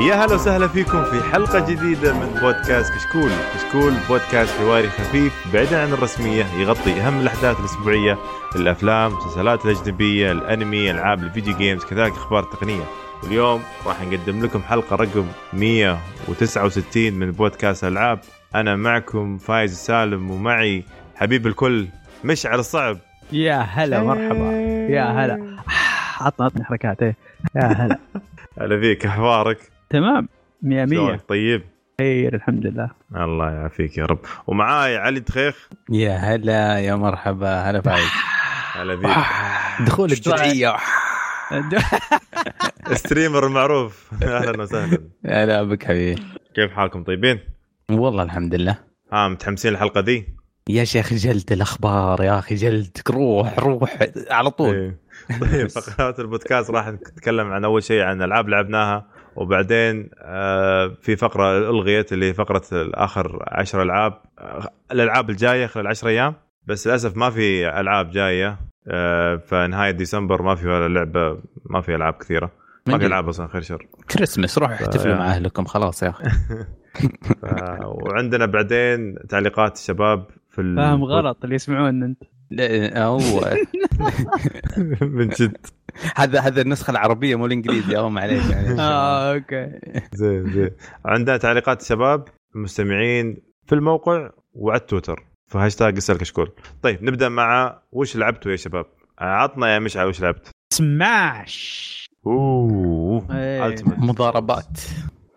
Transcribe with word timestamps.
يا 0.00 0.14
هلا 0.14 0.34
وسهلا 0.34 0.68
فيكم 0.68 1.04
في 1.04 1.22
حلقة 1.32 1.66
جديدة 1.70 2.14
من 2.14 2.40
بودكاست 2.40 2.92
كشكول. 2.94 3.30
كشكول 3.54 3.92
بودكاست 4.08 4.58
حواري 4.58 4.88
خفيف 4.88 5.52
بعيدا 5.52 5.82
عن 5.82 5.92
الرسمية 5.92 6.44
يغطي 6.44 6.92
أهم 7.00 7.20
الأحداث 7.20 7.60
الأسبوعية 7.60 8.18
الأفلام 8.56 9.10
المسلسلات 9.12 9.64
الأجنبية 9.64 10.32
الأنمي 10.32 10.90
ألعاب 10.90 11.22
الفيديو 11.22 11.56
games 11.56 11.84
كذلك 11.84 12.12
أخبار 12.12 12.42
تقنية. 12.42 12.84
واليوم 13.22 13.62
راح 13.86 14.02
نقدم 14.02 14.44
لكم 14.44 14.62
حلقة 14.62 14.96
رقم 14.96 15.26
169 15.52 17.12
من 17.12 17.30
بودكاست 17.32 17.84
ألعاب. 17.84 18.20
أنا 18.54 18.76
معكم 18.76 19.38
فايز 19.38 19.74
سالم 19.76 20.30
ومعي 20.30 20.84
حبيب 21.16 21.46
الكل 21.46 21.88
مشعل 22.24 22.58
الصعب 22.58 22.98
يا 23.32 23.56
هلا 23.56 24.02
مرحبا. 24.02 24.52
يا 24.90 25.04
هلا. 25.04 25.56
عطنا 26.20 26.46
عطنا 26.46 26.64
حركات 26.64 27.02
إيه. 27.02 27.16
يا 27.56 27.62
هلا. 27.66 27.98
هلا 28.60 28.80
فيك 28.80 29.06
أخبارك؟ 29.06 29.69
تمام 29.90 30.28
مية 30.62 30.84
مية. 30.84 30.96
شلونك؟ 30.96 31.20
طيب. 31.28 31.62
خير 32.00 32.34
الحمد 32.34 32.66
لله. 32.66 32.90
الله 33.16 33.50
يعافيك 33.50 33.98
يا 33.98 34.06
رب. 34.06 34.18
ومعاي 34.46 34.96
علي 34.96 35.20
دخيخ 35.20 35.68
يا 35.90 36.12
هلا 36.16 36.78
يا 36.78 36.94
مرحبا 36.94 37.60
هلا 37.70 37.80
فايز 37.80 38.08
هلا 38.74 38.96
فيك 38.96 39.16
دخول 39.88 40.12
الجرعيه 40.12 40.76
ستريمر 42.92 43.46
المعروف 43.46 44.10
أهلا 44.22 44.62
وسهلا. 44.62 44.98
هلا 45.26 45.62
بك 45.62 45.84
حبيبي. 45.84 46.22
كيف 46.54 46.72
حالكم؟ 46.72 47.04
طيبين؟ 47.04 47.40
والله 47.90 48.22
الحمد 48.22 48.54
لله. 48.54 48.78
ها 49.12 49.28
متحمسين 49.28 49.72
الحلقة 49.72 50.00
دي؟ 50.00 50.28
يا 50.68 50.84
شيخ 50.84 51.14
جلد 51.14 51.52
الأخبار 51.52 52.22
يا 52.22 52.38
أخي 52.38 52.54
جلدك 52.54 53.10
روح 53.10 53.58
روح. 53.58 53.98
على 54.30 54.50
طول. 54.50 54.74
إيه. 54.74 54.98
طيب 55.40 55.66
فقرات 55.66 56.20
البودكاست 56.20 56.70
راح 56.70 56.88
نتكلم 56.88 57.50
عن 57.52 57.64
أول 57.64 57.82
شيء 57.82 58.02
عن 58.02 58.22
ألعاب 58.22 58.48
لعبناها. 58.48 59.06
وبعدين 59.36 60.10
آه، 60.18 60.88
في 61.02 61.16
فقرة 61.16 61.58
ألغيت 61.70 62.12
اللي 62.12 62.28
هي 62.28 62.34
فقرة 62.34 62.62
اخر 62.94 63.44
10 63.48 63.82
ألعاب. 63.82 64.12
آه، 64.38 64.68
الألعاب 64.92 65.30
الجاية 65.30 65.66
خلال 65.66 65.86
10 65.86 66.08
أيام 66.08 66.34
بس 66.66 66.86
للأسف 66.86 67.16
ما 67.16 67.30
في 67.30 67.80
ألعاب 67.80 68.10
جاية. 68.10 68.58
آه، 68.88 69.36
فنهاية 69.36 69.90
ديسمبر 69.90 70.42
ما 70.42 70.54
في 70.54 70.68
ولا 70.68 70.88
لعبة 70.94 71.38
ما 71.70 71.80
في 71.80 71.94
ألعاب 71.94 72.14
كثيرة. 72.14 72.50
ما 72.86 72.98
في 72.98 73.06
ألعاب 73.06 73.28
أصلا 73.28 73.46
خير 73.48 73.60
شر. 73.60 73.86
كريسمس 74.10 74.58
روح 74.58 74.70
احتفلوا. 74.70 75.14
مع 75.14 75.26
أهلكم 75.26 75.64
خلاص 75.64 76.02
يا 76.02 76.08
أخي. 76.08 76.24
ف- 77.42 77.84
وعندنا 77.84 78.46
بعدين 78.46 79.14
تعليقات 79.28 79.76
الشباب 79.76 80.24
في 80.50 80.60
ال- 80.60 80.76
فاهم 80.76 81.04
غلط 81.04 81.38
اللي 81.44 81.54
يسمعون 81.54 82.02
أنت. 82.02 82.22
لا، 82.50 83.04
هو 83.04 83.20
من 85.00 85.28
جد. 85.28 85.56
هذا 86.16 86.40
هذا 86.40 86.60
النسخة 86.62 86.90
العربية 86.90 87.36
مو 87.36 87.46
الإنجليزي. 87.46 87.96
أو 87.96 88.08
معليش 88.08 88.44
معليش. 88.46 88.78
آه 88.80 89.34
okay. 89.34 89.70
زين 90.12 90.52
زين. 90.52 90.70
عندنا 91.04 91.36
تعليقات 91.36 91.80
الشباب 91.80 92.24
المستمعين 92.56 93.36
في 93.66 93.74
الموقع 93.74 94.30
وعلى 94.52 94.80
التويتر 94.80 95.24
فهاشتاج 95.46 95.96
اسال 95.96 96.18
كشكول 96.18 96.52
طيب 96.82 97.04
نبدأ 97.04 97.28
مع 97.28 97.78
وش 97.92 98.16
لعبتوا 98.16 98.50
يا 98.52 98.56
شباب؟ 98.56 98.86
عطنا 99.18 99.74
يا 99.74 99.78
مشعل 99.78 100.06
وش 100.06 100.20
لعبت؟ 100.22 100.50
سماش. 100.72 101.90
أوه. 102.26 103.26
إيه. 103.36 103.74
مضاربات. 103.86 104.80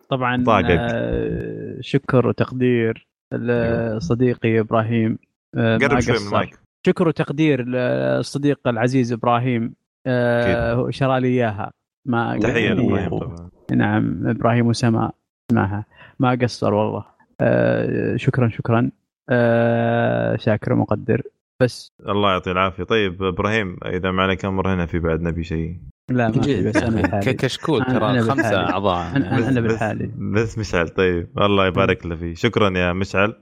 طبعا. 0.10 0.44
آه، 0.50 1.78
شكر 1.82 2.28
وتقدير 2.28 3.08
لصديقي 3.34 4.60
إبراهيم 4.60 5.18
آه، 5.56 5.78
قرب 5.78 6.00
شوي 6.00 6.20
من. 6.20 6.26
المايك. 6.26 6.63
شكر 6.86 7.08
وتقدير 7.08 7.66
للصديق 7.66 8.60
العزيز 8.68 9.14
إبراهيم 9.14 9.74
آه، 10.08 10.74
هو 10.74 10.92
شرى 10.92 11.20
لي 11.20 11.28
إياها. 11.28 11.72
ما 12.06 12.40
تحية 12.40 12.66
يعني- 12.66 12.88
لابراهيم 12.88 13.10
طبعا. 13.20 13.50
نعم 13.72 14.28
إبراهيم 14.28 14.68
وسماء 14.68 15.16
اسمها 15.52 15.86
ما 16.20 16.38
قصر 16.42 16.74
والله. 16.74 17.06
آه 17.42 18.16
شكرا 18.16 18.50
شكرا. 18.50 18.92
آه 19.30 20.36
شاكر 20.36 20.74
ومقدر. 20.74 21.22
بس 21.62 21.92
الله 22.10 22.32
يعطيه 22.32 22.52
العافية. 22.52 22.84
طيب 22.84 23.24
إبراهيم 23.24 23.78
إذا 23.86 24.12
ما 24.12 24.24
عليك 24.24 24.46
أمر 24.46 24.74
هنا 24.74 24.86
في 24.86 25.00
بعد 25.00 25.22
نبي 25.22 25.44
شيء 25.44 25.78
لا 26.10 26.28
ما 26.28 26.42
في 26.42 26.64
بس 26.68 26.76
أنا 26.78 27.00
لحالي 27.08 27.34
كشكول 27.34 27.86
ترى 27.86 28.22
خمسة. 28.22 28.70
أعضاء. 28.70 29.20
بس- 29.20 29.58
بالحالي. 29.58 30.12
بس 30.18 30.58
مشعل 30.58 30.90
طيب. 30.90 31.28
الله 31.42 31.68
يبارك 31.68 32.06
له 32.06 32.16
فيه. 32.16 32.34
شكرا 32.34 32.78
يا 32.78 32.94
مشعل. 32.94 33.36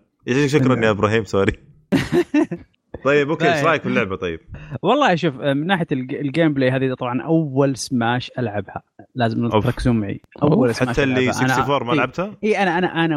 شكرا 0.46 0.86
يا 0.86 0.90
إبراهيم 0.92 1.24
sorry. 1.24 1.54
طيب 3.04 3.30
okay 3.30 3.48
إيش 3.48 3.56
طيب. 3.58 3.66
رأيك 3.68 3.82
في 3.82 3.88
اللعبة 3.88 4.16
طيب؟ 4.16 4.40
والله 4.82 5.16
شوف 5.16 5.40
آه، 5.42 5.54
من 5.54 5.68
ناحية 5.68 5.88
الج- 5.92 6.14
ال 6.16 6.54
gameplay 6.54 6.70
هذه 6.72 6.94
طبعا 6.94 7.22
أول 7.22 7.78
سماش 7.78 8.32
ألعبها 8.40 8.82
لازم. 9.16 9.50
تركزون 9.50 10.00
معي 10.00 10.22
أول 10.44 10.76
سماش 10.76 10.90
حتى 10.90 11.04
اللي 11.04 11.20
ألعبها. 11.20 11.48
أنا- 11.48 11.52
64 11.60 11.84
ما 11.88 11.92
إيه، 11.94 11.98
لعبتها؟ 12.00 12.36
اي 12.44 12.58
أنا 12.58 12.78
أنا 12.78 13.14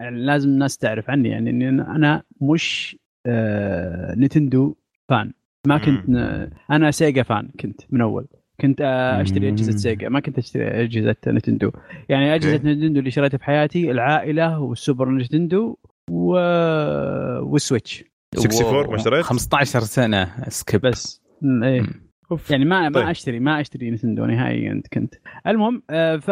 أنا 0.00 0.10
لازم 0.10 0.48
الناس 0.48 0.78
تعرف 0.78 1.10
عني 1.10 1.28
يعني 1.28 1.50
إني 1.50 1.68
أنا 1.68 1.96
أنا 1.96 2.22
مش 2.40 2.96
آه 3.26 4.14
نتندو 4.14 4.74
fan 5.08 5.32
ما 5.66 5.78
كنت 5.78 6.08
ن- 6.08 6.50
أنا 6.70 6.90
سيجا 6.90 7.22
fan 7.22 7.48
كنت 7.60 7.80
من 7.90 8.00
أول 8.00 8.26
كنت 8.60 8.80
آه، 8.80 9.22
أشتري 9.22 9.48
أجهزة. 9.48 9.72
سيجا 9.76 10.08
ما 10.08 10.20
كنت 10.20 10.38
أشتري 10.38 10.64
أجهزة 10.68 11.16
نتندو 11.26 11.70
يعني 12.08 12.34
أجهزة. 12.34 12.56
نتندو 12.56 12.98
اللي 13.00 13.10
شريتها 13.10 13.38
في 13.38 13.44
حياتي 13.44 13.90
العائلة 13.90 14.58
والسوبر 14.60 15.10
نتندو 15.10 15.76
و... 16.10 16.30
والسويتش 17.40 18.04
64 18.34 18.90
ما 18.90 18.96
اشتريت؟ 18.96 19.24
15 19.24 19.80
سنة 19.80 20.34
skip 20.48 20.80
بس 20.80 21.22
إيه. 21.62 21.82
أوف. 22.32 22.50
يعني 22.50 22.64
ما 22.64 22.88
طيب. 22.90 23.04
ما 23.04 23.10
اشتري 23.10 23.40
ما 23.40 23.60
أشتري 23.60 23.90
نتندو 23.90 24.24
نهائيا 24.24 24.82
كنت 24.92 25.14
المهم 25.46 25.82
آه، 25.90 26.16
ف 26.16 26.30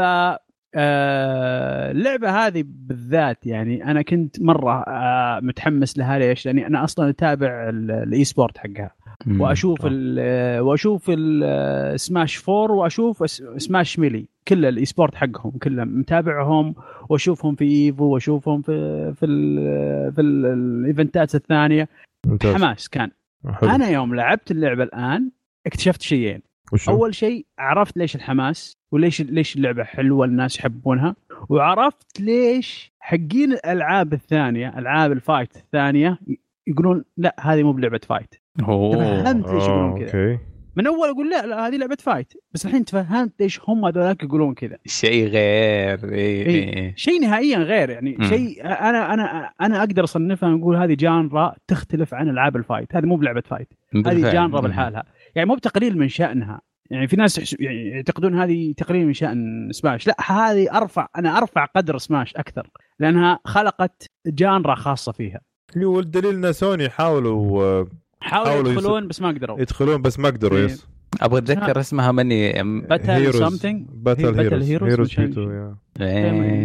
آه، 0.76 1.90
اللعبة 1.90 2.30
هذه 2.46 2.64
بالذات 2.66 3.46
يعني 3.46 3.84
أنا 3.84 4.02
كنت 4.02 4.42
مرة 4.42 4.82
آه، 4.82 5.40
متحمس 5.40 5.98
لها 5.98 6.18
ليش؟ 6.18 6.46
لأني 6.46 6.66
أنا 6.66 6.84
أصلا 6.84 7.10
أتابع 7.10 7.68
ال- 7.68 7.90
ال 7.90 8.24
esport 8.24 8.58
حقها. 8.58 8.90
وأشوف 9.30 9.78
ال 9.86 10.60
وأشوف 10.60 11.10
السماش 11.14 12.48
4 12.48 12.70
وأشوف 12.76 13.30
سماش 13.62 13.98
ميلي. 13.98 14.24
كل 14.48 14.64
ال 14.66 14.84
esport 14.84 15.14
حقهم 15.14 15.50
كلهم 15.50 15.98
متابعهم 15.98 16.74
وأشوفهم 17.08 17.54
في 17.54 17.64
إيفو 17.64 18.04
وأشوفهم 18.04 18.62
في 18.62 18.72
في 19.16 19.26
ال 19.26 20.12
في 20.14 20.20
ال- 20.20 20.46
ال 20.46 20.59
event 20.59 21.22
ات 21.22 21.34
الثانية. 21.34 21.88
ممتاز. 22.26 22.54
حماس 22.54 22.88
كان. 22.88 23.10
حلو. 23.52 23.70
أنا 23.70 23.88
يوم 23.90 24.14
لعبت 24.14 24.50
اللعبة 24.50 24.82
الآن 24.82 25.30
اكتشفت 25.66 26.02
شيئين. 26.02 26.42
وشو؟ 26.72 26.90
أول 26.92 27.14
شيء 27.14 27.46
عرفت 27.58 27.96
ليش 27.96 28.14
الحماس 28.16 28.76
وليش 28.92 29.22
ليش 29.22 29.56
اللعبة 29.56 29.84
حلوة 29.84 30.26
الناس 30.26 30.58
يحبونها. 30.58 31.16
وعرفت 31.48 32.20
ليش 32.20 32.92
حقين 33.00 33.52
الألعاب 33.52 34.12
الثانية 34.12 34.78
ألعاب 34.78 35.12
ال 35.12 35.20
fight 35.20 35.56
الثانية 35.56 36.18
يقولون 36.66 37.04
لا 37.16 37.34
هذه 37.40 37.62
مو 37.62 37.72
بلعبة 37.72 38.00
fight. 38.08 38.34
تفهمت 38.58 39.46
ليش 39.50 39.64
يقولون 39.64 39.90
آه، 39.90 39.98
كذا؟ 39.98 40.06
okay. 40.08 40.38
من 40.76 40.86
أول 40.86 41.08
أقول 41.08 41.30
لا 41.30 41.46
لا 41.46 41.66
هذه 41.66 41.76
لعبة 41.76 41.96
fight 42.00 42.32
بس 42.52 42.66
الحين 42.66 42.84
تفهمت 42.84 43.32
ليش 43.40 43.60
هم 43.68 43.84
هذولاك 43.84 44.22
يقولون 44.22 44.54
كذا. 44.54 44.78
شيء 44.86 45.26
غير 45.28 46.04
إيه 46.12 46.46
إيه. 46.46 46.74
إيه. 46.74 46.94
شيء 46.96 47.20
نهائيا 47.20 47.58
غير 47.58 47.90
يعني 47.90 48.16
مم. 48.18 48.28
شيء 48.28 48.64
أنا 48.64 49.14
أنا 49.14 49.50
أنا 49.60 49.78
أقدر 49.78 50.04
أصنفها 50.04 50.48
نقول 50.48 50.76
هذه 50.76 50.94
genre 50.94 51.54
تختلف 51.68 52.14
عن 52.14 52.28
ألعاب 52.28 52.56
ال 52.56 52.63
fight 52.63 52.96
هذه 52.96 53.06
مو 53.06 53.16
بلعبة 53.16 53.42
fight 53.46 53.68
هذه. 54.06 54.32
genre. 54.32 54.60
بالحالها. 54.60 55.04
يعني 55.34 55.48
مو 55.48 55.54
بتقليل 55.54 55.98
من 55.98 56.08
شأنها. 56.08 56.60
يعني 56.90 57.08
في 57.08 57.16
ناس 57.16 57.60
يعني 57.60 57.88
يعتقدون 57.88 58.38
هذه 58.38 58.72
تقليل 58.76 59.06
من 59.06 59.12
شأن 59.12 59.68
سماش 59.72 60.06
لا 60.06 60.16
هذه 60.26 60.76
أرفع 60.76 61.08
أنا 61.16 61.38
أرفع 61.38 61.64
قدر 61.64 61.98
سماش 61.98 62.36
أكثر. 62.36 62.70
لأنها 62.98 63.38
خلقت 63.44 64.10
genre 64.26 64.74
خاصة 64.74 65.12
فيها. 65.12 65.40
هو 65.78 66.00
الدليل 66.00 66.46
إن 66.46 66.52
سوني 66.52 66.88
حاولوا 66.88 67.62
آه، 67.62 67.86
حاولوا 68.24 68.52
حاولوا 68.52 68.72
يس- 68.72 68.78
يدخلون 68.78 69.08
بس 69.08 69.20
ما 69.22 69.28
قدروا. 69.28 69.60
يدخلون 69.60 70.02
بس 70.02 70.18
ما 70.18 70.28
قدروا 70.28 70.58
إيه. 70.58 70.64
yes. 70.64 70.86
أبغى 71.22 71.38
أتذكر 71.38 71.80
اسمها 71.80 72.12
ماني 72.12 72.52
باتل 72.80 73.34
سمثينج 73.34 73.86
باتل 73.92 74.34
Battle 74.34 74.38
هيروز 74.62 74.70
Heroes. 74.70 75.18
هيروز. 75.18 75.18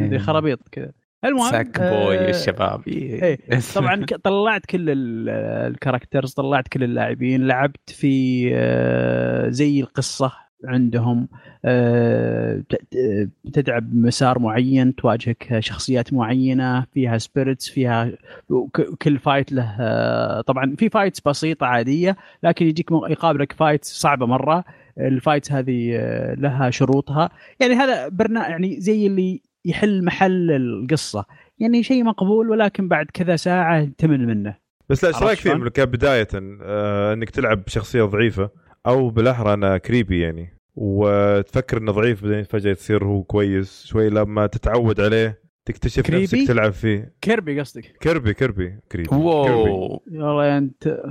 ذي 0.10 0.20
خرابيط 0.20 0.60
كذا. 0.72 0.92
المهم 1.26 1.52
ساك 1.52 1.80
آه، 1.80 2.06
بوي 2.06 2.30
الشباب. 2.30 2.88
إيه. 2.88 3.40
طبعا 3.76 4.06
طلعت 4.24 4.66
كل 4.66 4.90
ال- 4.90 5.30
ال 5.72 5.77
characters 5.77 6.34
طلعت 6.34 6.68
كل 6.68 6.84
اللاعبين. 6.84 7.48
لعبت 7.48 7.90
في 7.90 8.50
آه، 8.54 9.50
زي 9.50 9.80
القصة. 9.82 10.32
عندهم 10.66 11.28
آه، 11.66 12.64
ت- 12.70 13.30
تتبع 13.54 13.96
مسار 13.96 14.40
معين 14.40 14.96
تواجهك 14.96 15.60
شخصيات 15.60 16.14
معينة 16.14 16.86
فيها 16.94 17.18
spirits 17.18 17.70
فيها 17.70 18.12
كل 19.02 19.20
fight 19.20 19.52
له 19.52 19.76
آه، 19.80 20.42
طبعا 20.42 20.76
في 20.78 20.90
fights 20.90 21.20
بسيطة 21.20 21.66
عادية 21.66 22.18
لكن 22.44 22.66
يجيك 22.66 22.92
يقابلك 22.92 23.52
fight 23.54 23.86
صعبة 23.86 24.26
مرة. 24.26 24.64
ال 24.98 25.05
fights 25.05 25.52
هذه 25.52 25.96
آه، 25.96 26.34
لها 26.36 26.70
شروطها. 26.70 27.30
يعني 27.60 27.74
هذا 27.74 28.08
برنا 28.08 28.48
يعني 28.50 28.82
زي 28.82 29.08
اللي 29.08 29.42
يحل 29.66 30.06
محل 30.06 30.52
القصة. 30.52 31.26
يعني 31.60 31.84
شيء 31.84 32.04
مقبول 32.04 32.50
ولكن 32.50 32.88
بعد 32.88 33.06
كذا 33.14 33.36
ساعة 33.36 33.90
تمل 33.98 34.28
منه. 34.28 34.56
بس 34.90 35.04
لا 35.04 35.10
إيش 35.10 35.24
رأيك 35.24 35.40
فيه 35.40 35.54
كبدايه 35.54 36.28
آه 36.62 37.14
إنك 37.14 37.30
تلعب 37.30 37.64
بشخصية 37.64 38.04
ضعيفة. 38.04 38.50
أو 38.88 39.10
بالأحرى 39.10 39.54
أنا 39.54 39.78
creepy 39.78 40.22
يعني 40.22 40.54
وتفكر 40.76 41.78
إنه 41.78 41.92
ضعيف 41.92 42.24
بعدين 42.24 42.44
فجأة 42.44 42.74
تصير 42.74 43.06
هو 43.06 43.24
كويس 43.24 43.86
شوي 43.86 44.10
لما 44.10 44.48
تتعود 44.48 45.02
عليه 45.02 45.40
تكتشف 45.66 46.04
creepy؟ 46.04 46.24
نفسك 46.24 46.48
تلعب 46.48 46.72
فيه 46.72 47.14
Kirby 47.22 47.60
قصدك 47.60 47.98
Kirby 48.02 48.34
Kirby 48.34 48.80
creepy 48.92 49.10
Kirby. 49.10 49.24
wow 49.26 50.04
والله 50.12 50.58
انت 50.58 51.02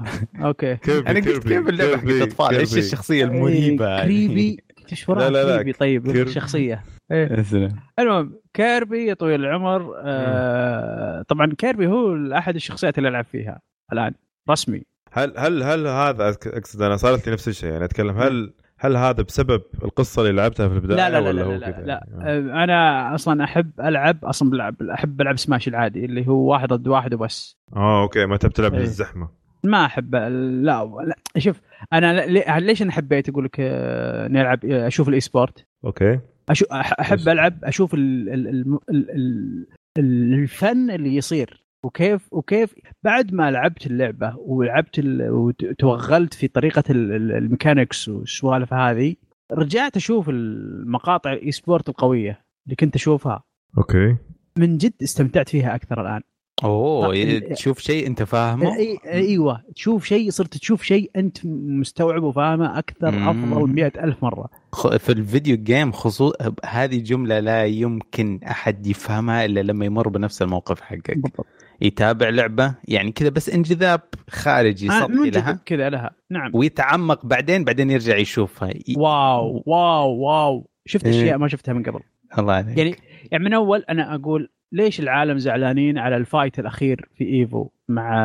okay 0.40 0.76
Kirby 0.84 1.10
أنا 1.10 1.20
قلت 1.20 1.48
كيف 1.48 1.68
اللعبة 1.68 1.96
حقت 1.96 2.06
Kirby، 2.06 2.22
أطفال 2.22 2.54
إيش. 2.56 2.78
الشخصية 2.78 3.24
المريبه 3.24 3.86
إيه، 3.86 3.98
هذه؟ 3.98 4.04
creepy 4.04 4.56
إيش 4.92 5.08
لا، 5.08 5.30
لا، 5.30 5.44
لا، 5.44 5.56
creepy 5.56 5.72
طيب 5.72 6.12
Kirby. 6.12 6.22
الشخصية 6.30 6.84
إيه. 7.12 7.32
يا 7.38 7.42
سلام. 7.42 7.76
المهم 7.98 8.40
Kirby 8.54 9.06
يا 9.06 9.14
طويل 9.14 9.44
العمر 9.44 9.94
آه 10.04 11.22
طبعا 11.28 11.52
Kirby 11.58 11.86
هو 11.86 12.32
أحد 12.32 12.54
الشخصيات 12.54 12.98
اللي 12.98 13.08
ألعب 13.08 13.24
فيها 13.24 13.60
الآن 13.92 14.12
رسمي 14.50 14.82
هل 15.18 15.34
هل 15.38 15.62
هل 15.62 15.86
هذا 15.86 16.28
أقصد 16.46 16.82
أنا 16.82 16.96
صارت 16.96 17.26
لي 17.26 17.32
نفس 17.32 17.48
الشيء 17.48 17.70
يعني 17.70 17.84
أتكلم 17.84 18.18
هل 18.18 18.52
هل 18.80 18.96
هذا 18.96 19.22
بسبب 19.22 19.62
القصة 19.84 20.22
اللي 20.22 20.32
لعبتها 20.32 20.68
في 20.68 20.74
البداية 20.74 20.96
لا 20.96 21.10
لا 21.10 21.20
لا 21.20 21.28
ولا 21.28 21.40
لا, 21.40 21.46
هو 21.46 21.52
لا, 21.52 21.70
كذا؟ 21.70 21.86
لا, 21.86 22.06
يعني؟ 22.10 22.50
آه، 22.52 22.64
أنا 22.64 23.14
أصلا 23.14 23.44
أحب 23.44 23.70
ألعب 23.80 24.24
أصلا 24.24 24.50
بلعب 24.50 24.82
أحب 24.82 25.20
ألعب 25.20 25.38
سماش 25.38 25.68
العادي 25.68 26.04
اللي 26.04 26.28
هو 26.28 26.52
واحد 26.52 26.68
ضد 26.68 26.88
واحد 26.88 27.14
وبس. 27.14 27.58
آه 27.76 28.02
okay. 28.02 28.26
ما 28.26 28.36
تبي 28.36 28.52
تلعب 28.52 28.72
إيه. 28.74 28.80
بالزحمة. 28.80 29.28
ما 29.64 29.84
أحب 29.84 30.14
لا, 30.14 30.84
لا. 30.84 31.16
شوف 31.38 31.60
أنا 31.92 32.26
ليش 32.58 32.82
أنا 32.82 32.92
حبيت 32.92 33.28
أقول 33.28 33.44
لك 33.44 33.56
آه، 33.60 34.26
إني 34.26 34.40
ألعب 34.40 34.64
أشوف 34.64 35.08
ال 35.08 35.20
e-sport 35.20 35.66
okay. 35.84 36.20
أشو 36.48 36.64
أحب. 36.72 37.28
ألعب 37.28 37.64
أشوف 37.64 37.94
ال 37.94 38.28
ال 38.28 38.48
ال 38.48 38.78
ال 38.90 39.10
ال 39.10 39.66
ال 39.98 40.34
الفن 40.34 40.90
اللي 40.90 41.16
يصير. 41.16 41.67
وكيف 41.82 42.28
وكيف 42.32 42.74
بعد 43.02 43.32
ما 43.34 43.50
لعبت 43.50 43.86
اللعبة 43.86 44.34
ولعبت 44.38 44.98
ال- 44.98 45.30
وتوغلت 45.30 46.34
في 46.34 46.48
طريقة 46.48 46.84
ال- 46.90 47.12
ال- 47.12 47.32
ال 47.32 47.40
mechanics 47.40 48.08
والسوالف 48.08 48.74
هذه 48.74 49.14
رجعت 49.52 49.96
أشوف 49.96 50.28
المقاطع 50.28 51.32
ال 51.32 51.52
e-sport 51.52 51.88
القوية 51.88 52.44
اللي 52.66 52.76
كنت 52.76 52.94
أشوفها. 52.94 53.42
okay. 53.78 54.16
من 54.58 54.76
جد 54.78 54.92
استمتعت 55.02 55.48
فيها 55.48 55.74
أكثر 55.74 56.00
الآن. 56.00 56.20
أوه 56.64 57.14
يعني 57.16 57.40
تشوف 57.40 57.78
شيء 57.78 58.06
أنت 58.06 58.22
فاهمه؟ 58.22 58.76
أي 58.76 58.98
أيوه 59.06 59.62
تشوف 59.74 60.04
شيء 60.04 60.30
صرت 60.30 60.56
تشوف 60.56 60.82
شيء 60.82 61.10
أنت 61.16 61.38
مستوعب 61.46 62.22
وفاهمه 62.22 62.78
أكثر 62.78 63.10
مم. 63.10 63.28
أفضل 63.28 63.66
مئة 63.70 64.04
ألف 64.04 64.22
مرة. 64.22 64.48
خ- 64.72 64.96
في 64.96 65.12
ال 65.12 65.20
video 65.20 65.56
game 65.56 65.92
خصوصا 65.92 66.52
هذه 66.64 66.98
جملة 66.98 67.40
لا 67.40 67.64
يمكن 67.64 68.40
أحد 68.50 68.86
يفهمها 68.86 69.44
إلا 69.44 69.60
لما 69.60 69.84
يمر 69.84 70.08
بنفس 70.08 70.42
الموقف 70.42 70.80
حقك. 70.80 71.10
بالضبط. 71.18 71.46
يتابع 71.80 72.28
لعبة 72.28 72.74
يعني 72.88 73.12
كذا 73.12 73.28
بس 73.28 73.48
انجذاب 73.48 74.00
خارجي 74.30 74.88
آه، 74.90 75.00
سطحي 75.00 75.12
منجذب 75.12 75.34
لها. 75.34 75.60
كذا 75.66 75.90
لها. 75.90 76.10
نعم. 76.30 76.50
ويتعمق 76.54 77.26
بعدين 77.26 77.64
بعدين 77.64 77.90
يرجع 77.90 78.16
يشوفها. 78.16 78.68
ي- 78.70 78.94
wow 78.96 79.62
wow 79.66 80.10
wow. 80.10 80.70
شفت 80.86 81.04
إيه. 81.06 81.10
أشياء 81.22 81.38
ما 81.38 81.48
شفتها 81.48 81.72
من 81.72 81.82
قبل. 81.82 82.00
الله 82.38 82.52
عليك. 82.54 82.78
يعني 82.78 82.94
يعني 83.32 83.44
من 83.44 83.54
أول 83.54 83.84
أنا 83.90 84.14
أقول 84.14 84.48
ليش 84.72 85.00
العالم 85.00 85.38
زعلانين 85.38 85.98
على 85.98 86.16
ال 86.16 86.23
fight 86.23 86.58
الأخير 86.58 87.08
في 87.16 87.24
Evo 87.24 87.68
مع 87.88 88.24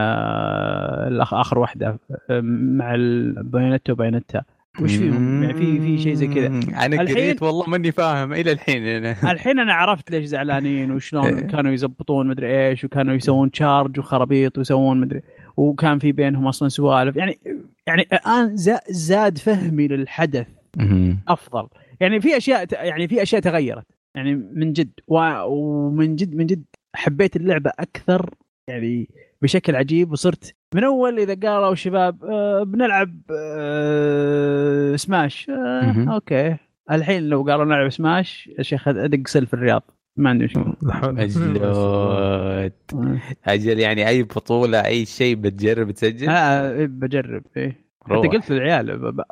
آخر 1.31 1.59
واحدة 1.59 1.99
مع 2.51 2.95
ال 2.95 3.05
Bayonetta 3.05 3.93
و 3.93 3.98
Bayonetta 3.98 4.41
وش 4.81 4.95
فيهم؟ 4.95 5.43
يعني 5.43 5.53
في 5.53 5.79
في 5.79 5.97
شيء 5.97 6.13
زي 6.13 6.27
كذا 6.27 6.49
مم. 6.49 6.61
أنا 6.75 7.01
قريت 7.01 7.43
والله 7.43 7.69
ماني 7.69 7.91
فاهم 7.91 8.33
إلى 8.33 8.51
الحين 8.51 8.87
أنا. 8.87 9.31
الحين 9.31 9.59
أنا 9.59 9.73
عرفت 9.73 10.11
ليش 10.11 10.25
زعلانين 10.25 10.91
وشلون 10.91 11.25
إيه. 11.25 11.47
كانوا 11.47 11.71
يزبطون 11.71 12.27
مدري 12.27 12.67
إيش 12.69 12.83
وكانوا 12.83 13.13
يسوون 13.15 13.51
تشارج 13.51 13.99
وخرابيط 13.99 14.57
ويسوون 14.57 14.99
مدري 15.01 15.21
وكان 15.57 15.99
في 15.99 16.11
بينهم 16.11 16.47
أصلا 16.47 16.69
سوالف 16.69 17.15
يعني 17.15 17.39
يعني 17.87 18.07
الآن 18.13 18.57
زا- 18.57 18.81
زاد 18.89 19.37
فهمي 19.37 19.87
للحدث. 19.87 20.47
أفضل 21.27 21.67
يعني 21.99 22.21
في 22.21 22.37
أشياء 22.37 22.67
يعني 22.85 23.07
في 23.07 23.21
أشياء 23.21 23.41
تغيرت 23.41 23.85
يعني 24.15 24.35
من 24.35 24.73
جد 24.73 24.91
ومن 25.07 26.15
جد 26.15 26.35
من 26.35 26.45
جد 26.45 26.63
حبيت 26.95 27.35
اللعبة 27.35 27.71
أكثر 27.79 28.29
يعني 28.67 29.09
بشكل 29.41 29.75
عجيب 29.75 30.11
وصرت 30.11 30.55
من 30.75 30.83
أول 30.83 31.19
إذا 31.19 31.49
قالوا 31.49 31.75
شباب 31.75 32.23
آه 32.25 32.63
بنلعب 32.63 33.19
آه 33.31 34.62
Smash. 34.97 35.49
آه. 35.49 36.05
okay. 36.13 36.55
الحين 36.91 37.29
لو 37.29 37.43
قالوا 37.43 37.65
نلعب 37.65 37.89
سماش 37.89 38.49
يا 38.57 38.63
شيخ 38.63 38.87
أدق 38.87 39.27
سل 39.27 39.45
في 39.45 39.53
الرياض. 39.53 39.83
ما 40.17 40.29
عندي 40.29 40.43
مشكلة. 40.45 40.73
أجل 43.47 43.79
يعني 43.79 44.07
أي 44.07 44.23
بطولة 44.23 44.85
أي 44.85 45.05
شيء 45.05 45.35
بتجرب 45.35 45.91
تسجل؟ 45.91 46.29
آه 46.29 46.71
إيه، 46.71 46.85
بجرب 46.87 47.43
إيه. 47.57 47.83
حتى 48.05 48.13
روح. 48.13 48.27
قلت 48.27 48.51
للعيال 48.51 48.97
ب- 48.97 49.15
ب- 49.15 49.23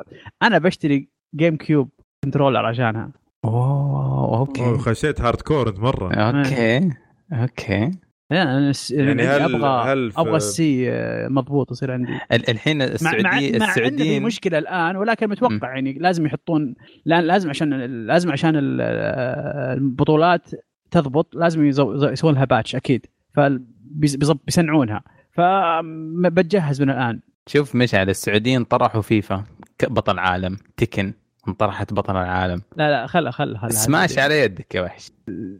أنا 0.42 0.58
بشتري 0.58 1.08
GameCube 1.36 1.88
controller 2.24 2.66
عشانها. 2.66 3.10
أوه 3.44 4.38
okay. 4.38 4.62
أوه، 4.64 4.78
خشيت 4.78 5.20
hardcore 5.20 5.68
انت 5.68 5.78
مرة. 5.78 6.14
okay 6.14 6.90
okay. 7.32 7.90
لا 8.32 8.42
أنا 8.58 8.72
س... 8.72 8.90
يعني 8.90 9.22
هل- 9.22 9.42
أبغى 9.54 9.92
هل 9.92 10.12
في- 10.12 10.20
أبغى 10.20 10.36
السي 10.36 10.90
آه، 10.90 11.28
مضبوط 11.28 11.70
يصير 11.70 11.90
عندي. 11.92 12.12
ال- 12.32 12.50
الحين 12.50 12.78
مع 12.78 12.84
مع, 12.86 12.92
السعودي 12.92 13.58
مع 13.58 13.68
السعوديين 13.68 14.22
مشكلة 14.22 14.58
الآن 14.58 14.96
ولكن 14.96 15.28
متوقع 15.28 15.74
يعني 15.74 15.92
لازم 15.92 16.26
يحطون 16.26 16.74
لا 17.04 17.22
لازم 17.22 17.50
عشان 17.50 17.70
لازم 18.06 18.32
عشان 18.32 18.78
آه، 18.80 19.74
البطولات 19.74 20.50
تضبط 20.90 21.34
لازم 21.36 21.64
يسوون 21.66 22.34
لها 22.34 22.44
باتش 22.44 22.76
أكيد. 22.76 23.06
فبيصنعونها 23.34 25.02
فبتجهز 25.32 26.82
من 26.82 26.90
الآن. 26.90 27.20
شوف 27.46 27.74
مشعل 27.74 28.10
السعوديين 28.10 28.64
طرحوا 28.64 29.00
فيفا 29.02 29.44
بطل 29.82 30.18
عالم 30.18 30.56
تكن. 30.76 31.12
انطرحت 31.48 31.92
بطل 31.94 32.12
العالم. 32.16 32.62
لا 32.76 32.90
لا 32.90 33.06
خل 33.06 33.30
خل 33.32 33.58
خل 33.58 33.72
سماش 33.72 34.18
على 34.18 34.40
يدك 34.40 34.74
يا 34.74 34.82
وحش. 34.82 35.10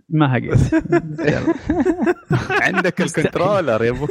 ما 0.09 0.33
هقيت 0.37 0.75
عندك 2.67 3.01
ال 3.01 3.08
controller 3.08 3.85
يا 3.85 3.91
أبو. 3.91 4.07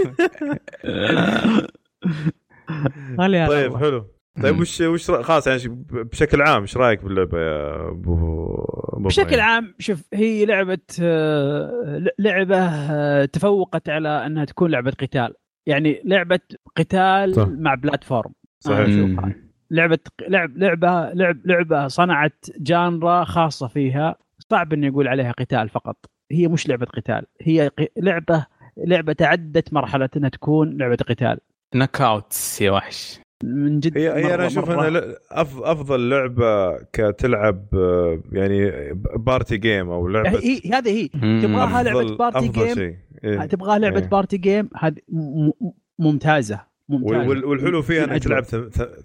طيب. 3.17 3.77
حلو. 3.77 4.07
طيب 4.43 4.59
وش 4.59 4.81
وش 4.81 5.11
خلاص 5.11 5.47
يعني 5.47 5.59
بشكل 5.91 6.41
عام 6.41 6.61
إيش 6.61 6.77
رأيك 6.77 7.03
باللعبة 7.03 7.39
يا 7.39 7.89
ابو 7.89 8.55
بشكل؟ 8.97 9.39
عام 9.39 9.75
شوف 9.79 10.03
هي 10.13 10.45
لعبة 10.45 10.77
آه، 11.01 11.97
ل- 11.97 12.09
لعبة 12.19 12.57
آه، 12.59 13.25
تفوقت 13.25 13.89
على 13.89 14.25
أنها 14.25 14.45
تكون 14.45 14.71
لعبة 14.71 14.91
قتال. 14.91 15.33
يعني 15.67 16.01
لعبة 16.05 16.39
قتال 16.75 17.35
صح. 17.35 17.47
مع 17.47 17.75
platform. 17.75 18.31
صحيح. 18.59 18.87
لعبة 19.71 19.99
لعب 20.27 20.57
لعبة 20.57 21.13
لعب 21.13 21.37
لعبة 21.45 21.87
صنعت 21.87 22.45
genre 22.59 23.23
خاصة 23.23 23.67
فيها. 23.67 24.15
صعب 24.49 24.73
اني 24.73 24.89
أقول 24.89 25.07
عليها 25.07 25.31
قتال 25.31 25.69
فقط. 25.69 26.05
هي 26.31 26.47
مش 26.47 26.67
لعبة 26.69 26.85
قتال. 26.85 27.25
هي 27.41 27.71
لعبة 27.97 28.45
لعبة 28.77 29.13
تعدت 29.13 29.73
مرحلة 29.73 30.09
إنها 30.17 30.29
تكون 30.29 30.77
لعبة 30.77 30.95
قتال. 30.95 31.37
knockouts 31.75 32.61
يا 32.61 32.71
وحش. 32.71 33.19
من 33.43 33.79
جد 33.79 33.97
هي 33.97 34.09
هي 34.25 34.35
أنا 34.35 34.47
أشوف 34.47 34.71
إنها 34.71 35.15
أفضل 35.61 36.09
لعبة 36.09 36.77
كتلعب 36.77 37.65
آه، 37.73 38.19
يعني 38.31 38.71
party 39.15 39.57
game 39.57 39.89
أو 39.89 40.07
لعبة 40.07 40.29
هي 40.39 40.61
هذه 40.73 40.89
هي. 40.89 41.07
تبغاها 41.41 41.83
لعبة 41.83 42.07
أفضل- 42.07 42.17
party 42.17 42.47
game؟ 42.47 42.97
إيه. 43.23 43.45
تبغى 43.45 43.79
لعبة 43.79 43.99
إيه. 43.99 44.07
party 44.07 44.37
game 44.37 44.69
هذه 44.77 44.95
ممتازة. 45.99 46.70
وال- 46.93 47.45
والحلو 47.45 47.81
فيها 47.81 48.03
أنك. 48.03 48.23
تلعب 48.23 48.43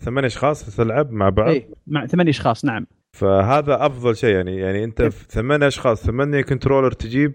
ثمان 0.01 0.25
أشخاص 0.25 0.77
تلعب 0.77 1.11
مع 1.13 1.29
بعض 1.29 1.49
اي 1.49 1.69
مع 1.87 2.07
ثمان 2.07 2.29
أشخاص 2.29 2.65
نعم 2.65 2.87
فهذا 3.13 3.87
أفضل 3.87 4.17
شيء 4.17 4.35
يعني 4.35 4.57
يعني 4.57 4.85
أنت 4.85 5.01
إيه. 5.01 5.09
ثمان 5.11 5.63
أشخاص 5.63 6.07
ثمانية 6.07 6.41
controller 6.43 6.93
تجيب 6.93 7.33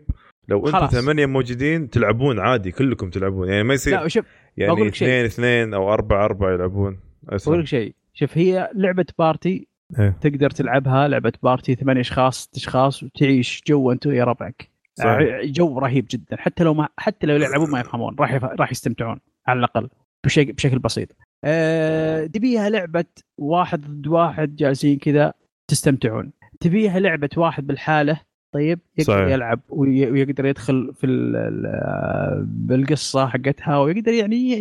لو 0.48 0.67
أنتم. 0.67 0.86
ثمانية 0.88 1.25
موجودين 1.25 1.89
تلعبون 1.89 2.39
عادي 2.39 2.72
كلكم 2.72 3.10
تلعبون 3.10 3.48
يعني 3.50 3.63
ما 3.63 3.67
لا 3.67 3.74
يصير 3.74 4.08
شوف 4.08 4.25
يعني. 4.58 4.88
اثنين 4.88 5.25
اثنين 5.25 5.74
أو 5.74 5.93
أربعة 5.93 6.25
أربعة 6.25 6.51
يلعبون 6.53 7.00
بقول 7.24 7.60
لك 7.60 7.65
شيء 7.67 7.96
شوف 8.13 8.38
هي 8.38 8.70
لعبة 8.75 9.05
party 9.20 9.68
إيه. 10.00 10.17
تقدر 10.22 10.50
تلعبها 10.50 11.08
لعبة 11.08 11.34
party 11.44 11.75
ثمان 11.75 11.98
أشخاص 11.98 12.50
أشخاص 12.55 13.03
وتعيش 13.03 13.63
جو 13.67 13.91
أنت 13.91 14.08
ويا 14.08 14.24
ربعك 14.24 14.70
صحيح. 14.96 15.10
ع- 15.10 15.41
جو 15.46 15.79
رهيب 15.79 16.05
جدا 16.12 16.36
حتى 16.38 16.63
لو 16.63 16.74
ما 16.74 16.88
حتى 16.98 17.27
لو 17.27 17.36
يلعبون 17.36 17.72
ما 17.72 17.79
يفهمون 17.79 18.15
راح 18.20 18.34
يف... 18.34 18.43
راح 18.43 18.72
يستمتعون 18.72 19.20
على 19.48 19.60
الأقل 19.60 19.89
بشكل 20.25 20.54
بشكل 20.54 20.80
بسيط. 20.80 21.08
أه... 21.44 22.25
تبيها 22.25 22.70
لعبة 22.70 23.06
واحد 23.38 23.82
ضد 23.82 24.08
واحد 24.08 24.56
جالسين 24.56 24.98
كذا 24.98 25.34
تستمتعون. 25.68 26.32
تبيها 26.60 27.00
لعبة 27.00 27.30
واحد 27.38 27.68
بالحالة 27.68 28.20
طيب 28.54 28.80
يقدر 28.98 29.13
صحيح. 29.13 29.28
يلعب 29.28 29.60
وي- 29.70 30.12
ويقدر 30.12 30.46
يدخل 30.46 30.94
في 30.94 31.06
ال- 31.08 32.46
بالقصة 32.46 33.28
حقتها 33.28 33.78
ويقدر 33.78 34.12
يعني 34.13 34.56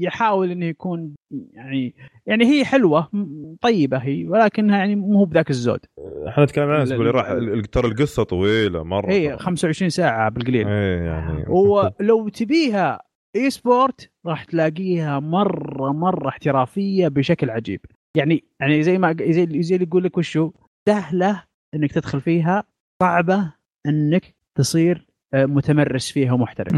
يحاول 0.00 0.50
إنه 0.50 0.66
يكون 0.66 1.14
يعني 1.52 1.94
يعني 2.26 2.44
هي 2.44 2.64
حلوة 2.64 3.08
طيبة 3.60 3.96
هي 3.98 4.26
ولكنها 4.28 4.78
يعني 4.78 4.96
مو 4.96 5.24
بذاك 5.24 5.50
الزود. 5.50 5.80
إحنا 6.28 6.44
نتكلم 6.44 6.68
عنها 6.70 6.82
ال- 6.82 6.88
تقول 6.88 7.04
لي 7.04 7.10
راح 7.10 7.26
ترى 7.72 7.88
القصة 7.88 8.22
طويلة 8.22 8.82
مرة 8.82 9.10
هي 9.10 9.36
25 9.38 9.90
ساعة 9.90 10.28
بالقليل. 10.30 10.68
إيه 10.68 11.02
يعني. 11.02 11.44
ولو 11.48 12.28
تبيها 12.38 13.00
e-sport 13.38 14.10
راح 14.26 14.44
تلاقيها 14.44 15.20
مرة 15.20 15.92
مرة 15.92 16.28
احترافية 16.28 17.08
بشكل 17.08 17.50
عجيب. 17.50 17.80
يعني 18.16 18.44
يعني 18.60 18.82
زي 18.82 18.98
ما 18.98 19.16
زي 19.20 19.62
زي 19.62 19.74
اللي 19.74 19.86
يقول 19.86 20.04
لك 20.04 20.18
وشو؟ 20.18 20.52
سهلة 20.88 21.44
إنك 21.74 21.92
تدخل 21.92 22.20
فيها 22.20 22.64
صعبة 23.02 23.52
إنك 23.86 24.34
تصير 24.58 25.06
آه، 25.34 25.44
متمرس 25.46 26.10
فيها 26.10 26.32
ومحترف. 26.32 26.74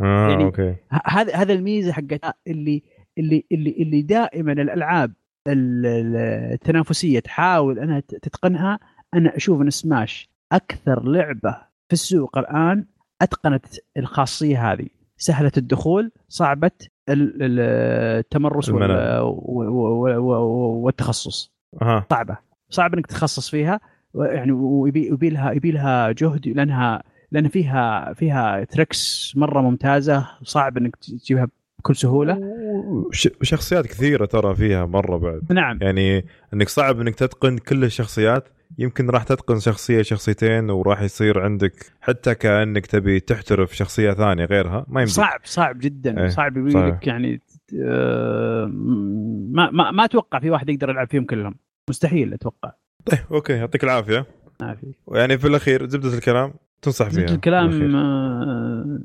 آه 0.00 0.28
يعني- 0.30 0.44
okay. 0.44 0.74
هذا 1.06 1.34
هذا 1.36 1.52
الميزة 1.52 1.92
حقتها 1.92 2.34
اللي 2.46 2.82
اللي 3.18 3.44
اللي 3.52 3.70
اللي 3.70 4.02
دائما 4.02 4.52
الألعاب 4.52 5.12
ال- 5.48 5.86
ال- 5.86 6.16
التنافسية 6.52 7.20
تحاول 7.20 7.78
إنها 7.78 8.00
تتقنها. 8.00 8.78
أنا 9.14 9.36
أشوف 9.36 9.60
إن 9.62 9.70
سماش 9.70 10.28
أكثر 10.52 11.08
لعبة 11.08 11.52
في 11.88 11.92
السوق 11.92 12.38
الآن 12.38 12.84
أتقنت 13.22 13.66
الخاصية 13.96 14.72
هذه. 14.72 14.86
سهلة 15.18 15.52
الدخول 15.56 16.10
صعبة 16.28 16.70
ال- 17.08 17.42
ال- 17.42 17.60
التمرس 18.18 18.68
والتخصص. 20.28 21.52
صعبة. 22.10 22.36
صعب 22.70 22.94
إنك 22.94 23.06
تتخصص 23.06 23.50
فيها 23.50 23.80
يعني 24.14 24.52
ويبي 24.52 25.06
يبي 25.06 25.30
لها 25.30 25.52
يبي 25.52 25.70
لها 25.70 26.12
جهد 26.12 26.48
لأنها 26.48 27.02
لأن 27.32 27.48
فيها 27.48 28.12
فيها 28.12 28.64
تريكس 28.64 29.32
مرة 29.36 29.60
ممتازة 29.60 30.26
صعب 30.42 30.76
إنك 30.76 30.96
تجيبها 30.96 31.48
بكل 31.78 31.96
سهولة. 31.96 32.38
وش- 33.08 33.28
وشخصيات 33.40 33.86
كثيرة 33.86 34.24
ترى 34.26 34.54
فيها 34.54 34.86
مرة 34.86 35.16
بعد. 35.16 35.52
نعم. 35.52 35.78
يعني 35.82 36.24
إنك 36.54 36.68
صعب 36.68 37.00
إنك 37.00 37.14
تتقن 37.14 37.58
كل 37.58 37.84
الشخصيات 37.84 38.48
يمكن 38.78 39.10
راح 39.10 39.22
تتقن 39.22 39.58
شخصية 39.60 40.02
شخصيتين 40.02 40.70
وراح 40.70 41.02
يصير 41.02 41.40
عندك 41.40 41.72
حتى 42.00 42.34
كأنك 42.34 42.86
تبي 42.86 43.20
تحترف 43.20 43.76
شخصية 43.76 44.12
ثانية 44.12 44.44
غيرها. 44.44 44.86
ما 44.88 45.00
يمديك. 45.00 45.14
صعب 45.14 45.40
صعب 45.44 45.78
جدا. 45.78 46.22
إيه، 46.22 46.28
صعب. 46.28 46.68
صحيح. 46.70 46.86
لك 46.86 47.06
يعني 47.06 47.40
آه، 47.82 48.66
ما 49.52 49.70
ما 49.70 49.90
ما 49.90 50.04
أتوقع 50.04 50.38
في 50.40 50.50
واحد 50.50 50.68
يقدر 50.68 50.90
يلعب 50.90 51.10
فيهم 51.10 51.24
كلهم. 51.24 51.54
مستحيل 51.90 52.34
أتوقع. 52.34 52.72
طيب 53.06 53.20
أوكي 53.32 53.52
يعطيك 53.52 53.84
العافية. 53.84 54.26
ما 54.60 54.74
في. 54.74 54.92
يعني 55.12 55.38
في 55.38 55.46
الأخير 55.46 55.88
زبدة 55.88 56.14
الكلام 56.14 56.52
تنصح 56.82 57.08
فيها 57.08 57.24
الكلام. 57.24 57.96
آه، 57.96 59.00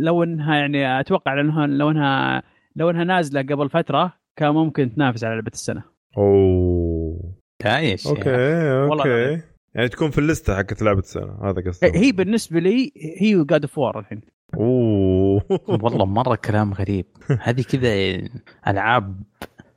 لو 0.00 0.22
إنها 0.22 0.56
يعني 0.56 1.00
أتوقع 1.00 1.34
لأنها 1.34 1.66
لو 1.66 1.90
إنها 1.90 2.42
لو 2.76 2.90
إنها 2.90 3.04
نازلة 3.04 3.42
قبل 3.42 3.70
فترة 3.70 4.12
كان 4.36 4.54
ممكن 4.54 4.94
تنافس 4.94 5.24
على 5.24 5.34
لعبة 5.34 5.50
السنة. 5.54 5.82
أوه. 6.18 7.35
تعيش 7.58 8.06
okay 8.06 8.30
والله 8.30 9.04
okay. 9.04 9.42
يعني 9.74 9.88
تكون 9.88 10.10
في 10.10 10.18
اللستة 10.18 10.56
حقت 10.56 10.82
لعبة 10.82 10.98
السنة 10.98 11.38
هذا 11.42 11.62
قصدي. 11.66 11.98
هي 11.98 12.12
بالنسبة 12.12 12.60
لي 12.60 12.92
هي 13.20 13.36
و 13.36 13.43
God 13.43 13.62
of 13.62 13.78
War 13.78 13.98
الحين. 13.98 14.20
أوه. 14.54 15.42
والله 15.68 16.04
مرة 16.04 16.34
كلام 16.34 16.74
غريب. 16.74 17.06
هذه 17.40 17.62
كذا 17.62 18.20
ألعاب 18.68 19.22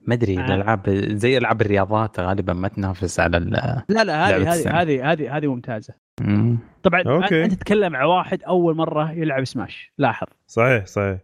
ما 0.01 0.13
أدري 0.13 0.39
آه. 0.39 0.45
الألعاب 0.45 0.89
زي 0.89 1.37
ألعاب 1.37 1.61
الرياضات 1.61 2.19
غالبا 2.19 2.53
ما 2.53 2.67
تنافس 2.67 3.19
على 3.19 3.37
ال 3.37 3.49
لا 3.89 4.03
لا 4.03 4.29
هذه 4.29 4.53
هذه. 4.53 4.81
هذه 4.81 5.11
هذه 5.11 5.37
هذه 5.37 5.47
ممتازة. 5.47 5.93
مم. 6.21 6.57
طبعا 6.83 7.03
okay. 7.07 7.43
أنت 7.45 7.53
تتكلم 7.53 7.95
عن 7.95 8.05
واحد 8.05 8.43
أول 8.43 8.75
مرة 8.75 9.11
يلعب 9.11 9.43
سماش 9.43 9.93
لاحظ. 9.97 10.27
صحيح 10.47 10.85
صحيح. 10.85 11.19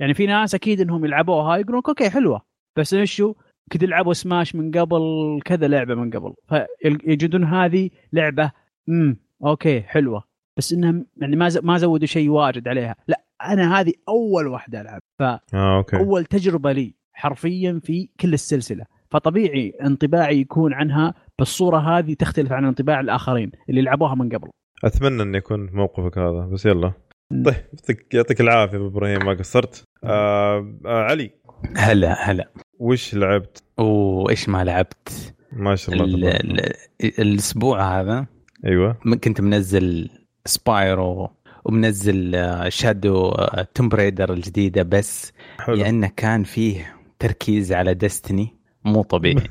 يعني 0.00 0.14
في 0.14 0.26
ناس 0.26 0.54
أكيد 0.54 0.80
إنهم 0.80 1.04
يلعبوها 1.04 1.56
يقولون 1.56 1.82
OK 1.88 2.10
حلوة. 2.10 2.42
بس 2.76 2.94
إيش 2.94 3.14
شو 3.14 3.34
كذا 3.70 3.86
لعبوا 3.86 4.12
سماش 4.12 4.54
من 4.54 4.70
قبل 4.70 5.00
كذا 5.44 5.68
لعبة 5.68 5.94
من 5.94 6.10
قبل. 6.10 6.34
فيجدون 6.48 7.44
هذه 7.44 7.90
لعبة 8.12 8.50
امم 8.88 9.16
OK 9.44 9.80
حلوة. 9.80 10.24
بس 10.56 10.72
إنهم 10.72 11.06
يعني 11.16 11.36
ما 11.36 11.48
ز- 11.48 11.58
ما 11.64 11.78
زودوا 11.78 12.06
شيء 12.06 12.28
واجد 12.28 12.68
عليها. 12.68 12.96
لا 13.08 13.24
أنا 13.42 13.80
هذه 13.80 13.92
أول 14.08 14.46
واحدة 14.46 14.80
ألعب. 14.80 15.00
آه 15.20 15.40
OK. 15.54 15.96
فاول 15.96 16.24
تجربة 16.24 16.72
لي 16.72 16.94
حرفيا 17.12 17.80
في 17.84 18.08
كل 18.20 18.34
السلسلة. 18.34 18.84
فطبيعي 19.10 19.72
انطباعي 19.82 20.40
يكون 20.40 20.72
عنها 20.74 21.14
بالصورة 21.38 21.78
هذه 21.78 22.14
تختلف 22.14 22.52
عن 22.52 22.64
انطباع 22.64 23.00
الآخرين 23.00 23.52
اللي 23.68 23.82
لعبوها 23.82 24.14
من 24.14 24.28
قبل. 24.28 24.48
أتمنى 24.84 25.22
اني 25.22 25.38
اكون 25.38 25.66
في 25.68 25.76
موقفك 25.76 26.18
هذا 26.18 26.48
بس 26.52 26.66
يلا. 26.66 26.92
طيب 27.30 27.54
يعطيك 27.74 28.14
يعطيك 28.14 28.40
العافية 28.40 28.76
أبو 28.76 28.86
إبراهيم 28.86 29.26
ما 29.26 29.32
قصرت. 29.34 29.84
آه 30.04 30.74
آه 30.86 31.02
علي. 31.02 31.30
هلا 31.76 32.30
هلا. 32.30 32.48
وش 32.78 33.14
لعبت؟ 33.14 33.62
وايش 33.78 34.48
ما 34.48 34.64
لعبت؟ 34.64 35.34
ما 35.52 35.76
شاء 35.76 35.94
الله 35.94 36.30
ال- 36.30 36.60
ال- 36.60 36.72
الأسبوع 37.20 38.00
هذا 38.00 38.26
أيوه. 38.66 38.92
كنت 39.24 39.40
منزل 39.40 40.10
Spyro 40.46 41.30
ومنزل 41.64 42.34
آه، 42.34 42.68
Shadow 42.68 43.34
of 43.74 43.77
the 43.77 43.82
Tomb 43.82 43.88
Raider 43.88 44.32
الجديدة 44.32 44.82
بس 44.82 45.32
حلو. 45.58 45.76
لأنه 45.76 46.10
كان 46.16 46.42
فيه 46.44 46.94
تركيز 47.18 47.72
على 47.72 47.94
Destiny 47.94 48.54
مو 48.84 49.02
طبيعي. 49.02 49.48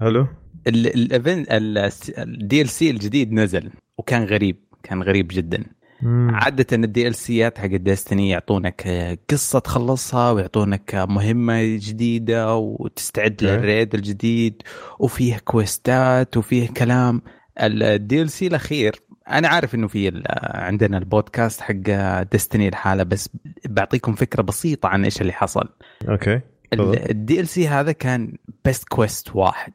حلو 0.00 0.26
ال 0.66 2.68
event 2.68 2.80
ال 2.80 2.83
DLC 2.83 2.90
الجديد 2.90 3.32
نزل 3.32 3.70
وكان 3.98 4.24
غريب 4.24 4.56
كان 4.82 5.02
غريب 5.02 5.28
جدا. 5.30 5.64
عادة 6.06 6.66
ال 6.72 7.14
DLC 7.14 7.47
ات 7.47 7.58
حق 7.58 7.66
Destiny 7.66 8.28
يعطونك 8.30 8.88
قصة 9.30 9.58
تخلصها 9.58 10.30
ويعطونك 10.30 10.94
مهمة 10.94 11.76
جديدة 11.76 12.56
وتستعد. 12.56 13.44
لل 13.44 13.61
raid 13.61 13.94
الجديد 13.94 14.62
وفيه 14.98 15.38
quest 15.44 16.21
ات 16.21 16.36
وفيه 16.36 16.68
كلام 16.68 17.22
ال 17.60 18.30
DLC 18.30 18.46
الأخير 18.46 19.00
أنا 19.30 19.48
عارف 19.48 19.74
إنه 19.74 19.88
في 19.88 20.22
عندنا 20.54 20.98
البودكاست 20.98 21.60
حق 21.60 22.22
Destiny 22.32 22.68
الحالة 22.68 23.02
بس 23.02 23.28
بعطيكم 23.68 24.14
فكرة 24.14 24.42
بسيطة 24.42 24.88
عن 24.88 25.04
إيش 25.04 25.20
اللي 25.20 25.32
حصل 25.32 25.68
OK. 26.08 27.40
ال 27.40 27.48
DLC 27.48 27.68
هذا 27.68 27.92
كان 27.92 28.32
بس 28.64 28.84
quest 28.84 29.36
واحد 29.36 29.72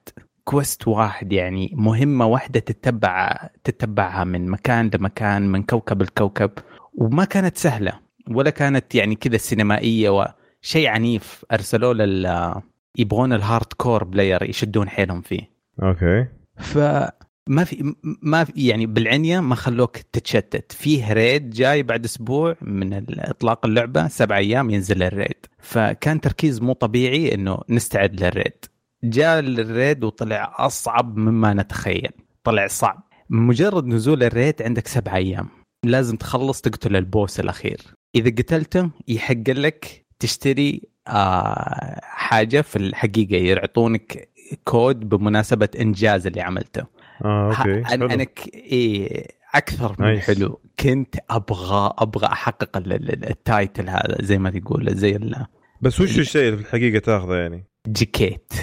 quest 0.50 0.88
واحد 0.88 1.34
يعني 1.34 1.72
مهمة 1.74 2.26
واحدة 2.26 2.60
تتبع 2.60 3.50
تتبعها 3.64 4.24
من 4.24 4.48
مكان 4.48 4.90
لمكان 4.94 5.52
من 5.52 5.64
كوكب 5.64 6.02
لكوكب 6.02 6.52
وما 6.94 7.26
كانت 7.26 7.58
سهلة 7.58 7.94
ولا 8.30 8.50
كانت 8.50 8.96
يعني 8.96 9.16
كذا 9.16 9.38
سينمائية 9.38 10.10
وشيء 10.10 10.88
عنيف. 10.88 11.46
أرسلوه 11.52 11.94
لل 11.94 12.54
يبغون 12.98 13.34
ال 13.34 13.74
hardcore 13.78 14.04
player 14.04 14.50
يشدون 14.50 14.90
حيلهم 14.90 15.22
فيه. 15.22 15.50
OK. 15.84 16.26
فما 16.58 17.64
في 17.66 17.96
ما 18.22 18.44
في 18.44 18.68
يعني 18.68 18.86
بالعنية 18.86 19.40
ما 19.40 19.56
خلوك 19.56 19.98
تتشتت. 19.98 20.72
فيه 20.72 21.14
raid 21.14 21.50
جاي 21.50 21.84
بعد 21.84 22.06
أسبوع 22.06 22.56
من 22.62 23.06
إطلاق 23.20 23.66
اللعبة 23.66 24.08
سبع 24.08 24.38
أيام 24.38 24.70
ينزل 24.70 25.04
ال 25.04 25.12
raid 25.12 25.46
فكان 25.60 26.22
تركيز 26.22 26.62
مو 26.62 26.74
طبيعي 26.74 27.34
إنه 27.34 27.60
نستعد 27.70 28.24
لل 28.24 28.38
raid 28.38 28.66
جاء 29.04 29.40
ال 29.40 29.53
raid 29.53 30.04
وطلع 30.04 30.56
أصعب 30.58 31.18
مما 31.18 31.54
نتخيل 31.54 32.12
طلع 32.44 32.68
صعب 32.68 33.04
مجرد 33.30 33.86
نزول 33.86 34.24
ال 34.24 34.31
raid 34.31 34.62
عندك 34.62 34.88
سبع 34.88 35.16
أيام 35.16 35.48
لازم 35.86 36.16
تخلص 36.18 36.62
تقتل 36.62 36.96
ال 36.96 37.05
boss 37.05 37.40
الأخير 37.40 37.82
إذا 38.16 38.30
قتلته 38.30 38.90
يحق 39.08 39.50
لك 39.50 40.06
تشتري 40.20 40.82
آه 41.08 42.00
حاجة 42.04 42.62
في 42.62 42.76
الحقيقة 42.76 43.36
يعطونك 43.36 44.30
كود 44.64 45.10
بمناسبة 45.10 45.70
إنجاز 45.80 46.28
اللي 46.28 46.42
عملته 46.42 46.84
آه 47.26 47.48
OK 47.58 47.84
حلو. 47.84 48.06
أنا 48.06 48.24
ك... 48.24 48.48
إيه 48.54 49.28
أكثر 49.56 49.96
من 50.00 50.06
nice. 50.06 50.24
حلو 50.24 50.62
كنت 50.80 51.16
أبغى 51.30 51.94
أبغى 51.98 52.26
أحقق 52.28 52.78
ال- 52.78 52.94
ال- 52.94 53.30
ال 53.30 53.40
title 53.40 53.90
هذا 53.90 54.18
زي 54.22 54.38
ما 54.38 54.50
تقول 54.50 54.96
زي 54.96 55.16
ال- 55.16 55.46
بس 55.82 56.02
وش 56.02 56.20
الشيء 56.20 56.46
اللي 56.46 56.58
في 56.58 56.64
الحقيقة 56.64 57.00
تاخذه 57.00 57.34
يعني؟ 57.36 57.66
الجيكيت 57.88 58.54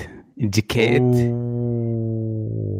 أوه. 0.41 1.31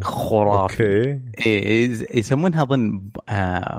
خرافي. 0.03 1.13
OK. 1.13 1.21
إيه 1.47 1.85
يز- 1.89 2.07
يسمونها 2.15 2.63
أظن 2.63 3.03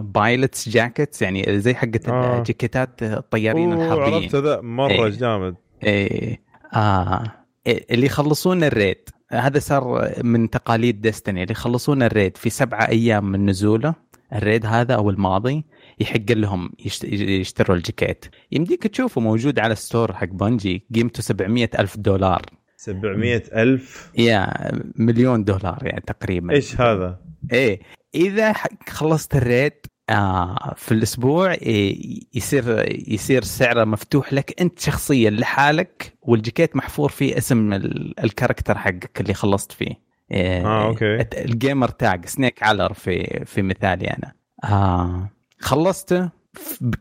pilots 0.02 0.70
jackets 0.70 1.22
يعني 1.22 1.60
زي 1.60 1.74
حقت 1.74 2.10
آه. 2.10 2.38
الجاكيتات 2.38 3.04
الطيارين 3.04 3.74
الحربيين. 3.74 4.14
عرفت 4.24 4.36
ذا 4.36 4.62
مرة 4.62 4.92
إيه. 4.92 5.10
جامد. 5.10 5.56
إيه 5.84 6.42
آه. 6.74 7.24
إيه 7.68 7.86
اللي 7.92 8.06
يخلصون 8.06 8.64
ال 8.64 8.71
raid. 8.71 9.10
هذا 9.32 9.60
صار 9.60 10.12
من 10.24 10.50
تقاليد 10.50 11.02
Destiny 11.02 11.44
اللي 11.44 11.52
يخلصون 11.52 12.04
ال 12.04 12.10
raid 12.10 12.38
في 12.38 12.50
سبعة 12.50 12.88
أيام 12.90 13.32
من 13.32 13.46
نزوله 13.46 13.94
ال 14.34 14.40
raid 14.40 14.66
هذا 14.66 14.96
أو 14.96 15.10
الماضي 15.10 15.66
يحق 16.00 16.32
لهم 16.32 16.70
يشت- 16.86 17.04
يشتروا 17.14 17.78
الجاكيت. 17.78 18.26
يمديك 18.52 18.88
تشوفه 18.88 19.22
موجود 19.22 19.60
على 19.60 19.74
الستور 19.74 20.14
حق 20.14 20.26
بنجي 20.28 20.86
قيمته 20.96 21.22
700 21.22 21.70
ألف 21.80 21.98
دولار. 21.98 22.42
700 22.78 23.44
ألف 23.54 24.12
يا 24.18 24.48
مليون 24.96 25.44
دولار 25.44 25.80
يعني 25.82 26.02
تقريبا 26.08 26.54
إيش 26.54 26.82
هذا؟ 26.82 27.20
إيه 27.54 27.80
إذا 28.16 28.54
خلصت 28.90 29.36
الريد 29.36 29.74
آه 30.10 30.74
في 30.78 30.92
الأسبوع 30.92 31.52
إيه 31.54 32.20
يصير 32.34 32.86
يصير 33.14 33.44
سعره 33.44 33.84
مفتوح 33.86 34.34
لك 34.34 34.62
أنت 34.62 34.80
شخصيا 34.80 35.30
لحالك 35.30 36.14
والجاكيت 36.22 36.76
محفور 36.76 37.10
فيه 37.10 37.38
اسم 37.38 37.74
ال- 37.74 38.20
الكاركتر 38.24 38.78
حقك 38.78 39.22
اللي 39.22 39.34
خلصت 39.34 39.72
فيه 39.72 39.94
إيه 40.32 40.86
أوكي. 40.86 41.16
الت- 41.16 41.38
الجيمر 41.38 41.88
تاج 41.90 42.26
سنيك 42.26 42.64
علر 42.64 42.94
في 42.94 43.44
في 43.46 43.62
مثالي 43.62 44.06
أنا 44.08 44.32
آه 44.64 45.30
خلصته 45.60 46.30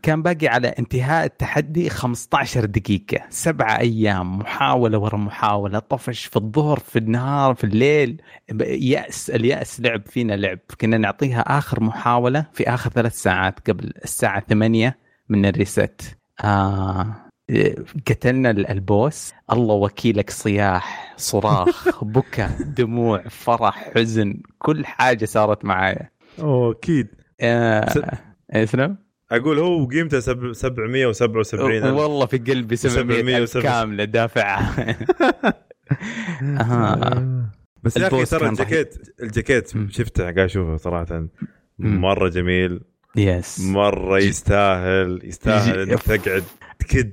كان 0.01 0.21
باقي 0.21 0.47
على 0.47 0.67
انتهاء 0.67 1.25
التحدي 1.25 1.89
15 1.89 2.65
دقيقة. 2.65 3.19
سبعة 3.29 3.79
أيام 3.79 4.39
محاولة 4.39 4.97
ورا 4.97 5.17
محاولة 5.17 5.79
طفش 5.79 6.25
في 6.25 6.35
الظهر 6.35 6.79
في 6.79 6.99
النهار 6.99 7.55
في 7.55 7.63
الليل. 7.63 8.21
يأس 8.61 9.29
اليأس 9.29 9.81
لعب 9.81 10.01
فينا 10.05 10.33
لعب. 10.33 10.59
كنا 10.81 10.97
نعطيها 10.97 11.41
آخر 11.41 11.83
محاولة 11.83 12.45
في 12.53 12.69
آخر 12.69 12.89
ثلاث 12.89 13.21
ساعات 13.21 13.69
قبل 13.69 13.93
الساعة 14.03 14.39
8 14.49 14.97
من 15.29 15.45
الريست. 15.45 16.17
آه 16.43 17.15
قتلنا 18.07 18.49
البوس. 18.49 19.33
الله 19.51 19.75
وكيلك 19.75 20.29
صياح 20.29 21.13
صراخ 21.17 22.03
بكى 22.03 22.49
دموع 22.59 23.23
فرح 23.29 23.89
حزن 23.95 24.41
كل 24.57 24.85
حاجة 24.85 25.25
صارت 25.25 25.65
معايا. 25.65 26.09
أوه 26.39 26.71
أكيد. 26.71 27.07
آه... 27.41 27.85
نعم؟ 28.75 29.06
أقول 29.31 29.59
هو 29.59 29.85
قيمته 29.85 30.19
سب- 30.19 30.53
777 30.53 31.71
ألف. 31.71 31.85
والله 31.85 32.25
في 32.25 32.37
قلبي 32.37 32.75
700 32.75 33.37
ألف 33.37 33.49
770. 33.49 33.63
كاملة 33.63 34.03
دافعها 34.03 34.97
آه. 36.41 37.49
بس 37.83 37.97
يا 37.97 38.07
أخي 38.07 38.25
ترى 38.25 38.49
الجاكيت 38.49 38.95
الجاكيت. 39.23 39.71
شفته 39.89 40.23
قاعد 40.23 40.39
أشوفه 40.39 40.77
صراحة. 40.77 41.27
مرة 41.79 42.29
جميل 42.29 42.79
يس 43.15 43.59
مرة 43.59 44.17
يستاهل 44.19 45.21
يستاهل 45.23 45.79
إنك 45.79 46.01
تقعد 46.03 46.43
تكد 46.79 47.11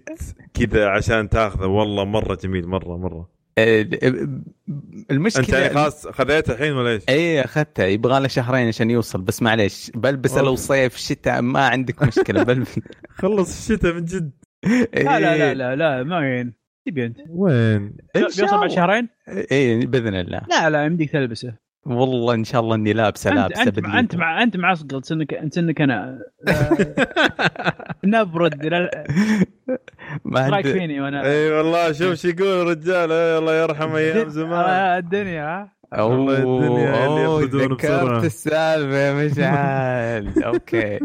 كذا 0.55 0.87
عشان 0.89 1.29
تاخذه 1.29 1.67
والله 1.67 2.05
مرة 2.05 2.35
جميل 2.35 2.67
مرة 2.69 2.97
مرة 2.97 3.29
آه، 3.59 3.81
أنت 3.81 4.05
المشكلة 5.11 5.59
يعني 5.59 5.75
خلاص 5.75 6.07
خذيته 6.09 6.53
الحين 6.53 6.73
ولا 6.73 6.91
إيش؟ 6.91 7.03
اي 7.09 7.45
اخذته 7.45 7.85
يبغى 7.85 8.21
له 8.21 8.29
شهرين 8.29 8.69
عشان 8.69 8.91
يوصل 8.91 9.21
بس 9.23 9.43
معليش 9.43 9.91
بلبسه 9.95 10.43
لو. 10.43 10.57
صيف 10.57 10.97
شتاء 10.97 11.41
ما 11.43 11.67
عندك 11.69 12.03
مشكلة 12.03 12.43
بلبس 12.49 12.81
خلص 13.11 13.71
الشتاء 13.71 13.93
من 13.93 14.05
جد 14.05 14.31
لا 14.95 15.21
لا 15.21 15.33
إيه. 15.35 15.53
لا 15.53 15.55
لا 15.55 15.77
لا 15.77 16.03
ما 16.03 16.39
ين 16.39 16.53
تبي 16.87 17.07
أنت 17.07 17.17
وين؟ 17.29 17.97
بيوصل 18.15 18.47
بعد. 18.47 18.71
شهرين 18.71 19.09
اي 19.53 19.87
بإذن 19.87 20.15
الله 20.15 20.43
لا 20.51 20.71
لا 20.71 20.85
يمديك 20.85 21.11
تلبسه 21.13 21.55
والله 21.87 22.35
إن 22.35 22.45
شاء 22.45 22.61
الله 22.61 22.75
إني 22.75 22.93
لابسه 22.93 23.31
انت 23.31 23.39
لابسه 23.39 23.63
أنت 23.63 23.81
مع 23.81 23.99
أنت 23.99 24.17
مع 24.17 24.43
أنت 24.43 24.57
معصقل 24.57 25.05
سنك 25.05 25.35
إنت 25.35 25.55
سنك 25.55 25.81
أنا 25.81 26.19
آه، 26.49 27.75
نبرد 28.05 28.67
لا- 28.67 29.05
ما 30.25 30.45
إيش 30.47 30.53
رأيك 30.53 30.67
فيني 30.67 31.01
وأنا؟ 31.01 31.25
إي 31.27 31.51
والله 31.53 31.93
شوف 31.93 32.15
شو 32.15 32.29
يقول 32.29 32.47
الرجال 32.63 33.13
الله 33.13 33.63
يرحم 33.63 33.95
أيام 33.97 34.29
زمان. 34.29 34.53
آه، 34.53 34.99
الدنيا 34.99 35.45
ها؟ 35.45 36.03
والله 36.03 36.39
الدنيا 36.39 37.07
اللي 37.39 37.47
بسرعة. 37.47 38.03
ذكرت 38.05 38.25
السالفة 38.25 38.97
يا 38.97 39.13
مشعل. 39.27 40.43
أوكي. 40.55 41.01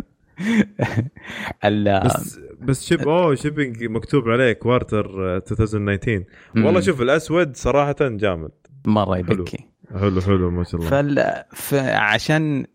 بس 2.06 2.40
بس 2.62 2.86
شيب 2.86 3.08
أوه 3.08 3.36
شيبنج 3.36 3.84
مكتوب 3.84 4.30
عليه 4.30 4.54
كوارتر 4.54 5.36
2019 5.36 6.24
والله. 6.56 6.80
شوف 6.80 7.02
الأسود 7.02 7.56
صراحة 7.56 7.96
جامد. 8.02 8.52
مرة 8.86 9.16
حلو. 9.16 9.24
يبكي 9.34 9.68
حلو 10.00 10.22
حلو 10.22 10.52
ما 10.52 10.64
شاء 10.64 10.76
الله. 10.76 10.90
فال... 10.90 11.44
فعشان 11.54 12.66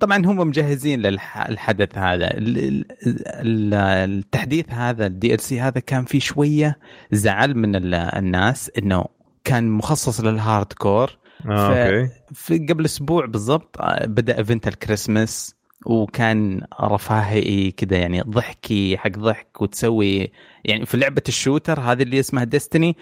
طبعا 0.00 0.26
هم 0.26 0.36
مجهزين 0.36 1.00
للحدث 1.00 1.98
هذا. 1.98 2.30
ال- 2.30 2.58
ال- 2.58 2.84
ال- 3.06 3.74
التحديث 4.10 4.70
هذا 4.70 5.06
ال 5.06 5.40
DLC 5.40 5.60
هذا 5.60 5.80
كان 5.80 6.04
فيه 6.04 6.18
شوية 6.18 6.78
زعل 7.12 7.54
من 7.54 7.76
ال- 7.76 7.94
الناس 7.94 8.70
إنه 8.78 9.04
كان 9.44 9.70
مخصص 9.70 10.20
لل 10.20 10.72
hardcore 10.72 11.10
آه 11.46 11.68
ف- 11.68 11.76
OK. 11.76 12.10
في 12.34 12.58
قبل 12.58 12.84
أسبوع 12.84 13.26
بالضبط 13.26 13.76
آه، 13.80 14.06
بدأ 14.06 14.38
event 14.38 14.68
ال 14.68 14.76
Christmas. 14.76 15.54
وكان 15.86 16.60
رفاهي 16.80 17.70
كذا 17.70 17.96
يعني 17.96 18.20
ضحكي 18.20 18.96
حق 18.98 19.10
ضحك 19.10 19.62
وتسوي 19.62 20.30
يعني 20.64 20.86
في 20.86 20.96
لعبة 20.96 21.22
ال 21.28 21.34
shooter 21.34 21.80
هذه 21.80 22.02
اللي 22.02 22.20
اسمها 22.20 22.44
Destiny 22.44 22.96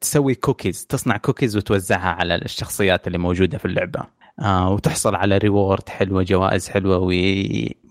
تسوي 0.00 0.34
كوكيز 0.34 0.86
تصنع 0.86 1.16
كوكيز 1.16 1.56
وتوزعها 1.56 2.08
على 2.10 2.34
الشخصيات 2.34 3.06
اللي 3.06 3.18
موجودة 3.18 3.58
في 3.58 3.64
اللعبة. 3.64 4.00
آه 4.40 4.70
وتحصل 4.72 5.14
على 5.14 5.38
reward 5.38 5.88
حلوة 5.88 6.22
جوائز 6.22 6.68
حلوة 6.68 6.98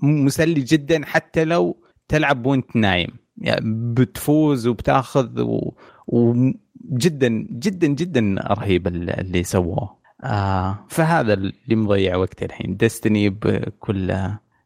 ومسلي 0.03 0.61
جدا 0.61 1.05
حتى 1.05 1.45
لو 1.45 1.77
تلعب 2.07 2.45
وانت 2.45 2.75
نايم. 2.75 3.09
يعني 3.37 3.61
بتفوز 3.93 4.67
وبتاخذ 4.67 5.41
و... 5.41 5.73
وجدا 6.07 7.47
جدا 7.51 7.87
جدا 7.87 8.35
رهيب 8.47 8.87
ال- 8.87 9.09
اللي 9.09 9.43
سووه. 9.43 9.98
آه. 10.23 10.85
فهذا 10.89 11.33
اللي 11.33 11.53
مضيع 11.75 12.15
وقتي 12.15 12.45
الحين. 12.45 12.77
ديستني 12.77 13.29
بكل 13.29 14.13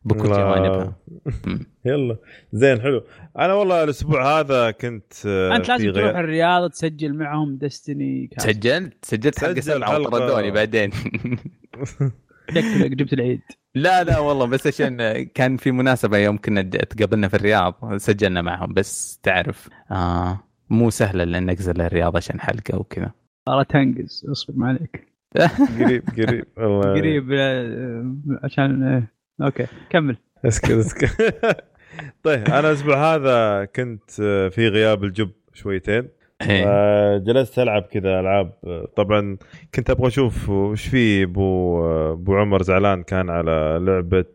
بكل. 0.06 0.28
جوانبها. 0.30 0.96
يلا. 1.86 2.18
زين 2.54 2.82
حلو. 2.82 3.04
أنا 3.40 3.54
والله 3.54 3.84
الأسبوع 3.84 4.40
هذا 4.40 4.72
كنت 4.72 5.14
آه، 5.26 5.56
أنت 5.56 5.70
لازم 5.70 5.84
غير- 5.90 5.94
تروح 6.08 6.18
الرياض 6.18 6.70
تسجل 6.70 7.14
معهم 7.14 7.58
ديستني 7.58 8.30
سجلت؟ 8.38 9.06
سجلت 9.06 9.40
حق 9.40 9.48
سجل 9.48 9.64
سبعة. 9.64 10.00
وطردوني 10.00 10.52
بعدين. 10.52 10.92
جبت 12.52 12.92
جبت 12.92 13.14
العيد. 13.14 13.42
لا 13.76 14.04
لا 14.04 14.20
والله 14.20 14.46
بس 14.46 14.68
عشان 14.68 15.24
كان 15.24 15.58
في 15.58 15.72
مناسبة 15.72 16.18
يوم 16.18 16.38
كنا 16.38 16.62
تقابلنا 16.62 17.28
في 17.28 17.34
الرياض 17.34 17.96
سجلنا 17.98 18.42
معهم 18.42 18.74
بس 18.74 19.20
تعرف 19.24 19.70
آه 19.92 20.40
مو 20.70 20.90
سهله 20.90 21.24
لأن 21.24 21.50
انزل 21.50 21.82
الرياض 21.82 22.16
عشان 22.18 22.40
حلقة 22.42 22.78
وكذا. 22.80 23.12
صارت 23.46 23.72
تنقز 23.72 24.26
أصبر 24.32 24.54
ما 24.58 24.68
عليك. 24.68 25.13
قريب 25.80 26.04
قريب. 26.18 26.46
والله. 26.58 26.94
قريب 26.94 27.32
آه، 27.32 28.16
عشان 28.44 28.84
آه، 28.84 29.46
أوكي 29.46 29.66
كمل. 29.90 30.18
اسكت 30.46 30.72
اسكت. 30.72 31.34
طيب 32.24 32.48
أنا 32.48 32.60
الأسبوع 32.60 33.16
هذا 33.16 33.66
كنت 33.66 34.20
آه، 34.22 34.50
في 34.50 34.68
غياب 34.68 35.04
الجب 35.04 35.30
شويتين. 35.54 36.08
إيه. 36.42 37.18
جلست 37.18 37.60
ألعب 37.60 37.82
كذا 37.82 38.20
ألعاب. 38.20 38.52
طبعا 38.96 39.38
كنت 39.76 39.90
أبغى 39.90 40.08
أشوف 40.08 40.50
وش 40.50 40.88
في 40.88 41.24
أبو 41.24 41.82
أبو 42.14 42.36
عمر 42.38 42.62
زعلان 42.64 43.04
كان 43.04 43.30
على 43.30 43.80
لعبة 43.82 44.26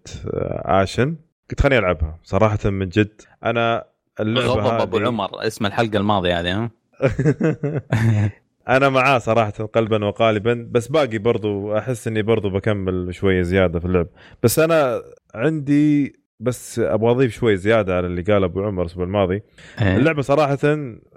آشن. 0.64 1.16
قلت 1.50 1.60
خليني 1.60 1.78
ألعبها. 1.78 2.18
صراحة 2.22 2.70
من 2.70 2.88
جد 2.88 3.20
أنا 3.44 3.84
اللعبة 4.20 4.48
غضب 4.48 4.80
أبو 4.80 4.96
هذه- 4.98 5.06
عمر. 5.06 5.46
اسم 5.46 5.66
الحلقة 5.66 5.96
الماضية 5.98 6.40
هذه 6.40 6.54
ها؟ 6.64 6.70
أنا 8.68 8.88
معاه 8.88 9.18
صراحة 9.18 9.50
قلبا 9.50 10.04
وقالبا 10.04 10.68
بس 10.70 10.88
باقي 10.88 11.18
برضو 11.18 11.76
أحس 11.76 12.08
إني 12.08 12.22
برضو 12.22 12.50
بكمل 12.50 13.14
شوية 13.14 13.42
زيادة 13.42 13.80
في 13.80 13.86
اللعب 13.86 14.06
بس 14.42 14.58
أنا 14.58 15.02
عندي 15.34 16.12
بس 16.40 16.78
أبغى 16.78 17.10
أضيف 17.10 17.32
شوي 17.32 17.56
زيادة 17.56 17.96
على 17.96 18.06
اللي 18.06 18.22
قال 18.22 18.44
أبو 18.44 18.62
عمر 18.62 18.82
الأسبوع 18.82 19.04
الماضي 19.04 19.42
إيه. 19.82 19.96
اللعبة 19.96 20.22
صراحة 20.22 20.58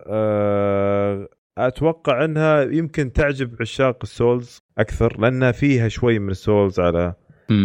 آه، 0.07 1.27
أتوقع 1.57 2.25
إنها 2.25 2.61
يمكن 2.61 3.13
تعجب 3.13 3.55
عشاق 3.61 3.97
ال 4.03 4.13
Souls 4.13 4.61
أكثر 4.77 5.19
لأنها 5.19 5.51
فيها 5.51 5.87
شوي 5.87 6.19
من 6.19 6.29
ال 6.29 6.38
Souls 6.38 6.79
على. 6.79 7.13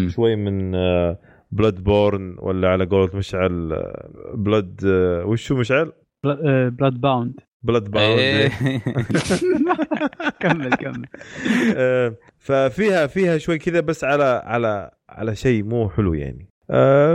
شوي 0.09 0.37
من 0.37 0.73
Bloodborne 1.51 2.37
ولا 2.39 2.69
على 2.69 2.85
قولة 2.85 3.17
مشعل 3.17 3.83
بلاد 4.35 4.81
وشو 5.25 5.57
مشعل؟ 5.57 5.93
Bloodbound 6.25 7.41
Bloodbound 7.63 8.19
إيه. 8.19 8.51
كمل 10.41 10.75
كمل. 10.75 11.07
آه، 11.77 12.15
ففيها 12.39 13.07
فيها 13.07 13.39
شوي 13.39 13.59
كذا 13.59 13.81
بس 13.81 14.05
على 14.05 14.43
على 14.45 14.91
على 15.09 15.37
شيء 15.37 15.63
مو 15.65 15.89
حلو 15.89 16.15
يعني. 16.15 16.49
آه، 16.71 17.15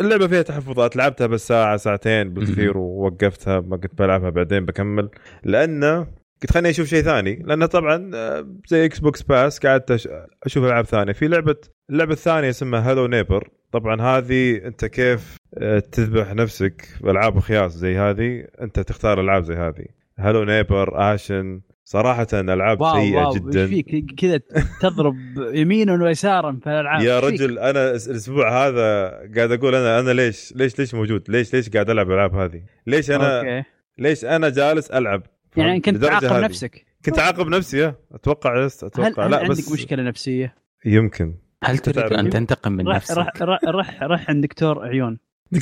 اللعبة 0.00 0.26
فيها 0.26 0.42
تحفظات. 0.42 0.96
لعبتها 0.96 1.26
بس 1.26 1.48
ساعة 1.48 1.76
ساعتين 1.76 2.32
بالكثير 2.34 2.78
ووقفتها 2.78 3.60
ما 3.60 3.76
كنت 3.76 3.98
بلعبها 3.98 4.30
بعدين 4.30 4.64
بكمل. 4.66 5.08
لأنه 5.44 5.98
قلت 6.42 6.52
خليني 6.52 6.70
أشوف 6.70 6.86
شيء 6.88 7.02
ثاني. 7.02 7.42
لأنه 7.44 7.66
طبعا 7.66 8.10
آه، 8.14 8.46
زي 8.68 8.84
إكس 8.84 8.98
بوكس 8.98 9.22
باس 9.22 9.66
قعدت 9.66 10.08
أشوف 10.46 10.64
ألعاب 10.64 10.84
ثانية. 10.84 11.12
في 11.12 11.28
لعبة 11.28 11.56
اللعبة 11.90 12.12
الثانية 12.12 12.50
اسمها 12.50 12.90
هالو 12.90 13.06
نيبر 13.06 13.48
طبعا 13.72 14.00
هذه 14.00 14.66
أنت 14.66 14.84
كيف 14.84 15.36
آه، 15.58 15.78
تذبح 15.78 16.34
نفسك 16.34 16.88
بألعاب 17.00 17.38
خياس 17.38 17.72
زي 17.72 17.98
هذه؟ 17.98 18.44
أنت 18.60 18.80
تختار 18.80 19.20
ألعاب 19.20 19.44
زي 19.44 19.54
هذه. 19.54 19.86
هالو 20.18 20.44
نيبر 20.44 21.14
اشن 21.14 21.60
صراحة 21.84 22.26
ألعاب 22.32 22.80
واو 22.80 22.94
سيئة 22.94 23.16
واو 23.16 23.34
جدا. 23.34 23.66
فيك؟ 23.66 24.14
كذا 24.18 24.40
تضرب 24.80 25.16
يمينا 25.52 26.04
ويسارا 26.04 26.58
في 26.62 26.70
الألعاب. 26.70 27.02
يا؟ 27.02 27.20
رجل 27.20 27.58
أنا 27.58 27.90
الأسبوع 27.90 28.66
هذا 28.66 29.08
قاعد 29.36 29.52
أقول 29.52 29.74
أنا 29.74 30.00
أنا 30.00 30.10
ليش 30.10 30.52
ليش 30.56 30.78
ليش 30.78 30.94
موجود؟ 30.94 31.30
ليش 31.30 31.54
ليش 31.54 31.70
قاعد 31.70 31.90
ألعب 31.90 32.10
الالعاب 32.10 32.34
هذه؟ 32.34 32.62
ليش 32.86 33.10
أنا 33.10 33.38
أوكي. 33.38 33.68
ليش 33.98 34.24
أنا 34.24 34.48
جالس 34.48 34.90
ألعب؟ 34.90 35.22
يعني؟ 35.56 35.80
كنت 35.80 35.96
تعاقب. 35.96 36.44
نفسك. 36.44 36.84
كنت 37.04 37.18
أعاقب 37.18 37.48
نفسي 37.48 37.92
أتوقع 38.12 38.58
هل, 38.58 38.64
أتوقع. 38.82 39.26
هل 39.26 39.30
لا 39.30 39.36
عندك 39.38 39.50
بس 39.50 39.72
مشكلة 39.72 40.02
نفسية؟ 40.02 40.54
يمكن. 40.84 41.34
هل 41.64 41.78
تريد 41.78 42.12
أن 42.12 42.30
تنتقم 42.30 42.72
من 42.72 42.88
رح 42.88 42.96
نفسك؟ 42.96 43.18
رح 43.18 43.28
رح 43.42 43.60
رح, 43.64 44.02
رح 44.02 44.30
عند 44.30 44.44
دكتور 44.44 44.86
عيون 44.88 45.18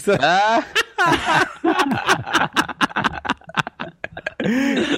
آه. 0.08 0.62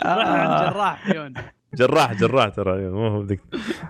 رح 0.05 0.29
عند 0.29 0.51
آه. 0.51 0.71
جراح 0.71 1.11
عيون 1.11 1.35
جراح 1.75 2.13
جراح 2.13 2.49
ترى 2.49 2.91
مو 2.91 3.09
هو 3.09 3.23
بدك 3.23 3.41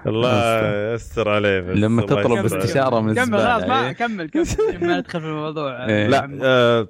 الله 0.06 0.94
يستر 0.94 1.28
عليه 1.28 1.60
بس 1.60 1.76
لما 1.76 2.02
تطلب. 2.02 2.44
استشاره 2.44 3.00
من 3.00 3.14
كمل 3.14 3.38
خلاص 3.38 3.62
ما 3.62 3.86
إيه. 3.86 3.92
كمل 3.92 4.30
كمل 4.30 4.46
ما 4.80 4.98
ندخل 4.98 5.20
في 5.20 5.26
الموضوع 5.26 5.86
إيه. 5.86 6.06
لا 6.06 6.38
آه 6.42 6.88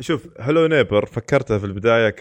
شوف 0.00 0.28
هلو 0.40 0.66
نيبر 0.66 1.06
فكرتها 1.06 1.58
في 1.58 1.66
البداية 1.66 2.14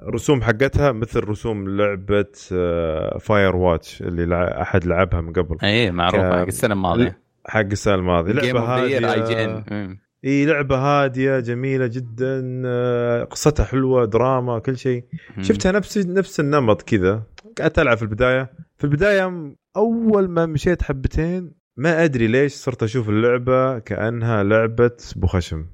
كرسوم 0.00 0.42
حقتها 0.42 0.92
مثل 0.92 1.24
رسوم 1.24 1.68
لعبة 1.68 2.32
آه 2.52 3.18
فاير 3.18 3.56
واتش 3.56 4.02
اللي 4.02 4.60
أحد 4.62 4.86
لعبها 4.86 5.20
من 5.20 5.32
قبل. 5.32 5.56
إيه 5.62 5.90
معروفة 5.90 6.30
حق 6.40 6.46
السنة 6.46 6.74
الماضية. 6.74 7.18
حق 7.46 7.60
السنة 7.60 7.94
الماضية. 7.94 8.32
لعبة 8.32 8.78
يير 8.78 9.12
اي 9.12 9.20
جي 9.20 9.34
هادية. 9.34 9.64
ان 9.84 9.98
إي 10.24 10.46
لعبة 10.46 10.76
هادية 10.76 11.40
جميلة 11.40 11.86
جدا 11.86 12.62
آه، 12.66 13.24
قصتها 13.24 13.64
حلوة 13.64 14.04
دراما 14.04 14.58
كل 14.58 14.78
شيء. 14.78 15.04
شفتها 15.40 15.72
نفس 15.72 15.98
نفس 15.98 16.40
النمط 16.40 16.82
كذا. 16.82 17.22
قعدت 17.58 17.78
ألعب 17.78 17.96
في 17.96 18.02
البداية. 18.02 18.50
في 18.76 18.84
البداية 18.84 19.54
أول 19.76 20.28
ما 20.28 20.46
مشيت 20.46 20.82
حبتين 20.82 21.52
ما 21.76 22.04
أدري 22.04 22.26
ليش 22.26 22.52
صرت 22.52 22.82
أشوف 22.82 23.08
اللعبة 23.08 23.78
كأنها 23.78 24.42
لعبة 24.42 24.96
بوخشم 25.16 25.66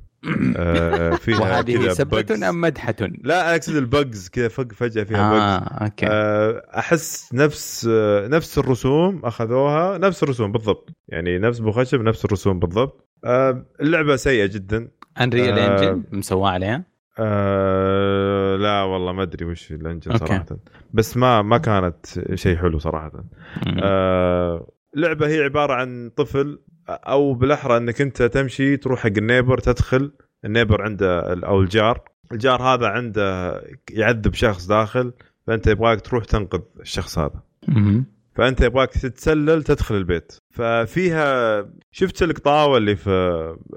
آه، 0.56 1.10
فيها 1.10 1.40
وهذه 1.40 1.88
سبة. 1.88 2.48
أم 2.48 2.60
مدحة؟ 2.60 2.94
لا 3.00 3.40
أنا 3.48 3.54
اقصد 3.56 3.76
ال 3.76 3.87
bugs 3.87 4.28
كذا 4.28 4.48
فج 4.48 4.72
فجأة 4.72 5.04
فيها 5.04 5.30
bugs 5.30 5.40
آه 5.40 5.84
okay. 5.84 6.06
آه، 6.06 6.62
أحس 6.78 7.34
نفس 7.34 7.88
آه، 7.90 8.28
نفس 8.28 8.58
الرسوم 8.58 9.20
أخذوها. 9.24 9.98
نفس 9.98 10.22
الرسوم 10.22 10.52
بالضبط. 10.52 10.90
يعني 11.08 11.38
نفس 11.38 11.58
بوخشم 11.58 12.02
نفس 12.02 12.24
الرسوم 12.24 12.58
بالضبط. 12.58 13.08
آه، 13.24 13.66
اللعبة 13.80 14.16
سيئة 14.16 14.46
جدا. 14.46 14.88
Unreal 15.20 15.58
آه، 15.58 15.76
engine 15.78 16.04
مسواه 16.12 16.50
عليها؟ 16.50 16.84
آه 17.18 18.56
لا 18.56 18.82
والله 18.82 19.12
ما 19.12 19.22
أدري 19.22 19.44
وش 19.44 19.72
ال 19.72 19.78
engine 19.78 20.12
okay. 20.12 20.26
صراحة. 20.26 20.46
بس 20.92 21.16
ما 21.16 21.42
ما 21.42 21.58
كانت 21.58 22.06
شيء 22.34 22.56
حلو 22.56 22.78
صراحة. 22.78 23.24
آه 23.82 24.70
لعبة 24.96 25.26
هي 25.28 25.42
عبارة 25.42 25.72
عن 25.74 26.10
طفل 26.16 26.58
أو 26.88 27.34
بالأحرى 27.34 27.76
إنك 27.76 28.00
أنت 28.00 28.22
تمشي 28.22 28.76
تروح 28.76 29.00
حق 29.00 29.10
ال 29.16 29.21
neighbor 29.21 29.58
تدخل 29.58 30.12
ال 30.44 30.48
neighbor 30.48 30.82
عنده 30.82 31.20
أو 31.46 31.60
الجار. 31.60 32.00
الجار 32.32 32.62
هذا 32.62 32.86
عنده 32.86 33.60
يعذب 33.90 34.34
شخص 34.34 34.66
داخل 34.66 35.12
فأنت 35.46 35.66
يبغاك 35.66 36.00
تروح 36.00 36.24
تنقذ 36.24 36.60
الشخص 36.80 37.18
هذا. 37.18 37.42
فأنت 38.34 38.60
يبغاك 38.60 38.90
تتسلل 38.90 39.62
تدخل 39.62 39.94
البيت. 39.94 40.32
ففيها 40.50 41.62
شفت 41.90 42.22
القطاوة 42.22 42.78
اللي 42.78 42.96
في 42.96 43.10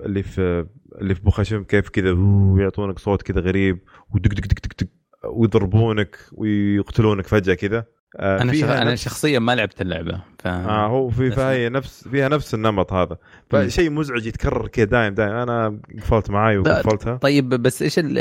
اللي 0.06 0.24
في 0.24 0.66
اللي 1.02 1.16
في 1.16 1.22
بوخشم 1.22 1.64
كيف 1.64 1.90
كذا 1.90 2.12
يعطونك 2.58 3.00
صوت 3.00 3.22
كذا 3.22 3.42
غريب 3.42 3.80
ودق 4.16 4.30
دق 4.30 4.48
دق 4.48 4.60
دق 4.64 4.84
دق 4.84 4.88
ويضربونك 5.32 6.18
ويقتلونك 6.32 7.28
فجأة 7.28 7.54
كذا. 7.54 7.86
أنا 8.20 8.54
شخ... 8.54 8.68
أنا 8.68 8.92
نفس- 8.92 9.04
شخصيا 9.04 9.40
ما 9.40 9.56
لعبت 9.56 9.82
اللعبة 9.82 10.22
ف 10.40 10.48
آه 10.48 10.88
هو 10.88 11.10
في 11.10 11.32
فهي 11.32 11.70
نفس 11.70 12.08
فيها 12.08 12.30
نفس 12.30 12.54
النمط 12.54 12.94
هذا. 12.94 13.18
فشيء 13.50 13.90
مزعج 13.90 14.26
يتكرر 14.26 14.68
كذا 14.68 14.86
دايم 14.86 15.14
دايم. 15.14 15.32
أنا 15.32 15.80
قفلت 16.00 16.30
معاي 16.30 16.58
وقفلتها. 16.58 17.16
طيب 17.18 17.50
بس 17.50 17.82
إيش 17.82 18.00
ال- 18.00 18.18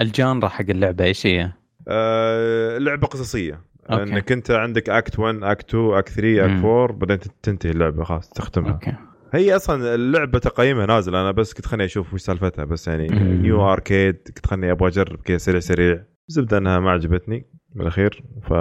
ال 0.00 0.08
genre 0.08 0.48
حق 0.48 0.64
اللعبة؟ 0.70 1.04
إيش 1.04 1.26
هي؟ 1.26 1.52
آه 1.88 2.78
لعبة 2.78 3.06
قصصية. 3.06 3.60
okay. 3.90 4.02
إنك 4.02 4.32
أنت 4.32 4.50
عندك 4.50 4.88
act 4.90 5.18
1 5.18 5.42
act 5.42 5.68
2 5.68 5.94
act 5.94 6.08
3 6.08 6.46
مم. 6.46 6.54
act 6.56 6.64
4 6.64 6.92
بعدين 6.98 7.18
تنتهي 7.42 7.70
اللعبة 7.70 8.04
خلاص 8.04 8.28
تختمها. 8.30 8.72
okay. 8.72 8.94
هي 9.34 9.56
أصلا 9.56 9.94
اللعبة 9.94 10.38
تقييمها 10.38 10.86
نازل 10.86 11.16
أنا 11.16 11.30
بس 11.30 11.54
كنت 11.54 11.66
خليني 11.66 11.84
أشوف 11.84 12.14
وش 12.14 12.20
سالفتها 12.20 12.64
بس 12.64 12.88
يعني 12.88 13.08
مم. 13.08 13.42
new 13.42 13.72
arcade 13.72 14.16
كنت 14.26 14.46
خليني 14.46 14.72
أبغى 14.72 14.88
أجرب 14.88 15.20
كذا 15.24 15.38
سريع 15.38 15.60
سريع. 15.60 16.04
زبدة 16.28 16.58
أنها 16.58 16.78
ما 16.78 16.90
عجبتني. 16.90 17.46
بالأخير 17.74 18.22
ف 18.42 18.54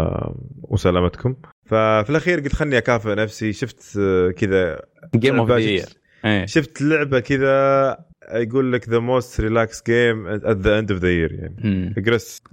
وسلامتكم 0.64 1.36
ففي 1.66 2.10
الأخير 2.10 2.40
قلت 2.40 2.54
خلني 2.54 2.78
أكافئ 2.78 3.16
نفسي 3.16 3.54
شفت 3.54 3.98
آه، 4.00 4.32
كذا 4.32 4.82
game 5.16 5.40
of 5.40 5.52
the 5.52 6.46
شفت 6.46 6.82
لعبة 6.82 7.20
كذا 7.20 7.98
يقول 8.34 8.74
لك 8.74 8.90
the 8.90 9.00
most 9.00 9.42
relax 9.42 9.84
game 9.88 10.28
at 10.28 10.58
the 10.58 10.80
end 10.80 10.92
of 10.92 11.02
the 11.02 11.10
year 11.10 11.34
يعني. 11.34 11.94
Gris 11.98 12.44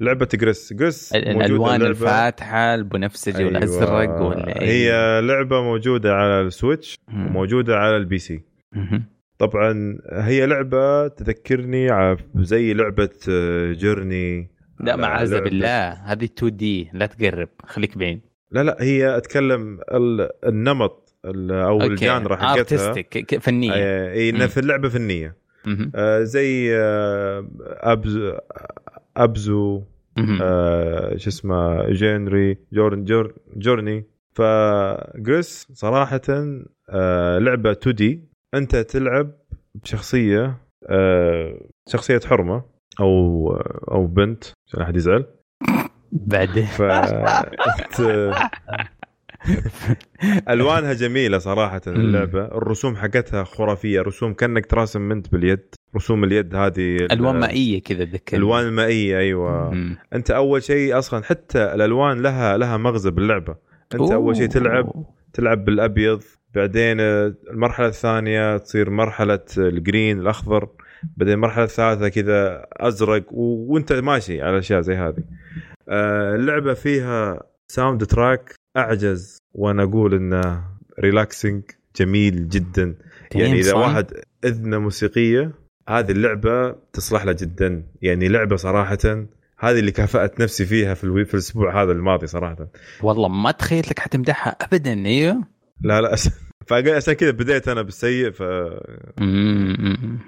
لعبة 0.00 0.28
Gris 0.34 0.72
Gris 0.72 1.12
الالوان. 1.14 1.82
الفاتحة 1.82 2.74
البنفسجي 2.74 3.38
أيوة. 3.38 3.52
والأزرق 3.52 4.22
ولا؟ 4.22 4.62
هي 4.62 5.20
لعبة 5.20 5.62
موجودة 5.62 6.14
على 6.14 6.40
ال 6.40 6.47
Switch. 6.47 6.98
وموجودة 7.08 7.76
على 7.76 7.96
ال 7.96 8.18
PC. 8.18 8.42
طبعا 9.38 9.98
هي 10.12 10.46
لعبة 10.46 11.08
تذكرني 11.08 12.16
زي 12.34 12.74
لعبة 12.74 13.10
آه، 13.30 13.72
Journey 13.72 14.50
لا 14.80 14.96
معاذ 14.96 15.40
بالله. 15.40 15.88
هذه 15.92 16.24
2 16.24 16.56
D 16.56 16.90
لا 16.92 17.06
تقرب 17.06 17.48
خليك 17.66 17.98
بعيد. 17.98 18.20
لا 18.50 18.62
لا 18.62 18.76
هي 18.80 19.16
أتكلم 19.16 19.80
ال- 19.92 20.30
النمط 20.46 21.14
ال- 21.24 21.52
أو 21.52 21.80
ال 21.82 21.91
genre 21.91 22.36
حقتها. 22.36 22.92
فنية. 23.40 23.72
آه، 23.74 24.12
إي 24.12 24.30
انها. 24.30 24.46
في 24.46 24.60
اللعبة 24.60 24.88
فنية. 24.88 25.36
آه، 25.94 26.22
زي 26.22 26.76
آه، 26.76 27.48
Abzu 27.62 28.32
Abzu. 29.16 29.82
آه، 30.42 31.16
شو 31.16 31.28
اسمه 31.30 31.90
جينري 31.90 32.58
جورن 32.72 33.04
جور 33.04 33.34
Journey. 33.56 34.04
ف 34.32 34.59
Gris 34.59 35.68
صراحة 35.72 36.20
آه، 36.90 37.38
لعبة 37.38 37.70
2 37.72 37.94
D 37.94 38.20
أنت 38.54 38.76
تلعب 38.76 39.32
بشخصية 39.74 40.58
آه، 40.86 41.60
شخصية 41.88 42.20
حرمة. 42.26 42.62
أو 43.00 43.50
أو 43.90 44.06
بنت 44.06 44.44
عشان 44.68 44.82
أحد 44.82 44.96
يزعل. 44.96 45.24
بعدين. 46.12 46.66
ف 46.66 46.82
ألوانها 50.48 50.92
جميلة 50.92 51.38
صراحة 51.38 51.80
اللعبة. 51.86 52.44
الرسوم 52.44 52.96
حقتها 52.96 53.44
خرافية. 53.44 54.00
رسوم 54.00 54.34
كأنك 54.34 54.66
راسم 54.66 55.00
أنت 55.00 55.32
باليد. 55.32 55.74
رسوم 55.96 56.24
اليد 56.24 56.54
هذه 56.54 56.96
ال- 56.96 57.12
ألوان 57.12 57.40
مائية 57.40 57.82
كذا 57.82 58.04
ذكر 58.04 58.36
ألوان 58.36 58.72
مائية 58.72 59.18
أيوه. 59.18 59.70
مم. 59.70 59.96
أنت 60.12 60.30
أول 60.30 60.62
شيء 60.62 60.98
أصلا 60.98 61.24
حتى 61.24 61.74
الألوان 61.74 62.22
لها 62.22 62.56
لها 62.56 62.76
مغزى 62.76 63.10
باللعبة. 63.10 63.56
أنت 63.94 64.10
أول 64.12 64.36
شيء 64.36 64.46
تلعب 64.46 65.04
تلعب 65.32 65.64
بالأبيض. 65.64 66.22
بعدين 66.54 66.96
المرحلة 67.00 67.86
الثانية 67.86 68.56
تصير 68.56 68.90
مرحلة 68.90 69.44
ال 69.58 69.68
green 69.68 70.20
الأخضر. 70.20 70.68
بعدين 71.16 71.34
المرحله 71.34 71.64
الثالثه 71.64 72.08
كذا 72.08 72.66
أزرق 72.72 73.32
و... 73.32 73.72
وأنت 73.72 73.92
ماشي 73.92 74.42
على 74.42 74.58
أشياء 74.58 74.80
زي 74.80 74.94
هذه. 74.94 75.24
آه، 75.88 76.34
اللعبة 76.34 76.74
فيها 76.74 77.42
soundtrack 77.68 78.54
أعجز 78.76 79.38
وأنا 79.54 79.82
أقول 79.82 80.14
إنه 80.14 80.64
relaxing 81.00 81.62
جميل 81.96 82.48
جدا. 82.48 82.94
يعني 83.34 83.60
إذا؟ 83.60 83.74
واحد 83.74 84.10
اذنه 84.44 84.78
موسيقية 84.78 85.52
هذه 85.88 86.10
اللعبة 86.10 86.72
تصلح 86.92 87.24
له 87.24 87.32
جدا. 87.32 87.82
يعني 88.02 88.28
لعبة 88.28 88.56
صراحة 88.56 89.26
هذه 89.58 89.78
اللي 89.78 89.90
كافأت 89.90 90.40
نفسي 90.40 90.66
فيها 90.66 90.94
في 90.94 91.04
الوي 91.04 91.24
في 91.24 91.34
الأسبوع 91.34 91.82
هذا 91.82 91.92
الماضي 91.92 92.26
صراحة. 92.26 92.68
والله 93.02 93.28
ما 93.28 93.50
تخيلتك 93.50 93.98
حتمدحها 93.98 94.56
ابدا 94.60 95.06
أيوه 95.06 95.44
لا 95.80 96.00
لا 96.00 96.14
عشان- 96.70 96.84
فأقول- 96.84 96.96
عشان 96.96 97.14
كذا 97.14 97.30
بديت 97.30 97.68
أنا 97.68 97.82
بالسيء 97.82 98.30
ف. 98.30 98.42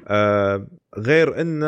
آه 0.09 0.67
غير 0.99 1.41
إن 1.41 1.63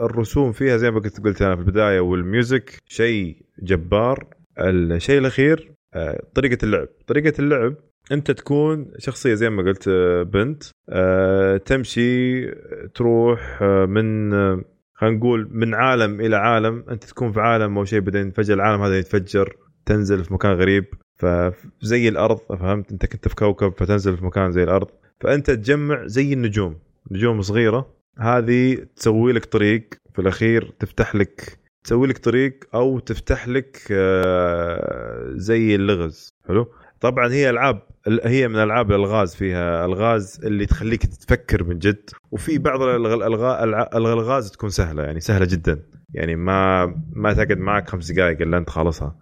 الرسوم 0.00 0.52
فيها 0.52 0.76
زي 0.76 0.90
ما 0.90 1.00
كنت 1.00 1.20
قلت 1.20 1.42
أنا 1.42 1.54
في 1.56 1.60
البداية 1.60 2.00
والميوزك 2.00 2.78
شيء 2.86 3.36
جبار. 3.62 4.26
الشيء 4.60 5.18
الأخير 5.18 5.72
آه 5.94 6.22
طريقة 6.34 6.64
اللعب. 6.64 6.88
طريقة 7.06 7.32
اللعب 7.38 7.74
أنت 8.12 8.30
تكون 8.30 8.90
شخصية 8.98 9.34
زي 9.34 9.50
ما 9.50 9.62
قلت 9.62 9.88
آه، 9.88 10.22
بنت 10.22 10.62
آه 10.88 11.56
تمشي 11.56 12.46
تروح 12.94 13.58
آه، 13.62 13.84
من 13.86 14.32
آه، 14.34 14.64
خلينا 14.94 15.16
نقول 15.16 15.48
من 15.52 15.74
عالم 15.74 16.20
إلى 16.20 16.36
عالم. 16.36 16.84
أنت 16.90 17.04
تكون 17.04 17.32
في 17.32 17.40
عالم 17.40 17.78
أو 17.78 17.84
شيء 17.84 18.00
بعدين 18.00 18.30
فجاه 18.30 18.54
العالم 18.54 18.82
هذا 18.82 18.98
يتفجر 18.98 19.56
تنزل 19.86 20.24
في 20.24 20.34
مكان 20.34 20.52
غريب. 20.52 20.84
فزي 21.18 22.08
الأرض 22.08 22.38
فهمت؟ 22.48 22.92
أنت 22.92 23.06
كنت 23.06 23.28
في 23.28 23.34
كوكب 23.34 23.72
فتنزل 23.76 24.16
في 24.16 24.24
مكان 24.24 24.52
زي 24.52 24.62
الأرض. 24.62 24.88
فأنت 25.20 25.50
تجمع 25.50 26.06
زي 26.06 26.32
النجوم 26.32 26.78
نجوم 27.10 27.42
صغيرة. 27.42 27.94
هذه 28.18 28.86
تسوي 28.96 29.32
لك 29.32 29.44
طريق 29.44 29.88
في 30.14 30.18
الأخير 30.18 30.74
تفتح 30.78 31.14
لك 31.14 31.58
تسوي 31.84 32.06
لك 32.08 32.18
طريق 32.18 32.58
أو 32.74 32.98
تفتح 32.98 33.48
لك 33.48 33.78
آه، 33.92 35.32
زي 35.34 35.74
اللغز. 35.74 36.34
حلو؟ 36.48 36.66
طبعا 37.00 37.32
هي 37.32 37.50
ألعاب 37.50 37.82
هي 38.24 38.48
من 38.48 38.56
ألعاب 38.56 38.90
الألغاز 38.90 39.34
فيها. 39.34 39.84
الغاز 39.84 40.40
اللي 40.44 40.66
تخليك 40.66 41.06
تفكر 41.06 41.64
من 41.64 41.78
جد. 41.78 42.10
وفي 42.30 42.58
بعض 42.58 42.82
الألغاز 42.82 44.50
تكون 44.50 44.70
سهلة 44.70 45.02
يعني 45.02 45.20
سهلة 45.20 45.46
جدا. 45.46 45.82
يعني 46.14 46.36
ما 46.36 46.86
ما 47.12 47.32
تقعد 47.32 47.58
معك 47.58 47.88
خمس 47.88 48.12
دقائق 48.12 48.42
إلا 48.42 48.58
أنت 48.58 48.70
خلصها. 48.70 49.16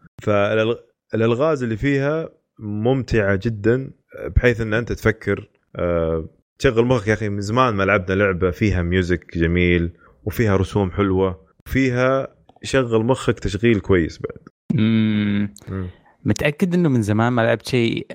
فالالغاز 1.17 1.63
اللي 1.63 1.77
فيها 1.77 2.29
ممتعة 2.59 3.41
جدا 3.43 3.91
بحيث 4.37 4.61
إن 4.61 4.75
أنت 4.75 4.93
تفكر 4.93 5.49
آه، 5.77 6.29
تشغل 6.59 6.85
مخك 6.85 7.09
يا 7.09 7.15
أخي 7.15 7.29
من 7.29 7.41
زمان 7.41 7.75
ما 7.75 7.83
لعبنا 7.83 8.15
لعبة 8.15 8.51
فيها 8.51 8.83
ميوزك 8.83 9.39
جميل 9.39 9.93
وفيها 10.25 10.57
رسوم 10.57 10.91
حلوة 10.91 11.41
وفيها 11.67 12.37
شغل 12.63 13.05
مخك 13.05 13.39
تشغيل 13.39 13.81
كويس 13.81 14.19
بعد 14.19 14.49
مم. 14.75 15.55
مم. 15.69 15.87
متأكد 16.25 16.75
إنه 16.75 16.89
من 16.89 17.03
زمان 17.03 17.33
ما 17.33 17.43
لعبت 17.43 17.69
شيء 17.69 18.07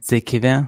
زي 0.00 0.20
كذا 0.20 0.66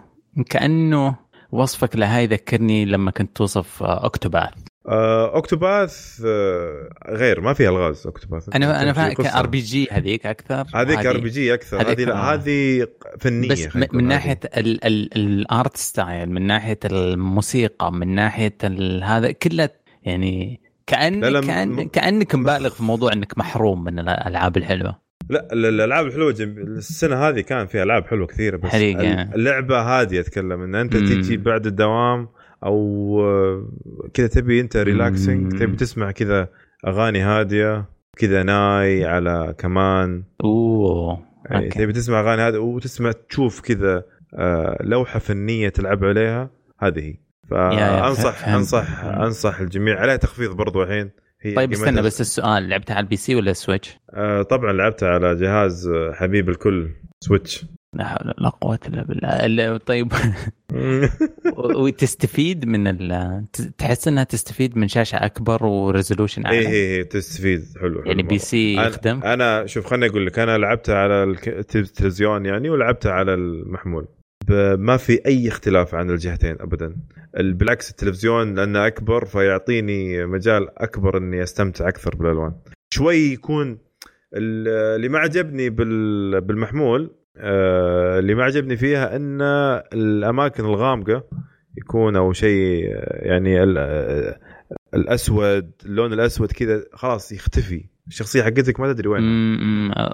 كأنه 0.50 1.16
وصفك 1.52 1.96
لهاي 1.96 2.24
يذكرني 2.24 2.84
لما 2.84 3.10
كنت 3.10 3.36
توصف 3.36 3.82
Octopath 3.82 4.52
آه، 4.58 4.71
Octopath 4.87 6.22
آه، 6.26 6.88
غير 7.08 7.40
ما 7.40 7.52
فيها 7.52 7.70
ألغاز 7.70 8.06
Octopath 8.06 8.48
أنا 8.54 8.82
أنا 8.82 8.92
فاهم. 8.92 9.14
RP 9.37 9.61
G 9.61 9.88
هذيك 9.90 10.26
أكثر 10.26 10.64
هذيك 10.74 11.06
RPG 11.06 11.54
أكثر 11.54 11.90
هذه 11.90 12.04
لا 12.04 12.12
آه. 12.14 12.34
هذه 12.34 12.86
فنية 13.20 13.48
بس 13.48 13.76
من, 13.76 13.86
من. 13.92 14.04
ناحية 14.08 14.40
ال- 14.56 14.84
ال- 14.84 15.16
ال 15.16 15.31
art 15.31 15.76
style 15.76 16.30
من 16.30 16.42
ناحية 16.46 16.78
الموسيقى 16.84 17.92
من 17.92 18.14
ناحية 18.14 18.56
هذا 19.02 19.30
كله 19.32 19.68
يعني 20.02 20.60
كان 20.86 21.20
لا، 21.20 21.30
لا، 21.30 21.40
كان 21.40 21.68
م- 21.68 21.88
كأنك 21.88 22.34
مبالغ 22.34 22.70
في 22.70 22.82
موضوع 22.82 23.12
إنك 23.12 23.38
محروم 23.38 23.84
من 23.84 23.98
الألعاب 23.98 24.56
الحلوة 24.56 24.98
لا 25.30 25.48
ال- 25.52 25.64
الألعاب 25.66 26.06
الحلوة 26.06 26.32
جم... 26.32 26.58
السنة 26.58 27.16
هذه 27.28 27.40
كان 27.40 27.66
فيها 27.66 27.82
ألعاب 27.82 28.06
حلوة 28.06 28.26
كثيرة 28.26 28.56
بس 28.56 28.70
حقيقة. 28.70 29.00
ال- 29.00 29.34
اللعبة 29.34 29.80
هذه 29.80 30.20
أتكلم 30.20 30.62
إن 30.62 30.74
أنت 30.74 30.96
مم. 30.96 31.06
تيجي 31.06 31.36
بعد 31.36 31.66
الدوام 31.66 32.28
أو 32.64 33.20
آه، 33.25 33.68
كذا 34.14 34.27
تبي 34.27 34.61
أنت 34.61 34.77
relaxing. 34.76 35.58
تبي 35.59 35.77
تسمع 35.77 36.11
كذا 36.11 36.48
أغاني 36.87 37.20
هادية 37.20 37.85
كذا 38.18 38.42
ناي 38.42 39.05
على 39.05 39.55
كمان 39.59 40.22
أوه 40.44 41.18
يعني 41.51 41.64
okay. 41.66 41.78
تبي 41.79 41.92
تسمع 41.92 42.20
أغاني 42.20 42.42
هذه 42.42 42.59
وتسمع 42.59 43.12
تشوف 43.29 43.61
كذا 43.61 44.05
آه، 44.38 44.79
لوحة 44.81 45.18
فنية 45.18 45.68
تلعب 45.68 46.05
عليها 46.05 46.51
هذه 46.81 47.01
هي 47.01 47.16
يا- 47.53 47.72
يا، 47.81 48.03
فانصح. 48.03 48.48
أنصح 48.48 49.05
أنصح 49.05 49.61
الجميع 49.61 50.01
عليها 50.01 50.16
تخفيض 50.16 50.57
برضو 50.57 50.83
الحين 50.83 51.11
هي 51.40 51.55
طيب 51.55 51.72
استنى 51.72 52.03
بس 52.03 52.20
السؤال 52.20 52.68
لعبتها 52.68 52.94
على 52.94 53.05
ال 53.04 53.16
PC 53.16 53.35
ولا 53.35 53.51
ال 53.50 53.56
Switch؟ 53.56 53.98
آه، 54.14 54.42
طبعا 54.42 54.72
لعبتها 54.72 55.09
على 55.09 55.35
جهاز 55.35 55.88
آه، 55.88 56.12
حبيب 56.12 56.48
الكل 56.48 56.90
Switch 57.24 57.64
لا 57.94 58.05
حول 58.05 58.35
ولا 58.38 58.48
قوة 58.48 58.78
إلا 58.88 59.02
بالله. 59.05 59.28
ال- 59.28 59.85
طيب. 59.85 60.12
وتستفيد 61.76 62.66
من 62.66 62.87
ال... 62.87 63.44
تحس 63.78 64.09
إنها 64.09 64.24
تستفيد 64.24 64.78
من 64.78 64.88
شاشة 64.88 65.16
أكبر 65.16 65.64
و 65.66 66.46
resolution 66.46 66.56
أعلى؟ 66.57 66.68
هي 66.68 66.98
هي 66.98 67.05
تستفيد. 67.05 67.64
حلو 67.81 67.94
حلو 67.94 68.02
يعني 68.07 68.22
PC 68.22 68.76
أنا- 68.76 68.81
يخدم؟ 68.87 69.22
أنا 69.22 69.66
شوف 69.66 69.87
خليني 69.87 70.07
أقول 70.07 70.26
لك 70.26 70.38
أنا 70.38 70.59
لعبتها 70.59 70.94
على 70.96 71.22
التلفزيون 71.22 72.46
يعني 72.46 72.70
ولعبتها 72.70 73.12
على 73.12 73.35
المحمول. 73.35 74.09
ما 74.78 74.96
في 74.96 75.26
أي 75.26 75.48
اختلاف 75.48 75.94
عن 75.94 76.11
الجهتين 76.11 76.57
ابدا. 76.61 76.96
ال- 77.37 77.55
بالعكس 77.55 77.90
التلفزيون 77.90 78.55
لأنه 78.55 78.87
أكبر 78.87 79.24
فيعطيني 79.24 80.26
مجال 80.26 80.78
أكبر 80.78 81.18
إني 81.18 81.42
أستمتع 81.42 81.88
أكثر 81.88 82.16
بالألوان. 82.16 82.52
شوي 82.94 83.16
يكون 83.16 83.78
ال- 84.35 84.68
اللي 84.96 85.09
ما 85.09 85.18
عجبني 85.18 85.70
بال- 85.70 86.40
بالمحمول 86.40 87.11
اللي 87.42 88.35
ما 88.35 88.44
عجبني 88.44 88.76
فيها 88.76 89.16
إن 89.16 89.38
الأماكن 89.92 90.64
الغامقة 90.64 91.24
يكون 91.78 92.16
أو 92.16 92.33
شيء 92.33 92.85
آه، 92.94 93.26
يعني 93.26 93.62
آه، 93.62 94.38
الأسود 94.94 95.70
اللون 95.87 96.12
الأسود 96.12 96.52
كذا 96.52 96.85
خلاص 96.92 97.33
يختفي. 97.33 97.85
الشخصية 98.09 98.42
حقتك 98.42 98.81
ما 98.81 98.92
تدري 98.92 99.09
وين. 99.09 99.22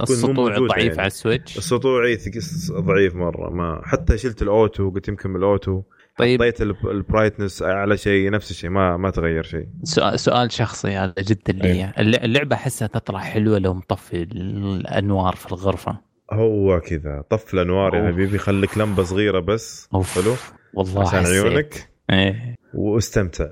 السطوع 0.02 0.58
ضعيف 0.58 0.86
يعني. 0.88 0.98
على 0.98 1.06
ال 1.06 1.13
Switch. 1.13 1.58
السطوعي 1.58 2.16
ثقس- 2.16 2.72
ضعيف 2.72 3.14
مرة. 3.14 3.50
ما 3.50 3.80
حتى 3.84 4.18
شلت 4.18 4.42
ال 4.42 4.52
auto 4.52 4.90
قلت 4.90 5.08
يمكن 5.08 5.30
من 5.30 5.36
ال 5.36 5.44
auto. 5.44 5.82
طيب. 6.18 6.40
حطيت 6.42 6.62
ال- 6.62 6.90
ال 6.90 6.97
brightness 6.97 7.62
على 7.62 7.96
شيء 7.96 8.30
نفس 8.30 8.50
الشيء 8.50 8.70
ما 8.70 8.96
ما 8.96 9.10
تغير 9.10 9.42
شيء. 9.42 9.66
سؤال, 9.82 10.20
سؤال 10.20 10.52
شخصي 10.52 10.88
هذا 10.88 11.14
جدا 11.18 11.52
لي 11.52 11.64
أيوه. 11.72 11.92
الل- 11.98 12.24
اللعبة 12.24 12.56
أحسها 12.56 12.88
تطلع 12.88 13.18
حلوة 13.18 13.58
لو 13.58 13.74
مطفي 13.74 14.22
الأنوار 14.22 15.34
في 15.36 15.46
الغرفة. 15.52 16.07
هو 16.32 16.80
كذا 16.80 17.24
طف 17.30 17.54
الانوار 17.54 17.94
يا 17.94 18.00
أوف. 18.00 18.08
حبيبي 18.14 18.38
خليك 18.38 18.78
لمبة 18.78 19.02
صغيرة 19.02 19.40
بس. 19.40 19.88
أوف. 19.94 20.14
حلو؟ 20.18 20.34
والله 20.74 21.08
عشان 21.08 21.20
حسيت. 21.20 21.44
عيونك. 21.44 21.88
إيه. 22.10 22.54
واستمتع. 22.74 23.46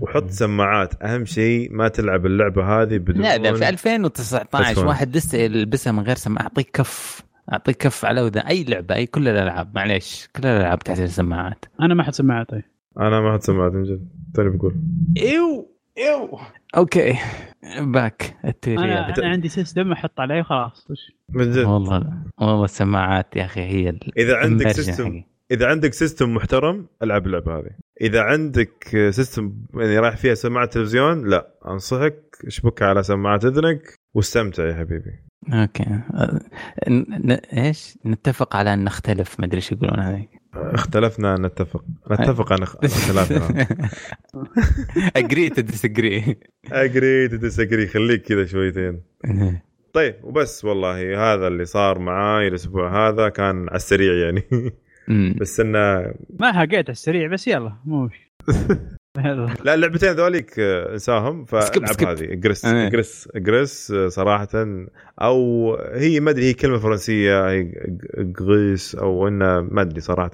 وحط 0.00 0.30
سماعات. 0.30 1.02
أهم 1.02 1.24
شيء 1.24 1.72
ما 1.72 1.88
تلعب 1.88 2.26
اللعبة 2.26 2.82
هذه 2.82 2.98
بدون 2.98 3.22
لا 3.22 3.38
لا 3.38 3.54
في 3.54 3.68
2019 3.68 4.68
headphone. 4.68 4.86
واحد 4.86 5.16
لسه 5.16 5.38
يلبسها 5.38 5.92
من 5.92 6.02
غير 6.02 6.16
سماعة. 6.16 6.42
اعطيك 6.42 6.70
كف. 6.70 7.22
اعطيك 7.52 7.76
كف 7.76 8.04
على 8.04 8.20
وذا 8.22 8.40
أي 8.40 8.64
لعبة 8.64 8.94
أي 8.94 9.06
كل 9.06 9.28
الألعاب. 9.28 9.74
معليش 9.74 10.28
كل 10.36 10.46
الألعاب 10.46 10.78
تحتاج 10.78 11.08
سماعات. 11.08 11.64
أنا 11.80 11.94
ما 11.94 12.02
حد 12.02 12.14
سمعت 12.14 12.48
طيب 12.50 12.62
أنا 13.00 13.20
ما 13.20 13.32
حد 13.32 13.42
سمعت 13.42 13.72
من 13.72 13.82
جد. 13.82 14.08
توني 14.34 14.50
بقول. 14.50 14.74
ايو 15.16 15.77
ايو 15.98 16.38
أوكي 16.76 17.14
باك 17.80 18.36
التيري 18.44 18.78
أنا 18.84 19.06
هذا. 19.08 19.18
أنا 19.22 19.28
عندي 19.32 19.48
سيستم 19.48 19.92
أحط 19.92 20.20
عليه 20.20 20.42
خلاص 20.42 20.86
وش؟ 20.90 20.98
من 21.28 21.50
جد. 21.50 21.58
والله 21.64 22.12
والله 22.40 22.64
السماعات 22.64 23.36
يا 23.36 23.44
أخي 23.44 23.60
هي 23.60 23.98
إذا 24.16 24.36
عندك 24.36 24.68
سيستم 24.68 25.06
حقي. 25.06 25.24
إذا 25.50 25.66
عندك 25.66 25.92
سيستم 25.92 26.34
محترم 26.34 26.86
ألعب 27.02 27.26
اللعبة 27.26 27.58
هذه. 27.58 27.70
إذا 28.00 28.22
عندك 28.22 28.84
سيستم 29.10 29.52
يعني 29.74 29.98
رايح 29.98 30.16
فيها 30.16 30.34
سماعة 30.34 30.66
تلفزيون 30.66 31.28
لا 31.30 31.48
أنصحك 31.68 32.22
اشبكها 32.46 32.88
على 32.88 33.02
سماعة 33.02 33.40
إذنك 33.44 33.94
واستمتع 34.14 34.68
يا 34.68 34.74
حبيبي. 34.74 35.24
okay. 35.52 35.82
أه، 35.82 36.40
ن- 36.88 37.32
ن- 37.32 37.58
إيش؟ 37.58 37.98
نتفق 38.06 38.56
على 38.56 38.74
أن 38.74 38.84
نختلف 38.84 39.40
ما 39.40 39.46
أدري 39.46 39.56
إيش 39.56 39.72
يقولون 39.72 40.00
هذيك 40.00 40.30
اختلفنا 40.54 41.34
نتفق. 41.36 41.84
نتفق 42.10 42.52
عن 42.52 42.62
اخ- 42.62 42.76
اختلافنا 42.84 43.66
agree 45.16 45.48
to 45.50 45.60
disagree 45.62 46.36
agree 46.72 47.28
to 47.28 47.40
disagree 47.40 47.86
خليك 47.86 48.22
كذا 48.22 48.46
شويتين. 48.46 49.00
طيب 49.94 50.14
وبس 50.22 50.64
والله 50.64 51.32
هذا 51.34 51.46
اللي 51.48 51.64
صار 51.64 51.98
معاي 51.98 52.48
الأسبوع 52.48 53.08
هذا 53.08 53.28
كان 53.28 53.68
على 53.68 53.76
السريع 53.76 54.12
يعني. 54.14 54.42
بس 55.40 55.60
إنه 55.60 56.12
ما 56.40 56.52
حقيت 56.52 56.72
على 56.74 56.88
السريع 56.88 57.28
بس 57.28 57.48
يلا 57.48 57.72
مو 57.84 58.08
لا 59.64 59.74
اللعبتين 59.74 60.12
ذوليك 60.12 60.54
آه، 60.58 60.92
انساهم. 60.92 61.44
فالعب. 61.48 62.02
هذه. 62.08 62.24
Gris. 62.34 62.66
Gris 62.66 63.28
Gris 63.36 63.90
آه، 63.90 64.08
صراحة. 64.08 64.48
أو 65.22 65.74
هي 65.94 66.20
ما 66.20 66.30
أدري 66.30 66.44
هي 66.44 66.52
كلمة 66.54 66.78
فرنسية 66.78 67.50
هي 67.50 67.72
Gris 68.18 68.94
أو 68.94 69.28
إنه 69.28 69.60
ما 69.60 69.82
أدري 69.82 70.00
صراحة. 70.00 70.30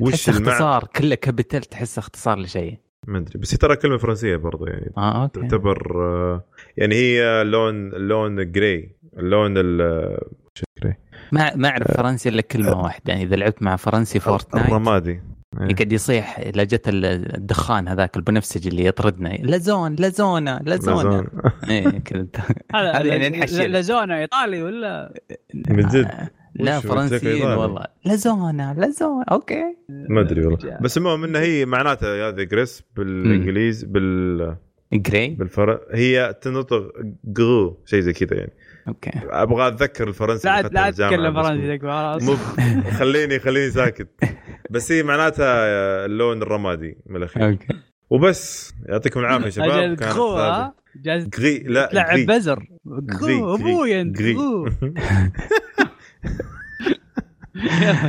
وش 0.00 0.10
تحس 0.12 0.28
المع- 0.28 0.52
اختصار 0.52 0.84
كله 0.96 1.14
capital 1.14 1.60
تحس 1.60 1.98
اختصار 1.98 2.38
لشيء. 2.38 2.78
ما 3.06 3.18
أدري 3.18 3.38
بس 3.38 3.54
هي 3.54 3.58
ترى 3.58 3.76
كلمة 3.76 3.96
فرنسية 3.96 4.36
برضو 4.36 4.66
يعني. 4.66 4.92
آه 4.98 5.22
okay. 5.22 5.40
تعتبر 5.40 5.92
آه، 5.94 6.44
يعني 6.76 6.94
هي 6.94 7.44
لون 7.44 7.88
لون 7.90 8.52
gray 8.52 8.96
اللون 9.18 9.52
ال 9.56 9.80
ما 11.32 11.56
ما 11.56 11.68
أعرف 11.68 11.90
فرنسي 11.96 12.28
إلا 12.28 12.40
كلمة 12.42 12.82
واحدة. 12.82 13.04
يعني 13.12 13.22
إذا 13.22 13.36
لعبت 13.36 13.62
مع 13.62 13.76
فرنسي 13.76 14.20
Fortnite 14.20 14.66
الرمادي 14.68 15.20
إيه. 15.60 15.66
يقعد 15.70 15.92
يصيح 15.92 16.38
اذا 16.38 16.64
جت 16.64 16.88
ال- 16.88 17.04
الدخان 17.36 17.88
هذاك 17.88 18.16
البنفسجي 18.16 18.68
اللي 18.68 18.84
يطردنا. 18.84 19.28
لازون 19.28 19.94
لازونا 19.94 20.62
لازونا 20.66 21.02
لازون. 21.02 21.28
إيه 21.70 21.88
كذا. 21.98 22.26
هذا 22.74 23.04
يعني 23.06 23.28
لا- 23.28 23.38
نحشي. 23.38 23.66
la 23.66 23.80
zona 23.80 24.18
إيطالي 24.20 24.62
ولا؟ 24.62 25.20
من 25.68 25.88
جد؟ 25.88 26.10
لا 26.54 26.78
وش 26.78 26.86
فرنسيين؟ 26.86 27.46
والله. 27.46 27.84
la 28.04 28.27
zone 28.27 28.74
la 28.78 28.93
zone 28.93 29.24
okay. 29.32 29.76
ما 29.88 30.20
أدري 30.20 30.46
والله. 30.46 30.78
بس 30.80 30.96
المهم 30.98 31.24
انها 31.24 31.40
هي 31.40 31.66
معناتها 31.66 32.28
هذه 32.28 32.42
Gris 32.42 32.82
بالإنجليز 32.96 33.84
بال 33.84 34.56
gray 34.92 35.28
بالفر 35.28 35.80
هي 35.92 36.34
تنطق 36.42 36.92
جرو 37.24 37.82
شيء 37.86 38.00
زي 38.00 38.12
كذا 38.12 38.38
يعني. 38.38 38.52
okay. 38.90 39.10
أبغى 39.30 39.68
أتذكر 39.68 40.08
الفرنسي 40.08 40.48
لا 40.48 40.62
لا 40.62 40.90
تتكلم 40.90 41.42
فرنسي 41.42 41.78
مو 42.26 42.36
خليني 42.98 43.38
خليني 43.38 43.70
ساكت. 43.70 44.08
بس 44.70 44.92
هي 44.92 45.02
معناتها 45.02 45.66
اللون 46.06 46.42
الرمادي 46.42 46.98
من 47.06 47.16
الأخير. 47.16 47.48
okay. 47.48 47.66
وبس 48.10 48.74
يعطيكم 48.88 49.20
العافية 49.20 49.50
شباب. 49.50 50.02
ها؟ 50.02 50.74
جاز 50.96 51.28
جري 51.28 51.58
لا 51.58 51.86
تلعب. 51.86 52.18
بزر. 52.18 52.66
جري، 52.86 53.38
أبوي 53.38 54.00
أنت 54.00 54.16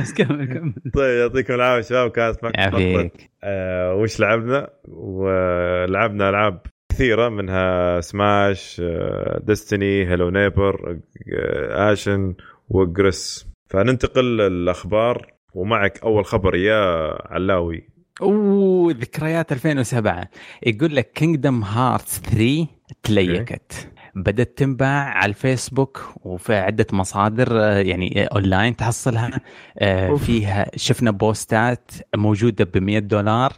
بس 0.00 0.12
كمل 0.12 0.54
كمل. 0.54 0.74
طيب 0.94 1.20
يعطيكم 1.20 1.54
العافية 1.54 1.88
شباب. 1.88 2.10
كانت 2.10 2.44
معكم 2.44 3.08
آه 3.44 3.94
وش 3.94 4.20
لعبنا؟ 4.20 4.68
ولعبنا 4.88 6.28
ألعاب 6.28 6.60
كثيرة 6.92 7.28
منها 7.28 8.00
Smash 8.00 8.82
Destiny 9.40 10.08
Hello 10.08 10.30
Neighbor 10.30 10.98
Ashen 11.70 12.34
و 12.68 12.84
Gris 12.84 13.46
فننتقل 13.66 14.36
للأخبار 14.36 15.32
ومعك 15.54 16.02
أول 16.02 16.24
خبر 16.24 16.54
يا 16.54 17.12
علاوي. 17.32 17.88
أوه 18.22 18.92
ذكريات 18.92 19.52
2007 19.52 20.28
يقول 20.66 20.96
لك 20.96 21.12
Kingdom 21.12 21.62
Hearts 21.62 22.20
3 22.20 22.66
leaked. 23.02 23.88
بدأت 24.14 24.58
تنباع 24.58 25.04
على 25.04 25.30
الفيسبوك 25.30 26.12
وفي 26.24 26.54
عدة 26.54 26.86
مصادر 26.92 27.60
آه، 27.60 27.78
يعني 27.78 28.24
أونلاين 28.24 28.76
تحصلها. 28.76 29.40
آه،. 29.78 30.14
فيها 30.14 30.70
شفنا 30.76 31.10
posts 31.10 31.77
ات 31.77 31.90
موجودة 32.16 32.64
ب 32.64 32.78
100 32.78 32.98
دولار 32.98 33.52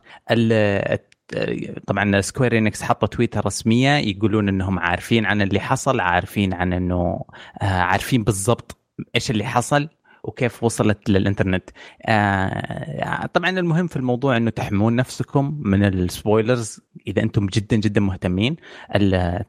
طبعا 1.86 2.20
Square 2.20 2.58
Enix 2.58 2.82
حطوا 2.82 3.08
تويتر 3.08 3.46
رسمية 3.46 3.90
يقولون 3.90 4.48
إنهم 4.48 4.78
عارفين 4.78 5.26
عن 5.26 5.42
اللي 5.42 5.60
حصل 5.60 6.00
عارفين 6.00 6.54
عن 6.54 6.72
إنه 6.72 7.24
آه، 7.62 7.64
عارفين 7.64 8.24
بالضبط 8.24 8.76
إيش 9.14 9.30
اللي 9.30 9.44
حصل 9.44 9.88
وكيف 10.24 10.64
وصلت 10.64 11.10
للإنترنت. 11.10 11.70
آه 12.06 13.26
طبعا 13.26 13.50
المهم 13.50 13.86
في 13.86 13.96
الموضوع 13.96 14.36
إنه 14.36 14.50
تحمون 14.50 14.96
نفسكم 14.96 15.60
من 15.64 15.84
ال 15.84 15.95
spoilers 15.95 16.80
إذا 17.06 17.22
أنتم 17.22 17.46
جدا 17.46 17.76
جدا 17.76 18.00
مهتمين. 18.00 18.56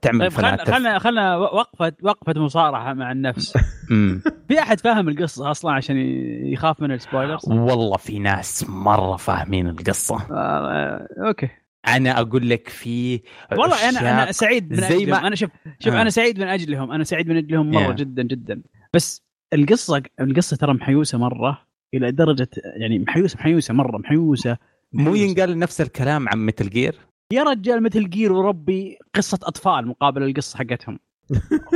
تعمل 0.02 0.20
طيب 0.20 0.30
خلنا 0.30 0.66
خلنا 0.66 1.00
خلنا 1.00 1.38
وقفه 1.38 1.94
وقفة 2.04 2.34
مصارحه 2.38 2.94
مع 2.94 3.12
النفس. 3.12 3.58
في 4.48 4.60
أحد 4.60 4.80
فاهم 4.80 5.10
القصة 5.10 5.52
أصلا 5.52 5.72
عشان 5.72 5.98
يخاف 6.46 6.82
من 6.82 6.92
ال 6.92 6.98
spoilers 6.98 7.50
والله 7.50 7.98
في 7.98 8.20
ناس 8.20 8.70
مرة 8.70 9.16
فاهمين 9.16 9.68
القصة. 9.68 10.28
آه 10.32 11.08
okay. 11.28 11.50
أنا 11.88 12.20
أقول 12.20 12.50
لك 12.50 12.70
في 12.70 13.22
والله 13.52 13.90
أنا 13.90 14.24
أنا 14.24 14.32
سعيد 14.32 14.72
من 14.72 14.82
زي 14.82 15.06
ما 15.06 15.28
أنا 15.28 15.36
شوف 15.36 15.50
شوف 15.80 15.94
آه. 15.94 16.02
أنا 16.02 16.10
سعيد 16.10 16.40
من 16.40 16.48
أجلهم 16.48 16.92
أنا 16.92 17.04
سعيد 17.04 17.28
من 17.28 17.38
أجلهم 17.38 17.72
مرة 17.72 17.94
yeah. 17.94 17.96
جدا 17.96 18.24
جدا 18.24 18.62
بس 18.94 19.24
القصة 19.54 20.04
القصة 20.20 20.58
ترى 20.58 20.74
محيوسة 20.74 21.18
مرة 21.18 21.62
إلى 21.94 22.12
درجة 22.12 22.50
يعني 22.78 23.00
محيوسه 23.00 23.38
محيوسة 23.40 23.74
مرة 23.74 23.98
محيوسة, 23.98 24.58
محيوسة. 24.94 25.10
مو 25.10 25.16
ينقال 25.16 25.60
نفس 25.60 25.82
الكلام 25.82 26.30
عن 26.30 26.46
Metal 26.46 26.70
Gear 26.70 26.96
يا 27.34 27.44
رجال 27.44 27.84
Metal 27.84 28.10
Gear 28.10 28.34
وربي 28.34 28.98
قصة 29.14 29.40
أطفال 29.44 29.88
مقابل 29.88 30.24
القصة 30.24 30.58
حقتهم 30.58 31.00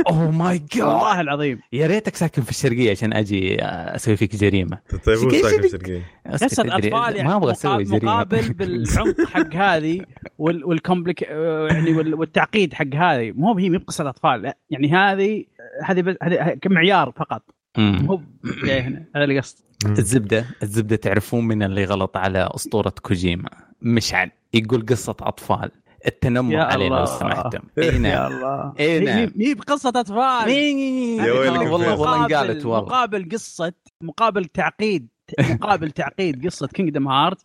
oh 0.08 0.30
my 0.30 0.58
God 0.58 0.82
والله 0.82 1.20
العظيم. 1.20 1.60
يا 1.72 1.86
ريتك 1.86 2.16
ساكن 2.16 2.42
في 2.42 2.50
الشرقية 2.50 2.90
عشان 2.90 3.12
أجي 3.12 3.62
أسوي 3.64 4.16
فيك 4.16 4.36
جريمة. 4.36 4.78
طيب 5.06 5.18
مو 5.18 5.30
ساكن 5.30 5.60
في 5.60 5.66
الشرقية؟ 5.66 6.02
قصه 6.32 6.76
أطفال 6.76 7.16
يعني 7.16 7.28
ما 7.28 7.36
أبغى 7.36 7.52
أسوي 7.52 7.84
جريمة. 7.84 8.04
مقابل 8.04 8.52
بالعمق 8.58 9.20
حق 9.26 9.54
هذه 9.54 10.00
والكومبليك 10.38 11.22
يعني 11.22 11.92
والتعقيد 11.94 12.74
حق 12.74 12.94
هذه. 12.94 13.32
مو 13.32 13.58
هي 13.58 13.70
مو 13.70 13.78
بقصة 13.78 14.08
اطفال 14.08 14.52
يعني 14.70 14.92
هذه 14.92 15.44
هذه 15.84 16.16
هذه 16.22 16.58
كمعيار 16.62 17.12
فقط. 17.16 17.42
مو 17.78 18.22
هنا. 18.64 19.04
هذا 19.16 19.24
اللي 19.24 19.38
قصد 19.38 19.58
الزبدة. 19.84 20.44
الزبدة 20.62 20.96
تعرفون 20.96 21.44
من 21.48 21.62
اللي 21.62 21.84
غلط 21.84 22.16
على 22.16 22.48
أسطورة 22.54 22.94
كوجيما. 23.02 23.50
مشعل. 23.82 24.30
يقول 24.54 24.86
قصة 24.86 25.16
أطفال. 25.20 25.70
التنمر 26.06 26.56
علينا 26.56 26.94
لو 26.94 27.04
سمحتم. 27.06 27.60
اي 27.78 27.98
نعم. 27.98 28.72
اي 28.80 29.00
نعم. 29.00 29.30
هي 29.40 29.54
بقصة 29.54 29.88
أطفال. 29.88 30.16
والله 30.18 31.70
والله 31.70 32.24
انقالت 32.24 32.66
والله. 32.66 32.80
مقابل 32.88 33.28
قصه 33.32 33.72
مقابل 34.00 34.44
تعقيد. 34.44 35.08
مقابل 35.40 35.90
تعقيد 35.90 36.46
قصة 36.46 36.66
Kingdom 36.66 37.08
Hearts 37.12 37.38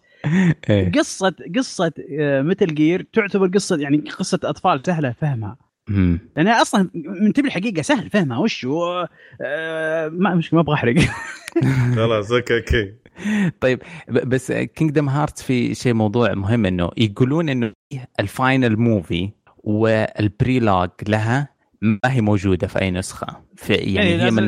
قصه 0.97 1.35
قصة 1.55 1.91
Metal 2.19 2.65
Gear 2.75 3.07
تعتبر 3.13 3.47
قصه 3.47 3.77
يعني 3.77 3.97
قصة 3.97 4.39
أطفال 4.43 4.81
سهلة 4.85 5.11
فهمها. 5.21 5.57
لانها 5.87 6.61
أصلا 6.61 6.89
من 6.95 7.33
تبي 7.33 7.47
الحقيقة 7.47 7.81
سهل 7.81 8.09
فهمها. 8.09 8.37
وش 8.37 8.65
هو؟ 8.65 9.09
آه 9.41 10.07
ما 10.07 10.35
مش 10.35 10.53
ما 10.53 10.59
أبغى 10.59 10.73
أحرق. 10.73 10.95
خلاص 11.95 12.31
okay 12.31 12.57
okay. 12.57 12.93
طيب 13.59 13.81
بس 14.09 14.51
Kingdom 14.51 15.09
Hearts 15.09 15.43
في 15.43 15.75
شيء 15.75 15.93
موضوع 15.93 16.33
مهم 16.33 16.65
إنه 16.65 16.89
يقولون 16.97 17.49
إنه 17.49 17.71
ال 18.19 18.29
final 18.29 18.77
movie 18.79 19.29
وال 19.57 19.84
prologue 19.84 20.89
لها 21.07 21.49
ما 21.81 21.99
هي 22.05 22.21
موجودة 22.21 22.67
في 22.67 22.81
أي 22.81 22.91
نسخة. 22.91 23.27
في 23.55 23.73
يعني, 23.73 24.11
يعني 24.11 24.23
هي 24.23 24.31
من 24.31 24.45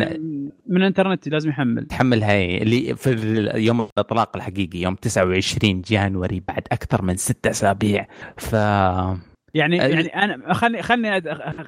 من 0.67 0.77
الإنترنت 0.77 1.27
لازم 1.27 1.49
يحمل. 1.49 1.85
تحملها 1.85 2.31
هي 2.31 2.57
اللي 2.57 2.95
في 2.95 3.11
يوم 3.55 3.81
الإطلاق 3.81 4.35
الحقيقي 4.35 4.79
يوم 4.79 4.95
29 4.95 5.81
جانوري 5.81 6.43
بعد 6.47 6.63
أكثر 6.71 7.01
من 7.01 7.15
ست 7.15 7.47
أسابيع. 7.47 8.07
ف 8.37 8.55
يعني 9.53 9.77
يعني 9.77 10.07
أنا 10.07 10.53
خلني 10.53 10.81
خلني 10.81 11.21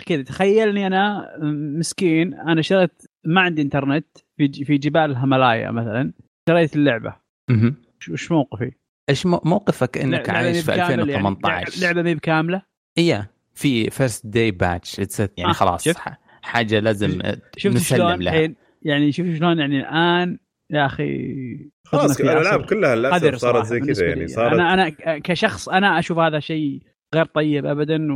كذا 0.05 0.21
تخيلني 0.21 0.87
أنا 0.87 1.35
مسكين 1.77 2.33
أنا 2.33 2.61
شريت 2.61 3.01
ما 3.25 3.41
عندي 3.41 3.61
إنترنت 3.61 4.07
في 4.37 4.65
في 4.65 4.77
جبال 4.77 5.11
الهيمالايا 5.11 5.71
مثلا 5.71 6.13
شريت 6.49 6.75
اللعبة. 6.75 7.15
أها 7.49 7.73
وش 8.11 8.31
موقفي؟ 8.31 8.71
إيش 9.09 9.25
موقفك 9.25 9.97
إنك 9.97 10.29
عايش 10.29 10.65
في 10.65 10.73
2018 10.73 11.83
يعني 11.83 11.93
لعبة 11.93 12.01
ما 12.01 12.13
بكاملة؟ 12.13 12.61
إيه 12.97 13.31
في 13.53 13.89
first 13.89 14.27
day 14.27 14.51
patch 14.51 14.99
يعني 15.37 15.49
آه 15.49 15.53
خلاص 15.53 15.83
شفت؟ 15.83 15.97
حاجة 16.41 16.79
لازم 16.79 17.21
شفت 17.57 17.77
شلون 17.77 18.13
الحين؟ 18.13 18.55
يعني 18.81 19.11
شوف 19.11 19.27
شلون 19.27 19.59
يعني 19.59 19.79
الآن؟ 19.79 20.39
يا 20.71 20.85
أخي 20.85 21.71
خلاص 21.85 22.19
الألعاب 22.19 22.65
كلها 22.65 22.95
للأسف 22.95 23.35
صارت 23.35 23.65
زي 23.65 23.79
كذا 23.79 24.05
يعني 24.05 24.27
صارت 24.27 24.53
أنا 24.53 24.73
أنا 24.73 24.89
كشخص 25.19 25.69
أنا 25.69 25.99
أشوف 25.99 26.17
هذا 26.17 26.39
شيء 26.39 26.81
غير 27.15 27.25
طيب 27.25 27.65
ابدا 27.65 28.07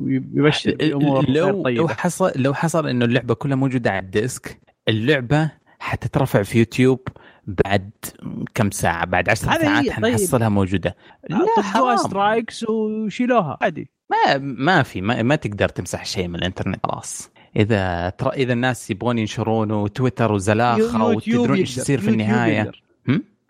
ويبشر 0.00 0.74
بامور 0.74 1.30
لو 1.30 1.44
غير 1.44 1.62
طيبة. 1.62 1.80
لو 1.80 1.88
حصل 1.88 2.32
لو 2.36 2.54
حصل 2.54 2.88
إنه 2.88 3.04
اللعبة 3.04 3.34
كلها 3.34 3.56
موجودة 3.56 3.90
على 3.90 3.98
ال 3.98 4.10
disc 4.10 4.60
اللعبة 4.88 5.50
حتترفع 5.78 6.42
في 6.42 6.58
يوتيوب 6.58 7.08
بعد 7.46 7.90
كم 8.54 8.70
ساعة؟ 8.70 9.06
بعد 9.06 9.28
10 9.28 9.52
ساعات 9.52 9.84
طيب. 9.84 9.92
حنحصلها 9.92 10.48
موجودة. 10.48 10.96
لا 11.30 11.62
حرام. 11.62 11.96
strikes 11.96 12.68
وشيلوها 12.68 13.58
عادي. 13.60 13.90
ما 14.10 14.38
ما 14.38 14.82
في 14.82 15.00
ما, 15.00 15.22
ما 15.22 15.36
تقدر 15.36 15.68
تمسح 15.68 16.04
شيء 16.04 16.28
من 16.28 16.34
الإنترنت 16.34 16.86
خلاص. 16.86 17.30
إذا 17.56 18.10
ترى 18.10 18.30
إذا 18.30 18.52
الناس 18.52 18.90
يبغون 18.90 19.18
ينشرونه 19.18 19.82
وتويتر 19.82 20.32
وزلاخة 20.32 21.04
وتدرون 21.04 21.58
إيش 21.58 21.78
يصير 21.78 22.00
في 22.00 22.10
النهاية. 22.10 22.72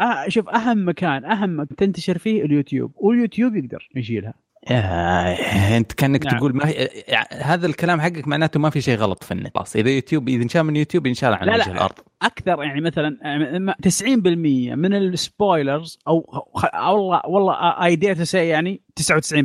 آه 0.01 0.29
شوف 0.29 0.49
أهم 0.49 0.89
مكان 0.89 1.25
أهم 1.25 1.65
تنتشر 1.65 2.19
فيه 2.19 2.43
اليوتيوب 2.43 2.93
واليوتيوب 2.97 3.57
يقدر 3.57 3.89
يشيلها. 3.95 4.35
انت 4.71 5.93
كأنك 5.93 6.27
نعم. 6.27 6.39
تقول 6.39 6.57
ما 6.57 6.69
هي 6.69 6.89
هذا 7.33 7.67
الكلام 7.67 8.01
حقك 8.01 8.29
معناته 8.29 8.61
ما 8.61 8.71
في 8.71 8.81
شيء 8.81 8.97
غلط 8.97 9.25
في 9.25 9.33
النت. 9.33 9.55
خلاص. 9.55 9.77
إذا 9.77 9.91
يوتيوب 9.91 10.29
إذا 10.29 10.43
انشال 10.43 10.63
من 10.63 10.77
يوتيوب 10.77 11.07
ينشال 11.07 11.35
عن 11.35 11.47
لا 11.47 11.55
وجه 11.55 11.67
لا 11.67 11.73
الأرض. 11.73 11.95
أكثر 12.23 12.63
يعني 12.63 12.81
مثلا 12.81 13.17
90% 13.83 14.77
من 14.77 14.95
ال 14.95 15.06
spoilers 15.06 15.99
أو 16.09 16.45
والله 16.75 17.23
والله 17.27 17.55
I 17.85 17.97
dare 17.97 18.17
يعني 18.35 18.83
99% 19.01 19.43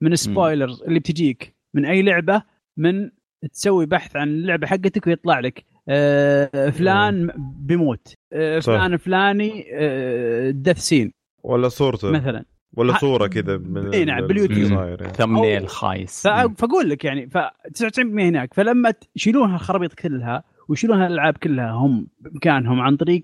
من 0.00 0.12
ال 0.12 0.20
spoilers 0.20 0.82
اللي 0.82 0.98
بتجيك 0.98 1.54
من 1.74 1.84
أي 1.84 2.02
لعبة 2.02 2.42
من 2.76 3.10
تسوي 3.52 3.86
بحث 3.86 4.16
عن 4.16 4.28
اللعبة 4.28 4.66
حقتك 4.66 5.06
ويطلع 5.06 5.40
لك 5.40 5.64
آه 5.88 6.70
فلان 6.70 7.30
بيموت 7.58 8.14
آه 8.32 8.60
فلان 8.60 8.92
الفلاني 8.92 9.64
آه 9.72 10.50
death 10.50 10.78
scene 10.78 11.12
ولا 11.42 11.68
صورته. 11.68 12.10
مثلا. 12.10 12.44
ولا 12.76 12.98
صورة 12.98 13.26
كذا 13.26 13.56
من 13.56 13.94
اي 13.94 14.04
نعم 14.04 14.26
باليوتيوب. 14.26 14.70
يعني. 14.72 14.96
thumbnail 15.12 15.68
خايس. 15.68 16.22
فأقول 16.28 16.90
لك 16.90 17.04
يعني 17.04 17.28
ف 17.28 17.38
99% 17.38 18.00
هناك 18.00 18.54
فلما 18.54 18.94
يشيلون 19.16 19.54
الخرابيط 19.54 19.94
كلها 19.94 20.44
ويشيلون 20.68 21.02
الالعاب 21.02 21.36
كلها 21.36 21.70
هم 21.70 22.06
بإمكانهم 22.20 22.80
عن 22.80 22.96
طريق 22.96 23.22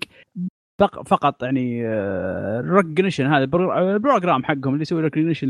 فقط 1.05 1.43
يعني 1.43 1.87
ال 1.87 1.98
recognition 1.98 3.25
هذا 3.25 3.43
ال 3.43 3.56
program 3.56 4.43
حقهم 4.43 4.73
اللي 4.73 4.81
يسوي 4.81 5.01
recognition 5.01 5.47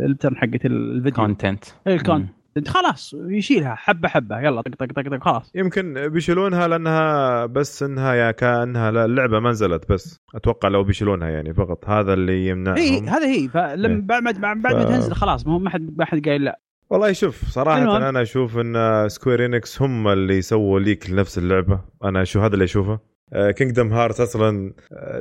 ال 0.00 0.05
pattern 0.05 0.36
حقت 0.36 0.66
الفيديو. 0.66 1.12
content 1.12 1.64
ال 1.86 1.91
content 1.91 2.30
خلاص 2.68 3.14
يشيلها 3.28 3.74
حبة 3.74 4.08
حبة 4.08 4.40
يلا 4.40 4.62
طق 4.62 4.70
طق 4.78 4.86
طق 4.86 5.16
طق 5.16 5.24
خلاص. 5.24 5.52
يمكن 5.54 6.08
بيشيلونها 6.08 6.68
لأنها 6.68 7.46
بس 7.46 7.82
إنها 7.82 8.14
يا 8.14 8.30
كأنها 8.30 8.90
اللعبة 8.90 9.40
ما 9.40 9.50
نزلت 9.50 9.92
بس. 9.92 10.20
أتوقع 10.34 10.68
لو 10.68 10.84
بيشيلونها 10.84 11.28
يعني 11.28 11.54
فقط. 11.54 11.88
هذا 11.88 12.12
اللي 12.12 12.46
يمنعهم. 12.46 12.76
اي 12.76 13.00
هذا 13.00 13.26
هي. 13.26 13.48
فلما 13.48 13.94
إيه. 13.94 14.00
بعد 14.20 14.38
ما 14.38 14.54
بعد 14.54 14.76
ما 14.76 14.84
تنزل 14.84 15.12
خلاص 15.12 15.46
ما 15.46 15.52
هو 15.54 15.58
ما 15.58 15.70
حد 15.70 15.94
ما 15.98 16.04
حد 16.04 16.28
قايل 16.28 16.44
لا. 16.44 16.60
والله 16.90 17.12
شوف 17.12 17.44
صراحة 17.44 17.78
المهم. 17.78 18.02
أنا 18.02 18.22
أشوف 18.22 18.58
أن 18.58 19.08
Square 19.08 19.46
Enix 19.46 19.82
هم 19.82 20.08
اللي 20.08 20.42
سووا 20.42 20.80
leak 20.80 21.10
لنفس 21.10 21.38
اللعبة. 21.38 21.80
أنا 22.04 22.22
أشوف 22.22 22.42
هذا 22.42 22.54
اللي 22.54 22.64
أشوفه. 22.64 23.09
Kingdom 23.32 23.92
Hearts 23.92 24.20
أصلا 24.20 24.72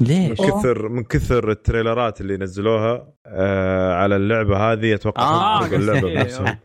ليش؟ 0.02 0.30
من 0.30 0.36
كثر 0.36 0.90
من 0.90 1.04
كثر 1.04 1.52
التريلرات 1.52 2.22
اللي 2.22 2.38
نزلوها 2.38 3.14
آه 3.26 3.94
على 3.94 4.16
اللعبة 4.16 4.58
هذه 4.58 4.96
أتوقع 4.96 5.24
آه 5.24 5.66
اللعبة 5.66 6.14
بنفسهم 6.14 6.58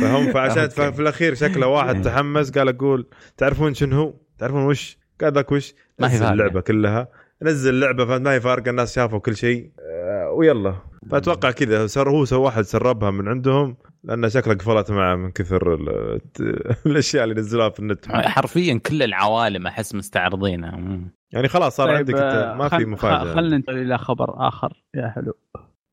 فهم 0.00 0.26
فعشان 0.34 0.68
في 0.68 1.00
الأخير 1.00 1.34
شكله 1.34 1.66
واحد 1.66 2.02
تحمس 2.02 2.50
قال 2.50 2.68
أقول 2.68 3.06
تعرفون 3.36 3.74
شنو 3.74 3.96
هو؟ 3.96 4.14
تعرفون 4.38 4.62
وش؟ 4.66 4.98
قال 5.20 5.32
ذاك 5.32 5.52
وش؟ 5.52 5.74
نزل 6.00 6.26
اللعبة 6.26 6.60
كلها 6.60 7.08
نزل 7.42 7.80
لعبه 7.80 8.18
ما 8.18 8.32
هي 8.32 8.40
فارقة 8.40 8.70
الناس 8.70 8.94
شافوا 8.94 9.18
كل 9.18 9.36
شيء 9.36 9.70
آه 9.78 9.83
ويلا. 10.36 10.74
فأتوقع 11.10 11.50
كذا 11.50 11.86
صار 11.86 12.10
هو 12.10 12.24
سوى 12.24 12.38
واحد 12.44 12.62
سربها 12.62 13.10
من 13.10 13.28
عندهم 13.28 13.76
لأن 14.04 14.28
شكله 14.28 14.54
قفلت 14.54 14.90
معه 14.90 15.16
من 15.16 15.30
كثر 15.30 15.74
الأشياء 16.86 17.24
اللي 17.24 17.34
نزلوها 17.34 17.68
في 17.70 17.80
النت. 17.80 18.06
حرفيا 18.08 18.80
كل 18.86 19.02
العوالم 19.02 19.66
أحس 19.66 19.94
مستعرضينها. 19.94 21.00
يعني 21.32 21.48
خلاص 21.48 21.76
صار 21.76 21.86
طيب 21.86 21.96
عندك 21.96 22.14
أنت 22.14 22.54
ما 22.58 22.68
في 22.68 22.84
مفاجأة. 22.84 23.34
خلينا 23.34 23.56
ننتقل 23.56 23.78
إلى 23.78 23.98
خبر 23.98 24.48
آخر. 24.48 24.82
يا 24.94 25.08
حلو. 25.08 25.32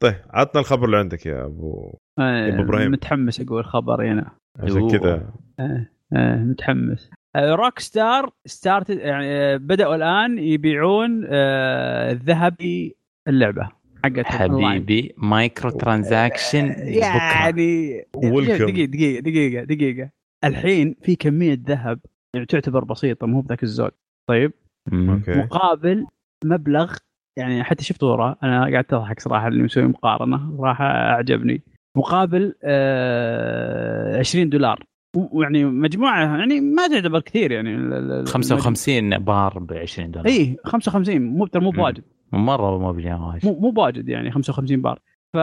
طيب 0.02 0.16
عطنا 0.30 0.62
الخبر 0.62 0.86
اللي 0.86 0.98
عندك 0.98 1.26
يا 1.26 1.46
ابو 1.46 1.98
آه 2.20 2.50
أبو 2.50 2.62
إبراهيم. 2.62 2.92
متحمس 2.92 3.42
أقول 3.42 3.66
خبري 3.66 4.10
هنا 4.12 4.32
عشان 4.60 4.92
كذا. 4.92 5.30
آه 5.60 5.88
آه 6.14 6.36
متحمس. 6.36 7.10
Rockstar 7.38 8.30
start 8.46 8.90
يعني 8.90 9.58
بدأوا 9.58 9.96
الآن 9.96 10.40
يبيعون 10.40 11.26
آه 11.30 12.12
الذهبي 12.12 12.96
اللعبة. 13.28 13.81
حقت 14.04 14.26
حبيبي 14.26 15.14
micro 15.18 15.70
transaction 15.70 16.68
بكره 16.70 16.80
يعني 16.88 18.02
Welcome. 18.18 18.62
دقيقة 18.64 18.86
دقيقة 18.86 19.20
دقيقة 19.22 19.64
دقيقة. 19.64 20.10
الحين 20.46 20.96
في 21.02 21.16
كمية 21.16 21.60
ذهب 21.68 22.00
يعني 22.36 22.46
تعتبر 22.46 22.84
بسيطة 22.84 23.28
مو 23.28 23.42
بذاك 23.42 23.64
الزود. 23.64 23.92
طيب؟ 24.30 24.52
مم. 24.92 25.10
okay. 25.10 25.36
مقابل 25.36 26.06
مبلغ 26.46 26.96
يعني 27.40 27.64
حتى 27.64 27.84
شفت 27.84 28.04
وراه 28.04 28.36
أنا 28.44 28.60
قاعد 28.72 28.86
اضحك 28.94 29.20
صراحة 29.20 29.48
اللي 29.48 29.64
مسوي 29.64 29.84
مقارنة 29.84 30.58
صراحة 30.58 30.86
أعجبني. 30.86 31.62
مقابل 31.98 32.56
آه 32.64 34.20
20 34.20 34.50
دولار. 34.50 34.84
ويعني 35.18 35.66
مجموعة 35.66 36.38
يعني 36.38 36.62
ما 36.62 36.88
تعتبر 36.88 37.20
كثير 37.20 37.52
يعني 37.52 37.76
ال- 37.76 37.94
ال- 37.94 38.12
ال- 38.12 38.28
55 38.28 39.18
بار 39.18 39.60
ب 39.60 39.74
20 39.74 40.12
دولار 40.12 40.28
اي 40.28 40.58
55 40.66 41.22
مو 41.22 41.48
ترى 41.48 41.62
مو 41.64 41.70
مم. 41.72 41.78
بواجد. 41.78 42.04
مرة 42.32 42.78
مو 42.78 42.94
بواجد 42.94 43.46
مو 43.46 43.60
مو 43.60 43.72
بواجد 43.72 44.10
يعني 44.10 44.32
55 44.32 44.82
بار. 44.82 45.00
ف 45.34 45.38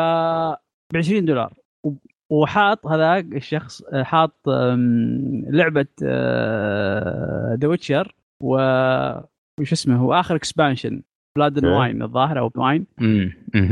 ب 0.93 0.97
20 0.97 1.25
دولار 1.25 1.55
وحاط 2.31 2.87
هذاك 2.87 3.25
الشخص 3.25 3.83
آه، 3.83 4.03
حاط 4.03 4.41
لعبة 5.49 5.87
The 7.55 7.69
Witcher 7.69 8.15
و 8.43 8.57
وش 9.61 9.73
اسمه 9.73 9.97
هو 9.97 10.15
آخر 10.15 10.37
expansion 10.37 11.03
Blood 11.37 11.65
okay. 11.65 11.77
Wine 11.77 12.03
الظاهر 12.03 12.39
أو 12.39 12.51
Wine. 12.57 12.87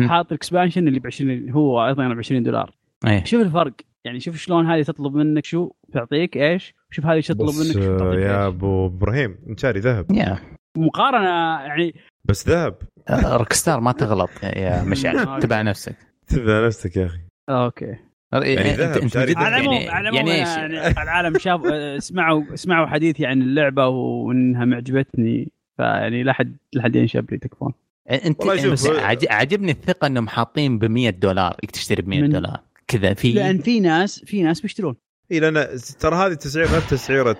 حاط 0.09 0.27
ال 0.27 0.33
expansion 0.33 0.89
اللي 0.89 1.01
ب 1.01 1.07
20 1.07 1.51
هو 1.51 1.87
أيضا 1.87 2.15
ب 2.15 2.19
20 2.19 2.43
دولار. 2.43 2.75
إيه. 3.07 3.25
شوف 3.25 3.43
الفرق. 3.43 3.73
يعني 4.07 4.21
شوف 4.21 4.37
شلون 4.37 4.67
هذه 4.67 4.83
تطلب 4.83 5.15
منك 5.15 5.45
شو؟ 5.45 5.71
تعطيك 5.93 6.37
إيش؟ 6.37 6.75
وشوف 6.91 7.07
هذه 7.07 7.21
تطلب 7.21 7.55
منك؟ 7.55 7.73
شو 7.73 7.95
آه، 7.95 7.99
تعطيك 7.99 8.21
يا 8.21 8.47
إيش؟ 8.47 8.55
أبو 8.55 8.87
إبراهيم 8.87 9.39
إنت 9.49 9.61
شاري 9.61 9.81
ذهب. 9.81 10.13
يا. 10.13 10.39
مقارنة 10.77 11.61
يعني 11.61 11.95
بس 12.25 12.49
ذهب. 12.49 12.75
Rockstar 13.11 13.81
ما 13.81 13.93
تغلط. 13.93 14.31
يا 14.43 14.83
مشعل 14.83 15.41
تبع 15.43 15.63
نفسك. 15.63 15.97
تبع 16.29 16.67
نفسك 16.67 16.97
يا 16.97 17.07
أخي. 17.07 17.19
okay. 17.49 17.95
يعني 18.33 18.71
انت 18.71 18.81
ذهب 18.81 19.03
أنت 19.03 19.17
جدا 19.19 19.25
ذهب. 19.25 19.39
على 19.39 19.57
العموم 19.57 19.75
يعني 19.75 19.91
على 19.91 20.09
العموم 20.09 20.29
يعني 20.33 20.75
يعني؟ 20.75 21.03
العالم 21.03 21.39
شاف 21.39 21.65
اسمعوا 21.67 22.43
اسمعوا 22.55 22.87
حديثي 22.87 23.27
عن 23.27 23.43
اللعبة 23.43 23.87
وإنها 23.87 24.65
معجبتني 24.65 25.49
فيعني 25.77 26.23
لا 26.23 26.33
حد 26.33 26.57
لا 26.73 26.83
حد 26.83 26.97
ينشب 26.97 27.31
لي 27.31 27.39
تكفون. 27.39 27.73
انت 28.11 28.43
بس 28.67 28.89
عاجبني 29.29 29.73
الثقة 29.73 30.07
إنهم 30.07 30.29
حاطين 30.29 30.79
ب 30.79 30.85
100 30.85 31.11
دولار 31.11 31.57
انك 31.65 31.71
تشتري 31.71 32.03
ب 32.03 32.09
100 32.09 32.21
من- 32.23 32.31
دولار. 32.31 32.61
كذا 32.89 33.15
في 33.15 33.33
لأن 33.33 33.59
في 33.59 33.81
ناس 33.81 34.25
في 34.25 34.43
ناس 34.43 34.61
بيشترون. 34.61 34.97
اي 35.33 35.41
لأن 35.41 35.79
ترى 36.01 36.15
هذه 36.17 36.35
تسعيرة 36.35 36.77
نفس 36.77 36.91
تسعيره 36.91 37.37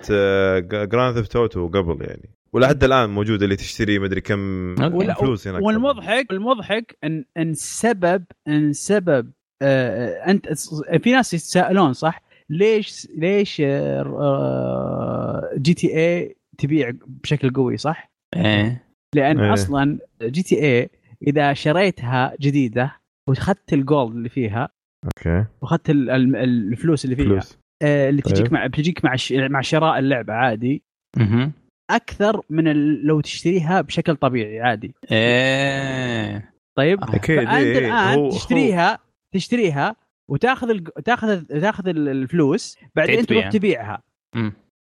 Grand 0.85 1.15
Theft 1.15 1.35
Auto 1.35 1.67
قبل 1.67 2.05
يعني. 2.05 2.29
ولحد 2.53 2.83
الآن 2.83 3.09
موجودة 3.09 3.43
اللي 3.43 3.55
تشتري 3.55 3.99
مدري 3.99 4.21
كم 4.21 4.75
فلوس 5.13 5.47
هناك 5.47 5.63
والمضحك 5.63 6.31
المضحك 6.31 6.97
ان 7.03 7.25
إن 7.37 7.53
سبب 7.53 8.23
إن 8.47 8.73
سبب 8.73 9.31
آه 9.61 10.07
أنت 10.27 10.47
في 11.03 11.11
ناس 11.11 11.33
يتساءلون 11.33 11.93
صح؟ 11.93 12.21
ليش 12.49 13.07
ليش 13.17 13.61
آه، 13.65 14.01
آه، 14.01 15.49
GTA 15.57 16.35
تبيع 16.57 16.91
بشكل 17.07 17.49
قوي 17.53 17.77
صح؟ 17.77 18.11
إيه. 18.35 18.83
لأن 19.15 19.39
إيه. 19.39 19.53
أصلا 19.53 19.99
GTA 20.21 20.89
إذا 21.27 21.53
شريتها 21.53 22.33
جديدة 22.41 22.95
واخذت 23.29 23.73
ال 23.73 23.81
gold 23.81 24.15
اللي 24.15 24.29
فيها 24.29 24.69
okay. 25.05 25.45
واخذت 25.61 25.89
ال- 25.89 26.09
ال- 26.09 26.35
الفلوس 26.35 27.05
اللي 27.05 27.15
فيها 27.15 27.25
فلوس. 27.25 27.53
آه، 27.53 27.57
اللي 27.83 28.21
تجيك 28.21 28.37
طيب. 28.45 28.53
مع 28.53 28.67
بتجيك 28.67 29.05
مع 29.05 29.13
الش- 29.13 29.31
مع 29.33 29.61
شراء 29.61 29.99
اللعبة 29.99 30.33
عادي. 30.33 30.83
مهم. 31.17 31.51
أكثر 31.91 32.41
من 32.49 32.73
لو 33.03 33.21
تشتريها 33.21 33.81
بشكل 33.81 34.15
طبيعي 34.15 34.59
عادي. 34.61 34.93
إيه. 35.11 36.53
طيب؟ 36.77 37.03
أكيد 37.03 37.35
فأنت 37.39 37.49
إيه، 37.49 37.77
الآن 37.77 38.19
هو- 38.19 38.29
تشتريها 38.29 38.99
تشتريها 39.33 39.95
وتاخذ 40.29 40.69
ال... 40.69 40.83
تاخذ 40.83 41.41
تاخذ 41.43 41.87
ال- 41.87 42.09
الفلوس 42.09 42.77
بعدين 42.95 43.25
تروح 43.25 43.49
تبيعها. 43.49 44.03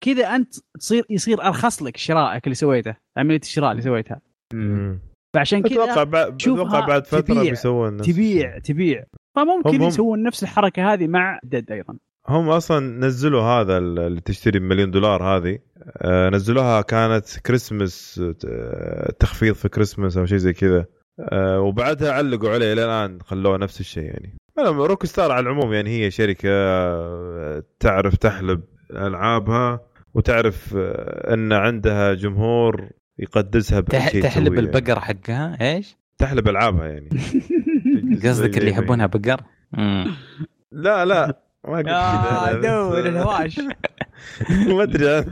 كذا 0.04 0.36
أنت 0.36 0.54
تصير 0.80 1.04
يصير 1.10 1.42
أرخص 1.42 1.82
لك 1.82 1.96
شرائك 1.96 2.44
اللي 2.44 2.54
سويته 2.54 2.96
عملية 3.16 3.40
الشراء 3.42 3.70
اللي 3.70 3.82
سويتها. 3.82 4.20
مم. 4.54 4.98
فعشان 5.34 5.58
أتوقع 5.66 5.94
كذا 5.94 6.04
بعد 6.04 6.40
شوفها 6.40 6.62
أتوقع 6.64 6.86
بعد 6.86 7.06
فترة 7.06 7.42
بيسوون 7.42 7.96
تبيع 7.96 8.58
تبيع. 8.58 9.04
فممكن 9.36 9.68
هم- 9.70 9.82
هم- 9.82 9.88
يسوون 9.88 10.22
نفس 10.22 10.42
الحركة 10.42 10.92
هذه 10.92 11.06
مع 11.06 11.40
ديد 11.44 11.70
أيضا. 11.72 11.96
هم 12.28 12.48
أصلا 12.48 12.80
نزلوا 13.06 13.42
هذا 13.42 13.78
اللي 13.78 14.20
تشتري 14.20 14.58
بمليون 14.58 14.90
دولار 14.90 15.22
هذه. 15.22 15.58
آه، 15.96 16.30
نزلوها 16.30 16.80
كانت 16.80 17.38
كريسمس 17.46 18.20
آه، 18.48 19.10
تخفيض 19.18 19.54
في 19.54 19.68
كريسمس 19.68 20.16
أو 20.16 20.26
شيء 20.26 20.38
زي 20.38 20.52
كذا. 20.52 20.86
آه، 21.20 21.60
وبعدها 21.60 22.12
علقوا 22.12 22.50
عليه 22.50 22.72
إلى 22.72 22.84
الآن 22.84 23.18
خلوه 23.22 23.56
نفس 23.56 23.80
الشيء 23.80 24.04
يعني. 24.04 24.36
روك 24.58 25.06
ستار 25.06 25.32
على 25.32 25.40
العموم 25.40 25.72
يعني 25.72 25.90
هي 25.90 26.10
شركة 26.10 26.48
تعرف 27.80 28.16
تحلب 28.16 28.62
ألعابها 28.90 29.80
وتعرف 30.14 30.74
أن 31.32 31.52
عندها 31.52 32.14
جمهور 32.14 32.88
يقدسها 33.18 33.80
بكل 33.80 33.92
تح- 33.98 34.08
شيء 34.08 34.22
تحلب 34.22 34.54
يعني. 34.54 34.66
البقر 34.66 35.00
حقها؟ 35.00 35.56
إيش؟ 35.60 35.96
تحلب 36.18 36.48
ألعابها 36.48 36.86
يعني. 36.86 37.08
قصدك 38.24 38.58
اللي 38.58 38.70
يحبونها 38.70 39.06
بقر؟ 39.06 39.40
لا 40.72 41.04
لا. 41.04 41.43
ما 41.68 41.76
قلت 41.76 41.86
يا 41.86 42.52
كذا 42.52 42.60
دور 42.60 42.98
الهواش 42.98 43.60
ما 44.68 44.82
أدري 44.82 45.24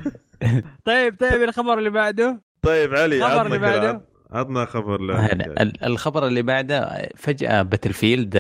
طيب 0.85 1.17
طيب 1.21 1.43
الخبر 1.43 1.79
اللي 1.79 1.91
بعده؟ 1.91 2.43
طيب 2.63 2.95
علي 2.95 3.17
الخبر 3.27 3.47
اللي 3.47 3.59
بعده. 3.59 4.13
عطنا 4.31 4.65
خبر 4.65 4.95
ال- 4.97 5.85
الخبر 5.85 6.27
اللي 6.27 6.43
بعده 6.43 7.09
فجأة 7.17 7.63
Battlefield 7.63 8.39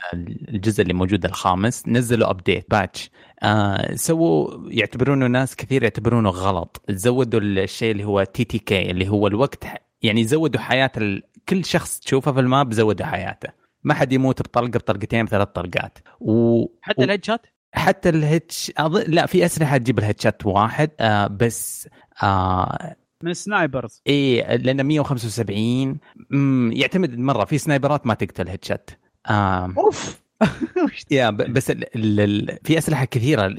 الجزء 0.48 0.82
اللي 0.82 0.94
موجود 0.94 1.24
الخامس 1.24 1.88
نزلوا 1.88 2.30
update 2.30 2.66
patch 2.70 3.10
آه 3.42 3.94
سووا 3.94 4.58
يعتبرونه 4.70 5.26
ناس 5.26 5.56
كثير 5.56 5.82
يعتبرونه 5.82 6.30
غلط. 6.30 6.82
زودوا 6.90 7.40
الشيء 7.40 7.92
اللي 7.92 8.04
هو 8.04 8.24
TTK 8.24 8.90
اللي 8.90 9.08
هو 9.08 9.26
الوقت 9.26 9.64
يعني 10.02 10.24
زودوا 10.24 10.60
حياة 10.60 10.92
ال... 10.96 11.22
كل 11.48 11.64
شخص 11.64 11.98
تشوفه 11.98 12.32
في 12.32 12.40
ال 12.40 12.48
map 12.48 12.72
زودوا 12.72 13.06
حياته. 13.06 13.48
ما 13.84 13.94
حد 13.94 14.12
يموت 14.12 14.42
بطلقة 14.42 14.78
بطلقتين 14.78 15.26
ثلاث 15.26 15.48
طلقات. 15.48 15.98
و... 16.20 16.64
حتى 16.82 17.04
ال 17.04 17.24
headshot 17.24 17.40
حتى 17.72 18.08
ال 18.08 18.15
headshot 18.15 18.72
أظن... 18.78 19.02
لا 19.08 19.26
في 19.26 19.44
أسلحة 19.44 19.76
تجيب 19.76 19.98
ال 19.98 20.03
headshot 20.03 20.46
واحد 20.46 20.90
آه 21.00 21.26
بس 21.26 21.88
آه 22.22 22.96
من 23.22 23.30
ال 23.30 23.39
snipers 23.39 24.02
إيه 24.06 24.56
لأن 24.56 24.86
175 24.86 25.98
مم، 26.30 26.70
يعتمد 26.74 27.18
مرة 27.18 27.44
في 27.44 27.58
سنايبرات 27.58 28.06
ما 28.06 28.14
تقتل 28.14 28.48
headshot. 28.48 28.90
آه 29.30 29.72
أوف. 29.78 30.22
يا 31.10 31.30
بس 31.30 31.70
ال 31.70 31.84
ال 31.96 32.20
ال 32.20 32.58
في 32.64 32.78
أسلحة 32.78 33.04
كثيرة 33.04 33.54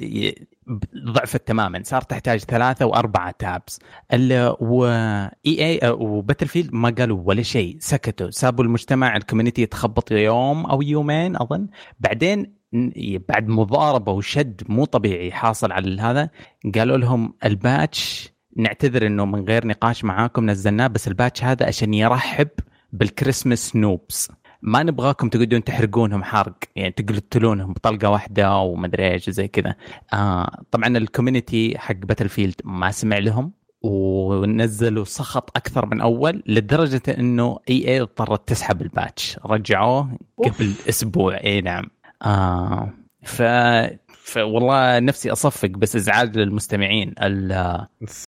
ضعفت 1.06 1.48
تماما. 1.48 1.82
صار 1.84 2.02
تحتاج 2.02 2.40
ثلاثة 2.40 2.86
وأربعة 2.86 3.34
taps. 3.40 3.80
ال- 4.14 4.56
و 4.60 4.86
EA 5.46 5.82
و 5.84 5.90
Battlefield 5.90 6.74
ما 6.74 6.90
قالوا 6.98 7.22
ولا 7.26 7.42
شيء 7.42 7.78
سكتوا. 7.80 8.30
سابوا 8.32 8.64
المجتمع 8.64 9.16
ال 9.18 9.22
community 9.22 9.62
يتخبط 9.62 10.12
يوم 10.12 10.66
أو 10.66 10.82
يومين 10.82 11.36
أظن. 11.36 11.68
بعدين 12.00 12.54
بعد 13.30 13.48
مضاربة 13.48 14.12
وشد 14.12 14.62
مو 14.70 14.86
طبيعي 14.86 15.32
حاصل 15.32 15.72
على 15.72 16.02
هذا 16.02 16.30
قالوا 16.76 16.98
لهم 16.98 17.34
ال 17.46 17.60
patch 17.60 18.34
نعتذر 18.58 19.08
إنه 19.08 19.26
من 19.26 19.46
غير 19.46 19.68
نقاش 19.68 20.04
معاكم 20.04 20.50
نزلناه 20.50 20.88
بس 20.88 21.08
ال 21.08 21.14
patch 21.14 21.44
هذا 21.44 21.66
عشان 21.66 21.94
يرحب 21.94 22.48
بال 22.94 23.09
Christmas 23.09 23.76
noobs. 23.76 24.32
ما 24.62 24.84
نبغاكم 24.84 25.30
تقعدون 25.30 25.64
تحرقونهم 25.64 26.24
حرق 26.24 26.56
يعني 26.76 26.92
تقتلونهم 26.92 27.74
بطلقة 27.74 28.10
واحدة 28.10 28.58
ومدري 28.58 29.12
إيش 29.12 29.30
زي 29.30 29.48
كذا. 29.48 29.76
آه 30.14 30.64
طبعا 30.72 30.98
ال 30.98 31.06
community 31.06 31.78
حق 31.78 31.96
Battlefield 31.96 32.56
ما 32.64 32.92
سمع 32.92 33.18
لهم 33.18 33.52
ونزلوا 33.82 35.04
سخط 35.04 35.58
أكثر 35.58 35.86
من 35.86 36.02
أول 36.02 36.44
لدرجة 36.48 37.02
إنه 37.20 37.60
EA 37.70 38.02
اضطرت 38.02 38.48
تسحب 38.48 38.82
ال 38.82 38.90
patch. 38.90 39.40
رجعوه 39.46 40.18
قبل 40.38 40.74
أسبوع 40.90 41.38
إي 41.44 41.62
نعم. 41.62 41.86
آه. 42.26 42.94
ف 43.24 43.42
فوالله 44.26 45.00
نفسي 45.00 45.32
أصفق 45.32 45.70
بس 45.70 45.96
إزعاج 45.96 46.38
للمستمعين. 46.38 47.14
ال- 47.24 47.88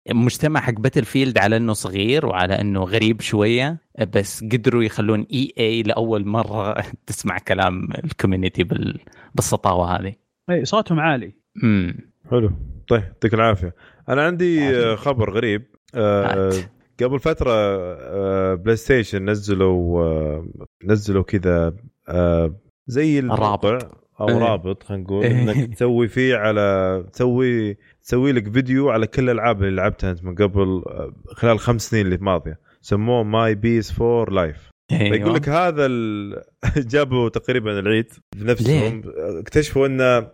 المجتمع 0.10 0.60
حق 0.60 0.74
Battlefield 0.74 1.38
على 1.38 1.58
إنه 1.58 1.74
صغير 1.74 2.26
وعلى 2.26 2.62
إنه 2.62 2.84
غريب 2.84 3.22
شوية 3.22 3.78
بس 4.14 4.44
قدروا 4.44 4.84
يخلون 4.84 5.28
EA 5.34 5.84
لأول 5.84 6.26
مرة 6.28 6.84
تسمع 7.08 7.38
كلام 7.38 7.88
ال 8.04 8.10
community 8.10 8.64
بال... 8.64 9.00
بالسطاوة 9.36 9.96
هذه. 10.00 10.14
إيه، 10.50 10.64
صوتهم 10.64 11.00
عالي. 11.00 11.34
امم 11.64 12.12
حلو. 12.32 12.52
طيب 12.90 13.04
يعطيك 13.04 13.34
العافية. 13.34 13.76
أنا 14.10 14.22
عندي 14.26 14.62
عافية. 14.62 14.96
خبر 14.96 15.34
غريب. 15.34 15.66
آه،. 15.96 16.52
قبل 17.04 17.20
فترة 17.20 17.52
آه، 17.52 18.54
PlayStation 18.54 19.30
نزلوا 19.30 20.02
آه، 20.04 20.48
نزلوا 20.84 21.24
كذا 21.24 21.74
آه، 22.10 22.54
زي 22.88 23.20
الموقع 23.20 23.70
رابط. 23.70 24.08
أو 24.20 24.30
إيه. 24.30 24.38
رابط 24.38 24.84
خلينا 24.84 25.04
نقول 25.04 25.24
إيه. 25.24 25.32
إنك 25.32 25.74
تسوي 25.74 26.08
فيه 26.08 26.36
على 26.36 27.06
تسوي 27.14 27.78
تسوي 28.04 28.32
لك 28.32 28.54
فيديو 28.54 28.90
على 28.90 29.08
كل 29.08 29.24
الألعاب 29.24 29.64
اللي 29.64 29.76
لعبتها 29.76 30.12
أنت 30.12 30.24
من 30.24 30.36
قبل 30.36 30.84
آه، 30.88 31.14
خلال 31.36 31.60
خمس 31.60 31.90
سنين 31.90 32.06
اللي 32.06 32.18
ماضية 32.18 32.60
سموه 32.82 33.24
My 33.24 33.56
PS4 33.56 34.02
Life 34.02 34.70
أيوة. 34.92 35.18
فيقول 35.18 35.34
لك 35.34 35.50
هذا 35.50 35.86
ال... 35.86 36.44
جابوا 36.92 37.30
تقريبا 37.30 37.80
العيد 37.80 38.12
بنفسهم 38.36 39.02
اكتشفوا 39.18 39.88
انه 39.88 40.28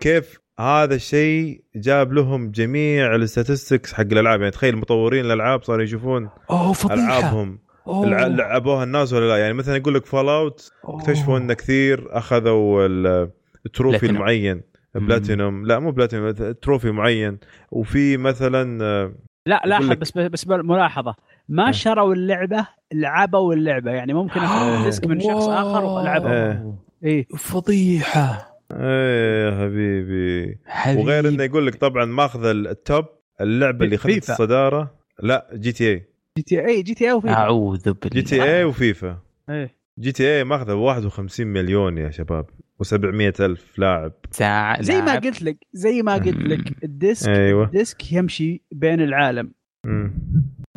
كيف 0.00 0.42
هذا 0.60 0.94
الشيء 0.94 1.64
جاب 1.76 2.12
لهم 2.12 2.50
جميع 2.50 3.14
ال 3.14 3.21
statistics 3.21 3.92
حق 3.92 4.00
الألعاب 4.00 4.40
يعني 4.40 4.50
تخيل 4.50 4.76
مطورين 4.76 5.24
الألعاب 5.24 5.62
صاروا 5.62 5.84
يشوفون 5.84 6.28
أوه 6.50 6.72
فضيحة 6.72 6.94
ألعابهم 6.94 7.58
الع- 7.88 8.26
لعبوها 8.26 8.84
الناس 8.84 9.12
ولا 9.12 9.28
لا؟ 9.28 9.36
يعني 9.36 9.52
مثلا 9.52 9.76
يقول 9.76 9.94
لك 9.94 10.06
Fallout 10.06 10.70
اكتشفوا 10.84 11.38
إن 11.38 11.52
كثير 11.52 12.18
أخذوا 12.18 12.86
ال- 12.86 13.30
ال 13.66 13.71
trophy 13.71 13.98
platinum. 13.98 14.16
المعين. 14.16 14.62
بلاتينوم 14.94 15.66
لا 15.66 15.78
مو 15.78 15.90
platinum 15.90 16.30
trophy 16.52 16.90
معين. 16.90 17.38
وفي 17.70 18.16
مثلا 18.16 18.84
آه، 18.84 19.12
لا 19.46 19.62
لاحظ 19.64 19.86
بس 19.90 20.18
بس 20.18 20.48
ملاحظة. 20.48 21.14
ما 21.48 21.68
آه. 21.68 21.70
شروا 21.70 22.14
اللعبة 22.14 22.66
لعبوا 22.92 23.54
اللعبة. 23.54 23.90
يعني 23.90 24.14
ممكن 24.14 24.40
اخذ 24.40 24.84
disc 24.84 25.06
من 25.06 25.20
شخص 25.20 25.48
آخر 25.48 25.84
ولعبه 25.84 26.32
إيه. 26.32 26.74
اي 27.04 27.26
فضيحة. 27.38 28.52
إيه 28.72 29.46
يا 29.46 29.50
حبيبي. 29.60 30.58
حبيبي. 30.66 31.02
وغير 31.02 31.28
إنه 31.28 31.44
يقول 31.44 31.66
لك 31.66 31.74
طبعا 31.74 32.04
ماخذ 32.04 32.44
ال 32.44 32.59
top 32.59 33.04
اللعبة 33.40 33.84
اللي 33.84 33.96
اخذت 33.96 34.12
فيفا. 34.12 34.32
الصدارة. 34.32 34.94
لا 35.22 35.46
GTA 35.54 36.06
GTA 36.38 36.66
GTA 36.66 37.06
و 37.06 37.12
FIFA. 37.12 37.34
أعوذ 37.34 37.82
بالله. 37.84 38.10
GTA 38.12 38.42
و 38.42 38.64
FIFA. 38.64 39.18
إيه. 39.50 39.74
GTA 39.98 40.44
ماخذة 40.44 40.74
51 40.74 41.46
مليون 41.46 41.98
يا 41.98 42.10
شباب 42.10 42.46
و700 42.84 43.40
ألف 43.40 43.78
لاعب. 43.78 44.12
ساعه 44.30 44.82
زي 44.82 45.02
ما. 45.02 45.14
قلت 45.18 45.42
لك 45.42 45.56
زي 45.72 46.02
ما 46.02 46.14
قلت. 46.14 46.28
لك 46.36 46.84
ال 46.84 46.93
disc 46.93 47.28
أيوه. 47.28 47.64
ال 47.64 47.74
disc 47.74 48.12
يمشي 48.12 48.62
بين 48.72 49.00
العالم. 49.00 49.52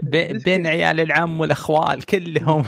بي- 0.03 0.33
بين 0.45 0.67
عيال 0.67 0.99
العم 0.99 1.39
والأخوال 1.39 2.03
كلهم. 2.05 2.63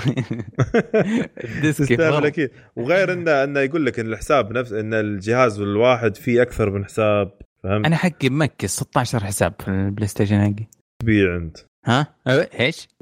ال 1.44 1.51
disc 1.51 1.80
تستاهل 1.86 2.14
يفضل. 2.14 2.26
أكيد. 2.26 2.50
وغير 2.76 3.14
إنه 3.14 3.44
إنه 3.44 3.60
يقول 3.60 3.86
لك 3.86 4.00
إن 4.00 4.08
الحساب 4.08 4.52
نفس 4.52 4.72
إن 4.74 4.94
الجهاز 4.94 5.60
الواحد 5.62 6.16
فيه 6.16 6.42
أكثر 6.42 6.70
من 6.70 6.86
حساب 6.86 7.32
فهمت؟ 7.64 7.86
أنا 7.86 7.96
حقي 7.96 8.30
max 8.30 8.76
16 8.76 9.24
حساب 9.24 9.54
في 9.60 9.68
ال 9.68 10.08
PlayStation 10.08 10.42
حقي. 10.42 10.68
تبيع 11.02 11.36
انت 11.36 11.58
ها؟ 11.88 12.08
أه، 12.28 12.50
إيش؟ 12.60 12.88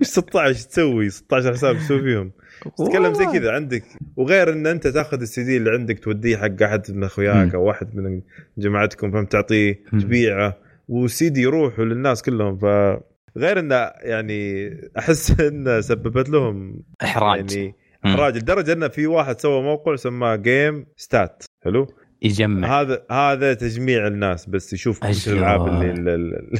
إيش 0.00 0.08
16 0.08 0.52
تسوي؟ 0.68 1.10
16 1.10 1.52
حساب 1.52 1.76
تسوي 1.76 2.02
فيهم؟ 2.02 2.32
تتكلم 2.78 3.14
زي 3.14 3.24
كذا 3.26 3.52
عندك. 3.52 3.84
وغير 4.16 4.52
إن 4.52 4.66
أنت 4.66 4.86
تاخذ 4.86 5.20
السي 5.20 5.44
دي 5.44 5.56
اللي 5.56 5.70
عندك 5.70 5.98
توديه 5.98 6.36
حق 6.36 6.62
أحد 6.62 6.90
من 6.90 7.04
أخوياك. 7.04 7.54
أو 7.54 7.64
واحد 7.64 7.96
من 7.96 8.20
جماعتكم 8.58 9.12
فهمت؟ 9.12 9.32
تعطيه. 9.32 9.80
تبيعه. 9.92 10.56
والسي 10.88 11.28
دي 11.28 11.42
يروح 11.42 11.80
للناس 11.80 12.22
كلهم 12.22 12.58
ف 12.58 12.64
غير 13.36 13.58
انه 13.58 13.74
يعني 14.00 14.70
أحس 14.98 15.40
انه 15.40 15.80
سببت 15.80 16.28
لهم 16.28 16.82
إحراج. 17.02 17.52
يعني. 17.52 17.74
إحراج 18.06 18.36
لدرجة 18.36 18.72
انه 18.72 18.88
في 18.88 19.06
واحد 19.06 19.40
سوى 19.40 19.62
موقع 19.62 19.96
سماه 19.96 20.36
Game 20.36 20.86
Stats 20.96 21.42
حلو؟ 21.64 21.86
يجمع 22.22 22.80
هذا 22.80 23.02
هذا 23.10 23.54
تجميع 23.54 24.06
الناس 24.06 24.46
بس 24.46 24.72
يشوف 24.72 25.04
وش. 25.04 25.28
الألعاب 25.28 25.66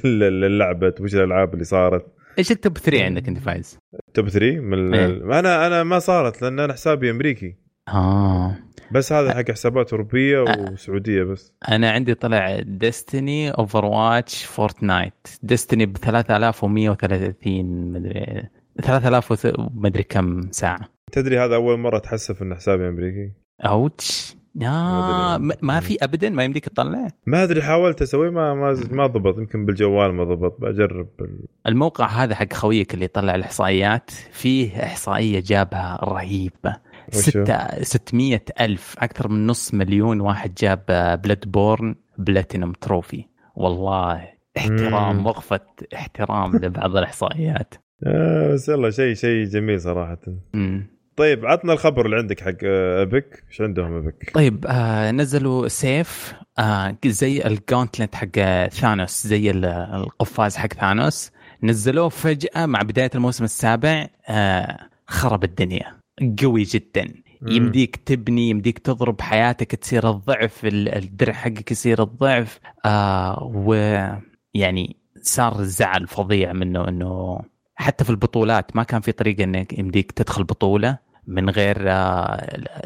اللي 0.04 0.48
لعبت 0.58 1.00
وش 1.00 1.14
الألعاب 1.14 1.52
اللي 1.54 1.64
صارت 1.64 2.06
إيش 2.38 2.50
ال 2.50 2.57
top 2.57 2.78
3 2.78 3.04
عندك 3.04 3.28
أنت 3.28 3.38
فايز؟ 3.38 3.78
top 4.14 4.28
3 4.28 4.60
من 4.60 4.94
إيه. 4.94 5.06
ال... 5.06 5.32
أنا 5.32 5.66
أنا 5.66 5.82
ما 5.82 5.98
صارت 5.98 6.42
لأن 6.42 6.60
أنا 6.60 6.72
حسابي 6.72 7.10
أمريكي 7.10 7.56
آه 7.88 8.56
بس 8.92 9.12
هذا 9.12 9.34
حق 9.34 9.50
حسابات 9.50 9.90
أوروبية. 9.92 10.38
وسعودية 10.40 11.22
بس 11.22 11.52
أنا 11.68 11.90
عندي 11.90 12.14
طلع 12.14 12.60
Destiny 12.60 13.50
Overwatch 13.50 14.44
Fortnite 14.44 15.28
Destiny 15.42 15.86
ب 15.86 15.96
3130 15.96 17.64
مدري 17.92 18.48
3000 18.82 19.32
وث- 19.32 19.54
مدري 19.74 20.02
كم 20.02 20.48
ساعة 20.50 20.80
تدري 21.12 21.38
هذا 21.38 21.54
أول 21.54 21.78
مرة 21.78 21.98
تحسف 21.98 22.42
إن 22.42 22.54
حسابي 22.54 22.88
أمريكي 22.88 23.32
ouch 23.64 24.36
آه 24.62 25.38
ما 25.62 25.80
في 25.80 25.96
ابدا 26.02 26.30
ما 26.30 26.44
يمديك 26.44 26.68
تطلع. 26.68 27.08
ما 27.26 27.42
أدري 27.42 27.62
حاولت 27.62 28.02
أسوي 28.02 28.30
ما 28.30 28.54
ما 28.54 28.76
ما 28.90 29.06
ضبط. 29.06 29.38
يمكن 29.38 29.66
بالجوال 29.66 30.14
ما 30.14 30.24
ضبط. 30.24 30.60
بجرب 30.60 31.08
بال... 31.18 31.38
الموقع 31.66 32.06
هذا 32.06 32.34
حق 32.34 32.52
خويك 32.52 32.94
اللي 32.94 33.04
يطلع 33.04 33.34
الإحصائيات 33.34 34.10
فيه 34.10 34.82
إحصائية 34.82 35.42
جابها 35.46 35.98
رهيبه؟ 36.04 36.76
ستة 37.10 37.82
600 37.82 38.40
ألف 38.60 38.94
أكثر 38.98 39.28
من 39.28 39.46
نص 39.46 39.74
مليون 39.74 40.20
واحد 40.20 40.54
جاب 40.54 40.84
Bloodborne 41.24 41.94
platinum 42.18 42.72
trophy. 42.72 43.24
والله 43.56 44.28
احترام 44.56 45.16
مم. 45.16 45.26
وقفة 45.26 45.60
احترام 45.94 46.56
لبعض 46.56 46.96
الإحصائيات. 46.96 47.74
آه 48.06 48.52
بس 48.52 48.68
يلا 48.68 48.90
شيء 48.90 49.14
شيء 49.14 49.44
جميل 49.44 49.80
صراحة. 49.80 50.18
مم. 50.54 50.95
طيب 51.16 51.46
عطنا 51.46 51.72
الخبر 51.72 52.06
اللي 52.06 52.16
عندك 52.16 52.40
حق 52.40 52.52
آه، 52.64 53.02
أبيك. 53.02 53.44
إيش 53.50 53.60
عندهم 53.60 53.92
أبيك؟ 53.96 54.30
طيب 54.34 54.64
آه 54.68 55.10
نزلوا 55.10 55.68
سيف 55.68 56.34
آه 56.58 56.96
زي 57.06 57.42
الجونتلت 57.46 58.14
حق 58.14 58.68
ثانوس 58.68 59.26
زي 59.26 59.50
ال- 59.50 59.64
القفاز 59.64 60.56
حق 60.56 60.72
ثانوس. 60.72 61.30
نزلوه 61.62 62.08
فجأة 62.08 62.66
مع 62.66 62.82
بداية 62.82 63.10
الموسم 63.14 63.44
السابع 63.44 64.06
آه 64.28 64.78
خرب 65.06 65.44
الدنيا. 65.44 65.96
قوي 66.42 66.62
جدا. 66.62 67.14
يمديك 67.48 67.96
تبني 67.96 68.50
يمديك 68.50 68.78
تضرب 68.78 69.20
حياتك 69.20 69.74
تصير 69.74 70.10
الضعف 70.10 70.64
ال- 70.64 70.88
الدرع 70.94 71.32
حقك 71.32 71.70
يصير 71.70 72.02
الضعف. 72.02 72.60
آه 72.84 73.42
ويعني 73.54 74.96
صار 75.22 75.62
زعل 75.62 76.06
فظيع 76.06 76.52
منه 76.52 76.88
إنه 76.88 77.40
حتى 77.74 78.04
في 78.04 78.10
البطولات 78.10 78.76
ما 78.76 78.82
كان 78.82 79.00
في 79.00 79.12
طريقة 79.12 79.44
إنك 79.44 79.78
يمديك 79.78 80.12
تدخل 80.12 80.44
بطولة. 80.44 81.05
من 81.26 81.50
غير 81.50 81.76
آه، 81.90 82.34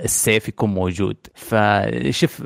السيف 0.05 0.49
يكون 0.49 0.71
موجود. 0.71 1.17
فشوف 1.35 2.43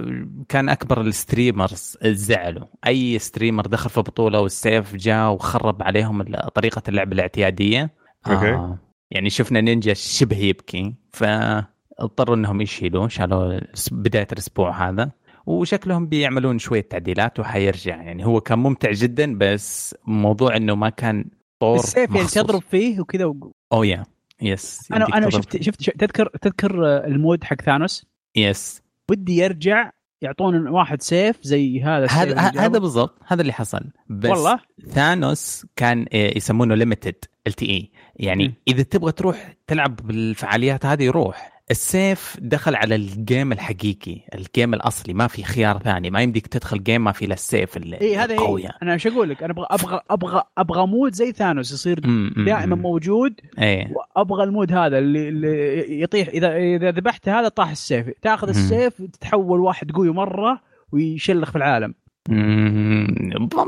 كان 0.48 0.68
أكبر 0.68 1.00
ال 1.00 1.10
streamers 1.10 1.98
زعلوا. 2.04 2.66
أي 2.86 3.18
streamer 3.18 3.66
دخل 3.66 3.90
في 3.90 4.00
بطولة 4.00 4.40
والسيف 4.40 4.96
جاء 4.96 5.32
وخرب 5.32 5.82
عليهم 5.82 6.22
طريقة 6.54 6.82
اللعب 6.88 7.12
الاعتيادية. 7.12 7.90
okay. 8.26 8.52
آه 8.52 8.78
يعني 9.10 9.30
شفنا 9.30 9.60
نينجا 9.60 9.94
شبه 9.94 10.36
يبكي. 10.36 10.94
فاضطروا 11.12 12.36
إنهم 12.36 12.60
يشيلوه. 12.60 13.08
شالوه 13.08 13.58
الأس- 13.58 13.88
بداية 13.92 14.28
الأسبوع 14.32 14.88
هذا. 14.88 15.10
وشكلهم 15.46 16.06
بيعملون 16.06 16.58
شوية 16.58 16.80
تعديلات 16.80 17.40
وحيرجع. 17.40 18.02
يعني 18.02 18.26
هو 18.26 18.40
كان 18.40 18.58
ممتع 18.58 18.92
جدا 18.92 19.38
بس 19.38 19.96
موضوع 20.06 20.56
إنه 20.56 20.74
ما 20.74 20.88
كان 20.88 21.24
طور 21.60 21.76
السيف 21.76 22.14
يعني. 22.14 22.26
تضرب 22.28 22.62
فيه 22.62 23.00
وكذا 23.00 23.24
و... 23.24 23.52
oh 23.72 23.84
yeah. 23.84 24.04
yes 24.42 24.92
أنا 24.92 25.06
أنا 25.14 25.30
شفت 25.30 25.62
شفت 25.62 25.90
تذكر 25.90 26.28
تذكر 26.42 26.86
آه، 26.86 27.06
ال 27.06 27.14
mode 27.14 27.44
حق 27.44 27.60
Thanos؟ 27.62 28.06
yes 28.36 28.82
ودي 29.10 29.36
يرجع 29.36 29.90
يعطون 30.22 30.68
واحد 30.68 31.02
سيف 31.02 31.36
زي 31.42 31.82
هذا 31.82 32.06
هذا 32.06 32.40
هذا. 32.40 32.78
بالضبط. 32.78 33.18
هذا 33.26 33.42
اللي 33.42 33.52
حصل. 33.52 33.80
بس 34.08 34.30
والله؟ 34.30 34.60
Thanos 34.88 35.66
كان 35.76 36.06
آه، 36.12 36.36
يسمونه 36.36 36.74
limited 36.74 37.24
LTM 37.46 37.90
يعني 38.16 38.48
مم. 38.48 38.54
إذا 38.68 38.82
تبغى 38.82 39.12
تروح 39.12 39.54
تلعب 39.66 39.96
بالفعاليات 39.96 40.86
هذه 40.86 41.10
روح. 41.10 41.53
السيف 41.70 42.36
دخل 42.40 42.74
على 42.74 42.94
ال 42.94 43.06
game 43.06 43.52
الحقيقي 43.52 44.20
ال 44.34 44.42
game 44.42 44.74
الأصلي 44.74 45.14
ما 45.14 45.26
في 45.26 45.42
خيار 45.44 45.78
ثاني 45.78 46.10
ما 46.10 46.20
يمديك 46.20 46.46
تدخل 46.46 46.82
game 46.82 47.04
ما 47.04 47.12
في 47.12 47.24
الا 47.24 47.34
السيف 47.34 47.76
ال- 47.76 47.94
اي 47.94 48.16
هذا 48.16 48.34
القوي 48.34 48.62
إيه. 48.62 48.70
أنا 48.82 48.92
إيش 48.92 49.06
أقول 49.06 49.28
لك 49.30 49.42
أنا 49.42 49.52
أبغى 49.52 49.66
أبغى 49.70 50.00
أبغى 50.10 50.42
أبغى 50.58 50.86
mode 50.86 51.14
زي 51.14 51.32
Thanos 51.32 51.72
يصير 51.72 52.00
دائما. 52.46 52.76
موجود 52.76 53.34
إيه. 53.58 53.92
وأبغى 54.16 54.44
ال 54.44 54.50
mode 54.50 54.72
هذا 54.72 54.98
اللي, 54.98 55.28
اللي 55.28 56.00
يطيح. 56.02 56.28
اذا 56.28 56.56
إذا 56.56 56.90
ذبحت 56.90 57.28
هذا 57.28 57.48
طاح 57.48 57.70
السيف. 57.70 58.06
تأخذ. 58.22 58.48
السيف 58.48 59.02
تتحول 59.02 59.60
واحد 59.60 59.92
قوي 59.92 60.10
مرة 60.10 60.60
ويشلخ 60.92 61.50
في 61.50 61.56
العالم. 61.56 61.94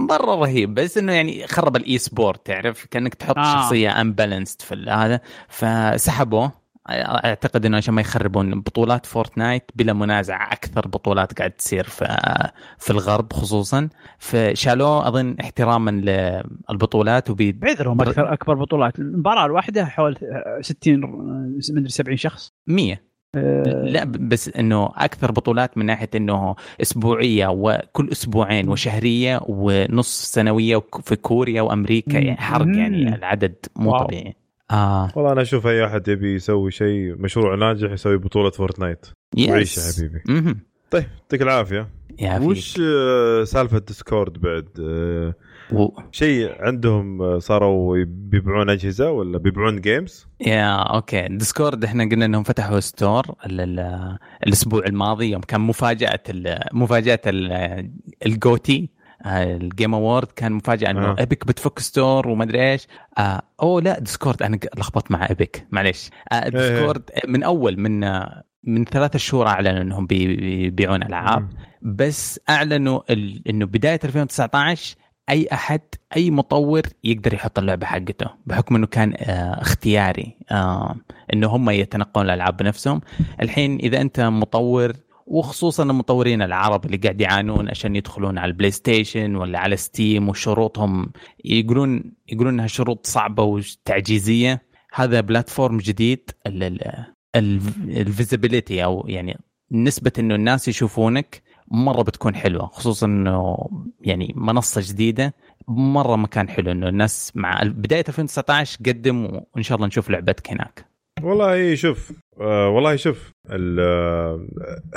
مرة 0.09 0.35
رهيب. 0.35 0.75
بس 0.75 0.99
إنه 0.99 1.13
يعني 1.13 1.47
خرب 1.47 1.77
ال 1.77 1.99
esport 1.99 2.47
تعرف؟ 2.47 2.87
كأنك 2.91 3.15
تحط 3.15 3.39
آه. 3.39 3.55
شخصية 3.55 4.01
imbalanced 4.01 4.63
في 4.63 4.75
هذا. 4.91 5.21
فسحبوه. 5.49 6.66
أعتقد 6.89 7.67
إنه 7.67 7.77
عشان 7.77 7.95
ما 7.95 8.01
يخربون 8.01 8.61
بطولات 8.61 9.07
Fortnite 9.07 9.71
بلا 9.75 9.93
منازع 9.93 10.53
أكثر 10.53 10.89
بطولات 10.89 11.39
قاعد 11.39 11.51
تصير 11.51 11.85
في 11.85 12.05
في 12.79 12.91
الغرب 12.91 13.33
خصوصا. 13.33 13.89
فشالوه 14.19 15.09
أظن 15.09 15.37
احتراما 15.41 15.91
للبطولات 16.71 17.31
وبي 17.31 17.53
بعذرهم 17.53 18.01
أكثر 18.01 18.33
أكبر 18.33 18.55
بطولات. 18.55 18.99
المباراه 18.99 19.47
الواحدة 19.47 19.85
حول 19.85 20.17
60 20.61 21.01
مدري 21.71 21.89
70 21.89 22.17
شخص. 22.17 22.53
100 22.67 23.07
آه، 23.37 23.63
لا 23.85 24.05
بس 24.05 24.49
إنه 24.49 24.91
أكثر 24.97 25.33
بطولات 25.33 25.79
من 25.79 25.87
ناحية 25.87 26.11
إنه 26.15 26.57
أسبوعية 26.83 27.47
وكل 27.47 28.09
أسبوعين 28.13 28.69
وشهرية 28.69 29.41
ونص 29.47 30.33
سنوية 30.33 30.83
في 31.03 31.17
كوريا 31.17 31.63
وأمريكا 31.63 32.19
يعني 32.19 32.37
حرق 32.37 32.67
يعني. 32.67 33.15
العدد 33.15 33.55
مو. 33.77 33.99
طبيعي. 33.99 34.46
آه. 34.71 35.09
والله 35.17 35.33
أنا 35.33 35.43
أشوف 35.43 35.67
أي 35.67 35.87
أحد 35.87 36.09
يبي 36.09 36.35
يسوي 36.35 36.71
شيء 36.71 37.15
مشروع 37.19 37.55
ناجح 37.55 37.91
يسوي 37.91 38.17
بطولة 38.17 38.51
فورتنايت. 38.51 39.07
وعيش 39.49 39.79
يا 39.79 39.83
حبيبي. 39.93 40.23
مهم. 40.29 40.61
طيب 40.91 41.05
يعطيك 41.23 41.43
العافية. 41.43 41.89
وش 42.23 42.81
آه، 42.81 43.45
سالفة 43.45 43.79
Discord 43.79 44.41
بعد؟ 44.41 44.69
آه، 44.81 45.35
و... 45.73 45.89
شيء 46.13 46.53
عندهم 46.59 47.23
آه، 47.23 47.39
صاروا 47.39 48.05
بيبيعون 48.07 48.71
أجهزة 48.71 49.11
ولا 49.11 49.39
بيبيعون 49.39 49.81
games 49.81 50.27
yeah 50.47 50.73
okay. 50.73 51.29
Discord 51.31 51.85
إحنا 51.85 52.05
قلنا 52.05 52.25
إنهم 52.25 52.43
فتحوا 52.43 52.81
store 52.81 53.25
ال- 53.47 53.61
ال- 53.61 54.19
الأسبوع 54.47 54.85
الماضي 54.87 55.31
يوم 55.31 55.41
كان 55.41 55.61
مفاجأة 55.61 56.21
ال- 56.29 56.61
مفاجأة 56.73 57.21
ال- 57.27 57.91
ال 58.27 58.38
GOTY. 58.38 58.91
آه، 58.93 58.96
ال 59.27 59.41
Game 59.41 59.95
Award 59.95 60.27
كان 60.27 60.53
مفاجأة 60.53 60.91
إنه 60.91 61.07
آه. 61.11 61.17
Epic 61.21 61.47
بتفتح 61.47 61.79
store 61.79 62.29
وما 62.29 62.45
أدري 62.45 62.73
إيش. 62.73 62.87
آه 63.19 63.43
أوه 63.63 63.83
لا 63.83 63.99
Discord. 63.99 64.43
أنا 64.43 64.59
لخبطت 64.77 65.11
مع 65.11 65.29
Epic. 65.31 65.67
معليش. 65.71 66.11
آه 66.33 66.49
Discord 66.49 67.11
من 67.29 67.43
أول 67.43 67.81
من 67.81 68.01
من 68.65 68.85
ثلاثة 68.85 69.19
شهور 69.19 69.47
أعلنوا 69.47 69.83
إنهم 69.83 70.07
بي- 70.07 70.37
بيبيعون 70.37 71.03
ألعاب. 71.03 71.49
بس 71.83 72.41
أعلنوا. 72.49 73.01
إنه 73.51 73.67
بداية 73.67 74.01
2019 74.05 74.97
أي 75.31 75.49
أحد 75.53 75.81
أي 76.17 76.31
مطور 76.31 76.83
يقدر 77.05 77.35
يحط 77.35 77.59
اللعبة 77.59 77.87
حقته 77.87 78.27
بحكم 78.47 78.77
إنه 78.77 78.87
كان 78.87 79.13
آه 79.19 79.61
اختياري. 79.63 80.37
آه 80.51 80.97
إنه 81.35 81.47
هم 81.47 81.71
يتنقون 81.71 82.25
الألعاب 82.25 82.57
بنفسهم. 82.57 83.01
الحين 83.43 83.79
إذا 83.79 84.01
أنت 84.01 84.21
مطور 84.21 84.93
وخصوصا 85.27 85.83
المطورين 85.83 86.43
العرب 86.43 86.87
اللي 86.87 86.97
قاعد 86.97 87.21
يعانون 87.21 87.69
عشان 87.69 87.97
يدخلون 87.97 88.39
على 88.39 88.51
ال 88.51 88.71
PlayStation 88.71 89.37
ولا 89.37 89.59
على 89.59 89.77
Steam 89.77 90.29
وشروطهم 90.29 91.13
يقولون 91.45 92.13
يقولون 92.29 92.55
إنها 92.55 92.67
شروط 92.67 93.07
صعبة 93.07 93.43
وتعجيزية. 93.43 94.63
هذا 94.93 95.21
platform 95.21 95.79
جديد 95.79 96.31
ال 97.37 97.50
visibility 97.50 98.85
أو 98.85 99.05
يعني 99.09 99.39
نسبة 99.73 100.13
إنه 100.19 100.35
الناس 100.35 100.69
يشوفونك 100.69 101.43
مرة 101.71 102.03
بتكون 102.03 102.35
حلوة 102.35 102.67
خصوصا 102.67 103.07
إنه 103.07 103.57
يعني 104.01 104.33
منصة 104.37 104.81
جديدة 104.85 105.35
مرة 105.69 106.17
مكان 106.17 106.49
حلو 106.49 106.73
إنه 106.73 106.89
الناس 106.89 107.33
مع 107.35 107.61
بداية 107.65 108.05
2019 108.09 108.79
قدم 108.87 109.25
وإن 109.55 109.63
شاء 109.63 109.77
الله 109.77 109.87
نشوف 109.87 110.11
لعبتك 110.11 110.51
هناك. 110.51 110.96
والله 111.27 111.75
شوف 111.75 112.13
آه 112.41 112.69
والله 112.69 112.97
شوف 112.97 113.33
ال- 113.51 113.81
آه، 113.81 114.47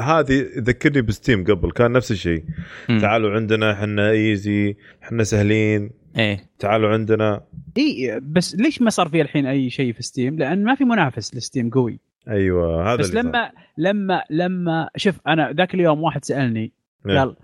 هذه 0.01 0.45
ذكرني 0.57 1.01
ب 1.01 1.08
Steam 1.08 1.43
قبل 1.43 1.71
كان 1.71 1.91
نفس 1.91 2.11
الشيء. 2.11 2.43
تعالوا 2.87 3.31
عندنا 3.35 3.71
إحنا 3.71 4.09
easy 4.11 4.75
إحنا 5.03 5.23
سهلين 5.23 5.91
إيه 6.17 6.49
تعالوا 6.59 6.89
عندنا 6.89 7.41
إي 7.77 8.19
بس 8.23 8.55
ليش 8.55 8.81
ما 8.81 8.89
صار 8.89 9.07
في 9.09 9.21
الحين 9.21 9.45
أي 9.45 9.69
شيء 9.69 9.93
في 9.93 10.03
Steam؟ 10.03 10.37
لأن 10.39 10.63
ما 10.63 10.75
في 10.75 10.83
منافس 10.83 11.35
ل 11.35 11.41
Steam 11.41 11.69
قوي 11.69 11.99
أيوه 12.29 12.87
هذا 12.93 12.95
بس 12.95 13.09
اللي 13.09 13.21
صار. 13.21 13.29
لما 13.31 13.51
لما 13.77 14.23
لما 14.29 14.89
شوف 14.95 15.15
أنا 15.27 15.51
ذاك 15.51 15.73
اليوم 15.73 16.03
واحد 16.03 16.25
سألني 16.25 16.73
إيه. 17.09 17.19
قال 17.19 17.35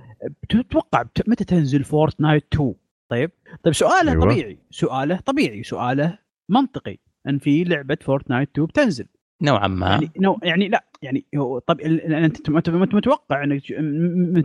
تتوقع 0.49 1.03
متى 1.27 1.43
تنزل 1.43 1.83
Fortnite 1.83 2.43
2 2.53 2.73
طيب 3.09 3.31
طيب 3.63 3.73
سؤاله. 3.73 4.11
أيوة. 4.11 4.23
طبيعي 4.25 4.57
سؤاله 4.71 5.19
طبيعي 5.25 5.63
سؤاله 5.63 6.17
منطقي 6.49 6.97
أن 7.27 7.39
في 7.39 7.63
لعبة 7.63 7.97
Fortnite 8.01 8.49
2 8.51 8.67
بتنزل 8.67 9.05
نوعا 9.41 9.67
ما 9.67 9.87
يعني 9.89 10.11
no 10.19 10.39
يعني 10.43 10.67
لا 10.67 10.85
يعني 11.01 11.25
هو 11.37 11.59
طب 11.59 11.81
أنت 11.81 12.49
متوقع 12.95 13.43
إنك 13.43 13.71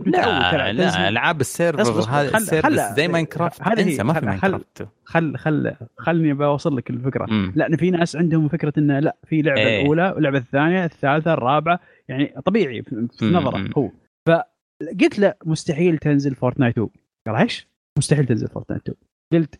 لا 0.07 0.73
لا 0.73 1.09
ألعاب 1.09 1.41
ال 1.41 1.50
server 1.50 2.01
خل- 2.01 2.35
ال 2.35 2.44
server 2.44 2.95
زي 2.95 3.07
Minecraft 3.07 3.61
هذه 3.61 3.81
انسى 3.83 4.03
ما 4.03 4.13
في 4.13 4.19
خل- 4.19 4.25
ماينكرافت 4.25 4.87
خل 5.05 5.37
خل 5.37 5.73
خلني 5.97 6.33
بوصل 6.33 6.77
لك 6.77 6.89
الفكرة 6.89 7.25
مم. 7.29 7.53
لا 7.55 7.77
في 7.77 7.91
ناس 7.91 8.15
عندهم 8.15 8.47
فكرة 8.47 8.73
انه 8.77 8.99
لا 8.99 9.17
في 9.27 9.41
لعبة. 9.41 9.59
إيه. 9.61 9.81
الأولى 9.81 10.11
واللعبه 10.15 10.37
الثانية 10.37 10.85
الثالثة 10.85 11.33
الرابعة 11.33 11.79
يعني 12.09 12.33
طبيعي 12.45 12.81
في 12.81 13.25
نظرة 13.25 13.57
مم. 13.57 13.69
هو 13.77 13.91
فقلت 14.27 15.19
له 15.19 15.33
مستحيل 15.45 15.97
تنزل 15.97 16.35
Fortnite 16.35 16.77
2 16.77 16.89
قال 17.27 17.35
إيش؟ 17.35 17.67
مستحيل 17.97 18.25
تنزل 18.25 18.47
Fortnite 18.47 18.81
2 18.89 18.97
قلت 19.33 19.59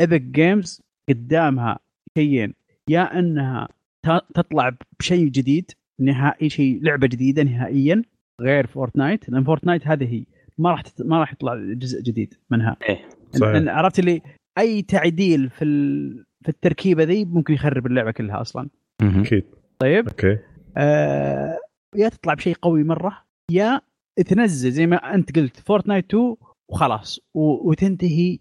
Epic 0.00 0.20
Games 0.20 0.82
قدامها 1.08 1.78
شيئين 2.16 2.52
يا 2.90 3.18
أنها 3.18 3.68
ت- 4.06 4.24
تطلع 4.34 4.72
بشيء 5.00 5.28
جديد 5.28 5.70
نهائي 6.00 6.48
شيء 6.50 6.82
لعبة 6.82 7.06
جديدة 7.06 7.42
نهائيا 7.42 8.02
غير 8.40 8.66
Fortnite 8.66 9.28
لأن 9.28 9.44
Fortnite 9.44 9.86
هذه 9.86 10.14
هي 10.14 10.24
ما 10.58 10.70
راح 10.70 10.80
تت... 10.80 11.02
ما 11.02 11.20
راح 11.20 11.32
يطلع 11.32 11.54
جزء 11.56 12.02
جديد 12.02 12.34
منها 12.50 12.76
إيه. 12.88 13.08
صحيح. 13.32 13.52
لأن 13.52 13.68
عرفت 13.68 13.98
اللي 13.98 14.22
أي 14.58 14.82
تعديل 14.82 15.50
في 15.50 15.64
ال... 15.64 16.24
في 16.42 16.48
التركيبة 16.48 17.02
ذي 17.04 17.24
ممكن 17.24 17.54
يخرب 17.54 17.86
اللعبة 17.86 18.10
كلها 18.10 18.40
أصلا. 18.40 18.68
أكيد 19.02 19.44
طيب 19.78 20.08
okay 20.08 20.38
آه 20.76 21.58
يا 21.96 22.08
تطلع 22.08 22.34
بشيء 22.34 22.54
قوي 22.62 22.84
مرة 22.84 23.22
يا 23.50 23.80
تنزل 24.26 24.70
زي 24.70 24.86
ما 24.86 25.14
أنت 25.14 25.36
قلت 25.38 25.56
Fortnite 25.60 26.04
2 26.14 26.34
وخلاص 26.70 27.20
و... 27.34 27.70
وتنتهي 27.70 28.38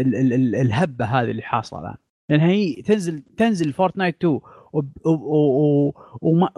ال... 0.00 0.14
ال... 0.14 0.32
ال... 0.32 0.56
الهبة 0.56 1.04
هذه 1.04 1.30
اللي 1.30 1.42
حاصلة 1.42 1.80
الان 1.80 1.96
لأن 2.30 2.40
هي 2.40 2.82
تنزل 2.82 3.22
تنزل 3.36 3.72
فورتنايت 3.72 4.16
2 4.16 4.40
وب... 4.72 4.92
و... 5.06 5.10
و... 5.10 5.94
وما... 6.20 6.50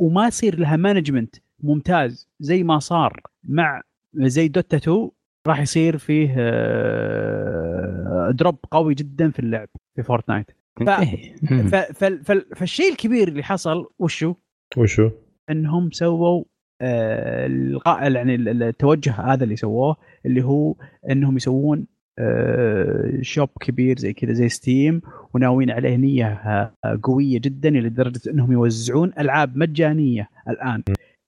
وما 0.00 0.26
يصير 0.26 0.58
لها 0.58 0.76
management 0.76 1.36
ممتاز 1.60 2.28
زي 2.40 2.62
ما 2.62 2.78
صار 2.78 3.20
مع 3.44 3.82
زي 4.14 4.48
دوتا 4.48 4.76
2 4.76 5.10
راح 5.46 5.60
يصير 5.60 5.98
فيه 5.98 6.34
آه، 6.38 8.30
drop 8.30 8.58
قوي 8.70 8.94
جدا 8.94 9.30
في 9.30 9.38
اللعب 9.38 9.68
في 9.96 10.02
فورتنايت. 10.02 10.50
ف... 10.76 10.90
ف... 10.90 11.74
ف... 12.04 12.32
فالشيء 12.56 12.92
الكبير 12.92 13.28
اللي 13.28 13.42
حصل 13.42 13.86
وشو؟ 13.98 14.34
وشو؟ 14.76 15.10
إنهم 15.50 15.90
سووا 15.90 16.38
آه، 16.38 16.44
يعني 16.80 18.34
ال- 18.34 18.62
التوجه 18.62 19.12
هذا 19.12 19.44
اللي 19.44 19.56
سووه 19.56 19.96
اللي 20.26 20.44
هو 20.44 20.74
إنهم 21.10 21.36
يسوون 21.36 21.86
آه، 22.18 23.18
shop 23.20 23.48
كبير 23.60 23.98
زي 23.98 24.12
كذا 24.12 24.32
زي 24.32 24.48
ستيم 24.48 25.00
وناويين 25.34 25.70
عليه 25.70 25.96
نية 25.96 26.26
آه، 26.26 26.72
قوية 27.02 27.38
جدا 27.40 27.70
لدرجة 27.70 28.20
إنهم 28.30 28.52
يوزعون 28.52 29.12
ألعاب 29.18 29.56
مجانية 29.56 30.28
الآن. 30.48 30.82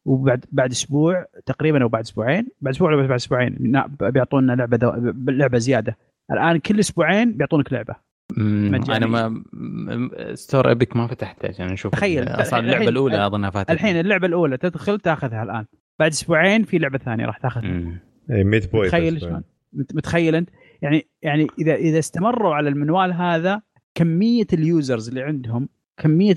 وبعد 0.07 0.45
بعد 0.53 0.71
أسبوع 0.71 1.27
تقريبا 1.47 1.83
أو 1.83 1.89
بعد 1.89 2.03
أسبوعين 2.05 2.49
بعد 2.61 2.75
أسبوع 2.75 2.89
ولا 2.93 3.01
بعد 3.07 3.11
أسبوعين 3.11 3.57
نا- 3.61 3.87
بيعطونا 4.01 4.53
لعبة. 4.53 4.79
لعبة 5.29 5.59
زيادة. 5.59 5.97
الآن 6.33 6.59
كل 6.59 6.79
أسبوعين 6.79 7.33
بيعطونك 7.33 7.73
لعبة. 7.73 8.08
أنا 8.37 9.07
ما 9.07 9.29
م- 9.53 10.11
store 10.35 10.69
ايبك 10.69 10.97
ما 10.97 11.07
فتحته 11.07 11.49
عشان 11.49 11.67
أشوف 11.73 11.93
تخيل. 11.93 12.29
أصلا 12.29 12.59
اللعبة 12.61 12.89
الأولى 12.89 13.27
اظنها 13.27 13.51
فاتت 13.51 13.71
الحين 13.71 14.01
اللعبة 14.01 14.27
الأولى 14.27 14.57
تدخل 14.57 15.01
تاخذها 15.01 15.43
الآن 15.43 15.65
بعد 15.99 16.11
أسبوعين 16.11 16.65
في 16.65 16.79
لعبة 16.79 16.99
ثانية 16.99 17.27
راح 17.27 17.39
تاخذها. 17.39 17.71
اي 18.31 18.45
ميت 18.45 18.73
بوي 18.73 18.87
متخيل 18.87 19.21
شلون؟ 19.21 19.43
مت- 19.73 19.95
متخيل 19.95 20.35
أنت؟ 20.35 20.51
يعني 20.83 21.07
يعني 21.23 21.47
اذا 21.59 21.75
إذا 21.75 21.99
استمروا 21.99 22.55
على 22.55 22.69
المنوال 22.69 23.13
هذا 23.13 23.63
كمية 23.95 24.47
ال 24.53 24.62
users 24.62 25.09
اللي 25.09 25.23
عندهم 25.23 25.69
كميه 25.97 26.35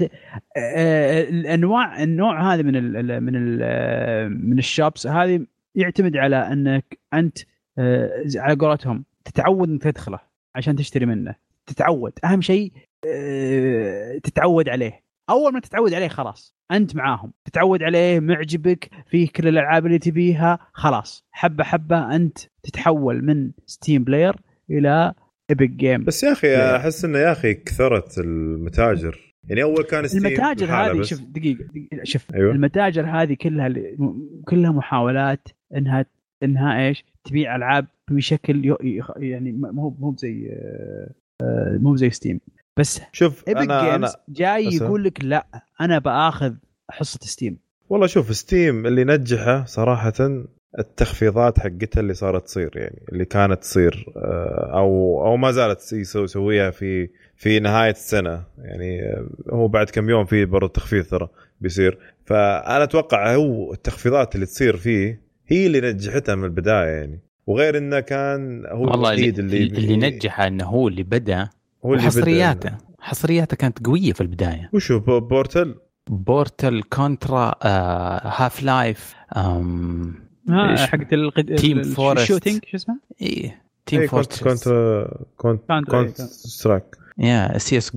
آه، 0.58 1.22
الانواع 1.30 2.04
النوع 2.04 2.54
هذا 2.54 2.62
من 2.62 2.76
ال 2.76 3.22
من 3.22 3.34
ال 3.36 4.50
من 4.50 4.58
ال 4.60 4.68
shops 4.68 5.08
هذه 5.08 5.46
يعتمد 5.76 6.18
على 6.18 6.36
أنك 6.36 7.00
أنت 7.14 7.38
آه، 7.78 8.24
على 8.36 8.56
قولتهم 8.56 9.06
تتعود 9.26 9.70
إنك 9.70 9.84
تدخله 9.84 10.20
عشان 10.56 10.76
تشتري 10.76 11.06
منه 11.06 11.36
تتعود. 11.72 12.14
أهم 12.24 12.42
شيء 12.42 12.72
آه، 13.08 14.18
تتعود 14.18 14.70
عليه. 14.70 15.00
أول 15.30 15.54
ما 15.54 15.60
تتعود 15.60 15.94
عليه 15.94 16.08
خلاص. 16.08 16.56
أنت 16.72 16.96
معاهم. 16.96 17.34
تتعود 17.46 17.84
عليه 17.84 18.20
معجبك 18.20 18.90
فيه 19.08 19.30
كل 19.36 19.48
الألعاب 19.48 19.86
اللي 19.86 20.00
تبيها 20.00 20.60
خلاص. 20.74 21.26
حبة 21.32 21.64
حبة 21.64 22.16
أنت 22.16 22.38
تتحول 22.64 23.26
من 23.26 23.52
ستيم 23.66 24.04
player 24.04 24.36
إلى 24.70 25.14
ايبك 25.50 25.70
جيمز 25.70 26.04
بس 26.04 26.24
يا 26.24 26.32
أخي 26.32 26.56
أحس 26.56 27.06
إنه 27.06 27.20
يا 27.20 27.32
أخي 27.32 27.54
كثرت 27.54 28.18
المتاجر. 28.18 29.34
يعني 29.48 29.64
أول 29.64 29.84
كان 29.84 30.08
ستيم 30.08 30.26
المتاجر 30.26 30.66
هذه. 30.66 31.02
شوف 31.02 31.22
دقيقة, 31.22 31.64
دقيقة 31.64 32.04
شوف. 32.04 32.36
أيوة. 32.36 32.52
المتاجر 32.52 33.06
هذه 33.06 33.34
كلها 33.34 33.74
كلها 34.48 34.72
محاولات 34.72 35.48
إنها 35.76 36.06
إنها 36.44 36.88
إيش؟ 36.88 37.06
تبيع 37.24 37.56
ألعاب 37.56 37.88
بشكل 38.12 38.76
يعني 39.18 39.52
مو 39.52 39.96
مو 40.00 40.16
زي 40.18 40.50
آه، 40.52 41.12
مو 41.80 41.96
زي 41.96 42.10
ستيم. 42.10 42.40
بس 42.78 43.02
شوف 43.12 43.44
ايبك 43.48 43.62
أنا 43.62 43.82
جيمز 43.84 44.10
أنا 44.10 44.16
جاي 44.30 44.66
يقول 44.76 45.04
لك 45.04 45.26
لا 45.26 45.48
أنا 45.82 46.00
بآخذ 46.00 46.54
حصة 46.90 47.20
ستيم. 47.24 47.58
والله 47.90 48.08
شوف 48.08 48.36
ستيم 48.36 48.86
اللي 48.86 49.04
نجحه 49.04 49.66
صراحة 49.66 50.14
التخفيضات 50.80 51.60
حقتها 51.60 52.00
اللي 52.02 52.14
صارت 52.14 52.46
تصير 52.46 52.72
يعني 52.76 53.06
اللي 53.12 53.26
كانت 53.26 53.62
تصير 53.62 54.06
آه، 54.18 54.72
أو 54.78 55.22
أو 55.26 55.38
ما 55.38 55.52
زالت 55.52 55.94
يسوي- 55.94 56.24
يسويها 56.24 56.72
في 56.72 57.10
في 57.36 57.60
نهاية 57.60 57.92
السنة. 57.92 58.44
يعني 58.58 59.02
آه، 59.02 59.28
هو 59.50 59.68
بعد 59.68 59.90
كم 59.90 60.10
يوم 60.10 60.26
في 60.26 60.46
برضه 60.46 60.68
تخفيض 60.68 61.06
ترى 61.06 61.30
بيصير. 61.62 61.98
فأنا 62.26 62.84
أتوقع 62.84 63.36
هو 63.36 63.74
التخفيضات 63.74 64.36
اللي 64.36 64.46
تصير 64.46 64.78
فيه 64.78 65.22
هي 65.48 65.68
اللي 65.68 65.82
نجحتها 65.94 66.36
من 66.36 66.44
البداية 66.44 66.88
يعني. 66.90 67.20
وغير 67.48 67.78
إنه 67.78 68.00
كان 68.00 68.66
هو 68.66 68.82
والله 68.82 69.12
اللي, 69.14 69.24
الوحيد 69.30 69.40
اللي, 69.40 69.64
اللي 69.64 69.98
نجحه 69.98 70.48
إنه 70.48 70.66
هو 70.66 70.88
اللي 70.88 71.04
بدأ 71.04 71.50
هو 71.86 71.94
اللي 71.94 72.04
حصرياته 72.06 72.70
بدأ. 72.70 72.78
حصرياته 73.00 73.58
كانت 73.58 73.86
قوية 73.86 74.14
في 74.14 74.22
البداية 74.22 74.70
وشو 74.74 75.00
بورتل 75.00 75.76
بورتل 76.10 76.84
كونترا 76.84 77.56
آه، 77.64 78.22
هاف 78.26 78.64
لايف. 78.64 79.16
ها 80.50 80.72
إيش؟ 80.72 80.80
حقت 80.82 81.14
القد... 81.14 81.56
تيم 81.56 81.84
فورست. 81.84 82.26
شو 82.26 82.40
اسمه؟ 82.76 83.00
إيه 83.22 83.62
تيم 83.86 84.00
إيه، 84.00 84.08
كنت 84.08 84.34
فورترس 84.34 84.68
كنت 84.68 84.68
كنت 85.38 85.62
كونتر- 85.68 86.04
كنت 86.06 86.20
إيه، 86.20 86.26
ستراك 86.28 86.96
يا 87.18 87.58
سي 87.58 87.78
اس 87.78 87.92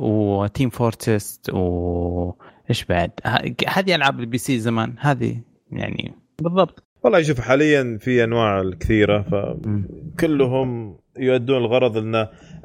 وتيم 0.00 0.70
فورتست 0.70 1.50
و 1.50 2.32
إيش 2.70 2.84
بعد 2.84 3.10
ه- 3.26 3.54
هذه 3.68 3.94
ألعاب 3.94 4.20
ال 4.20 4.38
PC 4.38 4.58
زمان 4.60 4.94
هذه 5.00 5.40
يعني 5.72 6.14
بالضبط 6.42 6.84
والله 7.04 7.22
شوف 7.22 7.40
حاليا 7.40 7.98
في 8.00 8.24
أنواع 8.24 8.60
الكثيره 8.60 9.24
مم. 9.64 9.88
فكلهم 10.18 10.98
يؤدون 11.18 11.56
الغرض 11.58 11.96
ان 11.96 12.14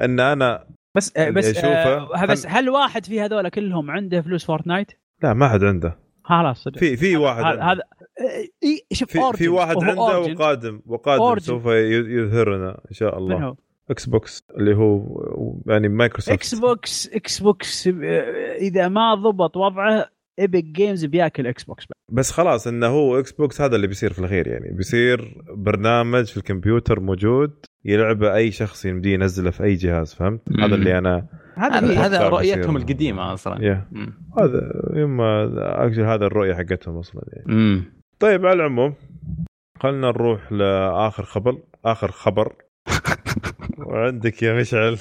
إن 0.01 0.19
أنا 0.19 0.65
بس 0.95 1.17
آه، 1.17 1.29
بس 1.29 1.57
آه 1.57 2.25
بس 2.25 2.47
هل 2.47 2.69
واحد 2.69 3.05
في 3.05 3.21
هذول 3.21 3.49
كلهم 3.49 3.91
عنده 3.91 4.21
فلوس 4.21 4.45
فورتنايت؟ 4.45 4.87
لا 5.23 5.33
ما 5.33 5.47
حد 5.49 5.63
عنده 5.63 5.97
خلاص 6.23 6.63
صدق 6.63 6.77
في 6.77 6.97
في 6.97 7.17
واحد 7.17 7.43
هذا 7.43 7.81
آه، 8.21 8.93
شوف 8.93 9.11
في, 9.11 9.37
في 9.37 9.47
واحد 9.47 9.75
عنده 9.83 10.23
Origin. 10.23 10.39
وقادم 10.39 10.81
وقادم 10.85 11.35
Origin. 11.35 11.43
سوف 11.43 11.65
ي- 11.65 12.19
يظهرنا 12.19 12.69
إن 12.69 12.93
شاء 12.95 13.15
من 13.15 13.31
الله 13.31 13.43
هو؟ 13.47 13.55
إكس 13.89 14.05
بوكس 14.05 14.43
اللي 14.57 14.75
هو 14.75 15.05
يعني 15.67 15.87
مايكروسوفت 15.89 16.31
إكس 16.37 16.55
بوكس 16.55 17.09
إكس 17.13 17.39
بوكس 17.39 17.87
إذا 18.61 18.87
ما 18.87 19.15
ضبط 19.15 19.57
وضعه 19.57 20.09
ايبك 20.39 20.63
جيمز 20.63 21.05
بياكل 21.05 21.47
إكس 21.47 21.63
بوكس 21.63 21.85
بس 22.11 22.31
خلاص 22.31 22.67
إنه 22.67 22.87
هو 22.87 23.19
إكس 23.19 23.31
بوكس 23.31 23.61
هذا 23.61 23.75
اللي 23.75 23.87
بيصير 23.87 24.13
في 24.13 24.19
الاخير 24.19 24.47
يعني 24.47 24.71
بيصير 24.77 25.43
برنامج 25.55 26.25
في 26.25 26.37
الكمبيوتر 26.37 26.99
موجود 26.99 27.65
يلعبه 27.85 28.35
اي 28.35 28.51
شخص 28.51 28.85
يمديه 28.85 29.13
ينزله 29.13 29.51
في 29.51 29.63
أي 29.63 29.73
جهاز 29.73 30.13
فهمت؟ 30.13 30.41
مم. 30.51 30.63
هذا 30.63 30.75
اللي 30.75 30.97
أنا 30.97 31.27
هذا 31.57 32.05
هذا 32.05 32.29
رؤيتهم. 32.29 32.77
القديمة 32.77 33.33
أصلا 33.33 33.85
مم. 33.91 34.13
هذا 34.39 34.71
يما 34.93 35.51
actually 35.85 36.03
هذا 36.03 36.25
الرؤية 36.25 36.53
حقتهم 36.53 36.97
أصلا 36.97 37.23
يعني 37.27 37.53
مم. 37.53 37.83
طيب 38.19 38.45
على 38.45 38.55
العموم 38.55 38.93
خلنا 39.79 40.07
نروح 40.07 40.51
لآخر 40.51 41.23
خبر 41.23 41.57
آخر 41.85 42.11
خبر 42.11 42.55
وعندك 43.87 44.43
يا 44.43 44.59
مشعل 44.59 44.97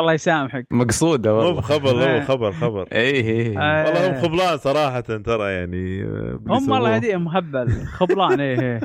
الله 0.00 0.12
يسامحك. 0.12 0.66
مقصودة 0.70 1.32
مو 1.32 1.38
والله 1.38 1.52
بخبر 1.60 1.90
هو 1.90 2.20
خبر 2.24 2.52
خبر. 2.52 2.88
إيه 2.92 3.24
إيه 3.24 3.58
آه. 3.58 3.84
والله 3.84 4.10
هم 4.10 4.22
خبلان 4.22 4.56
صراحة 4.58 5.00
ترى 5.00 5.52
يعني 5.52 6.02
آه، 6.04 6.38
هم 6.46 6.58
بيسووه. 6.58 6.78
الله 6.78 6.94
يهديهم 6.94 7.28
هبل 7.28 7.70
خبلان 7.84 8.40
إيه 8.40 8.60
إيه. 8.60 8.80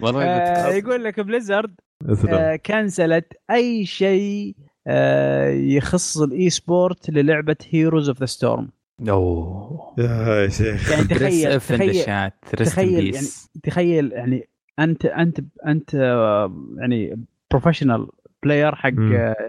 والله 0.00 0.24
آه 0.24 0.68
يقول 0.68 1.04
لك 1.04 1.20
بليزرد 1.20 1.74
آه 2.28 2.56
كنسلت 2.56 3.26
أي 3.50 3.86
شيء 3.86 4.54
آه 4.86 5.48
يخص 5.50 6.18
ال 6.20 6.50
e-sport 6.50 7.10
للعبة 7.10 7.56
هيروز 7.70 8.08
اوف 8.08 8.20
ذا 8.20 8.26
ستورم 8.26 8.68
أوه. 9.08 9.94
يا 9.98 10.48
شيخ. 10.48 10.90
يعني 10.90 11.04
تخيل 11.04 11.60
تخيل 11.60 12.30
تخيل 12.66 13.14
يعني 13.14 13.26
تخيل 13.62 14.12
يعني 14.12 14.48
أنت 14.78 15.06
أنت 15.06 15.40
أنت 15.66 15.94
آه، 15.94 16.52
يعني 16.78 17.24
professional 17.50 18.08
player 18.42 18.74
حق. 18.74 18.92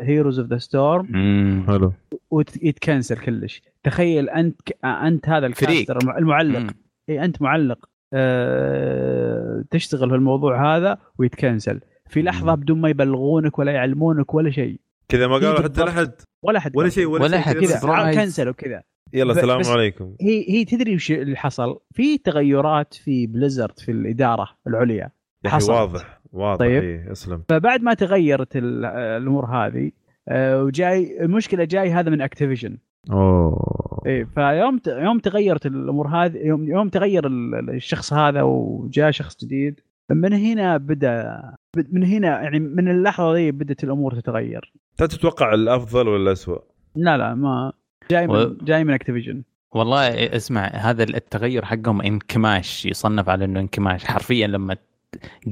هيروز 0.01 0.39
اوف 0.39 0.49
ذا 0.49 0.57
ستورم 0.57 1.63
حلو. 1.67 1.93
ويتكنسل 2.31 3.17
كلش. 3.17 3.61
تخيل 3.83 4.29
أنت 4.29 4.61
ك- 4.61 4.85
أنت 4.85 5.29
هذا 5.29 5.45
ال 5.47 5.54
caster 5.54 5.97
الم- 5.97 6.17
المعلق. 6.17 6.73
اي 7.09 7.25
أنت 7.25 7.41
معلق. 7.41 7.89
آه 8.13 9.63
تشتغل 9.71 10.09
في 10.09 10.15
الموضوع 10.15 10.75
هذا 10.77 10.97
ويتكنسل 11.19 11.79
في 12.09 12.21
لحظة 12.21 12.55
مم. 12.55 12.61
بدون 12.61 12.81
ما 12.81 12.89
يبلغونك 12.89 13.59
ولا 13.59 13.71
يعلمونك 13.71 14.33
ولا 14.33 14.51
شيء. 14.51 14.79
كذا 15.09 15.27
ما 15.27 15.33
قالوا 15.33 15.61
حتى. 15.63 15.83
لحد 15.83 16.11
ولا 16.43 16.59
حد 16.59 16.77
ولا. 16.77 16.89
شيء 16.89 17.05
ولا 17.05 17.23
ولا 17.23 17.39
حد. 17.41 17.53
شيء 17.59 17.61
كذا. 17.67 18.13
كنسلوا 18.13 18.53
كذا 18.53 18.83
يلا 19.13 19.31
السلام 19.31 19.61
عليكم. 19.65 20.15
هي 20.21 20.49
هي 20.49 20.65
تدري 20.65 20.95
وش 20.95 21.11
اللي 21.11 21.35
حصل؟ 21.37 21.79
في 21.93 22.17
تغيرات 22.17 22.93
في 22.93 23.27
بليزرد 23.27 23.79
في 23.79 23.91
الإدارة 23.91 24.49
العليا. 24.67 25.11
حصلت. 25.45 25.69
واضح. 25.69 26.21
واضح 26.33 26.59
طيب. 26.59 26.81
طيب 26.81 27.09
اسلم. 27.11 27.43
فبعد 27.49 27.81
ما 27.81 27.93
تغيرت 27.93 28.55
ال- 28.55 28.85
الأمور 28.85 29.45
هذه 29.45 29.91
آه، 30.29 30.63
وجاي 30.63 31.21
المشكلة 31.25 31.63
جاي 31.63 31.91
هذا 31.91 32.09
من 32.09 32.21
اكتيفيجن 32.21 32.77
أوه. 33.11 34.01
إيه 34.05 34.23
فيوم 34.35 34.77
ت- 34.77 34.87
يوم 34.87 35.19
تغيرت 35.19 35.65
الأمور 35.65 36.07
هذه 36.07 36.37
يوم 36.37 36.63
يوم 36.69 36.89
تغير 36.89 37.27
ال- 37.27 37.55
ال- 37.55 37.69
الشخص 37.69 38.13
هذا 38.13 38.41
وجاء 38.41 39.11
شخص 39.11 39.45
جديد 39.45 39.79
من 40.09 40.33
هنا 40.33 40.77
بدأ 40.77 41.41
بد- 41.77 41.93
من 41.93 42.03
هنا 42.03 42.27
يعني 42.27 42.59
من 42.59 42.87
اللحظة 42.91 43.33
دي 43.33 43.51
بدأت 43.51 43.83
الأمور 43.83 44.13
تتغير. 44.15 44.73
أنت 45.01 45.11
تتوقع 45.11 45.53
الأفضل 45.53 46.07
ولا 46.07 46.23
الاسوء؟ 46.23 46.61
لا 46.95 47.17
لا 47.17 47.35
ما 47.35 47.71
جاي 48.11 48.27
من 48.27 48.35
و- 48.35 48.57
جاي 48.61 48.83
من 48.83 48.93
اكتيفيجن 48.93 49.43
والله 49.71 50.07
اسمع 50.35 50.65
هذا 50.65 51.03
التغير 51.03 51.65
حقهم 51.65 52.01
إنكماش 52.01 52.85
يصنف 52.85 53.29
على 53.29 53.45
إنه 53.45 53.59
إنكماش 53.59 54.05
حرفيا 54.05 54.47
لما 54.47 54.75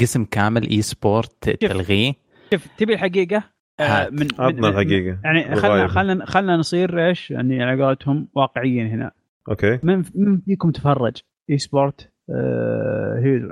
قسم 0.01 0.25
كامل 0.25 0.69
e-sport 0.69 1.49
تلغيه؟ 1.49 2.13
شوف 2.53 2.67
تبي 2.77 2.93
الحقيقة؟ 2.93 3.43
آه،. 3.79 4.09
من 4.09 4.27
عطنا 4.39 4.61
من- 4.61 4.65
الحقيقة. 4.65 5.17
يعني 5.23 5.55
خلنا. 5.55 5.87
خلنا 5.87 6.25
خلنا 6.25 6.57
نصير 6.57 7.07
إيش؟ 7.07 7.31
يعني 7.31 7.63
على 7.63 7.83
قولتهم 7.83 8.27
واقعيين 8.35 8.87
هنا. 8.87 9.11
okay. 9.49 9.79
من 9.83 10.03
من 10.15 10.41
فيكم 10.41 10.71
تفرج 10.71 11.17
e-sport 11.49 12.11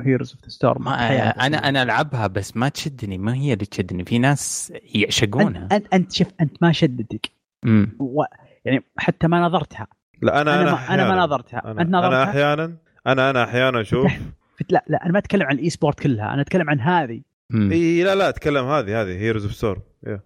هيروز 0.05 0.32
اوف 0.32 0.43
ذا 0.43 0.49
ستورم 0.49 0.88
أنا 0.88 1.70
أنا 1.70 1.84
ألعبها 1.84 2.28
بس 2.28 2.57
ما 2.57 2.70
تشدني. 2.70 3.18
ما 3.18 3.36
هي 3.36 3.53
اللي 3.53 3.66
تشدني. 3.66 4.05
في 4.05 4.20
ناس 4.20 4.74
يعشقونها. 4.95 5.68
انت 5.72 5.93
انت, 5.93 6.12
شوف 6.12 6.28
أنت 6.41 6.57
ما 6.62 6.72
شدتك. 6.72 7.30
امم 7.66 7.95
و... 7.99 8.24
يعني 8.66 8.84
حتى 8.97 9.28
ما 9.28 9.39
نظرتها. 9.39 9.88
لا 10.22 10.41
أنا 10.41 10.62
أنا 10.62 10.62
أنا 10.62 10.72
ما, 10.72 10.93
أنا 10.93 11.16
ما 11.16 11.24
نظرتها. 11.24 11.62
أنا 11.66 11.72
أنت 11.72 11.80
أنا 11.80 11.97
نظرتها 11.97 12.24
أحيانا 12.24 12.78
أنا 13.07 13.30
أنا 13.30 13.43
أحيانا 13.43 13.82
أشوف 13.82 14.12
قلت 14.60 14.72
لا 14.74 14.84
لا 14.88 15.03
أنا 15.05 15.12
ما 15.14 15.20
أتكلم 15.20 15.43
عن 15.47 15.55
ال 15.55 15.69
e-sport 15.69 15.99
كلها 15.99 16.34
أنا 16.34 16.41
أتكلم 16.41 16.70
عن 16.70 16.80
هذه. 16.80 17.22
إي 17.53 18.03
لا 18.03 18.16
لا 18.16 18.30
أتكلم 18.30 18.66
هذه 18.66 19.01
هذه 19.01 19.18
Heroes 19.17 19.43
of 19.43 19.53
the 19.53 19.64
Storm 19.64 19.82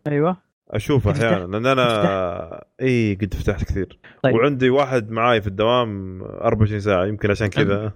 أيوه 0.08 0.38
أشوف 0.72 1.08
أحيانا 1.08 1.46
لأن 1.46 1.66
أنا 1.66 2.64
إي 2.82 3.18
قد 3.22 3.34
فتحت 3.34 3.64
كثير 3.64 4.00
طيب. 4.24 4.36
وعندي 4.36 4.70
واحد 4.70 5.12
معاي 5.12 5.42
في 5.42 5.48
الدوام 5.48 6.22
24 6.22 6.80
ساعة 6.80 7.06
يمكن 7.06 7.32
عشان 7.32 7.48
كذا 7.48 7.92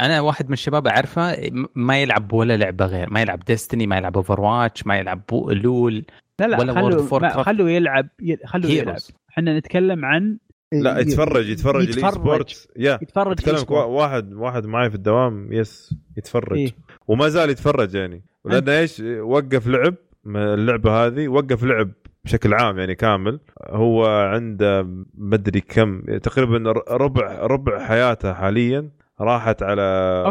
أنا 0.00 0.20
واحد 0.20 0.46
من 0.46 0.52
الشباب 0.52 0.86
أعرفه 0.86 1.36
ما 1.74 2.02
يلعب 2.02 2.32
ولا 2.32 2.56
لعبة 2.56 2.86
غير 2.86 3.10
ما 3.10 3.20
يلعب 3.20 3.40
ديستني 3.44 3.86
ما 3.86 3.96
يلعب 3.96 4.16
اوفر 4.16 4.40
واتش 4.40 4.86
ما 4.86 4.96
يلعب 4.98 5.20
بو- 5.28 5.50
لول 5.50 6.04
لا 6.40 6.46
لا 6.46 6.58
ولا 6.58 6.72
of 6.72 6.76
ما- 7.12 7.30
Warcraft. 7.30 7.36
خلوا 7.40 7.70
يلعب 7.70 8.08
ي- 8.22 8.36
خلوا 8.46 8.70
يلعب. 8.70 8.96
إحنا 9.30 9.58
نتكلم 9.58 10.04
عن 10.04 10.38
لا 10.82 10.98
يتفرج 10.98 11.48
يتفرج 11.48 11.88
يتفرج. 11.88 12.12
سبورت 12.14 12.68
يا 12.76 12.98
يتفرج 13.02 13.40
e-sport. 13.40 13.70
واحد 13.72 14.32
واحد 14.34 14.66
معاي 14.66 14.90
في 14.90 14.96
الدوام 14.96 15.52
يس 15.52 15.94
يتفرج 16.16 16.58
إيه. 16.58 16.70
وما 17.08 17.28
زال 17.28 17.50
يتفرج 17.50 17.94
يعني 17.94 18.22
لأنه 18.44 18.78
إيش 18.78 19.00
وقف 19.20 19.66
لعب 19.66 19.94
اللعبة 20.36 21.06
هذه 21.06 21.28
وقف 21.28 21.64
لعب 21.64 21.90
بشكل 22.24 22.54
عام 22.54 22.78
يعني 22.78 22.94
كامل 22.94 23.40
هو 23.66 24.06
عنده 24.06 24.86
مدري 25.14 25.60
كم 25.60 26.02
تقريبا 26.22 26.72
ربع 26.90 27.38
ربع 27.46 27.86
حياته 27.86 28.32
حاليا 28.32 28.90
راحت 29.20 29.62
على 29.62 29.82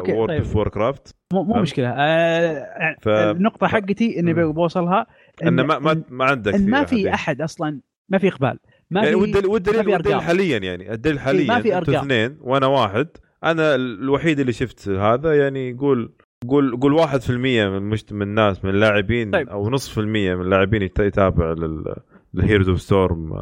World 0.10 0.30
طيب. 0.30 0.40
of 0.42 0.56
Warcraft 0.56 1.16
مو 1.34 1.44
مو؟ 1.44 1.62
مشكلة 1.62 1.90
آه 1.90 2.96
ف- 3.02 3.08
النقطة 3.08 3.68
حقتي 3.68 4.20
إني. 4.20 4.34
بوصلها 4.34 5.08
أنه 5.44 5.64
ما 5.64 5.80
ما 5.80 6.04
ما 6.10 6.26
عنده 6.26 6.56
إن 6.56 6.70
ما 6.70 6.84
في. 6.86 7.14
أحد 7.14 7.42
أصلا 7.42 7.80
ما 8.10 8.18
في 8.18 8.28
إقبال 8.28 8.60
ما 8.94 9.04
يعني 9.04 9.12
في 9.16 9.48
والدليل 9.48 9.90
والدليل. 9.90 10.22
حاليا 10.22 10.58
يعني 10.58 10.94
الدليل 10.94 11.18
إيه، 11.18 11.24
حاليا 11.26 11.48
ما 11.48 11.62
في 11.62 11.78
أنتوا 11.78 11.94
أرقام. 11.94 12.06
اثنين 12.12 12.38
وأنا 12.42 12.68
واحد 12.68 13.08
أنا 13.44 13.76
الوحيد 13.76 14.40
اللي 14.40 14.54
شفت 14.54 14.90
هذا 14.90 15.38
يعني 15.38 15.70
يقول 15.70 16.12
قول 16.50 16.80
قول 16.80 16.94
1% 17.08 17.30
من. 17.30 17.90
من 18.12 18.22
الناس 18.22 18.66
من 18.66 18.70
اللاعبين 18.70 19.32
طيب. 19.32 19.50
أو 19.50 19.70
نصف 19.70 20.00
المية 20.00 20.36
من 20.36 20.42
اللاعبين 20.42 20.82
يت- 20.82 21.00
يتابع 21.00 21.52
لل 21.54 21.96
لل 22.34 22.43
Heroes 22.43 22.70
of 22.70 22.82
the 22.82 23.01
Storm 23.01 23.34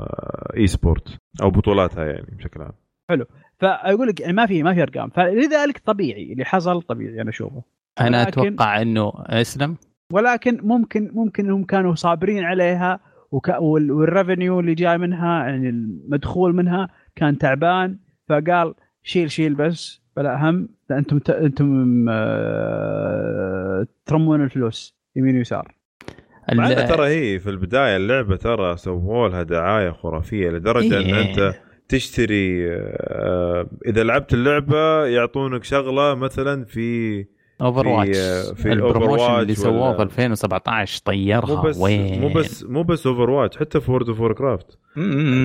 e-sport 0.58 1.18
أو 1.42 1.50
بطولاتها 1.52 2.06
يعني 2.06 2.28
بشكل 2.38 2.62
عام 2.62 2.72
فأقول 3.60 4.08
لك 4.08 4.20
يعني 4.20 4.34
ما 4.34 4.46
في 4.46 4.64
ما 4.64 4.74
في 4.74 4.82
أرقام 4.82 5.10
فلذلك 5.10 5.78
طبيعي 5.86 6.32
اللي 6.34 6.46
حصل 6.46 6.82
طبيعي 6.82 7.22
أنا 7.22 7.30
أشوفه 7.30 7.64
أنا 8.02 8.28
أتوقع 8.28 8.82
إنه 8.82 9.14
أسلم 9.18 9.78
ولكن 10.14 10.60
ممكن 10.64 11.12
ممكن 11.14 11.46
إنهم 11.46 11.64
كانوا 11.64 11.96
صابرين 11.96 12.44
عليها 12.44 13.00
وك... 13.32 13.50
وال... 13.60 13.92
وال 13.92 14.07
revenue 14.07 14.60
اللي 14.60 14.74
جاي 14.74 14.98
منها 14.98 15.48
يعني 15.48 15.70
المدخول 15.70 16.56
منها 16.56 16.90
كان 17.16 17.38
تعبان 17.38 17.98
فقال 18.30 18.74
شيل 19.04 19.32
شيل 19.32 19.56
بس 19.56 20.02
بلا 20.18 20.50
هم 20.50 20.70
أنتم 20.92 21.20
ت... 21.20 21.30
أنتم 21.30 22.06
آه... 22.10 23.88
ترمون 24.06 24.44
الفلوس 24.44 24.96
يمين 25.16 25.38
ويسار 25.38 25.76
مع 26.54 26.74
ترى 26.74 27.08
هي 27.08 27.40
في 27.40 27.50
البداية 27.50 27.98
اللعبة 27.98 28.36
ترى 28.36 28.78
سووا 28.78 29.28
لها 29.28 29.44
دعاية 29.44 29.92
خرافية 29.92 30.50
لدرجة 30.50 31.00
إن 31.00 31.14
إيه. 31.16 31.22
أنت 31.22 31.56
تشتري 31.90 32.72
آه، 32.72 33.70
إذا 33.88 34.04
لعبت 34.04 34.34
اللعبة 34.34 35.06
يعطونك 35.06 35.64
شغلة 35.64 36.16
مثلا 36.16 36.66
في 36.66 37.26
Overwatch 37.62 38.18
في 38.62 38.74
ال 38.74 38.79
promotion 38.79 39.26
Overwatch 39.28 39.30
اللي 39.40 39.56
سووه 39.56 39.96
في 39.98 40.02
2017 40.04 41.02
طيرها. 41.06 41.56
مو 41.56 41.62
بس 41.62 41.78
وين؟ 41.78 42.22
مو 42.22 42.34
بس 42.34 42.64
مو 42.64 42.84
بس 42.84 43.08
Overwatch 43.08 43.58
حتى 43.58 43.80
في 43.82 43.92
World 43.92 44.10
of 44.10 44.20
Warcraft. 44.20 44.78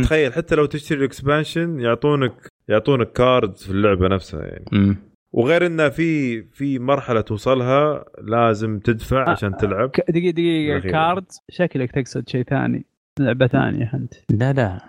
تخيل 0.04 0.32
حتى 0.32 0.54
لو 0.54 0.66
تشتري 0.66 0.98
ال 0.98 1.06
expansion 1.06 1.80
يعطونك 1.80 2.32
يعطونك 2.68 3.12
cards 3.12 3.62
في 3.62 3.70
اللعبة 3.70 4.08
نفسها 4.08 4.40
يعني. 4.44 4.64
مم. 4.72 4.96
وغير 5.32 5.66
انه 5.66 5.88
في 5.88 6.42
في 6.42 6.78
مرحلة 6.78 7.20
توصلها 7.20 8.04
لازم 8.22 8.78
تدفع 8.78 9.26
آه، 9.26 9.30
عشان 9.30 9.56
تلعب. 9.56 9.90
دقيقه 10.08 10.30
دقيقة. 10.30 10.78
card 10.90 11.24
شكلك 11.48 11.92
تقصد 11.92 12.28
شيء 12.28 12.42
ثاني 12.42 12.86
لعبة 13.20 13.46
ثانية 13.46 13.90
أنت. 13.94 14.14
لا 14.30 14.52
لا. 14.52 14.80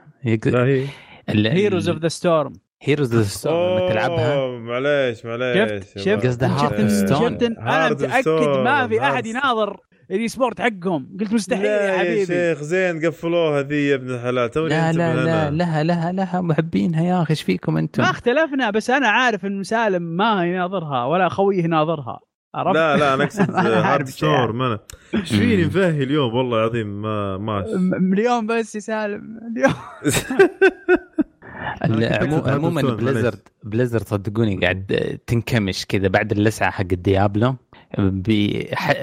لا 0.46 0.66
هي 0.66 0.88
Heroes 1.52 1.89
of 1.89 1.98
the 1.98 2.08
Storm 2.08 2.54
Heroes 2.82 3.16
of 3.16 3.26
Storm 3.26 3.78
لما 3.80 3.90
تلعبها 3.90 4.58
معليش 4.58 5.26
معليش 5.26 5.84
شفت 5.84 5.98
يا 5.98 6.02
شفت 6.16 6.26
قصده 6.26 6.58
شفت 6.58 6.74
Hearthstone. 6.74 7.20
شفت 7.20 7.44
أنا. 7.44 7.90
متأكد 7.90 8.48
ما 8.64 8.88
في 8.88 9.02
أحد. 9.02 9.26
يناظر 9.26 9.78
ال 10.12 10.28
e-sport 10.28 10.62
حقهم 10.62 11.18
قلت 11.20 11.34
مستحيل 11.34 11.66
يا 11.66 11.72
يا 11.82 11.98
حبيبي 11.98 12.26
شيخ 12.26 12.62
زين 12.62 13.06
قفلوها 13.06 13.62
ذي 13.62 13.88
يا 13.88 13.96
ابن 13.96 14.10
الحلال 14.14 14.52
توني 14.52 14.70
لا 14.70 14.92
لا 14.94 15.16
لا. 15.26 15.50
لها 15.50 15.84
لها 15.84 16.12
لها 16.12 16.42
محبينها 16.42 17.04
يا 17.04 17.22
أخي 17.22 17.30
إيش 17.32 17.42
فيكم 17.42 17.78
أنتم؟ 17.78 18.04
ما 18.04 18.10
اختلفنا 18.10 18.70
بس 18.70 18.90
أنا 18.90 19.08
عارف 19.08 19.46
إن 19.46 19.64
سالم 19.64 20.02
ما 20.04 20.46
يناظرها 20.46 21.06
ولا 21.06 21.30
خويه 21.30 21.64
يناظرها 21.64 22.20
عرفت؟ 22.56 22.76
لا 22.76 22.98
لا 22.98 23.14
أنا 23.14 23.24
أقصد 23.24 23.52
Hearthstone 23.89 24.52
ما 24.52 24.68
أنا 24.68 24.80
إيش 25.16 25.30
فيني 25.30 25.66
مفهي 25.66 26.04
اليوم 26.04 26.34
والله 26.36 26.58
العظيم 26.60 27.02
ما 27.02 27.38
ما 27.38 27.60
م- 27.76 28.04
مليون 28.04 28.48
بس 28.48 28.76
يا 28.76 28.80
سالم 28.80 29.40
اليوم 29.56 29.74
عموما 32.45 32.82
Blizzard 32.82 33.39
Blizzard 33.64 34.04
صدقوني 34.07 34.57
قاعد 34.57 35.20
تنكمش 35.28 35.86
كذا 35.86 36.07
بعد 36.07 36.32
اللسعة 36.32 36.72
حق 36.72 36.86
ال 36.91 37.01
Diablo 37.01 37.56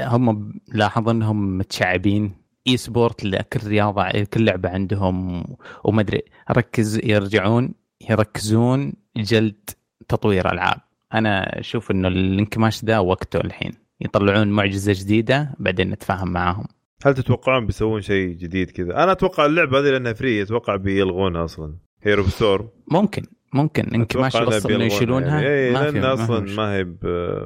هم 0.00 0.52
لاحظوا 0.68 1.12
إنهم 1.12 1.58
متشعبين. 1.58 2.32
e-sport 2.66 3.24
لكل 3.24 3.68
رياضة 3.68 4.24
كل 4.24 4.44
لعبة 4.44 4.68
عندهم 4.68 5.44
وما 5.84 6.00
أدري 6.00 6.22
ركز 6.50 7.00
يرجعون 7.04 7.74
يركزون 8.10 8.92
جلد 9.16 9.70
تطوير 10.08 10.52
ألعاب. 10.52 10.80
أنا 11.14 11.60
أشوف 11.60 11.90
إنه 11.90 12.08
الانكماش 12.08 12.84
ذا 12.84 12.98
وقته 12.98 13.40
الحين. 13.40 13.72
يطلعون 14.00 14.48
معجزة 14.48 14.92
جديدة 14.96 15.54
بعدين 15.58 15.90
نتفاهم 15.90 16.28
معاهم. 16.28 16.64
هل 17.04 17.14
تتوقعون 17.14 17.66
بيسوون 17.66 18.00
شيء 18.00 18.28
جديد 18.28 18.70
كذا؟ 18.70 19.04
أنا 19.04 19.12
أتوقع 19.12 19.46
اللعبة 19.46 19.78
هذه 19.78 19.84
لأنها 19.84 20.12
free 20.12 20.42
أتوقع 20.42 20.76
بيلغونها 20.76 21.44
أصلا. 21.44 21.74
Hero 22.04 22.22
Storm 22.22 22.68
ممكن 22.90 23.22
ممكن. 23.52 23.94
انكماش 23.94 24.34
يوصل 24.34 24.72
إنه 24.72 24.84
يشيلونها؟ 24.84 25.40
يعني. 25.40 25.70
ما 25.72 25.78
لأن 25.90 26.00
ما 26.02 26.16
في 26.16 26.22
أصلا. 26.22 26.40
ما 26.56 26.74
هي 26.74 26.84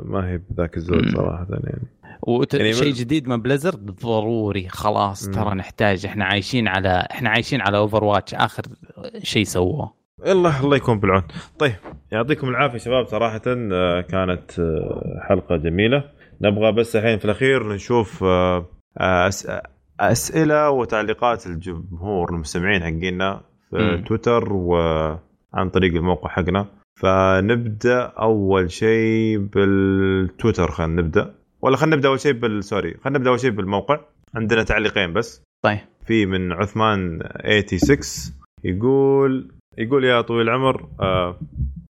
ما 0.04 0.28
هي 0.28 0.40
بذاك 0.50 0.76
الزود. 0.76 1.08
صراحة 1.08 1.46
يعني. 1.50 1.82
وت... 2.22 2.54
يعني 2.54 2.72
شيء 2.72 2.92
جديد 2.92 3.28
من 3.28 3.42
Blizzard 3.42 3.86
ضروري. 3.90 4.68
خلاص 4.68 5.28
مم. 5.28 5.34
ترى 5.34 5.54
نحتاج 5.54 6.06
إحنا 6.06 6.24
عايشين 6.24 6.68
على 6.68 7.06
إحنا 7.10 7.30
عايشين 7.30 7.60
على 7.60 7.76
Overwatch 7.78 8.34
آخر 8.34 8.62
شيء 9.22 9.44
سووه. 9.44 9.94
يلا 10.26 10.60
الله 10.60 10.76
يكون 10.76 11.00
بالعون. 11.00 11.22
طيب 11.58 11.74
يعطيكم 12.12 12.48
العافية 12.48 12.78
شباب. 12.78 13.06
صراحة 13.06 13.42
آه، 13.46 14.00
كانت 14.00 14.58
آه، 14.60 15.20
حلقة 15.28 15.56
جميلة. 15.56 16.04
نبغى 16.40 16.72
بس 16.72 16.96
الحين 16.96 17.18
في 17.18 17.24
الأخير 17.24 17.72
نشوف 17.72 18.24
آه، 18.24 18.66
أس- 19.30 19.50
أسئلة 20.00 20.70
وتعليقات 20.70 21.46
الجمهور 21.46 22.30
المستمعين 22.30 22.82
حقينا. 22.82 23.40
في 23.70 23.76
مم. 23.78 24.04
تويتر 24.04 24.52
وعن 24.52 25.70
طريق 25.72 25.94
الموقع 25.94 26.28
حقنا. 26.30 26.66
فنبدأ 27.00 28.02
أول 28.02 28.70
شيء 28.70 29.38
بالتويتر 29.38 30.70
خلينا 30.70 31.02
نبدأ. 31.02 31.34
ولا 31.62 31.76
خلينا 31.76 31.96
نبدأ 31.96 32.08
أول 32.08 32.20
شيء 32.20 32.32
بال 32.32 32.64
سوري 32.64 32.94
خلينا 33.04 33.18
نبدأ 33.18 33.30
أول 33.30 33.40
شيء 33.40 33.50
بالموقع. 33.50 34.00
عندنا 34.34 34.62
تعليقين 34.62 35.12
بس. 35.12 35.42
طيب. 35.64 35.78
في 36.06 36.26
من 36.26 36.52
عثمان 36.52 37.18
86 37.44 38.34
يقول 38.64 39.48
يقول 39.78 40.04
يا 40.04 40.20
طويل 40.20 40.48
العمر 40.48 40.88
آه 41.00 41.36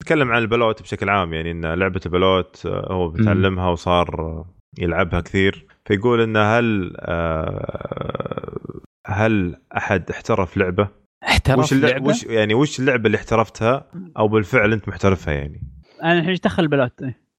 تكلم 0.01 0.31
عن 0.31 0.41
البلوت 0.41 0.81
بشكل 0.81 1.09
عام 1.09 1.33
يعني 1.33 1.51
إن 1.51 1.65
لعبة 1.65 2.01
البلوت 2.05 2.65
آه 2.65 2.93
هو 2.93 3.09
بيتعلمها 3.09 3.69
وصار 3.69 4.45
يلعبها 4.79 5.19
كثير. 5.21 5.65
فيقول 5.85 6.21
إن 6.21 6.37
هل 6.37 6.93
آه 6.99 8.79
هل 9.07 9.55
أحد 9.77 10.09
احترف 10.09 10.57
لعبة؟ 10.57 10.87
احترف 11.29 11.59
وش 11.59 11.73
اللعبة؟ 11.73 11.93
لعبه 11.93 12.07
وش 12.09 12.23
يعني 12.23 12.53
وش 12.53 12.79
اللعبة 12.79 13.05
اللي 13.05 13.17
احترفتها 13.17 13.87
أو 14.17 14.27
بالفعل 14.27 14.73
أنت 14.73 14.87
محترفها 14.89 15.33
يعني؟ 15.33 15.61
أنا 16.03 16.13
الحين 16.13 16.29
إيش 16.29 16.39
دخل 16.39 16.63
البلوت 16.63 17.01
إيه. 17.03 17.29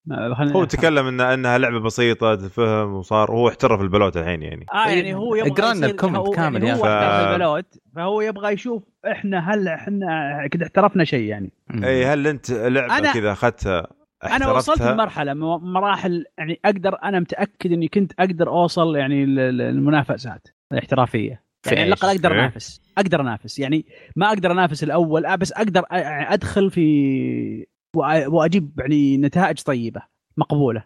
هو. 0.54 0.64
تكلم 0.64 1.06
ان 1.06 1.20
إنها 1.20 1.58
لعبة 1.58 1.80
بسيطة 1.80 2.34
تفهم 2.34 2.92
وصار 2.94 3.30
هو 3.30 3.48
احترف 3.48 3.80
البلوت 3.80 4.16
الحين 4.16 4.42
يعني 4.42 4.66
آه 4.74 4.88
يعني 4.88 5.14
هو 5.14 5.34
يبغى 5.34 5.50
اقرا 5.50 5.64
لنا 5.66 5.72
يصير- 5.76 5.90
الكومنت 5.90 6.16
هو- 6.16 6.30
كامل 6.30 6.64
يعني 6.64 6.78
هو 6.78 6.82
ف- 6.84 6.86
البلوت 6.86 7.66
فهو 7.96 8.20
يبغى 8.20 8.52
يشوف 8.52 8.82
إحنا 9.12 9.54
هل 9.54 9.68
إحنا 9.68 10.46
كذا 10.50 10.62
احترفنا 10.64 11.04
شيء 11.04 11.24
يعني. 11.24 11.52
إي 11.84 12.04
هل 12.06 12.26
أنت 12.26 12.50
لعبة 12.50 12.98
أنا- 13.10 13.14
كذا 13.14 13.32
أخذتها 13.32 13.86
أنا 14.36 14.52
وصلت؟ 14.52 14.82
لمرحلة 14.82 15.34
مراحل 15.58 16.24
يعني 16.38 16.60
أقدر 16.64 16.96
أنا 17.04 17.20
متأكد 17.20 17.72
إني 17.72 17.88
كنت 17.88 18.12
أقدر 18.18 18.48
أوصل 18.48 18.96
يعني 18.96 19.26
ل- 19.26 19.34
ل- 19.56 19.62
المنافسات 19.62 20.48
الاحترافية 20.72 21.34
في 21.34 21.49
يعني 21.66 21.80
على 21.80 21.88
الأقل؟ 21.88 22.08
أقدر 22.08 22.32
إيه. 22.32 22.40
أنافس 22.40 22.80
أقدر 22.98 23.20
أنافس 23.20 23.58
يعني 23.58 23.84
ما 24.16 24.28
أقدر 24.28 24.52
أنافس 24.52 24.84
الأول 24.84 25.26
آه، 25.26 25.34
بس 25.36 25.52
أقدر 25.52 25.82
أ- 25.82 25.86
أدخل 26.32 26.70
في 26.70 27.66
وأ- 27.96 28.26
وأجيب 28.28 28.70
يعني 28.78 29.16
نتائج 29.16 29.60
طيبة 29.62 30.02
مقبولة. 30.36 30.84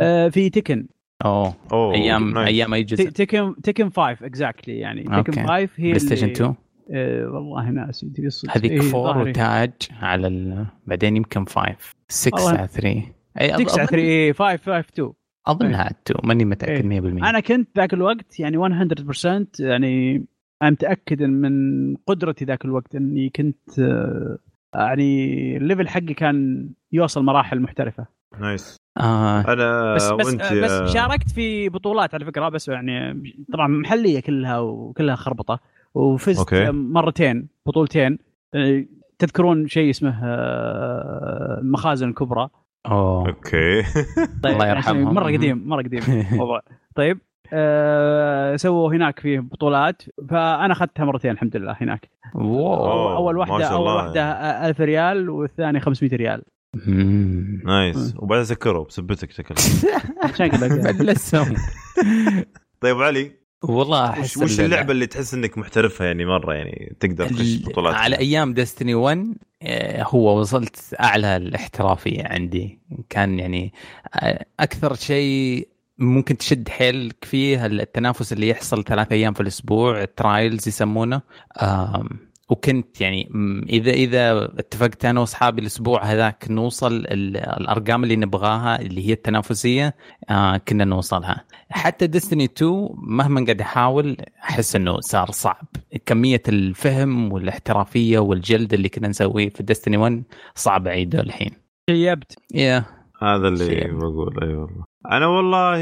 آه، 0.00 0.28
في 0.28 0.50
تكن 0.50 0.86
أوه 1.24 1.54
أوه 1.72 1.94
أيام 1.94 2.30
nice. 2.34 2.48
أيام 2.48 2.74
أي 2.74 2.82
جزء 2.82 3.08
Tekken 3.10 3.54
Tekken 3.62 3.90
5 3.90 4.26
exactly 4.26 4.78
يعني. 4.78 5.02
Tekken 5.02 5.32
5 5.32 5.50
هي 5.76 5.88
PlayStation 5.88 6.22
اللي- 6.24 6.32
2 6.34 6.54
آه، 6.92 7.26
والله 7.26 7.70
ناسي 7.70 8.06
تبي 8.06 8.26
الصدق. 8.26 8.56
هذيك 8.56 8.70
إيه، 8.72 8.78
4 8.80 8.90
ظاهري. 8.92 9.30
وتاج 9.30 9.72
على 10.00 10.26
ال... 10.26 10.66
بعدين 10.86 11.16
يمكن 11.16 11.44
5 11.44 11.76
6 12.08 12.34
والله. 12.34 12.58
على 12.58 12.68
3 12.68 13.02
أي 13.40 13.48
6 13.48 13.78
على 13.78 13.86
3 13.86 13.94
إيه، 13.98 14.32
5 14.32 14.56
5 14.56 14.78
2 14.92 15.12
أظنها 15.50 15.90
2 16.06 16.20
ماني 16.24 16.44
متأكد 16.44 16.90
إيه. 16.92 17.00
100% 17.00 17.04
أنا 17.28 17.40
كنت 17.40 17.68
ذاك 17.76 17.94
الوقت 17.94 18.40
يعني 18.40 18.56
100% 18.56 19.46
يعني 19.60 20.24
أنا 20.62 20.70
متأكد 20.70 21.22
من 21.22 21.96
قدرتي 21.96 22.44
ذاك 22.44 22.64
الوقت 22.64 22.94
إني 22.94 23.30
كنت 23.30 23.78
آه، 23.78 24.38
يعني 24.74 25.56
ال 25.56 25.61
level 25.61 25.88
حقي 25.88 26.14
كان 26.14 26.68
يوصل 26.92 27.24
مراحل 27.24 27.60
محترفة. 27.60 28.06
nice. 28.40 28.76
آه. 29.00 29.40
أنا 29.52 29.94
بس 29.94 30.12
بس 30.12 30.26
وأنت 30.26 30.42
آه، 30.42 30.60
بس 30.64 30.70
يا- 30.70 30.86
شاركت 30.86 31.30
في 31.30 31.68
بطولات 31.68 32.14
على 32.14 32.24
فكرة 32.24 32.48
بس 32.48 32.68
يعني 32.68 33.22
طبعا 33.52 33.68
محلية 33.68 34.20
كلها 34.20 34.58
وكلها 34.58 35.16
خربطة. 35.16 35.60
وفزت 35.94 36.38
okay. 36.38 36.70
مرتين 36.70 37.48
بطولتين. 37.66 38.18
آه، 38.54 38.84
تذكرون 39.18 39.68
شيء 39.68 39.90
اسمه 39.90 40.20
المخازن 41.58 42.08
الكبرى؟ 42.08 42.48
أوه. 42.86 43.28
okay. 43.28 43.82
طيب 44.42 44.52
الله 44.54 44.66
يعني 44.66 44.78
يرحمهم. 44.78 45.14
مرة 45.14 45.24
قديم 45.24 45.68
مرة 45.68 45.82
قديم 45.82 46.02
الموضوع. 46.32 46.60
طيب 46.96 47.18
آه 47.52 48.56
سووا 48.56 48.92
هناك 48.94 49.20
فيه 49.20 49.40
بطولات. 49.40 50.02
فأنا 50.30 50.72
أخذتها 50.72 51.04
مرتين 51.04 51.30
الحمد 51.30 51.56
لله 51.56 51.76
هناك. 51.80 52.10
wow. 52.34 52.74
أوه، 52.74 53.16
أول 53.16 53.34
ما 53.34 53.40
واحدة 53.40 53.66
أول. 53.72 53.88
واحدة 53.88 54.22
آه، 54.22 54.68
1000 54.68 54.80
ريال 54.80 55.30
والثانية 55.30 55.80
500 55.80 56.16
ريال. 56.16 56.42
nice. 57.64 58.14
وبعدين 58.18 58.44
سكروا 58.44 58.84
بسبتك 58.84 59.30
شكلك. 59.30 59.58
شكلك. 60.38 60.60
بعد 60.84 61.02
لسه 61.02 61.54
طيب 62.80 62.96
علي. 63.02 63.39
والله 63.62 64.10
أحس 64.10 64.36
وش 64.36 64.60
ال- 64.60 64.64
اللعبة 64.64 64.92
اللي 64.92 65.06
تحس 65.06 65.34
إنك 65.34 65.58
محترفها 65.58 66.06
يعني 66.06 66.24
مرة 66.24 66.54
يعني 66.54 66.96
تقدر 67.00 67.28
تخش 67.28 67.56
بطولات 67.64 67.94
على 67.94 68.18
أيام 68.18 68.54
Destiny 68.54 68.94
1 68.94 69.34
آه، 69.62 70.02
هو 70.02 70.40
وصلت 70.40 70.94
أعلى 71.00 71.36
الاحترافية 71.36 72.24
عندي. 72.24 72.78
كان 73.10 73.38
يعني 73.38 73.72
آه، 74.14 74.44
أكثر 74.60 74.94
شيء 74.94 75.68
ممكن 75.98 76.36
تشد 76.36 76.68
حيلك 76.68 77.24
فيه 77.24 77.66
التنافس 77.66 78.32
اللي 78.32 78.48
يحصل 78.48 78.84
ثلاث 78.84 79.12
أيام 79.12 79.32
في 79.34 79.40
الأسبوع 79.40 80.02
الترايلز 80.02 80.68
يسمونه. 80.68 81.20
وكنت 82.50 83.00
يعني 83.00 83.28
إذا 83.70 83.90
إذا 83.90 84.44
اتفقت 84.44 85.04
أنا 85.04 85.20
وأصحابي 85.20 85.60
الأسبوع 85.60 86.04
هذاك 86.04 86.46
نوصل 86.50 86.94
ال- 86.94 87.36
الأرقام 87.36 88.04
اللي 88.04 88.16
نبغاها 88.16 88.80
اللي 88.80 89.08
هي 89.08 89.12
التنافسية 89.12 89.94
آه 90.30 90.56
كنا 90.56 90.84
نوصلها. 90.84 91.44
حتى 91.70 92.06
ديستني 92.06 92.44
2 92.44 92.88
مهما 92.94 93.44
قاعد 93.44 93.60
احاول 93.60 94.16
أحس 94.42 94.76
إنه 94.76 95.00
صار 95.00 95.30
صعب. 95.30 95.66
كمية 96.06 96.42
الفهم 96.48 97.32
والاحترافية 97.32 98.18
والجلد 98.18 98.74
اللي 98.74 98.88
كنا 98.88 99.08
نسويه 99.08 99.48
في 99.48 99.62
ديستني 99.62 99.96
1 99.96 100.22
صعب 100.54 100.86
اعيده 100.86 101.20
الحين. 101.20 101.50
شيبت. 101.90 102.32
يا 102.54 102.84
هذا 103.22 103.48
اللي. 103.48 103.84
بقول 103.92 104.42
أي 104.42 104.54
والله. 104.54 104.84
أنا 105.12 105.26
والله 105.26 105.78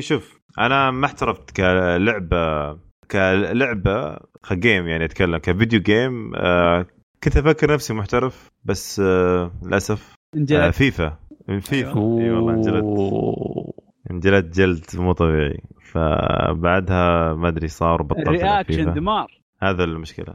شوف 0.00 0.40
أنا 0.58 0.90
ما 0.90 1.06
احترفت 1.06 1.50
كلعبة 1.50 2.76
كلعبة 3.12 4.16
ك 4.50 4.58
game 4.58 4.88
يعني 4.88 5.04
أتكلم 5.04 5.36
ك 5.36 5.43
video 5.43 5.80
game 5.80 6.32
آه 6.36 6.86
كنت 7.24 7.36
أفكر 7.36 7.72
نفسي 7.72 7.94
محترف 7.94 8.50
بس 8.64 9.00
آه 9.00 9.50
للأسف 9.62 10.14
آه 10.34 10.38
انجلت 10.38 10.74
فيفا 10.74 11.18
من 11.48 11.60
فيفا 11.60 11.90
اي 11.90 12.30
والله 12.30 12.52
انجلد 12.54 12.84
أوه. 12.84 13.72
انجلد 14.10 14.50
جلد 14.50 14.84
مو 14.94 15.12
طبيعي 15.12 15.60
فبعدها 15.92 17.34
ما 17.34 17.48
أدري 17.48 17.68
صار 17.68 18.02
بطلت 18.02 18.28
ألعب 18.28 18.34
reaction 18.40 18.76
FIFA. 18.76 18.90
دمار 18.90 19.42
هذا 19.62 19.84
المشكلة. 19.84 20.34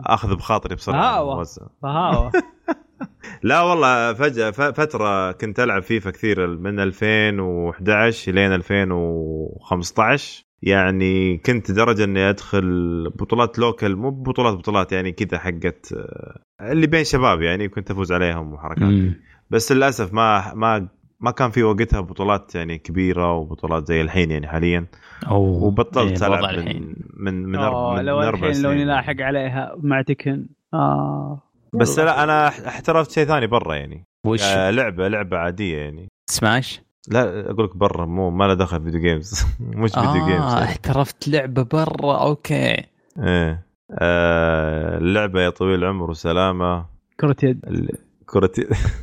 أخذ 0.00 0.36
بخاطري 0.36 0.74
بسرعة. 0.74 1.24
موزع. 1.36 1.62
فهاوة 1.82 2.32
لا 3.42 3.60
والله 3.60 4.12
فجأة 4.12 4.50
ف- 4.50 4.60
فترة 4.60 5.32
كنت 5.32 5.60
ألعب 5.60 5.82
فيفا 5.82 6.10
كثير 6.10 6.46
من 6.46 6.80
2011 6.80 8.32
لين 8.32 8.52
2015 8.52 10.44
يعني 10.62 11.38
كنت 11.38 11.70
درجة 11.70 12.04
إني 12.04 12.30
أدخل 12.30 13.10
بطولات 13.10 13.58
لوكال 13.58 13.96
مو 13.96 14.10
بطولات 14.10 14.54
بطولات 14.54 14.92
يعني 14.92 15.12
كذا 15.12 15.38
حقت 15.38 15.92
آه، 15.92 16.72
اللي 16.72 16.86
بين 16.86 17.04
شباب 17.04 17.42
يعني 17.42 17.68
كنت 17.68 17.90
أفوز 17.90 18.12
عليهم 18.12 18.52
وحركات 18.52 18.82
مم. 18.82 19.14
بس 19.50 19.72
للأسف 19.72 20.12
ما 20.12 20.54
ما 20.54 20.88
ما 21.20 21.30
كان 21.30 21.50
في 21.50 21.62
وقتها 21.62 22.00
بطولات 22.00 22.54
يعني 22.54 22.78
كبيرة 22.78 23.32
وبطولات 23.32 23.88
زي 23.88 24.00
الحين 24.00 24.30
يعني 24.30 24.48
حاليا 24.48 24.86
أوه. 25.26 25.64
وبطلت 25.64 26.22
إيه، 26.22 26.28
ألعب 26.28 26.44
الحين. 26.44 26.94
من 27.16 27.34
من 27.34 27.48
من, 27.48 27.58
أرب... 27.58 27.98
من, 27.98 28.04
لو 28.04 28.20
أربع 28.20 28.48
الحين 28.48 28.62
لو 28.62 28.72
نلاحق 28.72 29.20
عليها 29.20 29.74
مع 29.82 30.02
تكن 30.02 30.46
آه 30.74 31.42
بس. 31.74 31.98
لا 31.98 32.24
أنا 32.24 32.48
احترفت 32.48 33.10
شيء 33.10 33.24
ثاني 33.24 33.46
برا 33.46 33.74
يعني 33.74 34.06
وش 34.26 34.42
آه 34.42 34.70
لعبة 34.70 35.08
لعبة 35.08 35.36
عادية 35.36 35.78
يعني 35.78 36.08
سماش؟ 36.30 36.80
لا 37.08 37.50
أقول 37.50 37.64
لك 37.64 37.76
برا 37.76 38.06
مو 38.06 38.30
ما 38.30 38.44
له 38.44 38.54
دخل 38.54 38.82
video 38.84 39.00
games 39.00 39.44
مش 39.60 39.90
video 39.92 40.26
games. 40.26 40.52
احترفت 40.52 41.28
لعبة 41.28 41.62
برا 41.62 42.16
okay. 42.22 42.76
إيه. 43.18 43.66
آه 43.98 44.98
اللعبة 44.98 45.40
يا 45.42 45.50
طويل 45.50 45.74
العمر 45.84 46.10
وسلامة. 46.10 46.86
كرة 47.20 47.36
يد. 47.42 47.64
ال- 47.66 47.98
كرة 48.26 48.52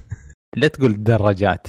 لا 0.57 0.67
تقول 0.67 1.03
دراجات. 1.03 1.67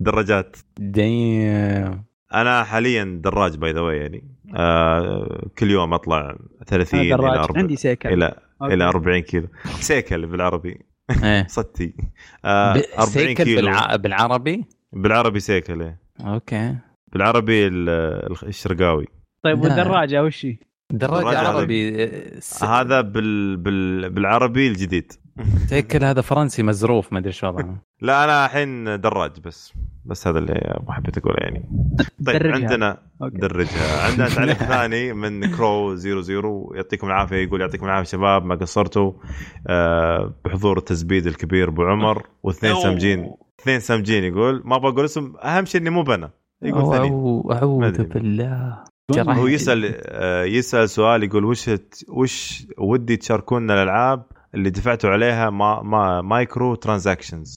دراجات. 0.00 0.56
دايم. 0.78 2.04
أنا 2.34 2.64
حاليا 2.64 3.20
دراج 3.24 3.56
by 3.56 3.72
the 3.72 3.80
way 3.80 3.96
يعني. 3.96 4.24
آه 4.56 5.46
كل 5.58 5.70
يوم 5.70 5.94
أطلع 5.94 6.36
30 6.66 7.00
أنا 7.00 7.08
إلى 7.08 7.16
دراج. 7.16 7.38
40 7.38 7.58
عندي 7.60 7.76
سيكل. 7.76 8.08
إلى 8.12 8.34
okay. 8.62 8.74
إلى 8.74 8.84
40 8.84 9.18
كيلو. 9.20 9.48
سيكل 9.80 10.26
بالعربي. 10.26 10.80
إيه. 11.24 11.46
صتي 11.56 11.94
آه 12.44 12.72
ب- 12.74 12.76
40 12.98 13.06
سيكل 13.06 13.44
كيلو. 13.44 13.60
بالع... 13.60 13.96
بالعربي؟ 13.96 14.64
بالعربي 14.92 15.40
سيكل 15.40 15.82
إيه. 15.82 15.98
okay 16.20 16.76
بالعربي 17.12 17.66
ال- 17.66 17.88
ال- 18.32 18.48
الشرقاوي 18.48 19.06
طيب 19.44 19.58
لا. 19.64 19.68
والدراجة 19.68 20.22
وش 20.24 20.46
هي؟ 20.46 20.56
دراجة 20.92 21.22
دراجة 21.22 21.38
عربي 21.38 22.04
آه، 22.04 22.40
س- 22.40 22.64
هذا 22.64 23.00
بال... 23.00 23.56
بال... 23.56 24.10
بالعربي 24.10 24.68
الجديد 24.68 25.12
سيكل 25.66 26.04
هذا 26.04 26.20
فرنسي 26.20 26.62
مزروف 26.62 27.12
ما 27.12 27.18
أدري 27.18 27.32
شو 27.32 27.46
وضعه 27.46 27.82
لا 28.00 28.24
أنا 28.24 28.44
الحين 28.46 29.00
دراج 29.00 29.40
بس 29.40 29.72
بس 30.04 30.26
هذا 30.26 30.38
اللي 30.38 30.80
حبيت 30.88 31.18
اقوله 31.18 31.36
يعني 31.40 31.62
طيب 32.26 32.36
درجها. 32.38 32.54
عندنا 32.54 32.98
أوكي. 33.22 33.36
درجها 33.38 34.06
عندنا 34.10 34.28
تعليق 34.28 34.56
ثاني 34.72 35.12
من 35.12 35.56
كرو 35.56 35.96
00 35.96 36.70
يعطيكم 36.74 37.06
العافية 37.06 37.36
يقول 37.36 37.60
يعطيكم 37.60 37.84
العافية 37.86 38.10
شباب 38.10 38.44
ما 38.44 38.54
قصرتوا 38.54 39.12
آه 39.68 40.34
بحضور 40.44 40.78
التزبيد 40.78 41.26
الكبير 41.26 41.68
أبو 41.68 41.82
عمر 41.82 42.26
واثنين 42.42 42.72
أوه. 42.72 43.36
اثنين 43.60 43.80
سامجين 43.80 44.24
يقول 44.24 44.62
ما 44.64 44.78
بقول 44.78 45.04
اسم 45.04 45.36
أهم 45.36 45.64
شيء 45.64 45.80
إني 45.80 45.90
مو 45.90 46.02
بنا. 46.02 46.30
يقول 46.62 46.96
ثاني. 46.96 47.08
أعوذ. 47.52 48.02
بالله. 48.02 48.84
هو 49.18 49.46
يسأل 49.46 50.00
آه، 50.06 50.44
يسأل 50.44 50.88
سؤال 50.90 51.22
يقول 51.22 51.44
وش 51.44 51.70
وش 52.08 52.66
ودي 52.78 53.16
تشاركونا 53.16 53.74
الألعاب 53.74 54.22
اللي 54.54 54.70
دفعتوا 54.70 55.10
عليها 55.10 55.50
ما 55.50 55.82
ما 55.82 56.22
micro 56.22 56.74
transactions؟ 56.74 57.54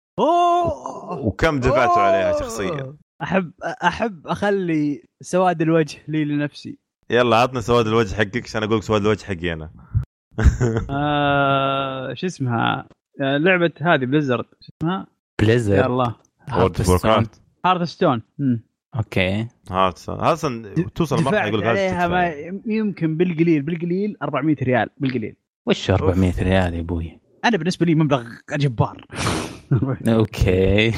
وكم 1.23 1.59
دفعتوا 1.59 2.01
عليها 2.01 2.39
شخصيا؟ 2.39 2.95
أحب 3.23 3.51
أحب 3.83 4.27
أخلي 4.27 5.03
سواد 5.21 5.61
الوجه 5.61 5.97
لي 6.07 6.25
لنفسي. 6.25 6.77
يلا 7.09 7.37
عطنا 7.37 7.61
سواد 7.61 7.87
الوجه 7.87 8.15
حقك 8.15 8.43
عشان 8.43 8.63
أقول 8.63 8.77
لك 8.77 8.83
سواد 8.83 9.01
الوجه 9.01 9.25
حقي 9.25 9.53
أنا. 9.53 9.71
آه 10.89 12.13
شو 12.13 12.27
اسمها؟ 12.27 12.87
آه، 13.21 13.37
لعبة 13.37 13.71
هذه 13.81 14.05
Blizzard 14.05 14.45
شو 14.61 14.71
اسمها؟ 14.81 15.07
بليزر 15.39 15.85
الله 15.85 16.15
Warcraft 16.57 17.41
Hearthstone 17.65 18.21
okay. 18.95 19.47
Hearthstone 19.71 20.19
Hearthstone 20.19 20.73
توصل 20.95 21.23
مرحله 21.23 21.47
يقول 21.47 21.59
لك 21.59 21.67
عليها 21.67 22.07
ما. 22.07 22.33
يمكن 22.65 23.17
بالقليل. 23.17 23.61
بالقليل 23.61 24.17
400 24.23 24.55
ريال. 24.63 24.89
بالقليل. 24.97 25.35
وش 25.65 25.91
400 25.91 26.33
ريال 26.39 26.73
يا 26.73 26.79
أبوي؟ 26.79 27.19
أنا 27.45 27.57
بالنسبة 27.57 27.85
لي 27.85 27.95
مبلغ 27.95 28.23
جبار. 28.51 29.05
okay. 30.07 30.93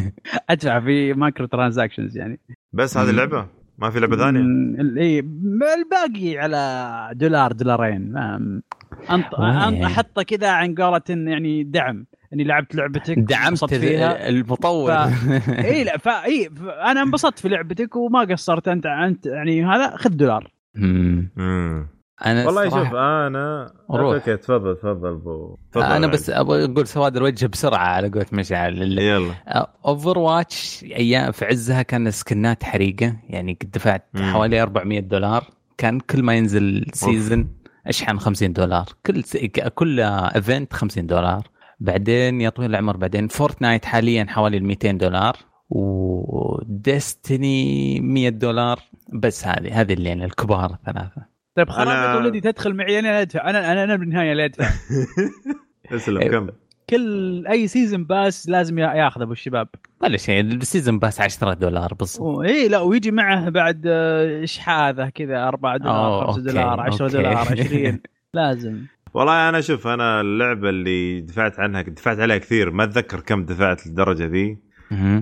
أدفع 0.50 0.80
في 0.80 1.12
micro 1.12 1.46
transactions 1.46 2.16
يعني. 2.16 2.40
بس 2.72 2.96
هذه 2.96 3.10
اللعبه 3.10 3.46
ما 3.78 3.90
في 3.90 4.00
لعبة 4.00 4.16
ثانية؟ 4.16 4.40
إي 5.00 5.18
الباقي 5.18 6.38
على 6.38 7.10
دولار 7.14 7.52
دولارين؟ 7.52 8.16
أنط... 9.10 9.34
أحطه 9.84 10.22
كذا 10.22 10.50
عن 10.50 10.74
قولة 10.74 11.02
يعني 11.08 11.64
دعم. 11.64 12.06
اني 12.32 12.44
لعبت 12.44 12.74
لعبتك 12.74 13.18
دعمت 13.18 13.64
فيها. 13.74 14.28
المطور. 14.28 14.92
اي 15.48 15.84
لا 15.84 15.98
فا 15.98 16.24
اي 16.24 16.50
ف... 16.56 16.62
أنا 16.68 17.02
انبسطت 17.02 17.38
في 17.38 17.48
لعبتك 17.48 17.96
وما 17.96 18.20
قصرت. 18.20 18.68
انت 18.68 18.86
أنت 18.86 19.26
يعني 19.26 19.64
هذا 19.64 19.96
خذ 19.96 20.10
دولار. 20.10 20.50
مم. 20.74 21.30
امم 21.38 21.88
أنا 22.26 22.46
والله 22.46 22.70
الصراحة- 22.70 22.74
شوف 22.74 22.94
أنا 22.94 23.72
روح. 23.90 24.14
okay 24.14 24.36
تفضل 24.36 24.76
تفضل 24.76 25.08
ابو 25.08 25.56
تفضل 25.72 25.84
أنا 25.84 25.94
عادي. 25.94 26.06
بس 26.06 26.30
أبغى 26.30 26.64
أقول 26.64 26.86
سواد 26.86 27.16
الوجه 27.16 27.46
بسرعة 27.46 27.86
على 27.86 28.08
قولة 28.08 28.26
مشعل. 28.32 28.98
يلا. 28.98 29.34
Overwatch 29.86 30.84
أيام 30.84 31.32
في 31.32 31.44
عزها 31.44 31.82
كان 31.82 32.10
سكنات 32.10 32.64
حريقة. 32.64 33.16
يعني 33.28 33.58
قد 33.62 33.70
دفعت 33.70 34.08
مم. 34.14 34.22
حوالي 34.32 34.62
400 34.62 35.00
دولار. 35.00 35.44
كان 35.78 36.00
كل 36.00 36.22
ما 36.22 36.34
ينزل 36.34 36.86
season 36.92 37.48
أشحن 37.86 38.18
50 38.18 38.52
دولار. 38.52 38.86
كل 39.06 39.24
س... 39.24 39.36
كل 39.74 40.00
event 40.00 40.72
50 40.72 41.06
دولار. 41.06 41.46
بعدين 41.80 42.40
يا 42.40 42.48
طويل 42.50 42.70
العمر 42.70 42.96
بعدين 42.96 43.28
Fortnite 43.28 43.84
حاليا 43.84 44.26
حوالي 44.28 44.56
ال 44.56 44.64
200 44.64 44.90
دولار 44.92 45.36
و 45.70 45.93
Destiny 45.93 47.56
100 48.00 48.28
دولار 48.28 48.78
بس 49.12 49.46
هذه 49.46 49.80
هذه 49.80 49.92
اللي 49.92 50.08
يعني 50.08 50.24
الكبار 50.24 50.70
الثلاثة. 50.72 51.36
طيب 51.56 51.68
أنا- 51.68 51.72
خرابيط 51.72 52.24
ولدي 52.24 52.40
تدخل 52.40 52.74
معي 52.74 52.98
أنا 52.98 53.20
أدفع 53.22 53.50
أنا 53.50 53.72
أنا 53.72 53.84
أنا 53.84 53.96
بالنهايه 53.96 54.32
اللي 54.32 54.44
أدفع. 54.44 54.68
اسلم 55.92 56.18
أيوة. 56.18 56.40
كم 56.46 56.50
كل 56.90 57.46
أي 57.46 57.68
season 57.68 58.04
pass 58.04 58.48
لازم 58.48 58.78
يا- 58.78 58.94
ياخذ 58.94 59.22
أبو 59.22 59.32
الشباب. 59.32 59.68
ولا 60.02 60.16
شيء 60.16 60.40
ال 60.40 60.48
season 60.48 60.98
pass 60.98 61.20
10 61.20 61.54
دولار 61.54 61.94
بالضبط 61.94 62.38
اي 62.38 62.68
لا 62.68 62.78
ويجي 62.80 63.10
معه 63.10 63.48
بعد 63.48 63.82
آه، 63.86 64.44
اشحاذه 64.44 65.08
كذا 65.08 65.48
4 65.48 65.76
دولار 65.76 66.06
أوه، 66.06 66.26
5 66.26 66.38
okay، 66.38 66.50
دولار 66.52 66.80
10 66.80 67.04
okay. 67.04 67.16
دولار 67.16 67.36
20 67.36 68.00
لازم. 68.34 68.82
والله 69.16 69.48
أنا 69.48 69.60
شوف 69.60 69.86
أنا 69.86 70.20
اللعبة 70.20 70.68
اللي 70.68 71.20
دفعت 71.20 71.60
عنها 71.60 71.82
دفعت 71.82 72.18
عليها 72.18 72.38
كثير 72.38 72.70
ما 72.70 72.84
أتذكر 72.84 73.20
كم 73.20 73.44
دفعت 73.44 73.86
للدرجة 73.86 74.24
ذي. 74.24 74.58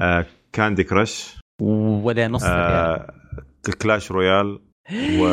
آه 0.01 0.27
Candy 0.53 0.85
Crush 0.85 1.41
ولا 1.61 2.29
نص 2.29 2.45
ريال. 2.45 2.55
آه 2.55 3.15
Clash 3.83 4.13
Royale 4.13 4.61
و 5.21 5.27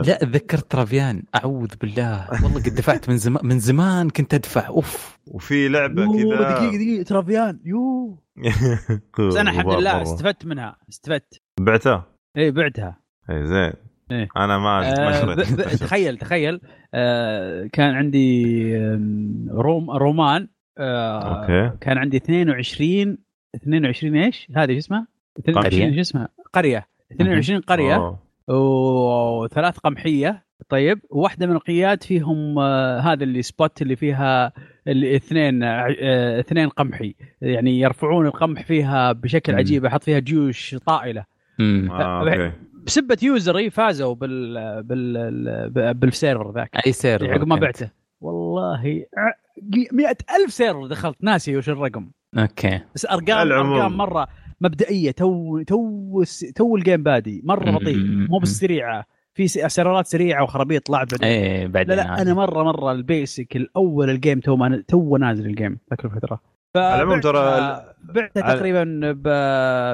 لا 0.00 0.18
تذكرت 0.20 0.70
Travian 0.70 1.22
أعوذ 1.34 1.76
بالله. 1.80 2.28
والله 2.42 2.58
قد 2.62 2.74
دفعت 2.74 3.08
من 3.08 3.16
زمان 3.16 3.46
من 3.46 3.58
زمان 3.58 4.10
كنت 4.10 4.34
أدفع. 4.34 4.68
أوف. 4.68 5.18
وفي 5.26 5.68
لعبة 5.68 6.06
كذا. 6.06 6.22
دقيقة 6.22 6.76
دقيقة 6.76 7.02
Travian 7.02 7.60
يو 7.64 8.18
بس 9.28 9.36
أنا 9.36 9.50
الحمد 9.50 9.72
لله. 9.72 10.02
استفدت 10.02 10.46
منها. 10.46 10.76
استفدت. 10.88 11.40
بعتها؟ 11.60 12.06
اي 12.36 12.50
بعتها. 12.50 12.98
اي 13.30 13.46
زين. 13.46 13.72
إيه. 14.14 14.28
أنا 14.36 14.58
ما 14.58 14.92
آه 15.30 15.34
تخيل 15.76 16.18
تخيل 16.18 16.60
آه 16.94 17.66
كان 17.72 17.94
عندي 17.94 18.64
روم 19.50 19.90
Roman 19.90 20.48
آه 20.78 21.40
okay 21.40 21.76
كان 21.80 21.98
عندي 21.98 22.16
22 22.16 23.18
22 23.54 24.16
إيش؟ 24.16 24.48
هذه 24.56 24.72
شو 24.72 24.78
اسمها؟ 24.78 25.06
22 25.38 25.94
شو 25.94 26.00
اسمها؟ 26.00 26.28
قرية 26.52 26.86
22 27.12 27.60
قرية. 27.60 28.16
وثلاث 28.48 29.78
قمحية 29.78 30.44
طيب 30.68 31.00
وواحدة 31.10 31.46
من 31.46 31.52
القريات 31.52 32.04
فيهم 32.04 32.58
آه 32.58 33.00
هذا 33.00 33.24
اللي 33.24 33.42
spot 33.42 33.82
اللي 33.82 33.96
فيها 33.96 34.52
اللي 34.88 35.16
اثنين 35.16 35.62
آه 35.62 36.40
اثنين 36.40 36.68
قمحي 36.68 37.14
يعني 37.42 37.80
يرفعون 37.80 38.26
القمح 38.26 38.62
فيها 38.62 39.12
بشكل. 39.12 39.54
عجيب 39.54 39.84
أحط 39.84 40.02
فيها 40.02 40.18
جيوش 40.18 40.76
طائلة. 40.86 41.24
آه، 41.90 42.22
بسبة 42.86 43.16
user 43.22 43.60
ي 43.60 43.70
فازوا 43.70 44.14
بال 44.14 44.82
بال 44.82 45.94
بال 45.94 46.09
server 46.09 46.52
ذاك. 46.54 46.70
أي 46.86 46.92
server 46.92 47.32
عقب 47.32 47.46
ما. 47.46 47.56
بعته. 47.56 47.90
والله 48.20 49.04
مئة 49.92 50.16
ألف 50.36 50.52
server 50.52 50.86
دخلت. 50.86 51.16
ناسي 51.20 51.56
وش 51.56 51.68
الرقم. 51.68 52.10
okay. 52.38 52.80
بس 52.94 53.06
أرقام 53.06 53.46
العموم. 53.46 53.72
أرقام 53.76 53.96
مرة 53.96 54.28
مبدئية. 54.60 55.10
تو 55.10 55.62
تو 55.62 56.24
تو 56.54 56.76
ال 56.76 56.81
game 56.81 57.02
بادي. 57.02 57.42
مرة. 57.44 57.70
بطيء. 57.70 57.96
مو 58.30 58.38
بالسريعه 58.38 59.04
في 59.34 59.48
س- 59.48 59.52
سيرفرات 59.52 60.06
سريعة 60.06 60.42
وخرابيط 60.42 60.86
طلعت 60.86 61.10
بعدين 61.14 61.28
إيه 61.28 61.62
لا 61.66 61.72
بعدين 61.72 61.96
لا 61.96 62.22
أنا 62.22 62.34
مرة 62.34 62.62
مرة 62.62 62.92
ال 62.92 63.03
basic 63.03 63.56
الأول 63.56 64.10
ال 64.10 64.16
game 64.16 64.40
تو 64.40 64.56
ما 64.56 64.82
تو 64.88 65.16
نازل 65.16 65.46
ال 65.46 65.52
game 65.52 65.78
ذاك 65.90 66.04
الفترة. 66.04 66.40
على 66.76 67.02
العموم 67.02 67.20
ترى 67.20 67.84
بعتها 68.04 68.42
على- 68.42 68.56
تقريبا 68.56 69.12
ب 69.12 69.22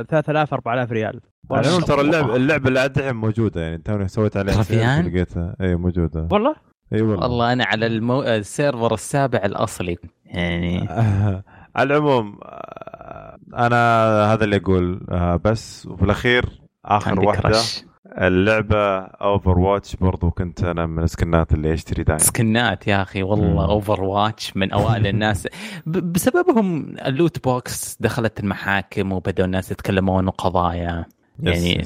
3000 0.08 0.54
4000 0.54 0.92
ريال. 0.92 1.20
على 1.56 1.66
العموم 1.66 1.80
ترى 1.82 2.00
اللعبه. 2.00 2.36
اللعبة 2.36 2.68
اللي 2.68 2.80
عاد 2.80 2.98
الحين 2.98 3.16
موجودة 3.16 3.60
يعني. 3.60 3.78
توني 3.78 4.08
سويت 4.08 4.36
عليها؟ 4.36 5.02
لقيتها 5.02 5.56
اي 5.60 5.76
موجودة. 5.76 6.28
والله؟ 6.32 6.54
اي 6.92 7.02
والله. 7.02 7.22
والله 7.22 7.52
أنا 7.52 7.64
على 7.64 7.86
المو... 7.86 8.22
ال 8.22 8.33
server 8.33 8.94
السابع 8.94 9.38
الأصلي. 9.44 9.96
يعني 10.24 10.88
على 11.76 11.96
العموم 11.96 12.38
أنا 13.54 14.32
هذا 14.32 14.44
اللي 14.44 14.56
أقول. 14.56 15.00
آه، 15.10 15.40
بس 15.44 15.86
وفي 15.86 16.02
الأخير 16.04 16.44
آخر 16.84 17.20
واحدة 17.20 17.42
crash. 17.48 17.84
اللعبة 18.18 18.98
Overwatch 19.00 19.96
برضو 19.96 20.30
كنت 20.30 20.64
أنا 20.64 20.86
من 20.86 21.02
السكنات 21.02 21.52
اللي 21.52 21.72
أشتري 21.74 22.02
دائما 22.04 22.18
سكنات 22.22 22.88
يا 22.88 23.02
أخي 23.02 23.22
والله. 23.22 23.64
Overwatch 23.70 24.56
من 24.56 24.72
أوائل 24.72 25.06
الناس. 25.14 25.48
ب- 25.86 26.12
بسببهم 26.12 26.94
ال 27.06 27.14
loot 27.14 27.44
box 27.44 27.96
دخلت 28.00 28.40
المحاكم 28.40 29.12
وبدأوا 29.12 29.46
الناس 29.46 29.70
يتكلمون 29.70 30.26
وقضايا. 30.28 31.04
يعني 31.42 31.84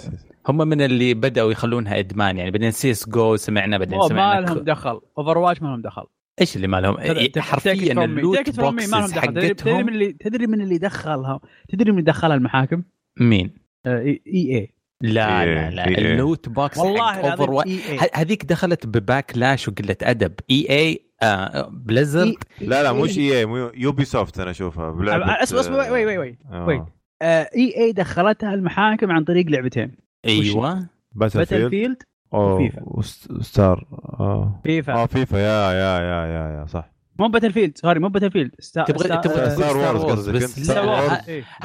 هم 0.49 0.57
من 0.69 0.81
اللي 0.81 1.15
بدأوا 1.15 1.53
يخلونها 1.53 1.99
إدمان 1.99 2.37
يعني 2.39 2.51
بعدين 2.51 2.71
سيس 2.71 3.09
جو 3.09 3.37
سمعنا 3.37 3.79
بعدين 3.79 3.99
ما 3.99 4.09
سمعنا 4.09 4.47
لهم 4.47 4.59
ك- 4.59 4.63
دخل. 4.63 5.01
Overwatch 5.19 5.63
ما 5.63 5.69
لهم 5.69 5.83
دخل. 5.83 6.05
إيش 6.41 6.57
اللي 6.57 6.67
ما 6.67 6.81
لهم؟ 6.81 6.97
حرفيا. 7.39 7.73
ال 8.05 8.16
loot 8.16 8.61
ما 8.61 8.63
لهم 8.63 8.77
boxes 8.77 9.13
دخل. 9.13 9.55
تدري- 9.55 9.83
من 9.83 9.89
اللي 9.89 10.13
تدري 10.13 10.47
من 10.47 10.61
اللي 10.61 10.79
دخلها 10.79 11.41
تدري 11.69 11.93
من 11.93 11.99
اللي 11.99 12.11
دخلها 12.11 12.37
المحاكم؟ 12.37 12.83
مين؟ 13.21 13.51
اي 13.87 14.23
إي 14.27 14.71
لا 15.01 15.11
لا 15.47 15.71
EA. 15.71 15.75
لا 15.75 15.85
EA. 15.85 15.99
ال 15.99 16.09
loot 16.09 16.49
box 16.49 16.79
والله 16.79 17.15
Overwatch. 17.31 17.71
هذيك 18.15 18.45
دخلت 18.45 18.87
ب 18.87 18.96
backlash 18.96 19.69
وقلة 19.69 19.97
أدب. 20.03 20.33
EA 20.51 20.67
Blizzard 20.71 22.35
لا 22.61 22.83
لا 22.83 22.93
مش 22.93 23.19
EA. 23.19 23.47
مو 23.47 23.71
Ubisoft 23.75 24.41
أنا 24.41 24.51
أشوفها. 24.51 25.43
اسمع 25.43 25.61
اسمع 25.61 25.91
وي 25.91 26.05
وي 26.07 26.19
وي 26.19 26.39
آه. 26.53 26.67
وي 26.67 26.85
إي 27.25 27.77
إي 27.77 27.93
دخلتها 27.93 28.55
المحاكم 28.55 29.13
عن 29.13 29.25
طريق 29.25 29.47
لعبتين. 29.47 29.97
أيوه. 30.25 30.87
باتل 31.13 31.39
باتل 31.39 31.71
فيلد 31.71 32.03
وفيفا. 32.33 33.03
ستار. 33.41 33.87
آه. 34.21 34.61
فيفا. 34.65 34.93
آه 34.93 35.07
فيفا. 35.07 35.37
يا 35.37 35.73
يا 35.73 36.01
يا 36.01 36.27
يا 36.27 36.61
يا 36.61 36.67
صح. 36.67 36.91
مو 37.19 37.29
باتل 37.29 37.53
فيلد 37.53 37.79
سوري 37.79 38.01
مو 38.01 38.09
باتل 38.09 38.31
فيلد. 38.31 38.51
تبغى. 38.87 39.21
تبغى 39.23 39.43
آه، 39.43 39.49
Star 39.49 39.77
Wars 39.77 40.03
قصدك. 40.05 40.71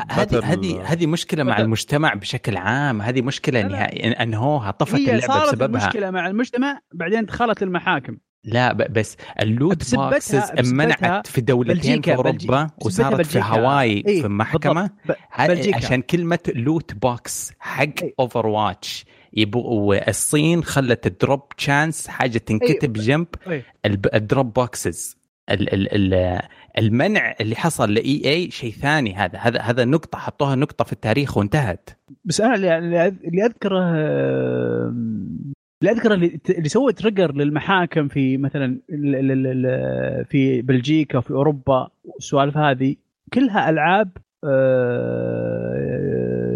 هذه 0.09 0.39
هذه 0.43 0.81
هذه 0.85 1.07
مشكلة 1.07 1.43
مع 1.43 1.57
المجتمع 1.57 2.13
بشكل 2.13 2.57
عام. 2.57 3.01
هذه 3.01 3.21
مشكلة 3.21 3.61
إنهوها 4.23 4.71
طفت 4.71 4.95
هي 4.95 5.15
اللعبة 5.15 5.33
صارت 5.33 5.47
بسببها. 5.47 5.81
المشكلة 5.81 6.11
مع 6.11 6.27
المجتمع 6.27 6.79
بعدين 6.93 7.25
دخلت 7.25 7.63
للمحاكم 7.63 8.17
لا 8.43 8.73
بس 8.73 9.17
ال 9.41 9.52
loot 9.52 9.95
boxes 9.95 10.71
منعت 10.73 11.27
في 11.27 11.41
دولتين 11.41 12.01
في 12.01 12.11
أوروبا 12.15 12.31
بلجيكا. 12.31 12.69
وصارت 12.85 13.21
في 13.25 13.39
بلجيكا. 13.39 13.45
هاواي 13.45 14.03
إيه، 14.07 14.21
في 14.21 14.27
محكمة 14.27 14.89
بلجيكا. 15.39 15.77
عشان 15.77 16.01
كلمة 16.01 16.39
loot 16.55 16.93
box 16.93 17.51
حق 17.59 17.83
إيه. 18.03 18.13
Overwatch 18.19 19.05
يبغوا 19.33 20.09
الصين 20.09 20.63
خلت 20.63 21.07
ال 21.07 21.16
drop 21.16 21.49
chance 21.57 22.07
حاجة 22.07 22.37
تنكتب 22.37 22.93
جنب 22.93 23.27
إيه. 23.47 23.63
الب- 23.85 24.09
ال 24.15 24.23
drop 24.23 24.53
boxes 24.53 25.17
ال 25.49 25.73
ال 25.73 26.13
ال 26.13 26.41
المنع 26.77 27.35
اللي 27.41 27.55
حصل 27.55 27.93
لاي 27.93 28.21
اي 28.25 28.51
شيء 28.51 28.71
ثاني 28.73 29.15
هذا 29.15 29.37
هذا 29.39 29.59
هذا 29.61 29.85
نقطة 29.85 30.17
حطوها 30.17 30.55
نقطة 30.55 30.85
في 30.85 30.93
التاريخ 30.93 31.37
وانتهت 31.37 31.89
بس 32.25 32.41
أنا 32.41 32.55
اللي 32.77 33.45
أذكره 33.45 33.79
اللي 35.81 35.91
اذكره 35.91 36.13
اللي, 36.13 36.39
اللي 36.49 36.69
سوى 36.69 36.93
trigger 36.93 37.35
للمحاكم 37.35 38.07
في 38.07 38.37
مثلا 38.37 38.79
في 40.29 40.61
بلجيكا 40.61 41.17
وفي 41.17 41.31
أوروبا 41.31 41.89
والسوالف 42.03 42.57
هذه 42.57 42.95
كلها 43.33 43.69
ألعاب 43.69 44.17
آه، 44.43 45.79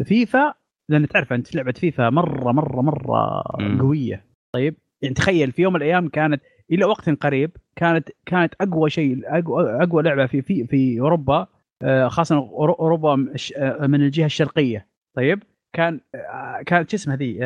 فيفا 0.04 0.54
لأن 0.90 1.08
تعرف 1.08 1.34
أنت 1.34 1.56
لعبة 1.56 1.72
فيفا 1.72 2.10
مرة 2.10 2.52
مرة 2.52 2.82
مرة 2.82 3.44
مم. 3.60 3.82
قوية. 3.82 4.26
طيب 4.54 4.76
يعني 5.02 5.16
تخيل 5.16 5.52
في 5.52 5.62
يوم 5.62 5.74
من 5.74 5.82
الأيام 5.82 6.10
كانت 6.10 6.42
إلى 6.72 6.86
وقت 6.86 7.10
قريب 7.10 7.52
كانت 7.76 8.10
كانت 8.26 8.54
أقوى 8.62 8.90
شيء 8.90 9.22
اقوى, 9.26 9.84
أقوى 9.84 10.04
لعبة 10.04 10.26
في 10.26 10.42
في 10.42 10.68
في 10.68 11.00
أوروبا 11.00 11.48
آه، 11.84 12.08
خاصة 12.08 12.36
أوروبا 12.38 13.34
آه، 13.58 13.88
من 13.88 14.02
الجهة 14.02 14.26
الشرقية. 14.26 14.88
طيب 15.16 15.44
كان 15.74 16.00
كانت 16.66 16.90
شو 16.90 16.96
اسمها 16.96 17.16
ذي؟ 17.16 17.40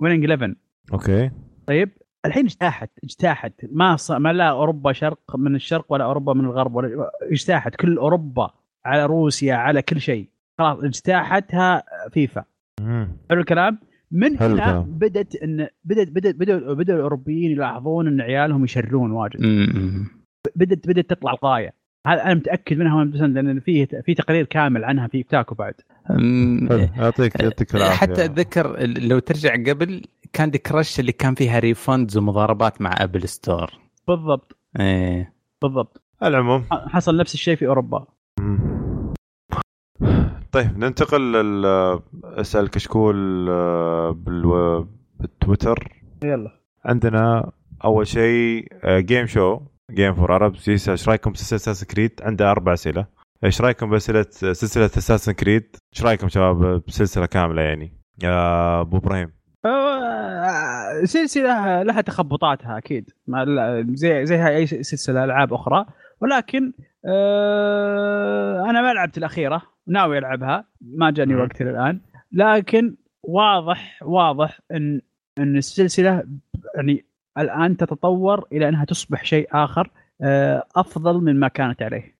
Winning 0.00 0.30
11 0.30 0.54
أوكي. 0.92 1.30
طيب 1.66 1.90
الحين 2.26 2.44
اجتاحت 2.44 2.90
اجتاحت. 3.04 3.52
ما 3.72 3.96
ص... 3.96 4.10
ما 4.10 4.32
لا 4.32 4.50
أوروبا 4.50 4.92
شرق 4.92 5.36
من 5.36 5.54
الشرق 5.54 5.84
ولا 5.88 6.04
أوروبا 6.04 6.32
من 6.32 6.44
الغرب 6.44 6.74
ولا 6.74 7.10
اجتاحت 7.22 7.76
كل 7.76 7.96
أوروبا 7.96 8.50
على 8.84 9.06
روسيا 9.06 9.54
على 9.54 9.82
كل 9.82 10.00
شيء. 10.00 10.28
خلاص 10.58 10.78
اجتاحتها 10.78 11.82
فيفا. 12.12 12.44
حلو 13.30 13.40
الكلام؟ 13.40 13.78
من 14.10 14.42
هنا. 14.42 14.80
بدت 14.80 15.36
ان 15.36 15.68
بدت 15.84 16.08
بدت 16.08 16.36
بدأوا 16.36 16.74
بدأوا 16.74 16.98
الأوروبيين 16.98 17.50
يلاحظون 17.50 18.06
إن 18.06 18.20
عيالهم 18.20 18.64
يشرون 18.64 19.10
واجد. 19.10 19.40
م-م. 19.40 20.06
بدت 20.56 20.88
بدت 20.88 21.10
تطلع 21.10 21.32
القضية 21.32 21.79
هذا 22.06 22.22
أنا 22.24 22.34
متأكد 22.34 22.76
منها 22.78 23.04
100% 23.04 23.16
لأن 23.22 23.60
في 23.60 23.86
في 23.86 24.14
تقرير 24.14 24.44
كامل 24.44 24.84
عنها 24.84 25.06
في 25.08 25.22
Kotaku 25.22 25.54
بعد. 25.54 25.74
م- 26.10 26.68
حلو. 26.68 26.78
يعطيك 26.96 27.40
يعطيك 27.40 27.74
العافية. 27.74 27.96
حتى 27.96 28.24
أتذكر 28.24 28.86
لو 28.86 29.18
ترجع 29.18 29.54
قبل 29.72 30.02
Candy 30.32 30.58
Crush 30.58 31.00
اللي 31.00 31.12
كان 31.12 31.34
فيها 31.34 31.58
refunds 31.58 32.16
ومضاربات 32.18 32.82
مع 32.82 32.94
App 32.98 33.28
Store. 33.28 33.70
بالضبط. 34.08 34.56
إيه. 34.80 35.32
بالضبط. 35.62 36.02
العموم. 36.22 36.64
حصل 36.70 37.16
نفس 37.16 37.34
الشيء 37.34 37.56
في 37.56 37.66
أوروبا. 37.66 38.06
طيب 40.52 40.78
ننتقل 40.78 41.32
لل 41.32 41.66
أسأل 42.24 42.70
كشكول 42.70 43.46
آه، 43.50 44.10
بالتويتر. 45.20 45.92
يلا. 46.24 46.60
عندنا 46.84 47.52
أول 47.84 48.06
شيء 48.06 48.66
Game 48.86 49.26
Show 49.26 49.60
Game 49.94 50.14
Four 50.14 50.52
يسال 50.68 50.90
إيش 50.90 51.08
رأيكم 51.08 51.32
بسلسله 51.32 51.56
Assassin's 51.56 51.86
Creed 51.86 52.20
عنده 52.22 52.50
أربع 52.50 52.72
أسئلة. 52.72 53.06
إيش 53.44 53.60
رأيكم 53.60 53.90
بسلسلة 53.90 54.52
سلسلة 54.52 54.84
Assassin's 54.84 55.32
Creed 55.32 55.76
إيش 55.96 56.04
رأيكم 56.04 56.28
شباب 56.28 56.82
بسلسلة 56.88 57.26
كاملة 57.26 57.62
يعني؟ 57.62 57.92
يا 58.22 58.80
أبو 58.80 58.96
إبراهيم. 58.96 59.32
آه، 59.64 61.04
سلسلة 61.04 61.82
لها 61.82 62.00
تخبطاتها 62.00 62.78
أكيد. 62.78 63.10
زي 63.94 64.26
زي 64.26 64.48
أي 64.48 64.66
سلسلة 64.66 65.24
ألعاب 65.24 65.52
أخرى. 65.52 65.86
ولكن 66.20 66.72
آه، 67.06 68.70
أنا 68.70 68.82
ما 68.82 68.92
لعبت 68.92 69.18
الأخيرة. 69.18 69.62
ناوي 69.88 70.18
ألعبها. 70.18 70.64
ما 70.80 71.10
جاني. 71.10 71.34
وقت 71.34 71.60
الان 71.60 72.00
لكن 72.32 72.96
واضح 73.22 74.02
واضح 74.02 74.60
إن 74.72 75.00
إن 75.38 75.56
السلسلة 75.56 76.24
يعني 76.76 77.04
الآن 77.40 77.76
تتطور 77.76 78.44
إلى 78.52 78.68
أنها 78.68 78.84
تصبح 78.84 79.24
شيء 79.24 79.48
آخر 79.52 79.90
آه، 80.22 80.64
أفضل 80.76 81.20
مما 81.20 81.48
كانت 81.48 81.82
عليه. 81.82 82.16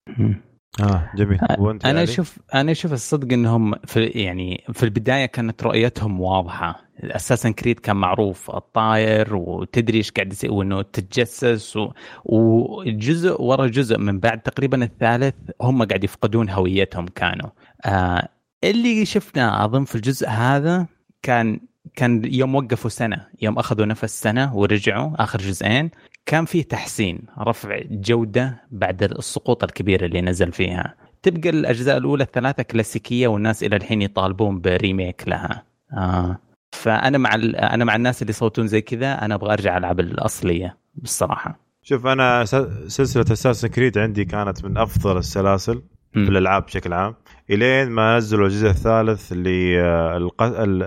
آه 0.82 1.10
جميل. 1.14 1.38
وأنت 1.58 1.86
أنا؟ 1.86 2.02
أشوف 2.02 2.38
أنا 2.54 2.72
أشوف 2.72 2.92
الصدق 2.92 3.32
إنهم 3.32 3.74
في 3.86 4.04
يعني 4.04 4.64
في 4.72 4.82
البداية 4.82 5.26
كانت 5.26 5.62
رؤيتهم 5.62 6.20
واضحة. 6.20 6.90
أساسا 7.04 7.50
كريد 7.50 7.80
كان 7.80 7.96
معروف 7.96 8.50
الطاير 8.50 9.36
وتدري 9.36 9.98
إيش 9.98 10.10
قاعد 10.10 10.32
يصير 10.32 10.52
وإنه 10.52 10.82
تتجسس 10.82 11.76
و... 11.76 11.92
وجزء 12.24 13.42
ورا 13.42 13.66
جزء 13.66 13.98
من 13.98 14.20
بعد 14.20 14.40
تقريبا 14.40 14.84
الثالث 14.84 15.34
هم 15.60 15.84
قاعد 15.84 16.04
يفقدون 16.04 16.50
هويتهم 16.50 17.06
كانوا. 17.06 17.50
آه 17.84 18.28
اللي 18.64 19.04
شفناه 19.04 19.64
أظن 19.64 19.84
في 19.84 19.94
الجزء 19.94 20.28
هذا 20.28 20.86
كان 21.22 21.60
كان 21.96 22.22
يوم 22.34 22.54
وقفوا 22.54 22.90
سنة 22.90 23.26
يوم 23.42 23.58
أخذوا 23.58 23.86
نفس 23.86 24.22
سنة 24.22 24.56
ورجعوا 24.56 25.22
آخر 25.22 25.38
جزئين 25.38 25.90
كان 26.26 26.44
في 26.44 26.62
تحسين 26.62 27.22
رفع 27.38 27.80
جودة 27.90 28.62
بعد 28.70 29.02
السقوط 29.02 29.64
الكبير 29.64 30.04
اللي 30.04 30.20
نزل 30.20 30.52
فيها 30.52 30.94
تبقى 31.22 31.48
الأجزاء 31.50 31.96
الأولى 31.96 32.24
الثلاثة 32.24 32.62
كلاسيكية 32.62 33.28
والناس 33.28 33.62
إلى 33.64 33.76
الحين 33.76 34.02
يطالبون 34.02 34.60
بريميك 34.60 35.24
لها 35.28 35.62
آه. 35.92 36.38
فأنا 36.72 37.18
مع 37.18 37.34
ال- 37.34 37.56
أنا 37.56 37.84
مع 37.84 37.96
الناس 37.96 38.22
اللي 38.22 38.30
يصوتون 38.30 38.66
زي 38.66 38.80
كذا 38.80 39.24
أنا 39.24 39.34
أبغى 39.34 39.52
أرجع 39.52 39.76
ألعب 39.76 40.00
الأصلية 40.00 40.76
بالصراحة 40.94 41.58
شوف 41.82 42.06
أنا 42.06 42.44
سلسلة 42.86 43.24
Assassin's 43.32 43.68
Creed 43.68 43.98
عندي 43.98 44.24
كانت 44.24 44.64
من 44.64 44.78
أفضل 44.78 45.16
السلاسل 45.16 45.82
في. 46.14 46.18
الألعاب 46.28 46.64
بشكل 46.64 46.92
عام 46.92 47.14
إلين 47.50 47.88
ما 47.90 48.16
نزلوا 48.16 48.46
الجزء 48.46 48.68
الثالث 48.70 49.32
اللي 49.32 49.80
الق- 50.16 50.42
ال- 50.42 50.82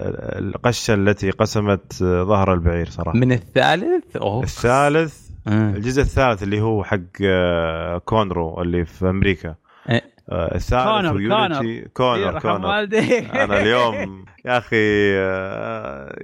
القشة 0.47 0.93
التي 0.93 1.29
قسمت 1.31 1.93
ظهر 2.03 2.53
البعير 2.53 2.89
صراحة. 2.89 3.17
من 3.17 3.31
الثالث؟ 3.31 4.17
اوه 4.17 4.43
الثالث 4.43 5.29
آه. 5.47 5.69
الجزء 5.69 6.01
الثالث 6.01 6.43
اللي 6.43 6.61
هو 6.61 6.83
حق 6.83 6.99
آه، 7.23 7.97
كونرو 7.97 8.61
اللي 8.61 8.85
في 8.85 9.09
أمريكا. 9.09 9.55
إيه. 9.89 10.01
آه، 10.29 10.55
الثالث 10.55 10.83
كونر، 10.87 11.15
و 11.15 11.27
Unity 11.27 11.89
كونر. 11.93 12.19
يرحم 12.19 12.39
كونر. 12.39 12.65
والدي 12.67 13.19
أنا 13.43 13.61
اليوم 13.61 14.25
يا 14.45 14.57
أخي 14.57 15.13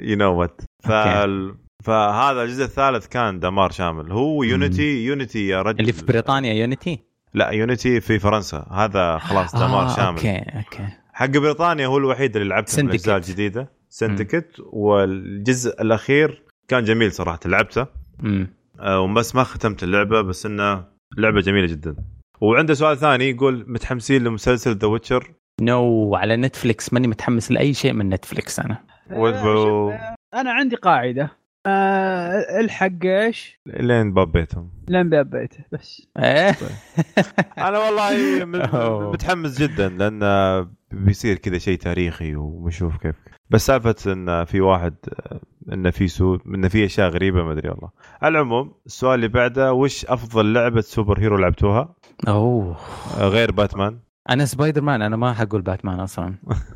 you 0.10 0.18
know 0.18 0.40
what 0.40 0.62
فهذا 1.84 2.44
الجزء 2.44 2.64
الثالث 2.64 3.08
كان 3.08 3.40
دمار 3.40 3.72
شامل. 3.72 4.12
هو 4.12 4.44
Unity 4.44 5.06
Unity 5.06 5.48
يا 5.48 5.62
رجل. 5.62 5.80
اللي 5.80 5.94
في 5.94 6.06
بريطانيا 6.06 6.54
Unity 6.54 7.00
لا 7.34 7.50
Unity 7.50 8.02
في 8.02 8.20
فرنسا. 8.20 8.68
هذا 8.72 9.18
خلاص 9.18 9.56
دمار 9.56 9.86
آه، 9.86 9.96
شامل. 9.96 10.18
okay 10.18 10.38
okay. 10.38 10.88
حق 11.14 11.26
بريطانيا 11.26 11.88
هو 11.88 11.98
الوحيد 11.98 12.36
اللي 12.36 12.50
لعبته 12.50 12.76
في. 12.76 12.82
الأجزاء 12.82 13.18
الجديدة. 13.18 13.72
Syndicate 13.90 14.48
والجزء 14.60 15.82
الأخير 15.82 16.44
كان 16.68 16.84
جميل 16.84 17.12
صراحة 17.12 17.40
لعبته. 17.46 17.88
امم 18.24 18.48
آه، 18.80 19.00
وبس 19.00 19.36
ما 19.36 19.44
ختمت 19.44 19.84
اللعبة 19.84 20.22
بس 20.22 20.46
إنه 20.46 20.84
لعبة 21.18 21.42
جميلة 21.42 21.68
جدا. 21.68 21.96
وعنده 22.42 22.74
سؤال 22.74 22.98
ثاني 22.98 23.30
يقول 23.30 23.66
متحمسين 23.68 24.24
لمسلسل 24.24 24.72
The 24.72 24.88
Witcher 24.88 25.32
no 25.62 26.16
على 26.16 26.38
نتفليكس 26.38 26.94
ماني 26.94 27.08
متحمس 27.08 27.52
لأي 27.52 27.74
شيء 27.74 27.94
من 27.94 28.10
نتفليكس 28.10 28.60
أنا. 28.60 28.78
و... 29.12 29.28
أنا 30.34 30.52
عندي 30.52 30.76
قاعدة. 30.76 31.32
آه 31.66 32.60
الحق 32.60 33.06
إيش؟ 33.06 33.60
لين 33.66 34.14
باب 34.14 34.32
بيتهم 34.32 34.72
لين 34.88 35.10
باب 35.10 35.30
بيته 35.30 35.64
بس. 35.72 36.08
إيه؟ 36.18 36.56
أنا 37.58 37.80
والله. 37.80 38.46
متحمس 39.14 39.62
جدا 39.62 39.90
لأن 39.90 40.68
بيصير 40.92 41.38
كذا 41.38 41.58
شيء 41.58 41.78
تاريخي 41.78 42.36
وبنشوف 42.36 42.98
كيف. 42.98 43.16
بس 43.50 43.66
سالفة 43.66 44.14
إن 44.14 44.46
في 44.46 44.62
واحد 44.62 44.96
إن 45.74 45.92
في 45.92 46.08
سوء 46.08 46.40
إن 46.48 46.68
في 46.68 46.86
أشياء 46.86 47.10
غريبة 47.10 47.44
ما 47.44 47.52
أدري 47.52 47.70
والله. 47.70 47.90
على 48.22 48.32
العموم 48.32 48.74
السؤال 48.86 49.16
اللي 49.16 49.28
بعده 49.28 49.74
وش 49.74 50.06
أفضل 50.06 50.54
لعبة 50.54 50.82
superhero 50.82 51.38
لعبتوها؟ 51.38 51.96
أوه. 52.28 52.78
غير 53.18 53.52
باتمان. 53.52 54.00
أنا 54.30 54.46
سبايدر 54.46 54.82
مان 54.82 55.02
أنا 55.02 55.18
ما 55.18 55.34
حقول 55.34 55.62
باتمان 55.62 56.00
أصلا. 56.00 56.36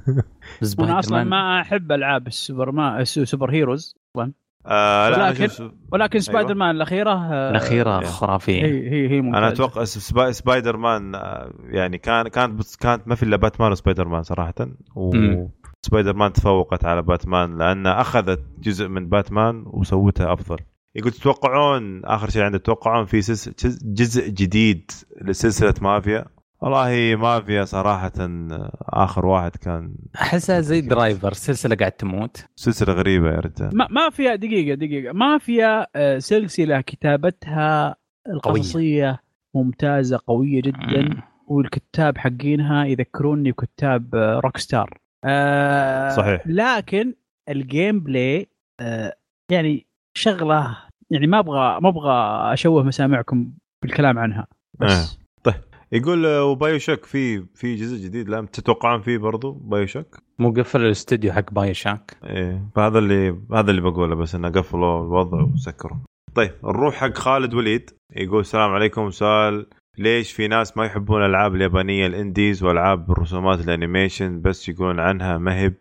أنا 0.80 1.00
أصلا. 1.00 1.24
ما 1.24 1.62
أحب 1.62 1.92
ألعاب 1.92 2.28
السوبر 2.28 2.72
ما 2.72 3.04
superheroes. 3.04 3.95
أصلا 4.16 4.34
آه 4.65 5.10
لا 5.10 5.27
ولكن- 5.30 5.72
ولكن 5.91 6.19
سبايدر 6.19 6.48
أيوة. 6.49 6.60
مان 6.60 6.76
الأخيرة 6.76 7.11
آه، 7.14 7.49
الأخيرة 7.49 7.99
إيه. 7.99 8.06
خرافية 8.06 8.65
هي 8.65 8.90
هي 8.91 9.10
هي 9.10 9.22
ممتازة 9.22 9.38
أنا 9.38 9.48
أتوقع 9.53 9.84
سبا... 9.84 10.31
سبايدر 10.31 10.77
مان 10.77 11.15
آه، 11.15 11.53
يعني 11.69 11.98
كان 11.98 12.27
كانت 12.27 12.53
بس 12.60 12.76
كانت 12.76 13.07
ما 13.07 13.15
في 13.15 13.23
إلا 13.23 13.35
باتمان 13.38 13.72
وسبايدر 13.72 14.07
مان 14.07 14.23
صراحة. 14.23 14.53
وسبايدر 14.95 16.15
مان 16.15 16.34
تفوقت 16.34 16.85
على 16.85 17.02
باتمان 17.02 17.57
لأنها 17.57 18.02
أخذت 18.02 18.40
جزء 18.60 18.88
من 18.88 19.10
باتمان 19.10 19.64
وسوتها 19.68 20.34
أفضل 20.34 20.57
يقول 20.95 21.11
تتوقعون 21.11 22.06
آخر 22.06 22.30
شيء 22.30 22.41
عنده 22.44 22.57
تتوقعون 22.57 23.06
في 23.06 23.22
سلس... 23.22 23.49
جز- 23.49 23.84
جزء 23.84 24.30
جديد 24.30 24.91
لسلسلة 25.22 25.73
مافيا 25.81 26.26
والله 26.64 27.15
مافيا 27.15 27.65
صراحة 27.65 28.11
آه، 28.19 28.72
آخر 28.90 29.26
واحد 29.26 29.56
كان 29.56 29.95
أحسها 30.15 30.60
زي 30.61 30.81
Driver 30.82 31.34
سلسلة 31.34 31.76
قاعد 31.76 31.91
تموت. 31.91 32.45
سلسلة 32.56 32.94
غريبة 32.94 33.30
يا 33.31 33.40
رجال. 33.40 33.77
ما 33.77 33.88
ما 33.90 34.10
فيها 34.10 34.35
دقيقة 34.35 34.76
دقيقة. 34.76 35.14
ما 35.14 35.38
فيها 35.38 35.88
آه، 35.95 36.19
سلسلة 36.19 36.81
كتابتها 36.81 37.95
القصصية 38.30 39.19
ممتازة 39.56 40.19
قوية 40.27 40.61
جدا. 40.61 41.02
مم. 41.02 41.22
والكتاب 41.48 42.18
حقينها 42.18 42.85
يذكروني 42.85 43.52
بكتاب 43.52 44.15
آه، 44.15 44.40
Rockstar 44.40 44.98
آه 45.26 46.10
صحيح. 46.10 46.41
لكن 46.45 47.14
ال 47.50 48.00
gameplay 48.00 48.48
آه 48.80 49.14
يعني 49.52 49.85
شغلة 50.14 50.77
يعني 51.10 51.27
ما 51.27 51.40
أبغى 51.40 51.80
ما 51.81 51.90
أبغى 51.90 52.14
أشوه 52.53 52.84
مسامعكم 52.84 53.52
بالكلام 53.81 54.19
عنها. 54.19 54.48
بس 54.80 55.23
يقول 55.94 56.26
آه، 56.26 56.44
و 56.45 56.78
BioShock 56.78 57.06
في 57.06 57.45
في 57.56 57.76
جزء 57.76 58.06
جديد 58.06 58.30
لا 58.30 58.48
تتوقعون 58.53 59.02
فيه 59.02 59.18
برضو 59.18 59.52
BioShock 59.52 60.18
مو 60.40 60.52
قفل 60.52 60.82
الاستوديو 60.82 61.32
حق 61.34 61.53
BioShock 61.54 62.18
إيه 62.24 62.70
فهذا 62.76 62.99
اللي 62.99 63.38
هذا 63.53 63.72
اللي 63.72 63.82
بقوله 63.82 64.15
بس 64.15 64.36
إنه 64.36 64.49
قفلوا 64.49 65.02
الوضع 65.02 65.41
وسكروا. 65.41 65.98
طيب 66.36 66.52
نروح 66.64 66.95
حق 66.95 67.18
خالد 67.18 67.53
وليد 67.53 67.90
يقول 68.15 68.40
السلام 68.40 68.72
عليكم 68.72 69.10
سؤال 69.10 69.65
ليش 69.98 70.32
في 70.32 70.48
ناس 70.48 70.78
ما 70.78 70.86
يحبون 70.86 71.22
الألعاب 71.22 71.56
اليابانية 71.56 72.07
ال 72.08 72.16
indies 72.16 72.64
والعاب 72.64 73.11
الرسومات 73.11 73.60
ال 73.60 73.68
animation 73.68 74.41
بس 74.41 74.70
يقولون 74.70 74.99
عنها 74.99 75.38
مهب؟ 75.38 75.74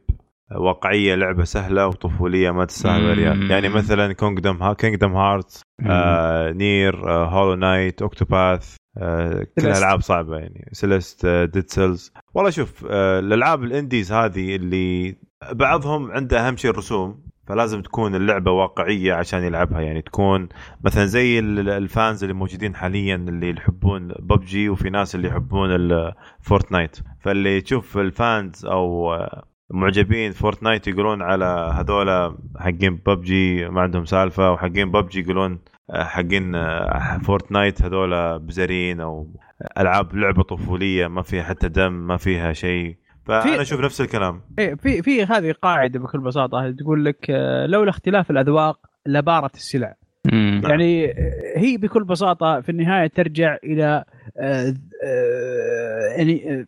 واقعية 0.56 1.14
لعبة 1.14 1.44
سهلة 1.44 1.86
وطفولية 1.86 2.51
ما 2.51 2.64
تستاهل. 2.64 3.18
ريال 3.18 3.51
يعني 3.51 3.68
مثلا 3.68 4.12
Kingdom 4.12 4.62
ها 4.62 4.72
Kingdom 4.73 5.12
Hearts 5.12 5.62
آه 5.86 6.51
Nier 6.51 7.09
آه 7.09 7.24
Hollow 7.24 7.55
Knight 7.55 8.02
Octopath 8.02 8.77
آه 8.98 9.47
كل 9.59 9.62
Celeste. 9.62 9.77
ألعاب 9.77 10.01
صعبة 10.01 10.36
يعني. 10.39 10.69
Celeste 10.73 11.24
آه 11.24 11.44
Dead 11.44 11.70
Cells 11.70 12.12
والله 12.35 12.51
شوف 12.51 12.86
آه 12.90 13.19
الألعاب 13.19 13.64
ال 13.64 13.71
indies 13.71 14.12
هذه 14.12 14.56
اللي 14.56 15.16
بعضهم 15.52 16.10
عنده 16.10 16.48
أهم 16.48 16.56
شيء 16.56 16.70
الرسوم 16.70 17.23
فلازم 17.47 17.82
تكون 17.82 18.14
اللعبة 18.14 18.51
واقعية 18.51 19.14
عشان 19.14 19.43
يلعبها. 19.43 19.81
يعني 19.81 20.02
تكون 20.02 20.48
مثلا 20.85 21.06
زي 21.06 21.39
ال- 21.39 21.69
ال 21.69 21.80
fans 21.80 22.24
اللي 22.24 22.35
موجودين 22.35 22.74
حاليا 22.74 23.14
اللي 23.16 23.51
يحبون 23.51 24.09
ببجي 24.09 24.69
وفي 24.69 24.90
ناس 24.90 25.14
اللي 25.14 25.28
يحبون 25.28 25.70
ال 25.70 25.85
Fortnite 25.85 26.97
فاللي 27.20 27.60
تشوف 27.60 27.98
ال 27.98 28.12
fans 28.12 28.66
أو 28.66 29.14
آه، 29.14 29.44
معجبين 29.73 30.32
Fortnite 30.32 30.89
يقولون 30.89 31.23
على 31.23 31.73
هذولا 31.74 32.36
حقين 32.59 32.97
ببجي 33.07 33.69
ما 33.69 33.81
عندهم 33.81 34.05
سالفة 34.05 34.53
وحقين 34.53 34.90
ببجي 34.90 35.20
يقولون 35.20 35.59
آه، 35.90 36.05
حقين 36.05 36.55
آه، 36.55 37.19
Fortnite 37.19 37.82
هذولا 37.82 38.36
بزرين 38.36 39.01
أو 39.01 39.27
ألعاب 39.78 40.16
لعبة 40.16 40.43
طفولية 40.43 41.07
ما 41.07 41.23
فيها 41.23 41.43
حتى 41.43 41.69
دم 41.69 41.93
ما 41.93 42.16
فيها 42.16 42.53
شيء. 42.53 42.97
فأنا 43.27 43.40
في- 43.40 43.61
أشوف 43.61 43.81
نفس 43.81 44.01
الكلام. 44.01 44.40
إيه 44.59 44.74
في 44.74 45.03
في 45.03 45.24
هذه 45.24 45.53
قاعدة 45.62 45.99
بكل 46.01 46.19
بساطة 46.20 46.70
تقول 46.70 47.05
لك 47.05 47.27
آه، 47.31 47.66
لولا 47.66 47.90
اختلاف 47.90 48.31
الأذواق 48.31 48.78
لبارت 49.07 49.55
السلع. 49.55 49.94
مم. 50.32 50.62
يعني 50.69 51.07
هي 51.57 51.77
بكل 51.77 52.05
بساطة 52.05 52.61
في 52.61 52.69
النهاية 52.69 53.07
ترجع 53.07 53.57
إلى 53.65 54.05
يعني 56.16 56.66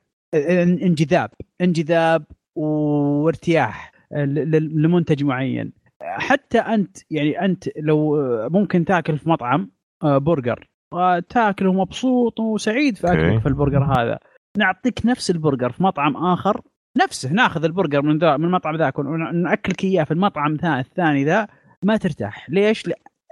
انجذاب. 0.86 1.30
انجذاب 1.60 2.24
وارتياح 2.56 3.92
آه، 4.12 4.24
لمنتج 4.24 5.24
معين 5.24 5.72
حتى 6.02 6.58
أنت 6.58 6.96
يعني 7.10 7.44
أنت 7.44 7.68
لو 7.76 8.16
آه، 8.16 8.48
ممكن 8.48 8.84
تاكل 8.84 9.18
في 9.18 9.28
مطعم 9.28 9.70
آه، 10.02 10.18
برجر 10.18 10.68
وتاكل 10.94 11.66
ومبسوط 11.66 12.40
وسعيد 12.40 12.96
في 12.96 13.06
أكلك. 13.06 13.40
في 13.40 13.48
البرجر 13.48 13.84
هذا 13.84 14.18
نعطيك 14.58 15.06
نفس 15.06 15.30
البرجر 15.30 15.72
في 15.72 15.82
مطعم 15.82 16.16
آخر 16.16 16.60
نفسه 16.98 17.32
ناخذ 17.32 17.64
البرجر 17.64 18.02
من 18.02 18.18
ذا 18.18 18.36
من 18.36 18.44
المطعم 18.44 18.76
ذاك 18.76 18.98
وناكلك 18.98 19.84
إياه 19.84 20.04
في 20.04 20.10
المطعم 20.10 20.52
الثاني 20.64 21.24
ذا 21.24 21.48
ما 21.82 21.96
ترتاح 21.96 22.50
ليش؟ 22.50 22.90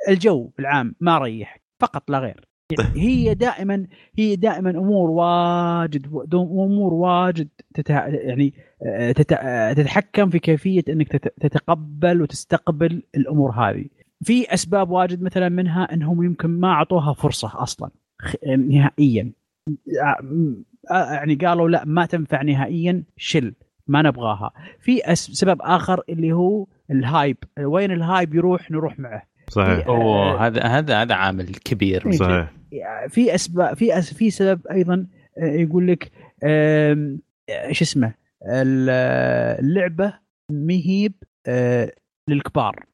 الجو 0.09 0.51
العام 0.59 0.95
ما 1.01 1.19
ريح 1.19 1.59
فقط 1.81 2.11
لا 2.11 2.19
غير 2.19 2.52
هي 2.97 3.35
دائما 3.35 3.87
هي 4.19 4.37
دائما 4.37 4.71
أمور 4.71 5.11
واجد 5.11 6.07
أمور 6.35 6.95
واجد 6.95 7.49
تتع... 7.75 8.07
يعني 8.09 8.55
آه، 8.87 9.13
تت... 9.13 9.33
آه، 9.33 9.73
تتحكم 9.73 10.31
في 10.31 10.39
كيفية 10.39 10.83
إنك 10.89 11.09
تت... 11.09 11.35
تتقبل 11.41 12.23
وتستقبل 12.23 13.03
الأمور 13.15 13.51
هذه. 13.51 13.85
في 14.25 14.55
أسباب 14.55 14.91
واجد 14.91 15.23
مثلا 15.23 15.49
منها 15.49 15.95
إنهم 15.95 16.23
يمكن 16.25 16.49
ما 16.51 16.69
أعطوها 16.69 17.13
فرصة 17.13 17.63
أصلا 17.63 17.91
خ- 18.23 18.45
نهائيا. 18.59 19.33
آه، 20.91 21.13
يعني 21.13 21.35
قالوا 21.35 21.69
لا 21.69 21.83
ما 21.87 22.07
تنفع 22.07 22.43
نهائيا 22.43 23.03
شل 23.17 23.55
ما 23.87 24.03
نبغاها. 24.03 24.51
في 24.81 24.99
أس- 24.99 25.13
سبب 25.13 25.59
آخر 25.63 26.03
اللي 26.09 26.33
هو 26.33 26.67
ال 26.91 26.98
hype. 26.98 27.37
وين 27.61 27.91
ال 27.93 28.01
hype 28.01 28.35
يروح؟ 28.35 28.71
نروح 28.71 28.99
معه. 28.99 29.23
صحيح. 29.49 29.87
أوه 29.87 30.47
هذا 30.47 30.63
هذا 30.63 31.03
هذا 31.03 31.15
عامل 31.15 31.47
كبير. 31.47 32.07
إيه. 32.07 32.13
صحيح. 32.13 32.53
في 33.09 33.35
أسباب 33.35 33.77
في 33.77 33.99
أس 33.99 34.15
في 34.15 34.31
سبب 34.31 34.67
أيضا 34.67 35.07
آه، 35.39 35.45
يقول 35.45 35.87
لك 35.89 36.13
آم، 36.45 37.19
آه، 37.51 37.73
شو 37.73 37.85
اسمه 37.85 38.15
ال- 38.47 38.91
اللعبة 39.65 40.15
مهيب 40.51 41.13
آه، 41.47 41.93
للكبار. 42.29 42.85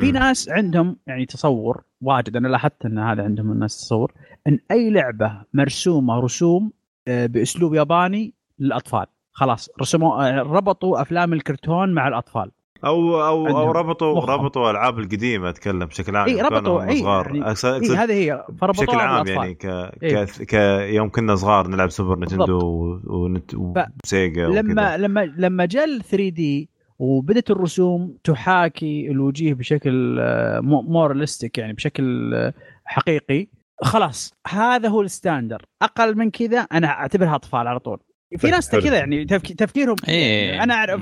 في 0.00 0.12
ناس 0.12 0.48
عندهم 0.48 0.96
يعني 1.06 1.26
تصور 1.26 1.82
واجد 2.00 2.36
أنا 2.36 2.48
لاحظت 2.48 2.84
إن 2.86 2.98
هذا 2.98 3.22
عندهم 3.24 3.52
الناس 3.52 3.76
تصور 3.80 4.12
إن 4.46 4.58
أي 4.70 4.90
لعبة 4.90 5.44
مرسومة 5.52 6.20
رسوم 6.20 6.72
بأسلوب 7.06 7.74
ياباني 7.74 8.34
للأطفال. 8.58 9.06
خلاص 9.32 9.70
رسموا 9.80 10.30
ربطوا 10.40 11.02
أفلام 11.02 11.32
الكرتون 11.32 11.94
مع 11.94 12.08
الأطفال. 12.08 12.50
أو 12.86 13.26
أو 13.26 13.46
أو 13.48 13.70
ربطوا 13.70 14.16
مخهم. 14.16 14.30
ربطوا 14.30 14.70
ألعاب 14.70 14.98
القديمة 14.98 15.48
أتكلم 15.48 15.84
بشكل 15.84 16.16
عام 16.16 16.28
إي، 16.28 16.38
يوم 16.38 16.46
ربطوا، 16.46 16.82
إي، 16.82 16.96
صغار 16.96 17.36
يعني- 17.36 17.54
إيه 17.86 18.04
هذه 18.04 18.12
هي 18.12 18.44
بشكل 18.62 18.96
عام. 18.96 19.26
يعني 19.26 19.54
ك... 19.54 19.66
إيه. 20.02 20.24
ك... 20.24 20.42
ك 20.42 20.54
يوم 20.94 21.08
كنا 21.08 21.34
صغار 21.34 21.68
نلعب 21.68 21.90
Super 21.90 22.18
Nintendo. 22.18 23.00
ونت... 23.06 23.54
و 23.54 23.72
Sega 23.72 24.46
لما 24.46 24.96
لما 24.96 25.24
لما 25.24 25.64
جاء 25.64 25.84
ال 25.84 26.02
3D 26.02 26.68
وبدت 26.98 27.50
الرسوم 27.50 28.16
تحاكي 28.24 29.10
الوجيه 29.10 29.54
بشكل 29.54 30.18
more 30.62 30.91
realistic 30.91 31.58
يعني 31.58 31.72
بشكل 31.72 32.34
آه، 32.34 32.54
حقيقي 32.84 33.46
خلاص 33.82 34.34
هذا 34.48 34.88
هو 34.88 35.02
ال 35.02 35.09
standard 35.09 35.62
أقل 35.82 36.18
من 36.18 36.30
كذا 36.30 36.58
أنا 36.58 36.86
أعتبرها 36.86 37.34
أطفال 37.34 37.66
على 37.68 37.78
طول 37.78 37.98
في 38.38 38.42
طيب، 38.42 38.52
ناس 38.54 38.72
حلو. 38.72 38.80
كذا 38.80 38.96
يعني 38.96 39.24
تفك- 39.24 39.52
تفكيرهم 39.52 39.96
إيه. 40.08 40.62
أنا 40.62 40.74
أعرف 40.74 41.00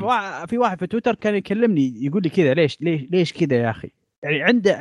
في 0.50 0.58
واحد 0.58 0.78
في 0.78 0.86
تويتر 0.86 1.14
كان 1.14 1.34
يكلمني 1.34 1.94
يقول 2.04 2.22
لي 2.22 2.28
كذا 2.28 2.54
ليش 2.54 2.78
ليش 2.80 3.02
ليش 3.10 3.32
كذا 3.32 3.56
يا 3.56 3.70
أخي؟ 3.70 3.88
يعني 4.22 4.42
عنده 4.42 4.78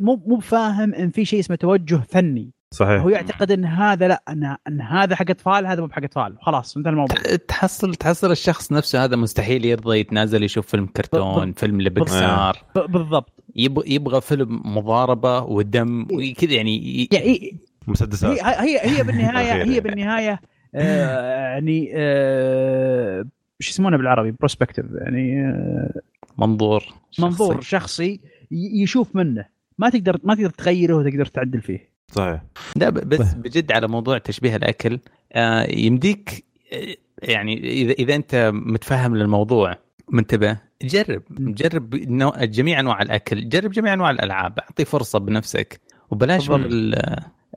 مو 0.00 0.22
مو 0.26 0.40
فاهم 0.40 0.94
إن 0.94 1.10
في 1.10 1.24
شيء 1.24 1.40
اسمه 1.40 1.56
توجه 1.56 2.00
فني. 2.08 2.50
صحيح. 2.70 3.02
هو 3.02 3.08
يعتقد 3.08 3.50
إن 3.52 3.64
هذا 3.64 4.08
لأ 4.08 4.22
إن, 4.28 4.56
إن 4.68 4.80
هذا 4.80 5.16
حق 5.16 5.30
اطفال 5.30 5.66
هذا 5.66 5.80
مو 5.80 5.86
بحق 5.86 6.02
اطفال. 6.04 6.36
خلاص 6.40 6.76
انتهى 6.76 6.90
الموضوع. 6.90 7.16
تحصل 7.48 7.94
تحصل 7.94 8.30
الشخص 8.30 8.72
نفسه 8.72 9.04
هذا 9.04 9.16
مستحيل 9.16 9.64
يرضى 9.64 9.98
يتنازل 9.98 10.42
يشوف 10.42 10.66
فيلم 10.66 10.86
كرتون 10.86 11.52
فيلم 11.52 11.80
لبكسار 11.80 12.58
ب- 12.76 12.90
بالضبط. 12.92 13.32
يبغى 13.56 13.94
يبغى 13.94 14.20
فيلم 14.20 14.62
مضاربة 14.64 15.40
ودم 15.42 16.06
وكذا 16.12 16.52
يعني 16.52 16.76
ي- 16.76 17.08
يعني 17.12 17.56
مسدسات. 17.86 18.30
هي 18.44 18.60
هي 18.78 18.98
هي 18.98 19.02
بالنهاية. 19.02 19.62
هي 19.72 19.80
بالنهاية 19.80 20.32
آه 20.32 20.38
يعني 20.74 21.92
آه 21.94 23.24
شو 23.60 23.70
يسمونه 23.70 23.96
بالعربي؟ 23.96 24.30
بروسبكتيف 24.30 24.86
يعني 24.94 25.40
آه 25.40 26.00
منظور 26.38 26.80
شخصي. 27.10 27.22
منظور 27.22 27.60
شخصي 27.60 28.20
يشوف 28.50 29.16
منه. 29.16 29.44
ما 29.78 29.90
تقدر 29.90 30.18
ما 30.24 30.34
تقدر 30.34 30.50
تغيره 30.50 30.94
وتقدر 30.94 31.26
تعدل 31.26 31.60
فيه. 31.60 31.94
صحيح. 32.12 32.42
لا 32.76 32.90
بس 32.90 33.34
بجد 33.34 33.72
على 33.72 33.88
موضوع 33.88 34.18
تشبيه 34.18 34.56
الأكل 34.56 34.98
آه، 35.32 35.70
يمديك 35.70 36.44
آه، 36.72 36.94
يعني 37.22 37.82
إذا 37.82 37.92
إذا 37.92 38.14
أنت 38.14 38.50
متفهم 38.54 39.16
للموضوع 39.16 39.78
منتبه 40.12 40.58
جرب 40.82 41.22
جرب 41.30 41.94
نوع 41.94 42.44
جميع 42.44 42.80
أنواع 42.80 43.02
الأكل 43.02 43.48
جرب 43.48 43.70
جميع 43.70 43.92
أنواع 43.92 44.10
الألعاب 44.10 44.58
أعطي 44.58 44.84
فرصة 44.84 45.18
بنفسك 45.18 45.80
وبلاش 46.10 46.50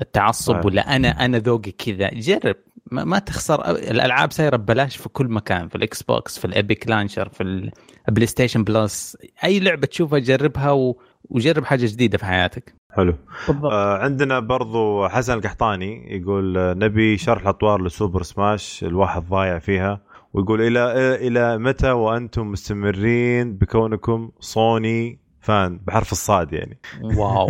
التعصب. 0.02 0.66
ولا 0.66 0.96
أنا 0.96 1.26
أنا 1.26 1.38
ذوقي 1.38 1.72
كذا 1.72 2.10
جرب. 2.10 2.56
ما, 2.92 3.04
ما 3.04 3.20
تخسر. 3.20 3.58
أ- 3.64 3.68
الألعاب 3.68 4.32
صايره 4.32 4.58
ببلاش 4.58 4.98
في 4.98 5.10
كل 5.10 5.28
مكان 5.28 5.68
في 5.68 5.76
ال 5.76 6.04
Xbox 6.04 6.40
في 6.40 6.46
ال 6.46 6.54
Epic 6.54 6.88
Launcher 6.90 7.30
في 7.30 7.70
ال 8.08 8.28
PlayStation 8.28 8.64
Plus. 8.64 9.18
أي 9.44 9.60
لعبة 9.60 9.88
تشوفها 9.88 10.20
جربها 10.20 10.72
و... 10.72 10.98
وجرب 11.30 11.66
حاجة 11.66 11.86
جديدة 11.86 12.18
في 12.18 12.26
حياتك. 12.26 12.76
حلو. 12.92 13.14
بالضبط. 13.48 13.72
آه 13.72 13.98
عندنا 13.98 14.40
برضو 14.40 15.08
حسن 15.08 15.34
القحطاني 15.34 16.16
يقول 16.16 16.58
آه، 16.58 16.74
نبي 16.74 17.18
شرح 17.18 17.42
الأطوار 17.42 17.82
ل 17.82 17.89
Super 17.89 18.24
Smash 18.24 18.84
الواحد 18.84 19.22
ضايع 19.30 19.60
فيها 19.60 20.02
ويقول 20.34 20.62
إلى 20.62 20.94
إلى 21.28 21.58
متى 21.58 21.92
وأنتم 21.92 22.48
مستمرين 22.52 23.54
بكونكم 23.58 24.32
صوني 24.40 25.20
fan 25.48 25.80
بحرف 25.88 26.12
الصاد 26.12 26.54
يعني. 26.54 26.78
واو. 27.04 27.48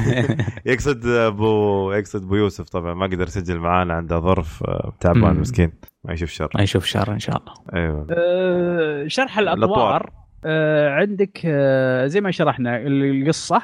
يقصد 0.66 1.06
أبو 1.06 1.92
يقصد 1.92 2.22
أبو 2.22 2.36
يوسف 2.36 2.68
طبعا 2.68 2.94
ما 2.94 3.06
قدر 3.06 3.26
يسجل 3.26 3.58
معانا 3.58 3.94
عنده 3.94 4.18
ظرف 4.20 4.62
آه، 4.62 4.92
تعبان. 5.00 5.36
مسكين 5.40 5.72
ما 6.04 6.12
يشوف 6.12 6.30
شر. 6.30 6.48
ما 6.54 6.62
يشوف 6.62 6.84
شر 6.84 7.12
إن 7.12 7.18
شاء 7.18 7.36
الله. 7.36 7.52
أيوه. 7.74 8.06
آه 8.10 9.06
شرح. 9.06 9.38
الأطوار. 9.38 10.12
آه 10.44 10.90
عندك 10.90 11.40
آه 11.44 12.06
زي 12.06 12.20
ما 12.20 12.30
شرحنا 12.30 12.76
ال- 12.76 13.22
القصة. 13.22 13.62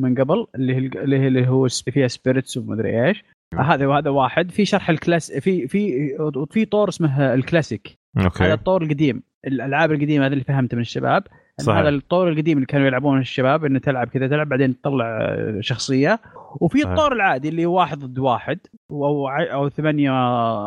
من 0.00 0.14
قبل 0.14 0.46
اللي 0.54 1.18
هي 1.18 1.26
اللي 1.28 1.48
هو 1.48 1.68
فيها 1.68 2.08
spirits 2.08 2.56
ومدري 2.56 3.08
إيش. 3.08 3.24
مم. 3.54 3.60
هذا 3.60 3.86
وهذا 3.86 4.10
واحد. 4.10 4.50
في 4.50 4.64
شرح 4.64 4.90
ال 4.90 4.97
class 4.97 5.32
في 5.32 5.68
في 5.68 6.08
في 6.50 6.64
طور 6.64 6.88
اسمه 6.88 7.34
الكلاسيك. 7.34 7.98
هذا 8.16 8.24
okay 8.26 8.52
الطور 8.52 8.82
القديم 8.82 9.22
الألعاب 9.46 9.92
القديمة 9.92 10.26
هذا 10.26 10.32
اللي 10.32 10.44
فهمته 10.44 10.74
من 10.74 10.80
الشباب. 10.80 11.22
صحيح. 11.60 11.78
هذا 11.78 11.88
الطور 11.88 12.28
القديم 12.28 12.56
اللي 12.56 12.66
كانوا 12.66 12.86
يلعبونه 12.86 13.20
الشباب 13.20 13.64
إنه 13.64 13.78
تلعب 13.78 14.08
كذا 14.08 14.28
تلعب 14.28 14.48
بعدين 14.48 14.80
تطلع 14.80 15.18
آه، 15.20 15.60
شخصية. 15.60 16.20
وفي. 16.60 16.82
الطور 16.84 17.12
العادي 17.12 17.48
اللي 17.48 17.66
واحد 17.66 17.98
ضد 17.98 18.18
واحد 18.18 18.58
أو 18.90 19.28
أو 19.28 19.68
ثمانية 19.68 20.12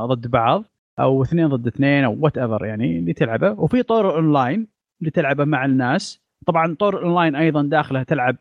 ضد 0.06 0.28
بعض 0.28 0.64
أو 1.00 1.24
اثنين 1.24 1.48
ضد 1.48 1.68
اثنين 1.68 2.04
أو 2.04 2.18
whatever 2.20 2.66
يعني 2.66 3.00
اللي 3.00 3.14
تلعبه. 3.14 3.52
وفي 3.52 3.84
طور 3.84 4.16
اونلاين 4.16 4.68
اللي 5.00 5.12
تلعبه 5.12 5.46
مع 5.46 5.66
الناس. 5.66 6.22
طبعا 6.46 6.76
طور 6.80 7.04
اونلاين 7.04 7.36
أيضا 7.36 7.64
داخله 7.64 8.04
تلعب 8.04 8.36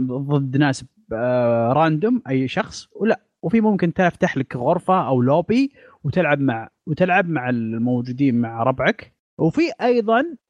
ضد 0.00 0.56
ناس 0.56 0.84
آه، 1.12 1.72
random 1.72 2.22
أي 2.28 2.48
شخص. 2.48 2.88
ولا 2.96 3.20
وفي 3.42 3.60
ممكن 3.60 3.92
تفتح 3.92 4.36
لك 4.36 4.56
غرفة 4.56 5.08
أو 5.08 5.22
لوبي 5.22 5.72
وتلعب 6.04 6.40
مع 6.40 6.68
وتلعب 6.86 7.28
مع 7.28 7.50
الموجودين 7.50 8.40
مع 8.40 8.62
ربعك. 8.62 9.14
وفي 9.38 9.62
أيضا 9.82 10.20
آه، 10.20 10.43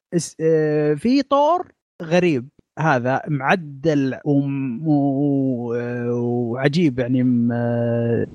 في 0.95 1.21
طور 1.29 1.71
غريب. 2.01 2.47
هذا 2.79 3.21
معدل 3.27 4.13
آه، 4.13 6.11
وعجيب 6.13 6.99
يعني 6.99 7.49
آه، 7.53 8.27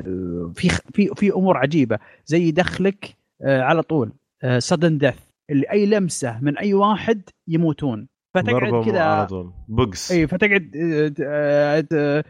في 0.55 0.69
في 0.69 1.11
في 1.15 1.33
أمور 1.33 1.57
عجيبة 1.57 1.99
زي 2.27 2.43
يدخلك 2.43 3.17
آه، 3.43 3.63
على 3.63 3.83
طول 3.83 4.13
sudden 4.59 4.99
death 4.99 5.19
اللي 5.51 5.71
أي 5.71 5.87
لمسة 5.87 6.39
من 6.41 6.59
أي 6.59 6.75
واحد 6.75 7.23
يموتون. 7.49 8.09
فتقعد 8.35 8.85
كذا 8.85 9.01
على 9.01 9.27
طول. 9.27 9.53
بوكس 9.69 10.13
اي 10.13 10.27
فتقعد 10.27 10.77
آه، 11.23 11.85
آه، 11.93 12.25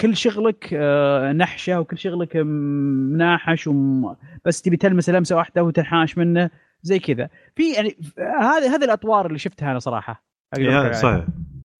كل 0.00 0.16
شغلك 0.16 0.70
آه، 0.72 1.32
نحشة 1.32 1.80
وكل 1.80 1.98
شغلك 1.98 2.36
مناحش 2.36 3.66
وم... 3.66 4.16
بس 4.44 4.62
تبي 4.62 4.76
تلمس 4.76 5.10
لمسة 5.10 5.36
واحدة 5.36 5.64
وتنحاش 5.64 6.18
منه. 6.18 6.50
زي 6.86 6.98
كذا. 6.98 7.28
في 7.56 7.72
يعني 7.72 7.96
هذه 8.18 8.74
هذه 8.74 8.84
الأطوار 8.84 9.26
اللي 9.26 9.38
شفتها 9.38 9.70
أنا 9.70 9.78
صراحة. 9.78 10.24
عليها. 10.54 10.92
صحيح. 10.92 11.24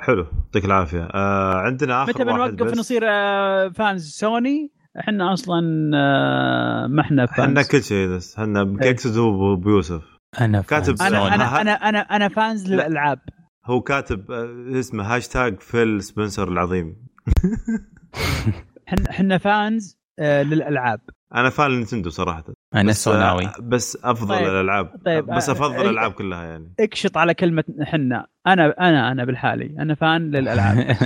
حلو. 0.00 0.26
يعطيك 0.44 0.64
العافية. 0.64 1.02
آه 1.14 1.54
عندنا 1.54 2.02
آخر 2.02 2.12
متى 2.12 2.24
بنوقف. 2.24 2.78
نصير 2.78 3.02
آه، 3.04 3.68
fans 3.68 4.10
Sony 4.10 4.72
إحنا 5.00 5.32
أصلا 5.32 5.90
آه، 5.94 6.86
ما 6.86 7.00
إحنا 7.02 7.24
إحنا 7.24 7.46
fans 7.46 7.68
كل 7.68 7.82
شيء 7.82 8.08
بس. 8.08 8.38
إحنا 8.38 8.76
إيه. 8.82 8.88
يقصد 8.90 9.18
هو 9.18 9.54
ابو 9.54 9.70
يوسف 9.70 10.02
أنا 10.40 10.62
كاتب. 10.62 10.94
أنا. 11.02 11.34
أنا 11.34 11.60
أنا 11.60 11.72
أنا 11.72 11.98
أنا 11.98 12.28
fans 12.28 12.70
لا. 12.70 12.74
للألعاب. 12.74 13.18
هو 13.66 13.80
كاتب 13.80 14.30
آه، 14.30 14.78
اسمه 14.80 15.16
هاشتاج 15.16 15.60
فيل 15.60 16.02
سبنسر 16.02 16.48
العظيم. 16.48 16.96
إحنا 18.88 19.10
إحنا 19.10 19.38
fans 19.38 19.98
آه، 20.18 20.42
للألعاب. 20.42 21.00
أنا 21.34 21.50
fan 21.50 21.80
Nintendo 21.80 22.10
صراحة. 22.10 22.44
أنا 22.74 22.88
بس 22.88 23.04
سوناوي. 23.04 23.50
بس 23.60 23.98
أفضل 24.04 24.34
طيب. 24.34 24.46
الألعاب. 24.46 24.90
طيب، 25.04 25.26
بس 25.26 25.48
آه، 25.48 25.52
أفضل 25.52 25.80
الألعاب 25.80 26.12
كلها 26.12 26.44
يعني. 26.44 26.74
اكشط 26.80 27.16
على 27.16 27.34
كلمة 27.34 27.64
حنا. 27.82 28.26
أنا 28.46 28.74
أنا 28.80 29.12
أنا 29.12 29.24
بالحالي. 29.24 29.74
أنا 29.78 29.94
fan 29.94 30.30
للألعاب. 30.30 30.78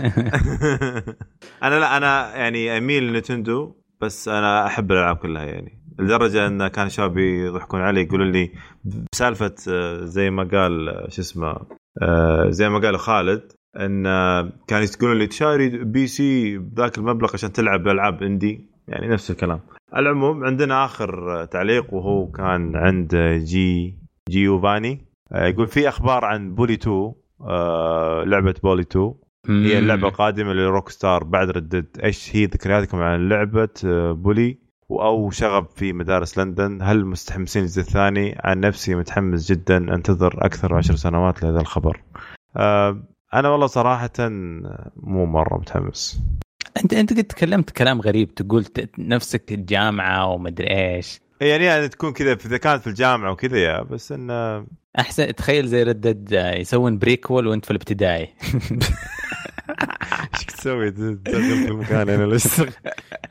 أنا 1.63 1.79
لا 1.81 1.97
أنا 1.97 2.37
يعني 2.37 2.79
أميل 2.79 3.13
ل 3.13 3.20
Nintendo 3.20 3.77
بس 4.01 4.29
أنا 4.29 4.67
أحب 4.67 4.93
الألعاب 4.93 5.17
كلها 5.17 5.45
يعني. 5.45 5.83
لدرجة 5.99 6.47
أن 6.47 6.69
كان 6.69 6.89
شبابي 6.89 7.47
يضحكون 7.47 7.81
علي 7.81 8.01
يقولون 8.01 8.33
لي 8.33 8.53
بسالفة 9.13 9.55
آه، 9.69 10.05
زي 10.05 10.31
ما 10.31 10.49
قال 10.53 10.89
آه، 10.89 11.09
شو 11.09 11.23
اسمه 11.23 11.57
زي 12.49 12.69
ما 12.69 12.79
قال 12.79 12.99
خالد 12.99 13.53
أن 13.77 14.03
كانوا 14.67 14.87
يقولون 14.97 15.19
لي 15.19 15.27
شاري 15.27 15.69
PC 15.69 16.59
بذاك 16.59 16.99
المبلغ 16.99 17.31
عشان 17.35 17.53
تلعب 17.53 17.89
ألعاب 17.89 18.23
indie 18.23 18.70
يعني 18.91 19.09
نفس 19.09 19.31
الكلام. 19.31 19.61
العموم 19.97 20.45
عندنا 20.45 20.85
آخر 20.85 21.45
تعليق 21.45 21.95
وهو 21.95 22.27
كان 22.27 22.77
عند 22.77 23.17
جي 23.45 23.99
Giovanni. 24.31 25.07
آه، 25.33 25.47
يقول 25.47 25.67
في 25.67 25.89
أخبار 25.89 26.25
عن 26.25 26.55
Bully 26.55 26.75
2 26.75 27.13
آه، 27.41 28.25
لعبة 28.25 28.55
Bully 28.63 28.83
2 28.83 29.15
هي 29.49 29.79
اللعبة 29.79 30.09
القادمة 30.09 30.53
ل 30.53 30.89
Rockstar 30.89 31.25
بعد 31.25 31.51
Red 31.51 31.66
Dead 31.66 31.87
إيش 32.05 32.37
هي 32.37 32.45
ذكرياتكم 32.45 32.99
عن 32.99 33.29
لعبة 33.29 33.69
آه، 33.85 34.13
Bully؟ 34.13 34.59
أو 34.91 35.31
شغب 35.31 35.67
في 35.77 35.93
مدارس 35.93 36.39
لندن. 36.39 36.83
هل 36.83 37.05
متحمسين 37.07 37.63
للجزء 37.63 37.81
الثاني؟ 37.81 38.37
عن 38.45 38.61
نفسي 38.61 38.95
متحمس 38.95 39.53
جدا. 39.53 39.77
أنتظر 39.77 40.47
أكثر 40.47 40.73
من 40.73 40.79
عشر 40.79 40.95
سنوات 40.95 41.43
لهذا 41.43 41.61
الخبر. 41.61 42.01
أنا 43.35 43.49
والله 43.49 43.67
صراحة 43.67 44.29
مو 44.97 45.27
مرة 45.27 45.59
متحمس. 45.59 46.23
انت 46.85 46.95
أنت 46.95 47.13
قد 47.13 47.25
تكلمت 47.25 47.71
كلام 47.71 48.01
غريب 48.01 48.35
تقول 48.35 48.65
نفسك 48.99 49.53
الجامعة 49.53 50.27
ومدري 50.27 50.71
إيش. 50.71 51.21
يعني 51.41 51.65
يعني 51.65 51.89
تكون 51.89 52.13
كذا 52.13 52.33
إذا 52.33 52.57
كانت 52.57 52.83
في 52.83 52.87
الجامعة 52.87 53.33
وكذا 53.33 53.59
يا 53.59 53.83
بس 53.83 54.13
انه 54.13 54.67
أحسن 54.99 55.35
تخيل 55.35 55.67
زي 55.67 55.83
Red 55.83 56.04
Dead 56.04 56.33
يسوون 56.57 56.99
prequel 56.99 57.47
وأنت 57.47 57.65
في 57.65 57.71
الابتدائي. 57.71 58.29
إيش 60.35 60.45
تسوي؟ 60.45 60.91
تدخل 60.91 61.65
في 61.65 61.69
المكان 61.69 62.09
أنا 62.09 62.25
ليش 62.25 62.63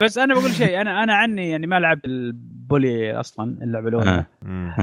بس 0.02 0.18
أنا 0.18 0.34
بقول 0.34 0.52
شيء 0.52 0.82
أنا 0.82 1.04
أنا 1.04 1.14
عني 1.14 1.50
يعني 1.50 1.68
ما 1.68 1.80
لعبت 1.80 2.06
ال 2.06 2.25
Bully 2.25 3.20
أصلا 3.20 3.64
اللعبه 3.64 3.90
الاولى 3.90 4.10
آه. 4.10 4.26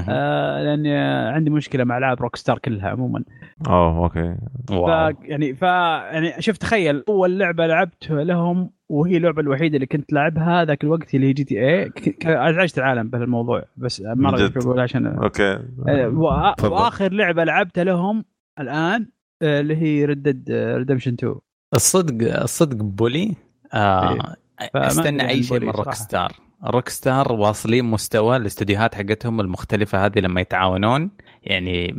آه 0.08 0.62
لأني 0.62 0.98
عندي 1.34 1.50
مشكلة 1.50 1.84
مع 1.84 1.98
العاب 1.98 2.22
Rockstar 2.22 2.58
كلها 2.58 2.88
عموما. 2.88 3.24
أوه 3.66 4.04
أوكي. 4.04 4.36
ف 4.68 5.24
يعني 5.28 5.54
ف 5.54 5.62
يعني 5.62 6.42
شوف 6.42 6.56
تخيل 6.56 7.04
أول 7.08 7.38
لعبة 7.38 7.66
لعبتها 7.66 8.24
لهم 8.24 8.70
وهي 8.88 9.16
اللعبة 9.16 9.40
الوحيدة 9.42 9.74
اللي 9.74 9.86
كنت 9.86 10.12
لعبها 10.12 10.64
ذاك 10.64 10.84
الوقت 10.84 11.14
اللي 11.14 11.26
هي 11.26 11.32
GTA 11.32 11.92
ازعجت 12.24 12.78
العالم 12.78 13.10
بهالموضوع 13.10 13.64
بس 13.76 14.00
ما؟ 14.00 14.50
أقول 14.56 14.80
عشان 14.80 15.06
أوكي. 15.06 15.58
آه،. 15.88 16.54
وآخر 16.64 17.12
لعبة 17.12 17.44
لعبتها 17.44 17.84
لهم 17.84 18.24
الآن 18.60 19.06
آه، 19.42 19.60
اللي 19.60 19.76
هي 19.76 20.04
Red 20.04 20.24
Dead 20.24 20.50
Redemption 20.50 21.12
2 21.12 21.34
الصدق 21.76 22.40
الصدق 22.42 22.76
Bully 22.76 23.34
آه 23.72 24.36
فما 24.74 24.86
استنى 24.86 25.22
عن 25.22 25.28
أي 25.28 25.42
شيء 25.42 25.60
من 25.60 25.70
Rockstar. 25.70 26.32
Rockstar 26.64 27.32
واصلين 27.32 27.84
مستوى 27.84 28.36
الاستديوهات 28.36 28.94
حقتهم 28.94 29.40
المختلفة 29.40 30.06
هذه 30.06 30.18
لما 30.18 30.40
يتعاونون 30.40 31.10
يعني 31.42 31.94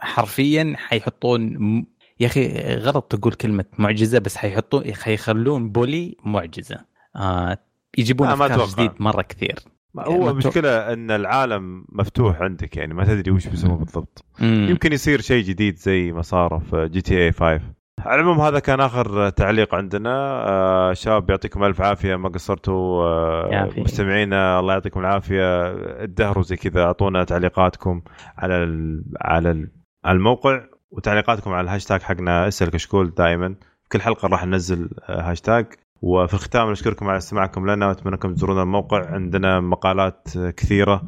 حرفيا 0.00 0.74
حيحطون 0.76 1.40
م- 1.58 1.86
يا 2.20 2.26
أخي 2.26 2.74
غلط 2.74 3.04
تقول 3.04 3.32
كلمة 3.32 3.64
معجزة 3.78 4.18
بس 4.18 4.36
حيحطون 4.36 4.94
حيخلون 4.94 5.70
Bully 5.70 6.16
معجزة 6.24 6.76
آه 7.16 7.58
يجيبون 7.98 8.28
أفكار. 8.28 8.66
جديد 8.66 8.90
مرة 9.00 9.22
كثير 9.22 9.58
ما 9.94 10.02
يعني 10.02 10.14
هو 10.14 10.20
ما 10.20 10.26
تو- 10.26 10.32
المشكلة 10.38 10.92
إن 10.92 11.10
العالم 11.10 11.84
مفتوح 11.88 12.40
عندك 12.42 12.76
يعني 12.76 12.94
ما 12.94 13.04
تدري 13.04 13.30
وش 13.30 13.46
بيسوون. 13.46 13.76
بالضبط 13.78 14.24
مم. 14.40 14.66
يمكن 14.70 14.92
يصير 14.92 15.20
شيء 15.20 15.44
جديد 15.44 15.76
زي 15.76 16.12
ما 16.12 16.22
صار 16.22 16.62
في 16.70 16.88
GTA 16.92 17.32
5 17.32 17.60
على 18.08 18.20
العموم 18.20 18.40
هذا 18.40 18.58
كان 18.58 18.80
آخر 18.80 19.28
تعليق 19.28 19.74
عندنا. 19.74 20.10
آه 20.48 20.92
شباب 20.92 21.30
يعطيكم 21.30 21.64
ألف 21.64 21.80
عافية. 21.80 22.16
ما 22.16 22.28
قصرتوا 22.28 23.04
آه. 23.04 23.70
مستمعينا 23.76 24.60
الله 24.60 24.72
يعطيكم 24.72 25.00
العافية. 25.00 25.70
ادهروا 26.02 26.42
زي 26.42 26.56
كذا. 26.56 26.82
أعطونا 26.82 27.24
تعليقاتكم 27.24 28.02
على 28.38 28.54
ال 28.64 29.04
على 29.20 29.50
ال 29.50 29.70
على 30.04 30.16
الموقع 30.16 30.60
وتعليقاتكم 30.90 31.52
على 31.52 31.64
الهاشتاج 31.64 32.02
حقنا 32.02 32.48
اسال 32.48 32.70
كشكول 32.70 33.14
دائما 33.14 33.54
كل 33.92 34.00
حلقة 34.00 34.28
راح 34.28 34.46
ننزل 34.46 34.90
آه، 35.08 35.30
هاشتاج. 35.30 35.66
وفي 36.02 36.34
الختام 36.34 36.70
نشكركم 36.70 37.08
على 37.08 37.18
استماعكم 37.18 37.70
لنا 37.70 37.88
وأتمنى 37.88 38.14
انكم 38.14 38.34
تزورونا 38.34 38.62
الموقع. 38.62 39.06
عندنا 39.06 39.60
مقالات 39.60 40.28
كثيرة 40.56 41.02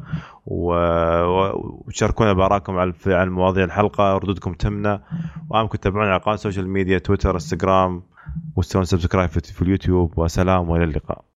وتشاركونا 0.45 2.33
بآرائكم 2.33 2.77
على 2.77 3.29
مواضيع 3.29 3.63
الحلقة. 3.63 4.17
ردودكم 4.17 4.53
تهمنا. 4.53 5.03
وامكم 5.49 5.77
تتابعونا 5.77 6.09
على 6.11 6.19
قناه 6.19 6.33
ال 6.33 6.38
social 6.38 6.69
media 6.69 6.97
تويتر 6.97 7.33
انستغرام 7.33 8.03
وتسوون 8.55 8.85
subscribe 8.85 9.29
في 9.29 9.61
اليوتيوب. 9.61 10.19
وسلام 10.19 10.69
وإلى 10.69 10.83
اللقاء. 10.83 11.30